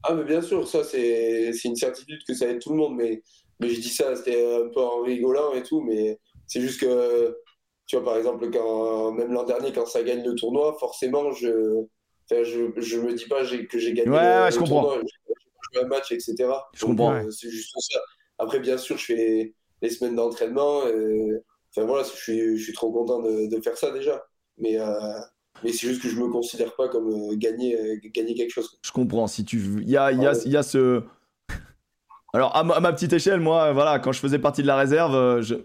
[0.03, 2.95] Ah, mais bien sûr, ça, c'est c'est une certitude que ça aide tout le monde.
[2.95, 3.21] Mais,
[3.59, 5.81] mais je dis ça, c'était un peu en rigolant et tout.
[5.81, 7.37] Mais c'est juste que,
[7.87, 11.85] tu vois, par exemple, quand, même l'an dernier, quand ça gagne le tournoi, forcément, je
[12.29, 14.93] enfin, je, je me dis pas que j'ai gagné Ouais, le, ouais, je comprends.
[14.93, 16.35] J'ai joué un match, etc.
[16.73, 17.13] Je comprends.
[17.13, 17.99] euh, C'est juste ça.
[18.39, 20.81] Après, bien sûr, je fais les, semaines d'entraînement.
[21.75, 24.23] Enfin voilà, je suis, je suis trop content de, de faire ça déjà.
[24.57, 24.77] Mais,
[25.63, 28.79] mais c'est juste que je me considère pas comme gagner, gagner quelque chose.
[28.83, 29.27] Je comprends.
[29.27, 31.03] Si tu, il y a, il y a, il y a ce.
[32.33, 35.55] Alors à ma, petite échelle, moi, voilà, quand je faisais partie de la réserve, je...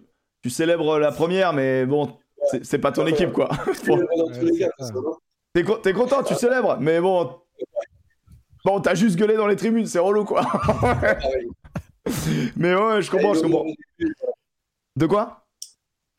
[0.43, 2.17] tu célèbres la première, mais bon,
[2.63, 3.49] c'est pas ton équipe, quoi.
[5.55, 7.39] T'es content, tu célèbres, mais bon.
[8.65, 10.43] Bon, t'as juste gueulé dans les tribunes, c'est relou, quoi.
[12.57, 13.67] mais ouais, je comprends, je comprends.
[14.97, 15.45] De quoi?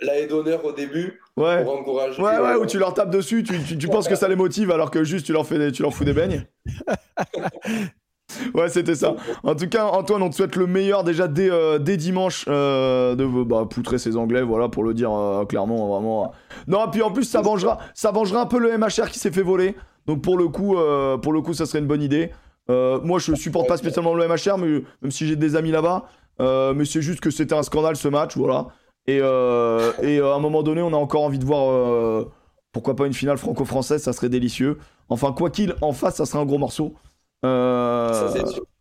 [0.02, 1.64] La d'honneur au début ouais.
[1.64, 2.22] pour encourager.
[2.22, 4.92] Ouais, ouais, où tu leur tapes dessus, tu, tu penses que ça les motive alors
[4.92, 6.46] que juste tu leur, fais tu leur fous des beignes.
[8.54, 9.16] Ouais, c'était ça.
[9.44, 13.26] En tout cas, Antoine, on te souhaite le meilleur déjà dès, euh, dimanche euh, de
[13.44, 16.32] bah, poutrer ces Anglais, voilà, pour le dire euh, clairement, vraiment.
[16.68, 19.42] Non, puis en plus, ça vengera, ça vengera un peu le MHR qui s'est fait
[19.42, 19.76] voler.
[20.08, 20.76] Donc pour le coup,
[21.22, 22.32] pour le coup, ça serait une bonne idée.
[22.68, 26.06] moi, je supporte pas spécialement le MHR, même si j'ai des amis là-bas.
[26.40, 28.68] mais c'est juste que c'était un scandale ce match, voilà.
[29.08, 32.26] Et, et à un moment donné, on a encore envie de voir.
[32.74, 34.78] pourquoi pas une finale franco-française, ça serait délicieux.
[35.08, 36.96] Enfin, quoi qu'il en fasse, ça serait un gros morceau.
[37.46, 38.32] Euh,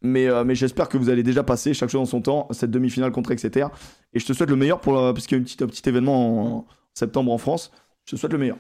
[0.03, 2.71] mais, euh, mais j'espère que vous allez déjà passer chaque chose en son temps cette
[2.71, 3.67] demi-finale contre Exeter.
[4.13, 5.89] Et je te souhaite le meilleur pour parce qu'il y a une petite, un petit
[5.89, 7.73] événement en, septembre en France.
[8.05, 8.59] Je te souhaite le meilleur.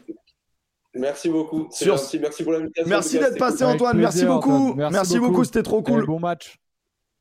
[0.94, 1.68] Merci beaucoup.
[1.80, 2.88] Merci pour l'invitation.
[2.88, 3.96] Merci d'être passé, Antoine.
[3.96, 4.74] merci beaucoup.
[4.74, 5.44] Merci, beaucoup.
[5.44, 6.04] C'était trop cool.
[6.04, 6.58] bon match.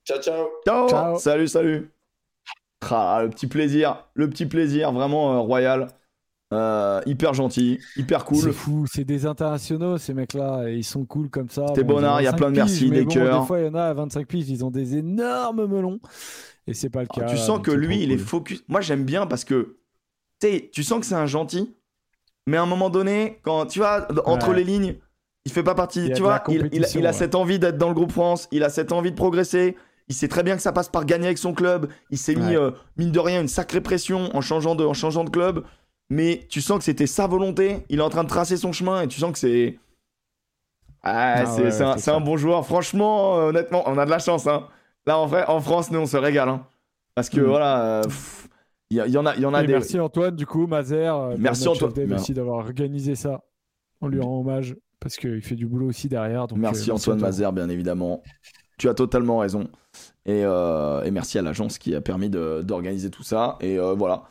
[0.05, 0.47] Ciao, ciao.
[0.65, 1.19] Ciao.
[1.19, 1.91] Salut, salut.
[2.89, 4.07] Ah, le petit plaisir.
[4.15, 5.87] Le petit plaisir vraiment euh, royal.
[6.53, 8.37] Euh, hyper gentil, hyper cool.
[8.37, 11.65] C'est fou, c'est des internationaux ces mecs-là, et ils sont cool comme ça.
[11.69, 13.41] C'était Bonnard, il y a plein de merci, des cœurs.
[13.41, 15.99] Des fois, il y en a à 25 piges, ils ont des énormes melons,
[16.67, 17.25] et c'est pas le ah, cas.
[17.27, 18.63] tu sens que lui, il est focus.
[18.67, 19.77] Moi, j'aime bien parce que
[20.73, 21.73] tu sens que c'est un gentil,
[22.47, 24.95] mais à un moment donné, quand tu vois, entre les lignes,
[25.45, 26.11] il fait pas partie.
[26.13, 29.11] Tu vois, il, a cette envie d'être dans le groupe France, il a cette envie
[29.11, 29.77] de progresser.
[30.09, 31.87] Il sait très bien que ça passe par gagner avec son club.
[32.09, 35.23] Il s'est mis, euh, mine de rien, une sacrée pression en changeant de, en changeant
[35.23, 35.63] de club
[36.11, 37.85] mais tu sens que c'était sa volonté.
[37.87, 39.79] Il est en train de tracer son chemin et tu sens que c'est.
[41.03, 42.65] Ah, c'est un, bon joueur.
[42.65, 44.45] Franchement, euh, honnêtement, on a de la chance.
[44.45, 44.67] Hein.
[45.07, 46.49] Là, en vrai, en France, nous, on se régale.
[46.49, 46.67] Hein.
[47.15, 47.45] Parce que mm.
[47.45, 48.01] voilà,
[48.89, 49.71] il y, en a, y en a des.
[49.71, 51.15] Merci Antoine, du coup, Mazer.
[51.15, 51.93] Euh, merci Antoine.
[52.05, 53.45] Merci d'avoir organisé ça.
[54.01, 56.45] On lui rend hommage parce qu'il fait du boulot aussi derrière.
[56.45, 58.21] Donc, merci euh, Antoine Mazer, bien évidemment.
[58.81, 59.69] Tu as totalement raison.
[60.27, 63.59] Euh, et, merci à l'agence qui a permis d'organiser tout ça.
[63.61, 64.23] Et euh, voilà.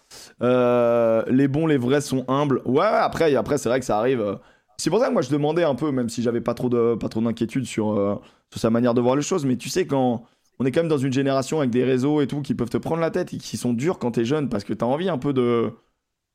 [0.42, 2.60] Euh, les bons, les vrais sont humbles.
[2.64, 4.40] Ouais, après, après c'est vrai que ça arrive.
[4.76, 7.08] C'est pour ça que moi je demandais un peu, même si j'avais pas trop pas
[7.08, 8.20] trop d'inquiétude sur,
[8.50, 9.46] sur sa manière de voir les choses.
[9.46, 10.24] Mais tu sais, quand
[10.58, 12.78] on est quand même dans une génération avec des réseaux et tout qui peuvent te
[12.78, 15.18] prendre la tête et qui sont durs quand t'es jeune parce que t'as envie un
[15.18, 15.70] peu de.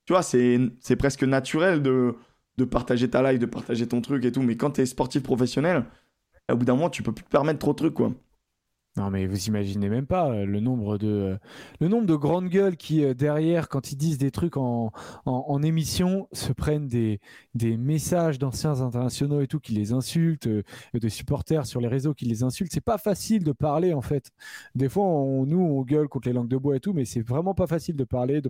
[0.05, 2.15] Tu vois, c'est presque naturel de,
[2.57, 4.41] de partager ta life, de partager ton truc et tout.
[4.41, 5.83] Mais quand t'es sportif professionnel,
[6.51, 8.11] au bout d'un moment, tu peux plus te permettre trop de trucs, quoi.
[8.97, 11.37] Non, mais vous imaginez même pas euh, le nombre de, euh,
[11.81, 14.93] le nombre de grandes gueules qui, euh, derrière, quand ils disent des trucs en,
[15.25, 17.19] en, émission, se prennent des,
[17.55, 22.23] des messages d'anciens internationaux et tout qui les insultent, de supporters sur les réseaux qui
[22.23, 22.71] les insultent.
[22.73, 24.31] C'est pas facile de parler, en fait.
[24.75, 27.21] Des fois, on, nous, on gueule contre les langues de bois et tout, mais c'est
[27.21, 28.41] vraiment pas facile de parler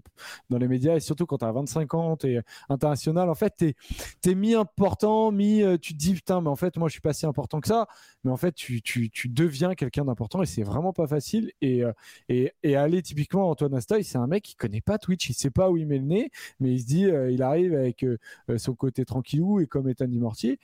[0.51, 3.31] dans les médias et surtout quand tu as 25 ans, tu es international.
[3.31, 5.63] En fait, tu es, mi-important, mi.
[5.81, 7.87] Tu te dis, putain, mais en fait, moi, je suis pas si important que ça.
[8.23, 11.51] Mais en fait, tu, tu, tu deviens quelqu'un d'important et c'est vraiment pas facile.
[11.61, 11.91] Et, euh,
[12.29, 15.49] et, et, aller typiquement Antoine Astoy, c'est un mec qui connaît pas Twitch, il sait
[15.49, 18.17] pas où il met le nez, mais il se dit, euh, il arrive avec euh,
[18.57, 20.59] son côté tranquillou et comme Ethan Mortier,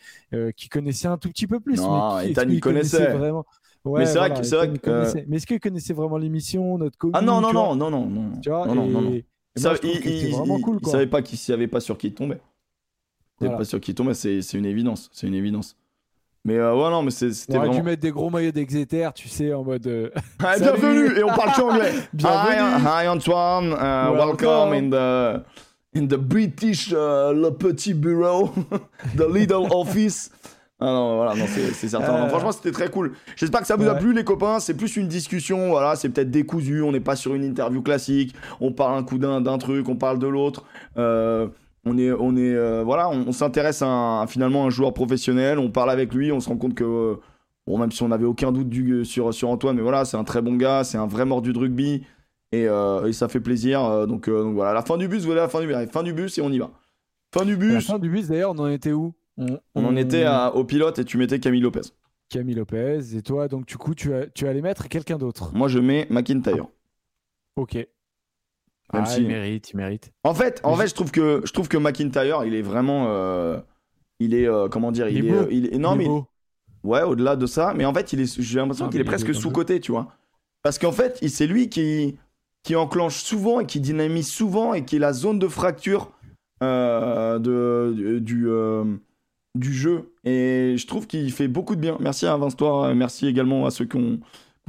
[0.56, 1.82] qui connaissait un tout petit peu plus.
[1.82, 3.14] Non, mais Ethan, il connaissait.
[3.14, 3.46] Vraiment?
[3.86, 5.28] mais c'est vrai que c'est vrai que.
[5.28, 8.40] Mais est-ce qu'il connaissait vraiment l'émission, notre commune Ah non non non, non non non
[8.42, 9.24] Tu vois, non, non, non, il,
[9.56, 10.80] vraiment cool.
[10.82, 12.40] Il savait pas qu'il savait pas sur qui il tombait.
[13.40, 15.76] Il savait pas sur qui il tombait, c'est une évidence, c'est une évidence.
[16.44, 17.74] Mais euh, ouais, non, mais c'était vraiment...
[17.74, 19.86] dû mettre des gros maillots d'Exeter, tu sais, en mode...
[19.86, 20.10] Euh,
[20.40, 24.74] bienvenue Et on parle anglais Bienvenue Hi, Antoine, uh, welcome.
[24.74, 25.44] in the,
[25.96, 28.52] in the British uh, Le Petit Bureau,
[29.16, 30.32] the Little Office.
[30.84, 32.28] Ah non, voilà, non, c'est certain.
[32.28, 33.12] franchement, c'était très cool.
[33.36, 34.60] J'espère que ça vous a plu, les copains.
[34.60, 36.82] C'est plus une discussion, voilà, c'est peut-être décousu.
[36.82, 38.34] On n'est pas sur une interview classique.
[38.60, 40.64] On parle un coup d'un truc, on parle de l'autre.
[40.98, 41.50] Euh,
[41.86, 45.58] on est, on est, euh, voilà, on, s'intéresse à, finalement un joueur professionnel.
[45.60, 47.18] On parle avec lui, on se rend compte que,
[47.66, 50.24] bon, même si on n'avait aucun doute du, sur, sur Antoine, mais voilà, c'est un
[50.24, 52.04] très bon gars, c'est un vrai mordu de rugby
[52.52, 53.84] et, euh, ça fait plaisir.
[53.84, 56.14] Euh, donc, donc, voilà, la fin du bus, voilà la fin du bus, fin du
[56.14, 56.70] bus et on y va.
[57.34, 57.74] Fin du bus.
[57.74, 59.14] La fin du bus, d'ailleurs, on en était où?
[59.74, 61.82] On, en était au pilote et tu mettais Camille Lopez.
[62.30, 65.52] Camille Lopez et toi, donc du coup, tu, as, tu allais mettre quelqu'un d'autre?
[65.56, 66.68] Moi, je mets McIntyre.
[67.56, 67.88] Ok.
[68.94, 70.12] Même ah, il mérite, il mérite.
[70.24, 73.60] En fait, en fait, je trouve que je trouve que McIntyre, il est vraiment, euh,
[74.20, 76.08] il est euh, comment dire, il, est, il est, non mais
[76.84, 79.52] ouais, au-delà de ça, mais en fait, il est, j'ai l'impression qu'il est, presque sous
[79.52, 80.14] côté, tu vois.
[80.64, 82.18] Parce qu'en fait, c'est lui qui,
[82.64, 86.12] qui enclenche souvent et qui dynamise souvent et qui est la zone de fracture
[86.62, 88.84] euh, de, du, euh,
[89.56, 90.14] du jeu.
[90.24, 91.98] Et je trouve qu'il fait beaucoup de bien.
[92.00, 94.20] Merci à Vince Toi, merci également à ceux qui ont,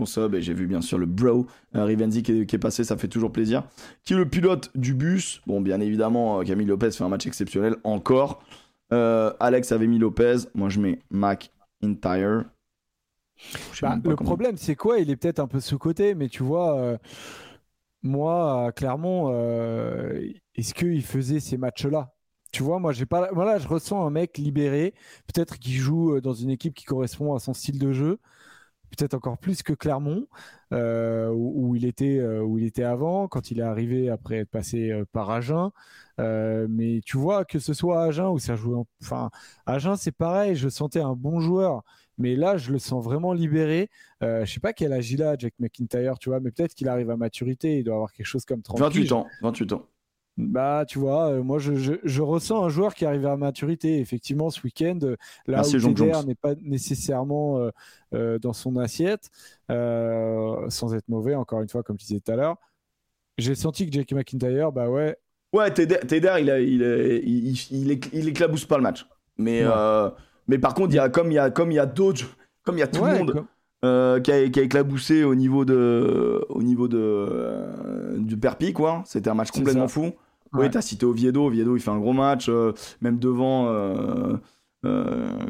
[0.05, 0.35] sub.
[0.35, 3.33] Et j'ai vu bien sûr le bro euh, Rivenzi qui est, passé, ça fait toujours
[3.33, 3.65] plaisir.
[4.05, 5.41] Qui est le pilote du bus?
[5.47, 8.43] Bon, bien évidemment, Camille Lopez fait un match exceptionnel encore.
[8.91, 10.37] Alex avait mis Lopez.
[10.55, 11.51] Moi, je mets Mac
[11.83, 12.45] Entire.
[13.81, 14.99] Bah, le problème, c'est quoi?
[14.99, 16.99] Il est peut-être un peu sous-côté, mais tu vois,
[18.03, 20.21] moi, clairement, euh,
[20.57, 22.13] est-ce qu'il faisait ces matchs-là?
[22.53, 23.31] Tu vois, moi, j'ai pas.
[23.33, 24.95] Voilà, je ressens un mec libéré,
[25.33, 28.19] peut-être qui joue euh, dans une équipe qui correspond à son style de jeu,
[28.97, 30.27] peut-être encore plus que Clermont,
[30.73, 34.93] euh, où, il était, où il était avant, quand il est arrivé après être passé
[35.13, 35.71] par Agen.
[36.19, 38.87] mais tu vois, que ce soit Agen ou ça joue.
[39.03, 39.31] Enfin,
[39.67, 41.83] Agen, c'est pareil, je sentais un bon joueur
[42.19, 43.91] mais là, je le sens vraiment libéré.
[44.23, 46.89] Euh, je sais pas quel âge il a, Jack McIntyre, tu vois, mais peut-être qu'il
[46.89, 47.79] arrive à maturité.
[47.79, 49.27] Il doit avoir quelque chose comme 30 28 ans.
[49.43, 49.87] 28 ans.
[50.39, 54.01] Bah, tu vois, euh, moi, je, je, ressens un joueur qui arrive à maturité.
[54.01, 57.71] Effectivement, ce week-end, euh, là où TDR n'est pas nécessairement
[58.15, 59.31] euh, dans son assiette,
[59.69, 62.57] sans être mauvais, encore une fois, comme tu disais tout à l'heure,
[63.37, 65.17] j'ai senti que Jack McIntyre, bah ouais.
[65.53, 69.07] Ouais, Teder, il, il, il, il, éclabousse pas le match.
[69.37, 69.63] Mais.
[70.49, 72.37] Mais par contre, il y a, comme il y a, comme il y a d'autres,
[72.65, 73.47] comme il y a tout le monde
[73.85, 78.73] euh, qui, a, qui, a, éclaboussé au niveau de, au niveau de, euh, du Perpi,
[78.73, 79.03] quoi.
[79.07, 80.13] C'était un match complètement fou.
[80.53, 81.47] Oui, t'as cité Oviedo.
[81.47, 83.67] Oviedo, il fait un gros match, euh, même devant.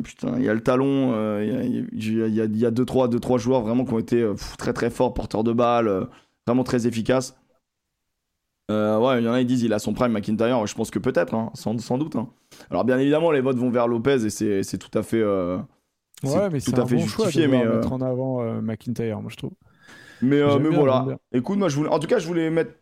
[0.04, 1.12] putain, il y a le talon.
[1.40, 4.72] Il y, y, y, a deux trois, deux trois joueurs vraiment qui ont été très
[4.72, 6.09] très forts, porteurs de balles,
[6.46, 7.36] vraiment très efficaces.
[8.70, 10.66] Euh, ouais, il y en a qui disent il a son prime McIntyre.
[10.66, 12.16] Je pense que peut-être, hein, sans, sans, doute.
[12.16, 12.28] Hein.
[12.70, 15.20] Alors bien évidemment, les votes vont vers Lopez et c'est tout à fait.
[15.20, 15.59] Euh,
[16.24, 19.20] ouais, mais c'est un fait bon justifié, choix de mais euh, mettre en avant McIntyre,
[19.20, 19.53] moi je trouve.
[20.20, 21.19] Mais, mais voilà.
[21.32, 22.73] Écoute, moi je voulais, en tout cas, je voulais mettre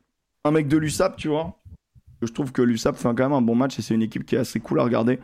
[0.44, 1.58] un mec de l'USAP, tu vois.
[2.22, 4.34] Je trouve que l'USAP fait quand même un bon match et c'est une équipe qui
[4.34, 5.18] est assez cool à regarder.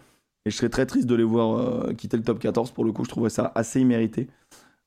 [0.47, 2.71] Et je serais très triste de les voir quitter le top 14.
[2.71, 4.29] Pour le coup, je trouverais ça assez immérité.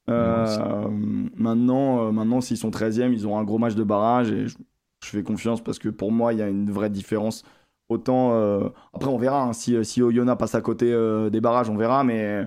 [0.08, 4.58] maintenant, maintenant s'ils sont 13e, ils ont un gros match de barrage et je,
[5.04, 7.44] je fais confiance parce que pour moi, il y a une vraie différence.
[7.90, 8.34] Autant.
[8.34, 9.44] Euh, après, on verra.
[9.44, 12.04] Hein, si, si Oyonnax passe à côté euh, des barrages, on verra.
[12.04, 12.46] Mais.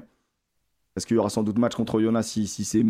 [0.95, 2.85] Parce qu'il y aura sans doute match contre Oyonnax si, si c'est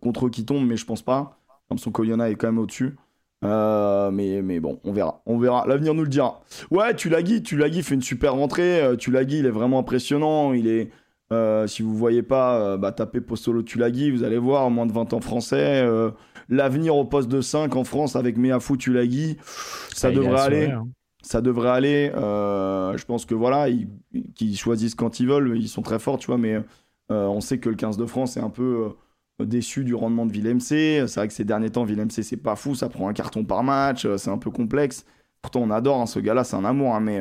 [0.00, 1.38] contre eux qui tombe, mais je pense pas.
[1.68, 2.96] Comme son qu'Oyonnax est quand même au-dessus.
[3.44, 5.22] Euh, mais, mais bon, on verra.
[5.26, 5.64] On verra.
[5.66, 6.40] L'avenir nous le dira.
[6.70, 8.82] Ouais, tu Tulagi, Tulagi fait une super rentrée.
[8.98, 10.52] Tulagi, il est vraiment impressionnant.
[10.52, 10.90] Il est.
[11.68, 15.20] si vous voyez pas, bah, tapez Postolo Tulagi, vous allez voir, moins de 20 ans
[15.20, 15.84] français
[16.48, 19.36] l'avenir au poste de 5 en France avec Meafou Tulagi,
[19.94, 20.70] ça, devrait aller.
[20.70, 20.88] Hein.
[21.22, 22.12] Ça devrait aller.
[22.14, 23.66] Euh, je pense que voilà,
[24.34, 26.60] qu'ils choisissent quand ils veulent, ils sont très forts, tu vois, mais euh,
[27.08, 28.90] on sait que le 15 de France est un peu
[29.40, 30.60] euh, déçu du rendement de Villemc.
[30.60, 33.62] C'est vrai que ces derniers temps, Villemc, c'est pas fou, ça prend un carton par
[33.62, 35.04] match, c'est un peu complexe.
[35.42, 37.20] Pourtant, on adore hein, ce gars-là, c'est un amour, hein, mais,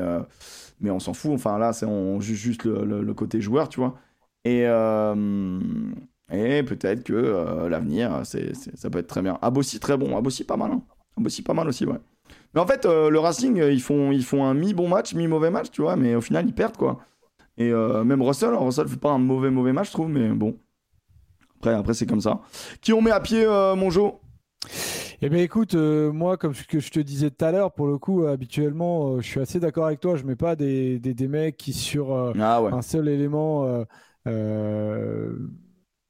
[0.81, 1.31] mais on s'en fout.
[1.33, 3.95] Enfin, là, on juge juste le, côté joueur, tu vois.
[4.45, 4.65] Et,
[6.31, 9.37] et peut-être que euh, l'avenir, ça peut être très bien.
[9.41, 10.17] Abossi, très bon.
[10.17, 10.71] Abossi, pas mal.
[10.71, 10.81] Hein.
[11.17, 11.99] Abossi, pas mal aussi, ouais.
[12.53, 15.69] Mais en fait, euh, le Racing, ils font, ils font un mi-bon match, mi-mauvais match,
[15.71, 16.99] tu vois, mais au final, ils perdent, quoi.
[17.57, 20.57] Et euh, même Russell, Russell fait pas un mauvais, mauvais match, je trouve, mais bon.
[21.57, 22.41] Après, après c'est comme ça.
[22.81, 24.13] Qui on met à pied, mon Joe?
[25.21, 27.97] Eh bien écoute, moi comme ce que je te disais tout à l'heure, pour le
[27.97, 30.17] coup, habituellement, je suis assez d'accord avec toi.
[30.17, 33.85] Je mets pas des, des, des mecs qui sur ah un seul élément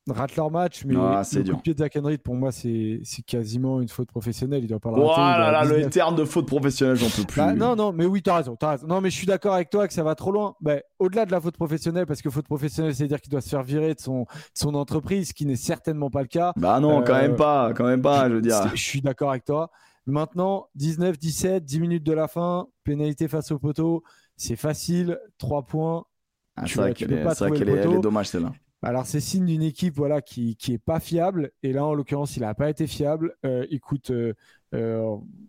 [0.08, 3.82] ratent leur match, mais ah, le coup de pied de Zach pour moi, c'est quasiment
[3.82, 4.64] une faute professionnelle.
[4.64, 5.14] Il doit pas le rater.
[5.16, 7.42] Voilà, là, le terme de faute professionnelle, j'en peux plus.
[7.42, 8.88] Bah, non, non, mais oui, t'as raison, as raison.
[8.88, 10.56] Non, mais je suis d'accord avec toi que ça va trop loin.
[10.62, 13.64] Bah, Au-delà de la faute professionnelle, parce que faute professionnelle, c'est-à-dire qu'il doit se faire
[13.64, 16.54] virer de son, son entreprise, ce qui n'est certainement pas le cas.
[16.56, 18.72] Bah non, quand même euh, pas, quand même pas, je veux dire.
[18.76, 19.72] Je suis d'accord avec toi.
[20.06, 24.04] Maintenant, 19, 17, 10 minutes de la fin, pénalité face au poteau,
[24.38, 26.06] c'est facile, 3 points.
[26.58, 28.52] Ah, c'est vrai qu'elle est, est, est, dommage celle-là.
[28.86, 31.50] Alors, c'est signe d'une équipe voilà, qui, qui est pas fiable.
[31.64, 33.36] Et là, en l'occurrence, il n'a pas été fiable.
[33.44, 34.36] Euh, il coûte euh,
[34.76, 35.04] euh,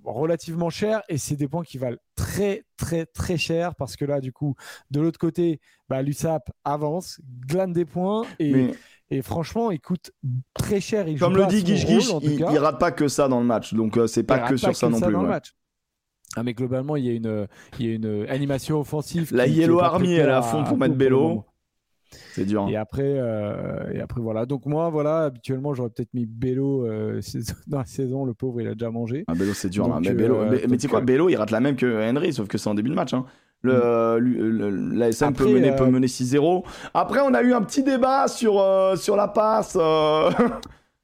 [0.05, 4.23] relativement cher et c'est des points qui valent très, très, très cher parce que là,
[4.23, 4.55] du coup,
[4.91, 5.61] de l'autre côté,
[5.91, 8.73] bah, l'USAP avance, glane des points et.
[9.09, 10.11] Et franchement, il coûte
[10.53, 11.07] très cher.
[11.07, 13.73] Il Comme le dit Guiche Guiche, il, ne rate pas que ça dans le match.
[13.73, 15.15] Donc, c'est pas que sur ça non plus.
[16.35, 17.47] Ah, mais globalement, il y, a une,
[17.79, 19.33] il y a une animation offensive.
[19.33, 21.45] La Yellow Army, elle est à fond pour mettre Bello.
[22.33, 22.63] C'est dur.
[22.63, 22.69] Hein.
[22.69, 24.47] Et après, euh, et après voilà.
[24.47, 27.21] Donc moi, voilà, habituellement, j'aurais peut-être mis Bello euh,
[27.67, 28.25] dans la saison.
[28.25, 29.25] Le pauvre, il a déjà mangé.
[29.29, 29.89] Ah, Bello, c'est dur.
[30.01, 32.59] Mais, euh, mais, tu sais quoi, Bello, il rate la même que Henry, sauf que
[32.59, 33.15] c'est en début de match.
[33.15, 33.25] Hein.
[33.63, 34.95] Le, mm.
[34.95, 36.65] la SM peut mener, peut mener 6-0.
[36.95, 38.63] Après, on a eu un petit débat sur,
[38.97, 39.77] sur la passe.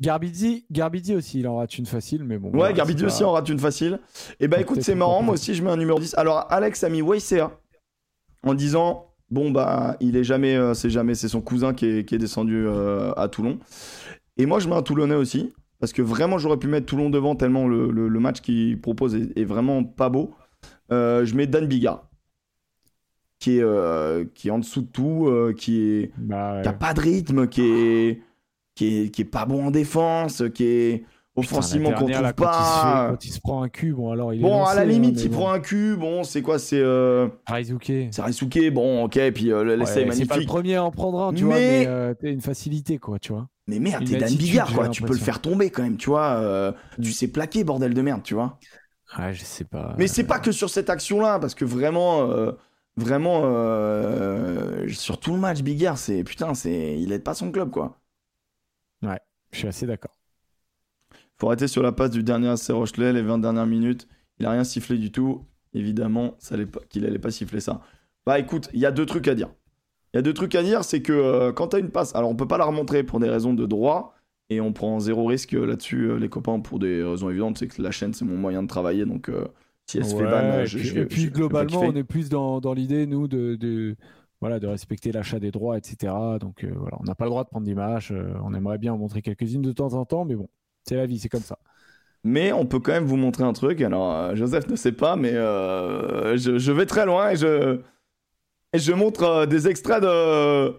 [0.03, 2.49] Garbidi, Garbidi aussi, il en rate une facile, mais bon.
[2.49, 4.01] Ouais, voilà, Garbidi aussi pas- en rate une facile.
[4.41, 6.15] Et bah Peut-être écoute, c'est marrant, moi aussi je mets un numéro 10.
[6.15, 7.53] Alors Alex a mis Weissea
[8.43, 12.05] en disant bon bah il est jamais, euh, c'est jamais, c'est son cousin qui est,
[12.05, 13.59] qui est descendu euh, à Toulon.
[14.37, 17.35] Et moi je mets un Toulonnais aussi parce que vraiment j'aurais pu mettre Toulon devant
[17.35, 20.35] tellement le, le- le match qu'il propose est, est vraiment pas beau.
[20.93, 22.09] Euh, je mets Dan Bigard
[23.39, 25.29] qui est, qui est en dessous de tout,
[25.59, 26.63] qui est Bah, ouais.
[26.63, 28.23] qui a pas de rythme, qui est,
[28.77, 31.05] qui est, qui est pas bon en défense, qui est
[31.37, 33.07] offensivement qu'on trouve là, quand il se pas.
[33.09, 34.85] quand il se prend un cul, bon alors il est Bon, lancé, à la hein,
[34.85, 35.39] limite, mais il bon.
[35.39, 35.97] prend un cul.
[35.97, 37.93] Bon, c'est quoi C'est euh, Raizuke.
[38.11, 38.71] c'est Risuke.
[38.73, 40.49] Bon, ok, puis euh, Ouais, l'essai est c'est pas le magnifique.
[40.49, 43.49] premier à en prendre un, tu vois, Mais- mais euh, une facilité, quoi, tu vois.
[43.67, 44.89] Mais merde, t'es Dan Bigard, quoi.
[44.89, 46.35] Tu peux le faire tomber quand même, tu vois.
[46.41, 48.59] euh, tu sais plaquer, bordel de merde, tu vois.
[49.19, 49.95] Ouais, je sais pas.
[49.99, 52.53] Mais c'est pas que sur cette action-là, parce que vraiment, euh,
[52.97, 57.71] vraiment, euh, sur tout le match, Bigard, c'est putain, c'est, il aide pas son club,
[57.71, 57.99] quoi.
[59.53, 60.17] Je suis assez d'accord.
[61.43, 64.07] Faut arrêter sur la passe du dernier AC Rochelet, les 20 dernières minutes.
[64.39, 65.45] Il a rien sifflé du tout.
[65.75, 66.37] Évidemment,
[66.89, 67.81] qu'il allait pas siffler ça.
[68.25, 69.49] Bah écoute, il y a deux trucs à dire.
[70.15, 72.31] Il y a deux trucs à dire, c'est que euh, quand t'as une passe, alors
[72.31, 74.15] on peut pas la remontrer pour des raisons de droit,
[74.51, 77.67] et on prend zéro risque euh, là-dessus, euh, les copains, pour des raisons évidentes, c'est
[77.67, 79.45] que la chaîne c'est mon moyen de travailler, donc euh,
[79.91, 82.05] si elle se fait ban, et je, puis, je- et puis, je globalement, on est
[82.05, 83.97] plus dans, dans l'idée, nous, de, de,
[84.41, 86.13] voilà, de respecter l'achat des droits, etc.
[86.39, 88.13] Donc voilà, on n'a pas le droit de prendre d'images.
[88.13, 90.49] euh, on aimerait bien en montrer quelques-unes de temps en temps, mais bon,
[90.85, 91.59] c'est la vie, c'est comme ça.
[92.25, 93.81] Mais on peut quand même vous montrer un truc.
[93.81, 97.81] Alors, euh, Joseph ne sait pas, mais euh, je, vais très loin et je,
[98.75, 100.75] je montre euh, des extraits de.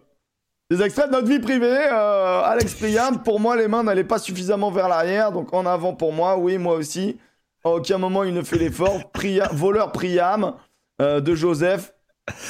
[0.70, 1.76] Des extraits de notre vie privée.
[1.76, 5.32] Alex Priam, pour moi, les mains n'allaient pas suffisamment vers l'arrière.
[5.32, 7.18] Donc en avant pour moi, oui, moi aussi.
[7.66, 9.12] À aucun moment il ne fait l'effort.
[9.12, 10.56] Priam- voleur Priam
[11.00, 11.93] de Joseph.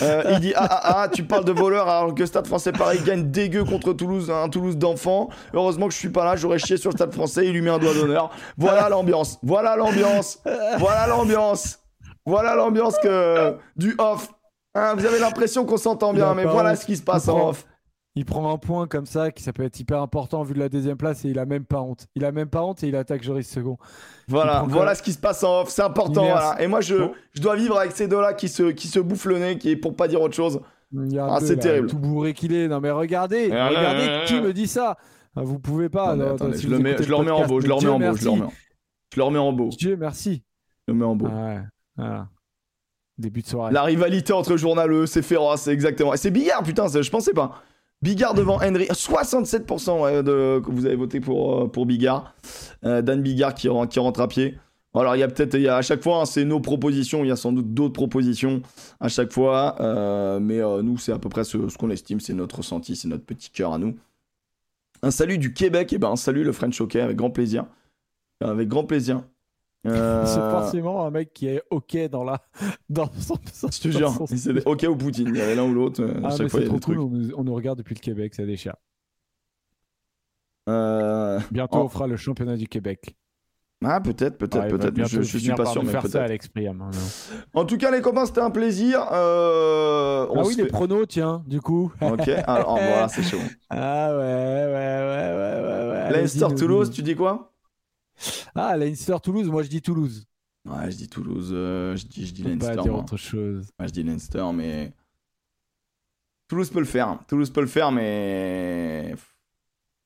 [0.03, 2.99] Euh, il dit ah ah ah, tu parles de voleur alors que Stade Français Paris
[3.03, 5.29] gagne dégueu contre Toulouse, un Toulouse d'enfants.
[5.53, 7.47] Heureusement que je suis pas là, j'aurais chié sur le Stade Français.
[7.47, 8.29] Il lui met un doigt d'honneur.
[8.55, 9.39] Voilà l'ambiance.
[9.41, 10.39] Voilà l'ambiance.
[10.77, 11.79] Voilà l'ambiance.
[12.25, 14.29] Voilà l'ambiance que du off.
[14.75, 17.65] Hein, vous avez l'impression qu'on s'entend bien, mais voilà ce qui se passe en off.
[18.15, 20.69] Il prend un point comme ça, qui ça peut être hyper important vu de la
[20.69, 22.05] deuxième place, et il a même pas honte.
[22.15, 23.77] Il a même pas honte et il attaque Joris second.
[24.27, 25.69] Voilà, voilà ce qui se passe en off.
[25.69, 26.23] C'est important.
[26.23, 26.61] Voilà.
[26.61, 27.13] Et moi, je, Bon.
[27.33, 29.75] je dois vivre avec ces deux-là qui se, qui se bouffent le nez, qui est
[29.75, 30.61] pour pas dire autre chose.
[31.19, 31.87] Ah, c'est terrible.
[31.87, 32.67] Tout bourré qu'il est.
[32.67, 34.41] Non mais regardez, Ah, regardez ah, qui ah.
[34.41, 34.95] me dit ça.
[35.35, 36.15] Ah, Vous pouvez pas.
[36.15, 37.89] Non, attendez, si je vous le mets, je le remets en beau, je le remets
[37.89, 38.49] en beau, je le remets en,
[39.11, 39.69] je le remets en beau.
[39.69, 40.43] Dieu merci.
[40.87, 41.25] Je le mets en beau.
[41.31, 41.59] Ah ouais,
[41.97, 42.27] voilà.
[43.17, 43.73] Début de soirée.
[43.73, 46.13] La rivalité entre journaleux, c'est féroce, c'est exactement.
[46.13, 47.63] Et c'est Bigard, putain, je pensais pas.
[48.03, 52.35] Bigard devant Henry, 67% ouais, de, que vous avez voté pour, euh, Bigard.
[52.83, 54.57] Euh, Dan Bigard qui, ren- qui rentre à pied.
[54.93, 57.35] Alors il y a peut-être, à chaque fois, hein, c'est nos propositions, il y a
[57.37, 58.61] sans doute d'autres propositions
[58.99, 62.57] à chaque fois, euh, mais nous c'est à peu près ce, qu'on estime, c'est notre
[62.57, 63.95] ressenti, c'est notre petit cœur à nous.
[65.01, 67.65] Un salut du Québec, et ben un salut le French Hockey avec grand plaisir,
[68.39, 69.23] avec grand plaisir.
[69.85, 72.39] Euh, C'est forcément un mec qui est ok dans la
[72.89, 73.35] dans son.
[73.69, 76.27] je te jure, c'est ok ou Poutine, il y avait l'un ou l'autre, euh, à
[76.31, 76.97] Ah, chaque fois il y a trop des trucs.
[76.97, 77.05] cool.
[77.05, 78.75] On nous, on nous regarde depuis le Québec, ça déchire.
[80.69, 81.83] Euh, Bientôt, Oh.
[81.83, 83.15] on fera le championnat du Québec.
[83.85, 84.95] Ah, peut-être, peut-être, Ah, peut-être.
[85.05, 86.79] Je, je suis pas sûr, mais faire ça, hein, mais-
[87.53, 89.05] En tout cas, les copains, c'était un plaisir.
[89.11, 91.91] Euh, on Ah oui, les fait- pronos, tiens, du coup.
[91.99, 93.39] Ok, alors voilà, c'est chaud.
[93.69, 95.89] Ah ouais, ouais, ouais, ouais, ouais.
[95.91, 95.97] ouais.
[95.97, 97.52] Allez-y, Leinster nous- Toulouse, nous- tu dis quoi?
[98.55, 100.25] Ah, Leinster Toulouse, moi je dis Toulouse.
[100.65, 102.83] Ouais, je dis Toulouse, euh, je dis, je dis peux pas Leinster.
[102.83, 103.01] dire moi.
[103.01, 103.67] autre chose.
[103.79, 104.93] Ouais, je dis Leinster, mais.
[106.47, 107.19] Toulouse peut le faire.
[107.27, 109.13] Toulouse peut le faire, mais.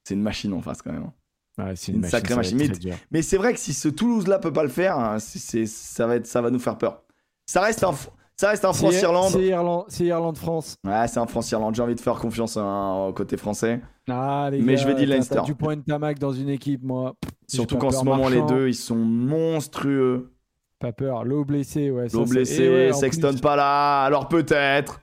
[0.03, 1.11] C'est une machine en face quand même.
[1.57, 2.57] Ouais, c'est Une une, sacrée machine.
[2.57, 2.93] machine.
[3.11, 6.27] Mais c'est vrai que si ce Toulouse-là peut pas le faire, hein, ça, va être,
[6.27, 7.03] ça va nous faire peur.
[7.45, 7.93] Ça reste un,
[8.40, 9.32] ça reste un France-Irlande.
[9.32, 10.75] C'est Irlande, Irlande-France.
[10.85, 11.75] Ouais, c'est un France-Irlande.
[11.75, 13.82] J'ai envie de faire confiance hein, au côté français.
[14.09, 15.41] Ah, les Mais gars, je vais dire Leinster.
[15.43, 17.16] Du point de tamac dans une équipe, moi.
[17.48, 20.32] Surtout qu'en ce moment, les deux, ils sont monstrueux.
[20.80, 21.24] Pas peur.
[21.25, 22.07] L'eau blessé, ouais.
[22.14, 24.03] L'eau blessé, et ouais, Sexton plus- pas là.
[24.03, 25.01] Alors peut-être.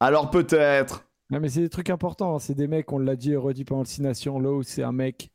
[0.00, 1.04] Alors peut-être.
[1.30, 2.34] Non, mais c'est des trucs importants.
[2.34, 2.38] hein.
[2.40, 4.40] C'est des mecs, on l'a dit et redit pendant le 6 Nations.
[4.40, 5.30] Lowe, c'est un mec.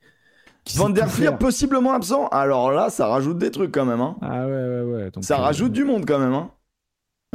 [0.76, 2.28] Van der Fleer possiblement absent.
[2.30, 4.02] Alors là, ça rajoute des trucs quand même.
[4.02, 4.18] Hein.
[4.22, 5.12] Ah ouais, ouais, ouais.
[5.12, 6.34] Donc, Ça euh, rajoute du monde quand même.
[6.34, 6.50] Hein.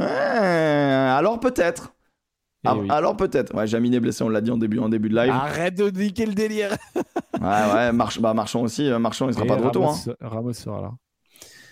[0.05, 1.93] Ouais, alors peut-être.
[2.63, 2.87] eh Ah, oui.
[2.89, 3.53] Alors peut-être.
[3.55, 5.31] Ouais, Jamine est blessé, on l'a dit en début, en début de live.
[5.31, 6.71] Arrête de niquer le délire.
[6.95, 8.87] Ouais, ouais, March- bah, Marchand aussi.
[8.89, 9.87] euh, Marchand, il sera Et pas de retour.
[9.89, 9.95] Hein.
[10.21, 10.91] Ramos, Ramos sera là.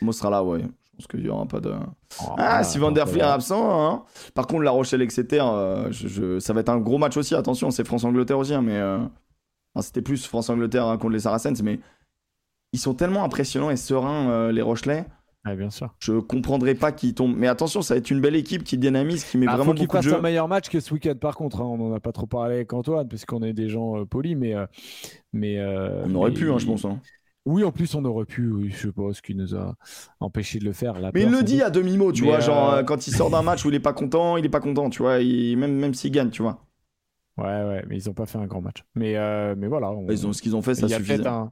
[0.01, 0.61] Mo sera là, ouais.
[0.61, 1.71] Je pense qu'il y aura pas de.
[2.21, 3.61] Oh, Ah, si Van der Fleer est absent.
[3.93, 4.03] hein.
[4.33, 7.35] Par contre, La Rochelle, Exeter, euh, je, je- ça va être un gros match aussi.
[7.35, 8.53] Attention, c'est France-Angleterre aussi.
[8.53, 8.97] hein, mais euh,
[9.75, 11.61] enfin, C'était plus France-Angleterre hein, contre les Saracens.
[11.61, 11.79] Mais
[12.73, 15.05] ils sont tellement impressionnants et sereins, euh, les Rochelais.
[15.55, 15.93] Bien sûr.
[15.99, 17.35] Je comprendrais pas qu'il tombe.
[17.37, 19.73] Mais attention, ça va être une belle équipe qui dynamise, qui met Ah, vraiment faut
[19.77, 20.17] qu'il beaucoup de fasse jeu.
[20.17, 21.61] un meilleur match que ce week-end, par contre.
[21.61, 21.65] hein.
[21.65, 24.53] On n'en a pas trop parlé avec Antoine, puisqu'on est des gens euh, polis, mais.
[24.55, 24.65] euh,
[25.33, 26.85] mais euh, On aurait mais- pu, hein, je pense.
[26.85, 26.99] hein.
[27.45, 29.73] Oui, en plus, on aurait pu, oui, je pense qu'il nous a
[30.19, 30.99] empêché de le faire.
[30.99, 31.63] la Mais il le dit doute.
[31.63, 32.39] à demi-mot, tu Mais, vois.
[32.41, 34.89] Genre, quand il sort d'un match où il est pas content, il est pas content,
[34.89, 35.19] tu vois.
[35.19, 36.65] il- Même, même s'il gagne, tu vois.
[37.37, 38.83] Ouais, ouais, mais ils n'ont pas fait un grand match.
[38.95, 39.89] Mais, euh, mais voilà.
[39.91, 41.15] on- Ils ont, ce qu'ils ont fait, ça il y a suffisait.
[41.17, 41.51] peut-être un.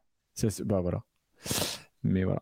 [0.66, 1.02] Bah voilà.
[2.04, 2.42] Mais voilà.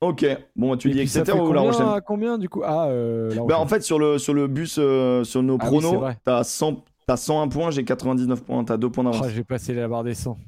[0.00, 0.24] Ok.
[0.56, 2.62] Bon, tu Et dis fait ou La Rochelle combien du coup?
[2.64, 5.78] Ah, euh, Bah, en fait, sur le, sur le bus, euh, sur nos Ah oui,
[5.80, 6.18] pronos, vrai.
[6.24, 9.22] t'as 100 t'as 101 points, j'ai 99 points, t'as 2 points d'avance.
[9.24, 10.38] Oh, j'ai passé la barre des 100.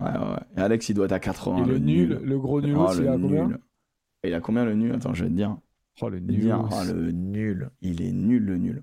[0.00, 0.36] Ouais, ouais, ouais.
[0.56, 1.64] Et Alex, il doit être à 80.
[1.64, 3.58] Et le nul, le gros nul, Oh, il le a combien nul.
[4.22, 4.94] Et il a combien le nul?
[4.94, 5.56] Attends, je vais te dire.
[6.02, 6.54] Oh, le nul.
[6.70, 7.70] Ah, le nul.
[7.80, 8.82] Il est nul, le nul.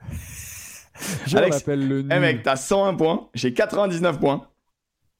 [1.26, 2.12] Je Alex, le nul.
[2.14, 4.46] Eh mec, t'as 101 points, j'ai 99 points.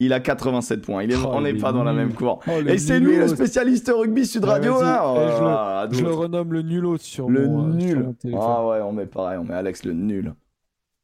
[0.00, 1.02] Il a 87 points.
[1.02, 1.16] Il est...
[1.16, 2.40] Oh, on n'est pas dans la même cour.
[2.48, 4.82] Oh, Et c'est lui le spécialiste rugby Sud Radio vas-y.
[4.84, 8.14] là je Oh, le- Je renomme le nulos sur Le mon, euh, sur nul.
[8.24, 8.40] mon.
[8.40, 10.32] Ah ouais, on met pareil, on met Alex le nul.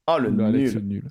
[0.07, 0.73] Ah le nul.
[0.75, 1.05] le nul.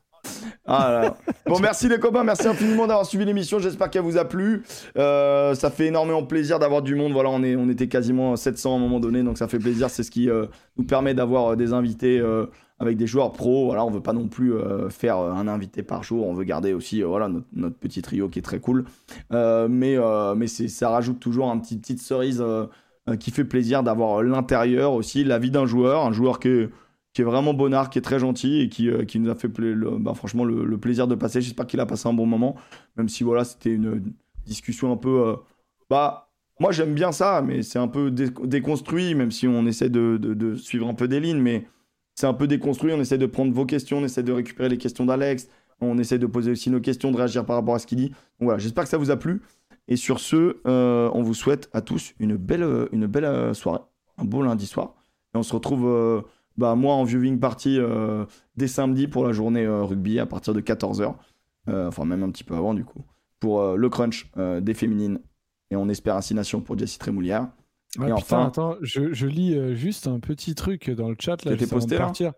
[0.65, 1.13] Ah.
[1.47, 3.59] Bon, merci les copains, merci infiniment d'avoir suivi l'émission.
[3.59, 4.63] J'espère qu'elle vous a plu.
[4.97, 7.11] Euh, ça fait énormément plaisir d'avoir du monde.
[7.13, 9.91] Voilà, on, est, on était quasiment 700 à un moment donné, donc ça fait plaisir.
[9.91, 10.47] C'est ce qui euh,
[10.77, 12.47] nous permet d'avoir des invités euh,
[12.79, 13.65] avec des joueurs pros.
[13.65, 16.27] Voilà, on veut pas non plus euh, faire euh, un invité par jour.
[16.27, 18.85] On veut garder aussi euh, voilà, notre, petit trio qui est très cool.
[19.31, 19.97] Mais
[20.35, 22.43] mais ça rajoute toujours un petit petite cerise
[23.19, 27.53] qui fait plaisir d'avoir l'intérieur aussi, la vie d'un joueur, un joueur qui est vraiment
[27.53, 31.07] bonnard, qui est très gentil et qui, qui nous a fait bah, franchement le, plaisir
[31.07, 31.41] de passer.
[31.41, 32.55] J'espère qu'il a passé un bon moment,
[32.97, 34.13] même si voilà, c'était une
[34.45, 35.35] discussion un peu.
[35.89, 36.29] bah,
[36.59, 40.17] moi j'aime bien ça, mais c'est un peu dé- déconstruit, même si on essaie de-
[40.17, 41.67] de suivre un peu des lignes, mais
[42.15, 42.93] c'est un peu déconstruit.
[42.93, 45.47] On essaie de prendre vos questions, on essaie de récupérer les questions d'Alex,
[45.81, 48.09] on essaie de poser aussi nos questions, de réagir par rapport à ce qu'il dit.
[48.09, 49.41] Donc voilà, j'espère que ça vous a plu.
[49.87, 53.81] Et sur ce, euh, on vous souhaite à tous une belle, euh, euh, soirée,
[54.17, 54.95] un beau lundi soir.
[55.33, 56.23] Et on se retrouve,
[56.57, 57.77] bah, moi, en viewing party
[58.55, 61.13] dès samedi pour la journée rugby à partir de 14h.
[61.67, 63.03] enfin, même un petit peu avant, du coup.
[63.41, 65.19] Pour le crunch des féminines.
[65.71, 66.33] Et on espère ainsi
[66.65, 67.49] pour Jessie Trémoulière.
[67.99, 71.43] Ah, putain, enfin- attends, je, je lis euh, juste un petit truc dans le chat
[71.45, 71.55] là.
[71.55, 72.33] Juste avant de posté, partir.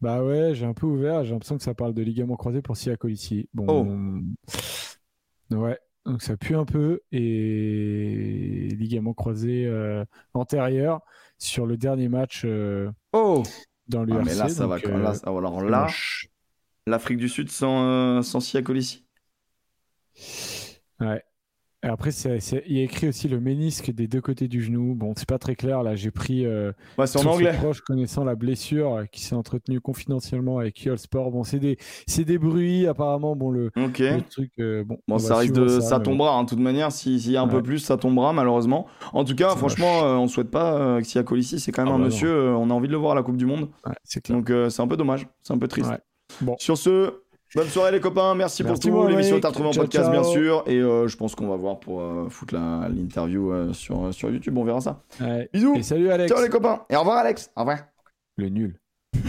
[0.00, 1.24] Bah ouais, j'ai un peu ouvert.
[1.24, 3.48] J'ai l'impression que ça parle de ligament croisé pour Sia Colici.
[3.54, 5.56] Bon, Oh.
[5.56, 10.04] ouais, donc ça pue un peu et ligament croisé euh,
[10.34, 11.00] antérieur
[11.38, 13.42] sur le dernier match euh, Oh
[13.88, 14.24] dans ah, l'URC.
[14.24, 14.76] Mais là, ça va.
[14.78, 15.86] donc, euh, là, alors là,
[16.86, 19.04] l'Afrique du Sud sans, euh, sans Sia Colissi.
[21.00, 21.22] Ouais.
[21.82, 24.94] Après, c'est- c'est- il y a écrit aussi le ménisque des deux côtés du genou.
[24.94, 25.82] Bon, c'est pas très clair.
[25.82, 26.44] Là, j'ai pris.
[26.44, 27.52] euh, Ouais, c'est en anglais.
[27.52, 31.30] proches connaissant la blessure euh, qui s'est entretenue confidentiellement avec Yol Sport.
[31.30, 32.86] Bon, c'est des, c'est des bruits.
[32.86, 33.70] Apparemment, bon, le,
[34.30, 34.50] truc.
[34.58, 35.80] euh, bon, Bon, on ça risque de.
[35.80, 36.90] Ça, tombera, hein, de toute manière.
[36.90, 38.86] si- S'il y a un peu plus, ça tombera, malheureusement.
[39.12, 41.60] En tout cas, franchement, euh, on souhaite pas que Sia Colissi.
[41.60, 42.54] C'est quand même Ah un bah monsieur.
[42.56, 43.60] on a envie de le voir à la Coupe du Monde.
[43.66, 43.90] bon.
[43.90, 44.36] Ouais, c'est clair.
[44.38, 45.28] Donc, c'est un peu dommage.
[45.42, 45.90] C'est un peu triste.
[45.90, 45.98] Ouais.
[46.40, 46.56] Bon.
[46.58, 47.12] Sur ce.
[47.54, 49.06] Bonne soirée les copains, merci, Merci, pour tout.
[49.08, 50.12] L'émission est à retrouver en podcast ciao.
[50.12, 50.64] bien sûr.
[50.66, 54.30] Et euh, je pense qu'on va voir pour euh, foutre la- l'interview euh, sur, sur
[54.30, 55.02] YouTube, on verra ça.
[55.20, 55.48] Ouais.
[55.52, 56.32] Bisous, Et salut Alex.
[56.32, 56.82] ciao les copains.
[56.90, 57.78] Et au revoir Alex, au revoir.
[58.36, 58.78] Le nul.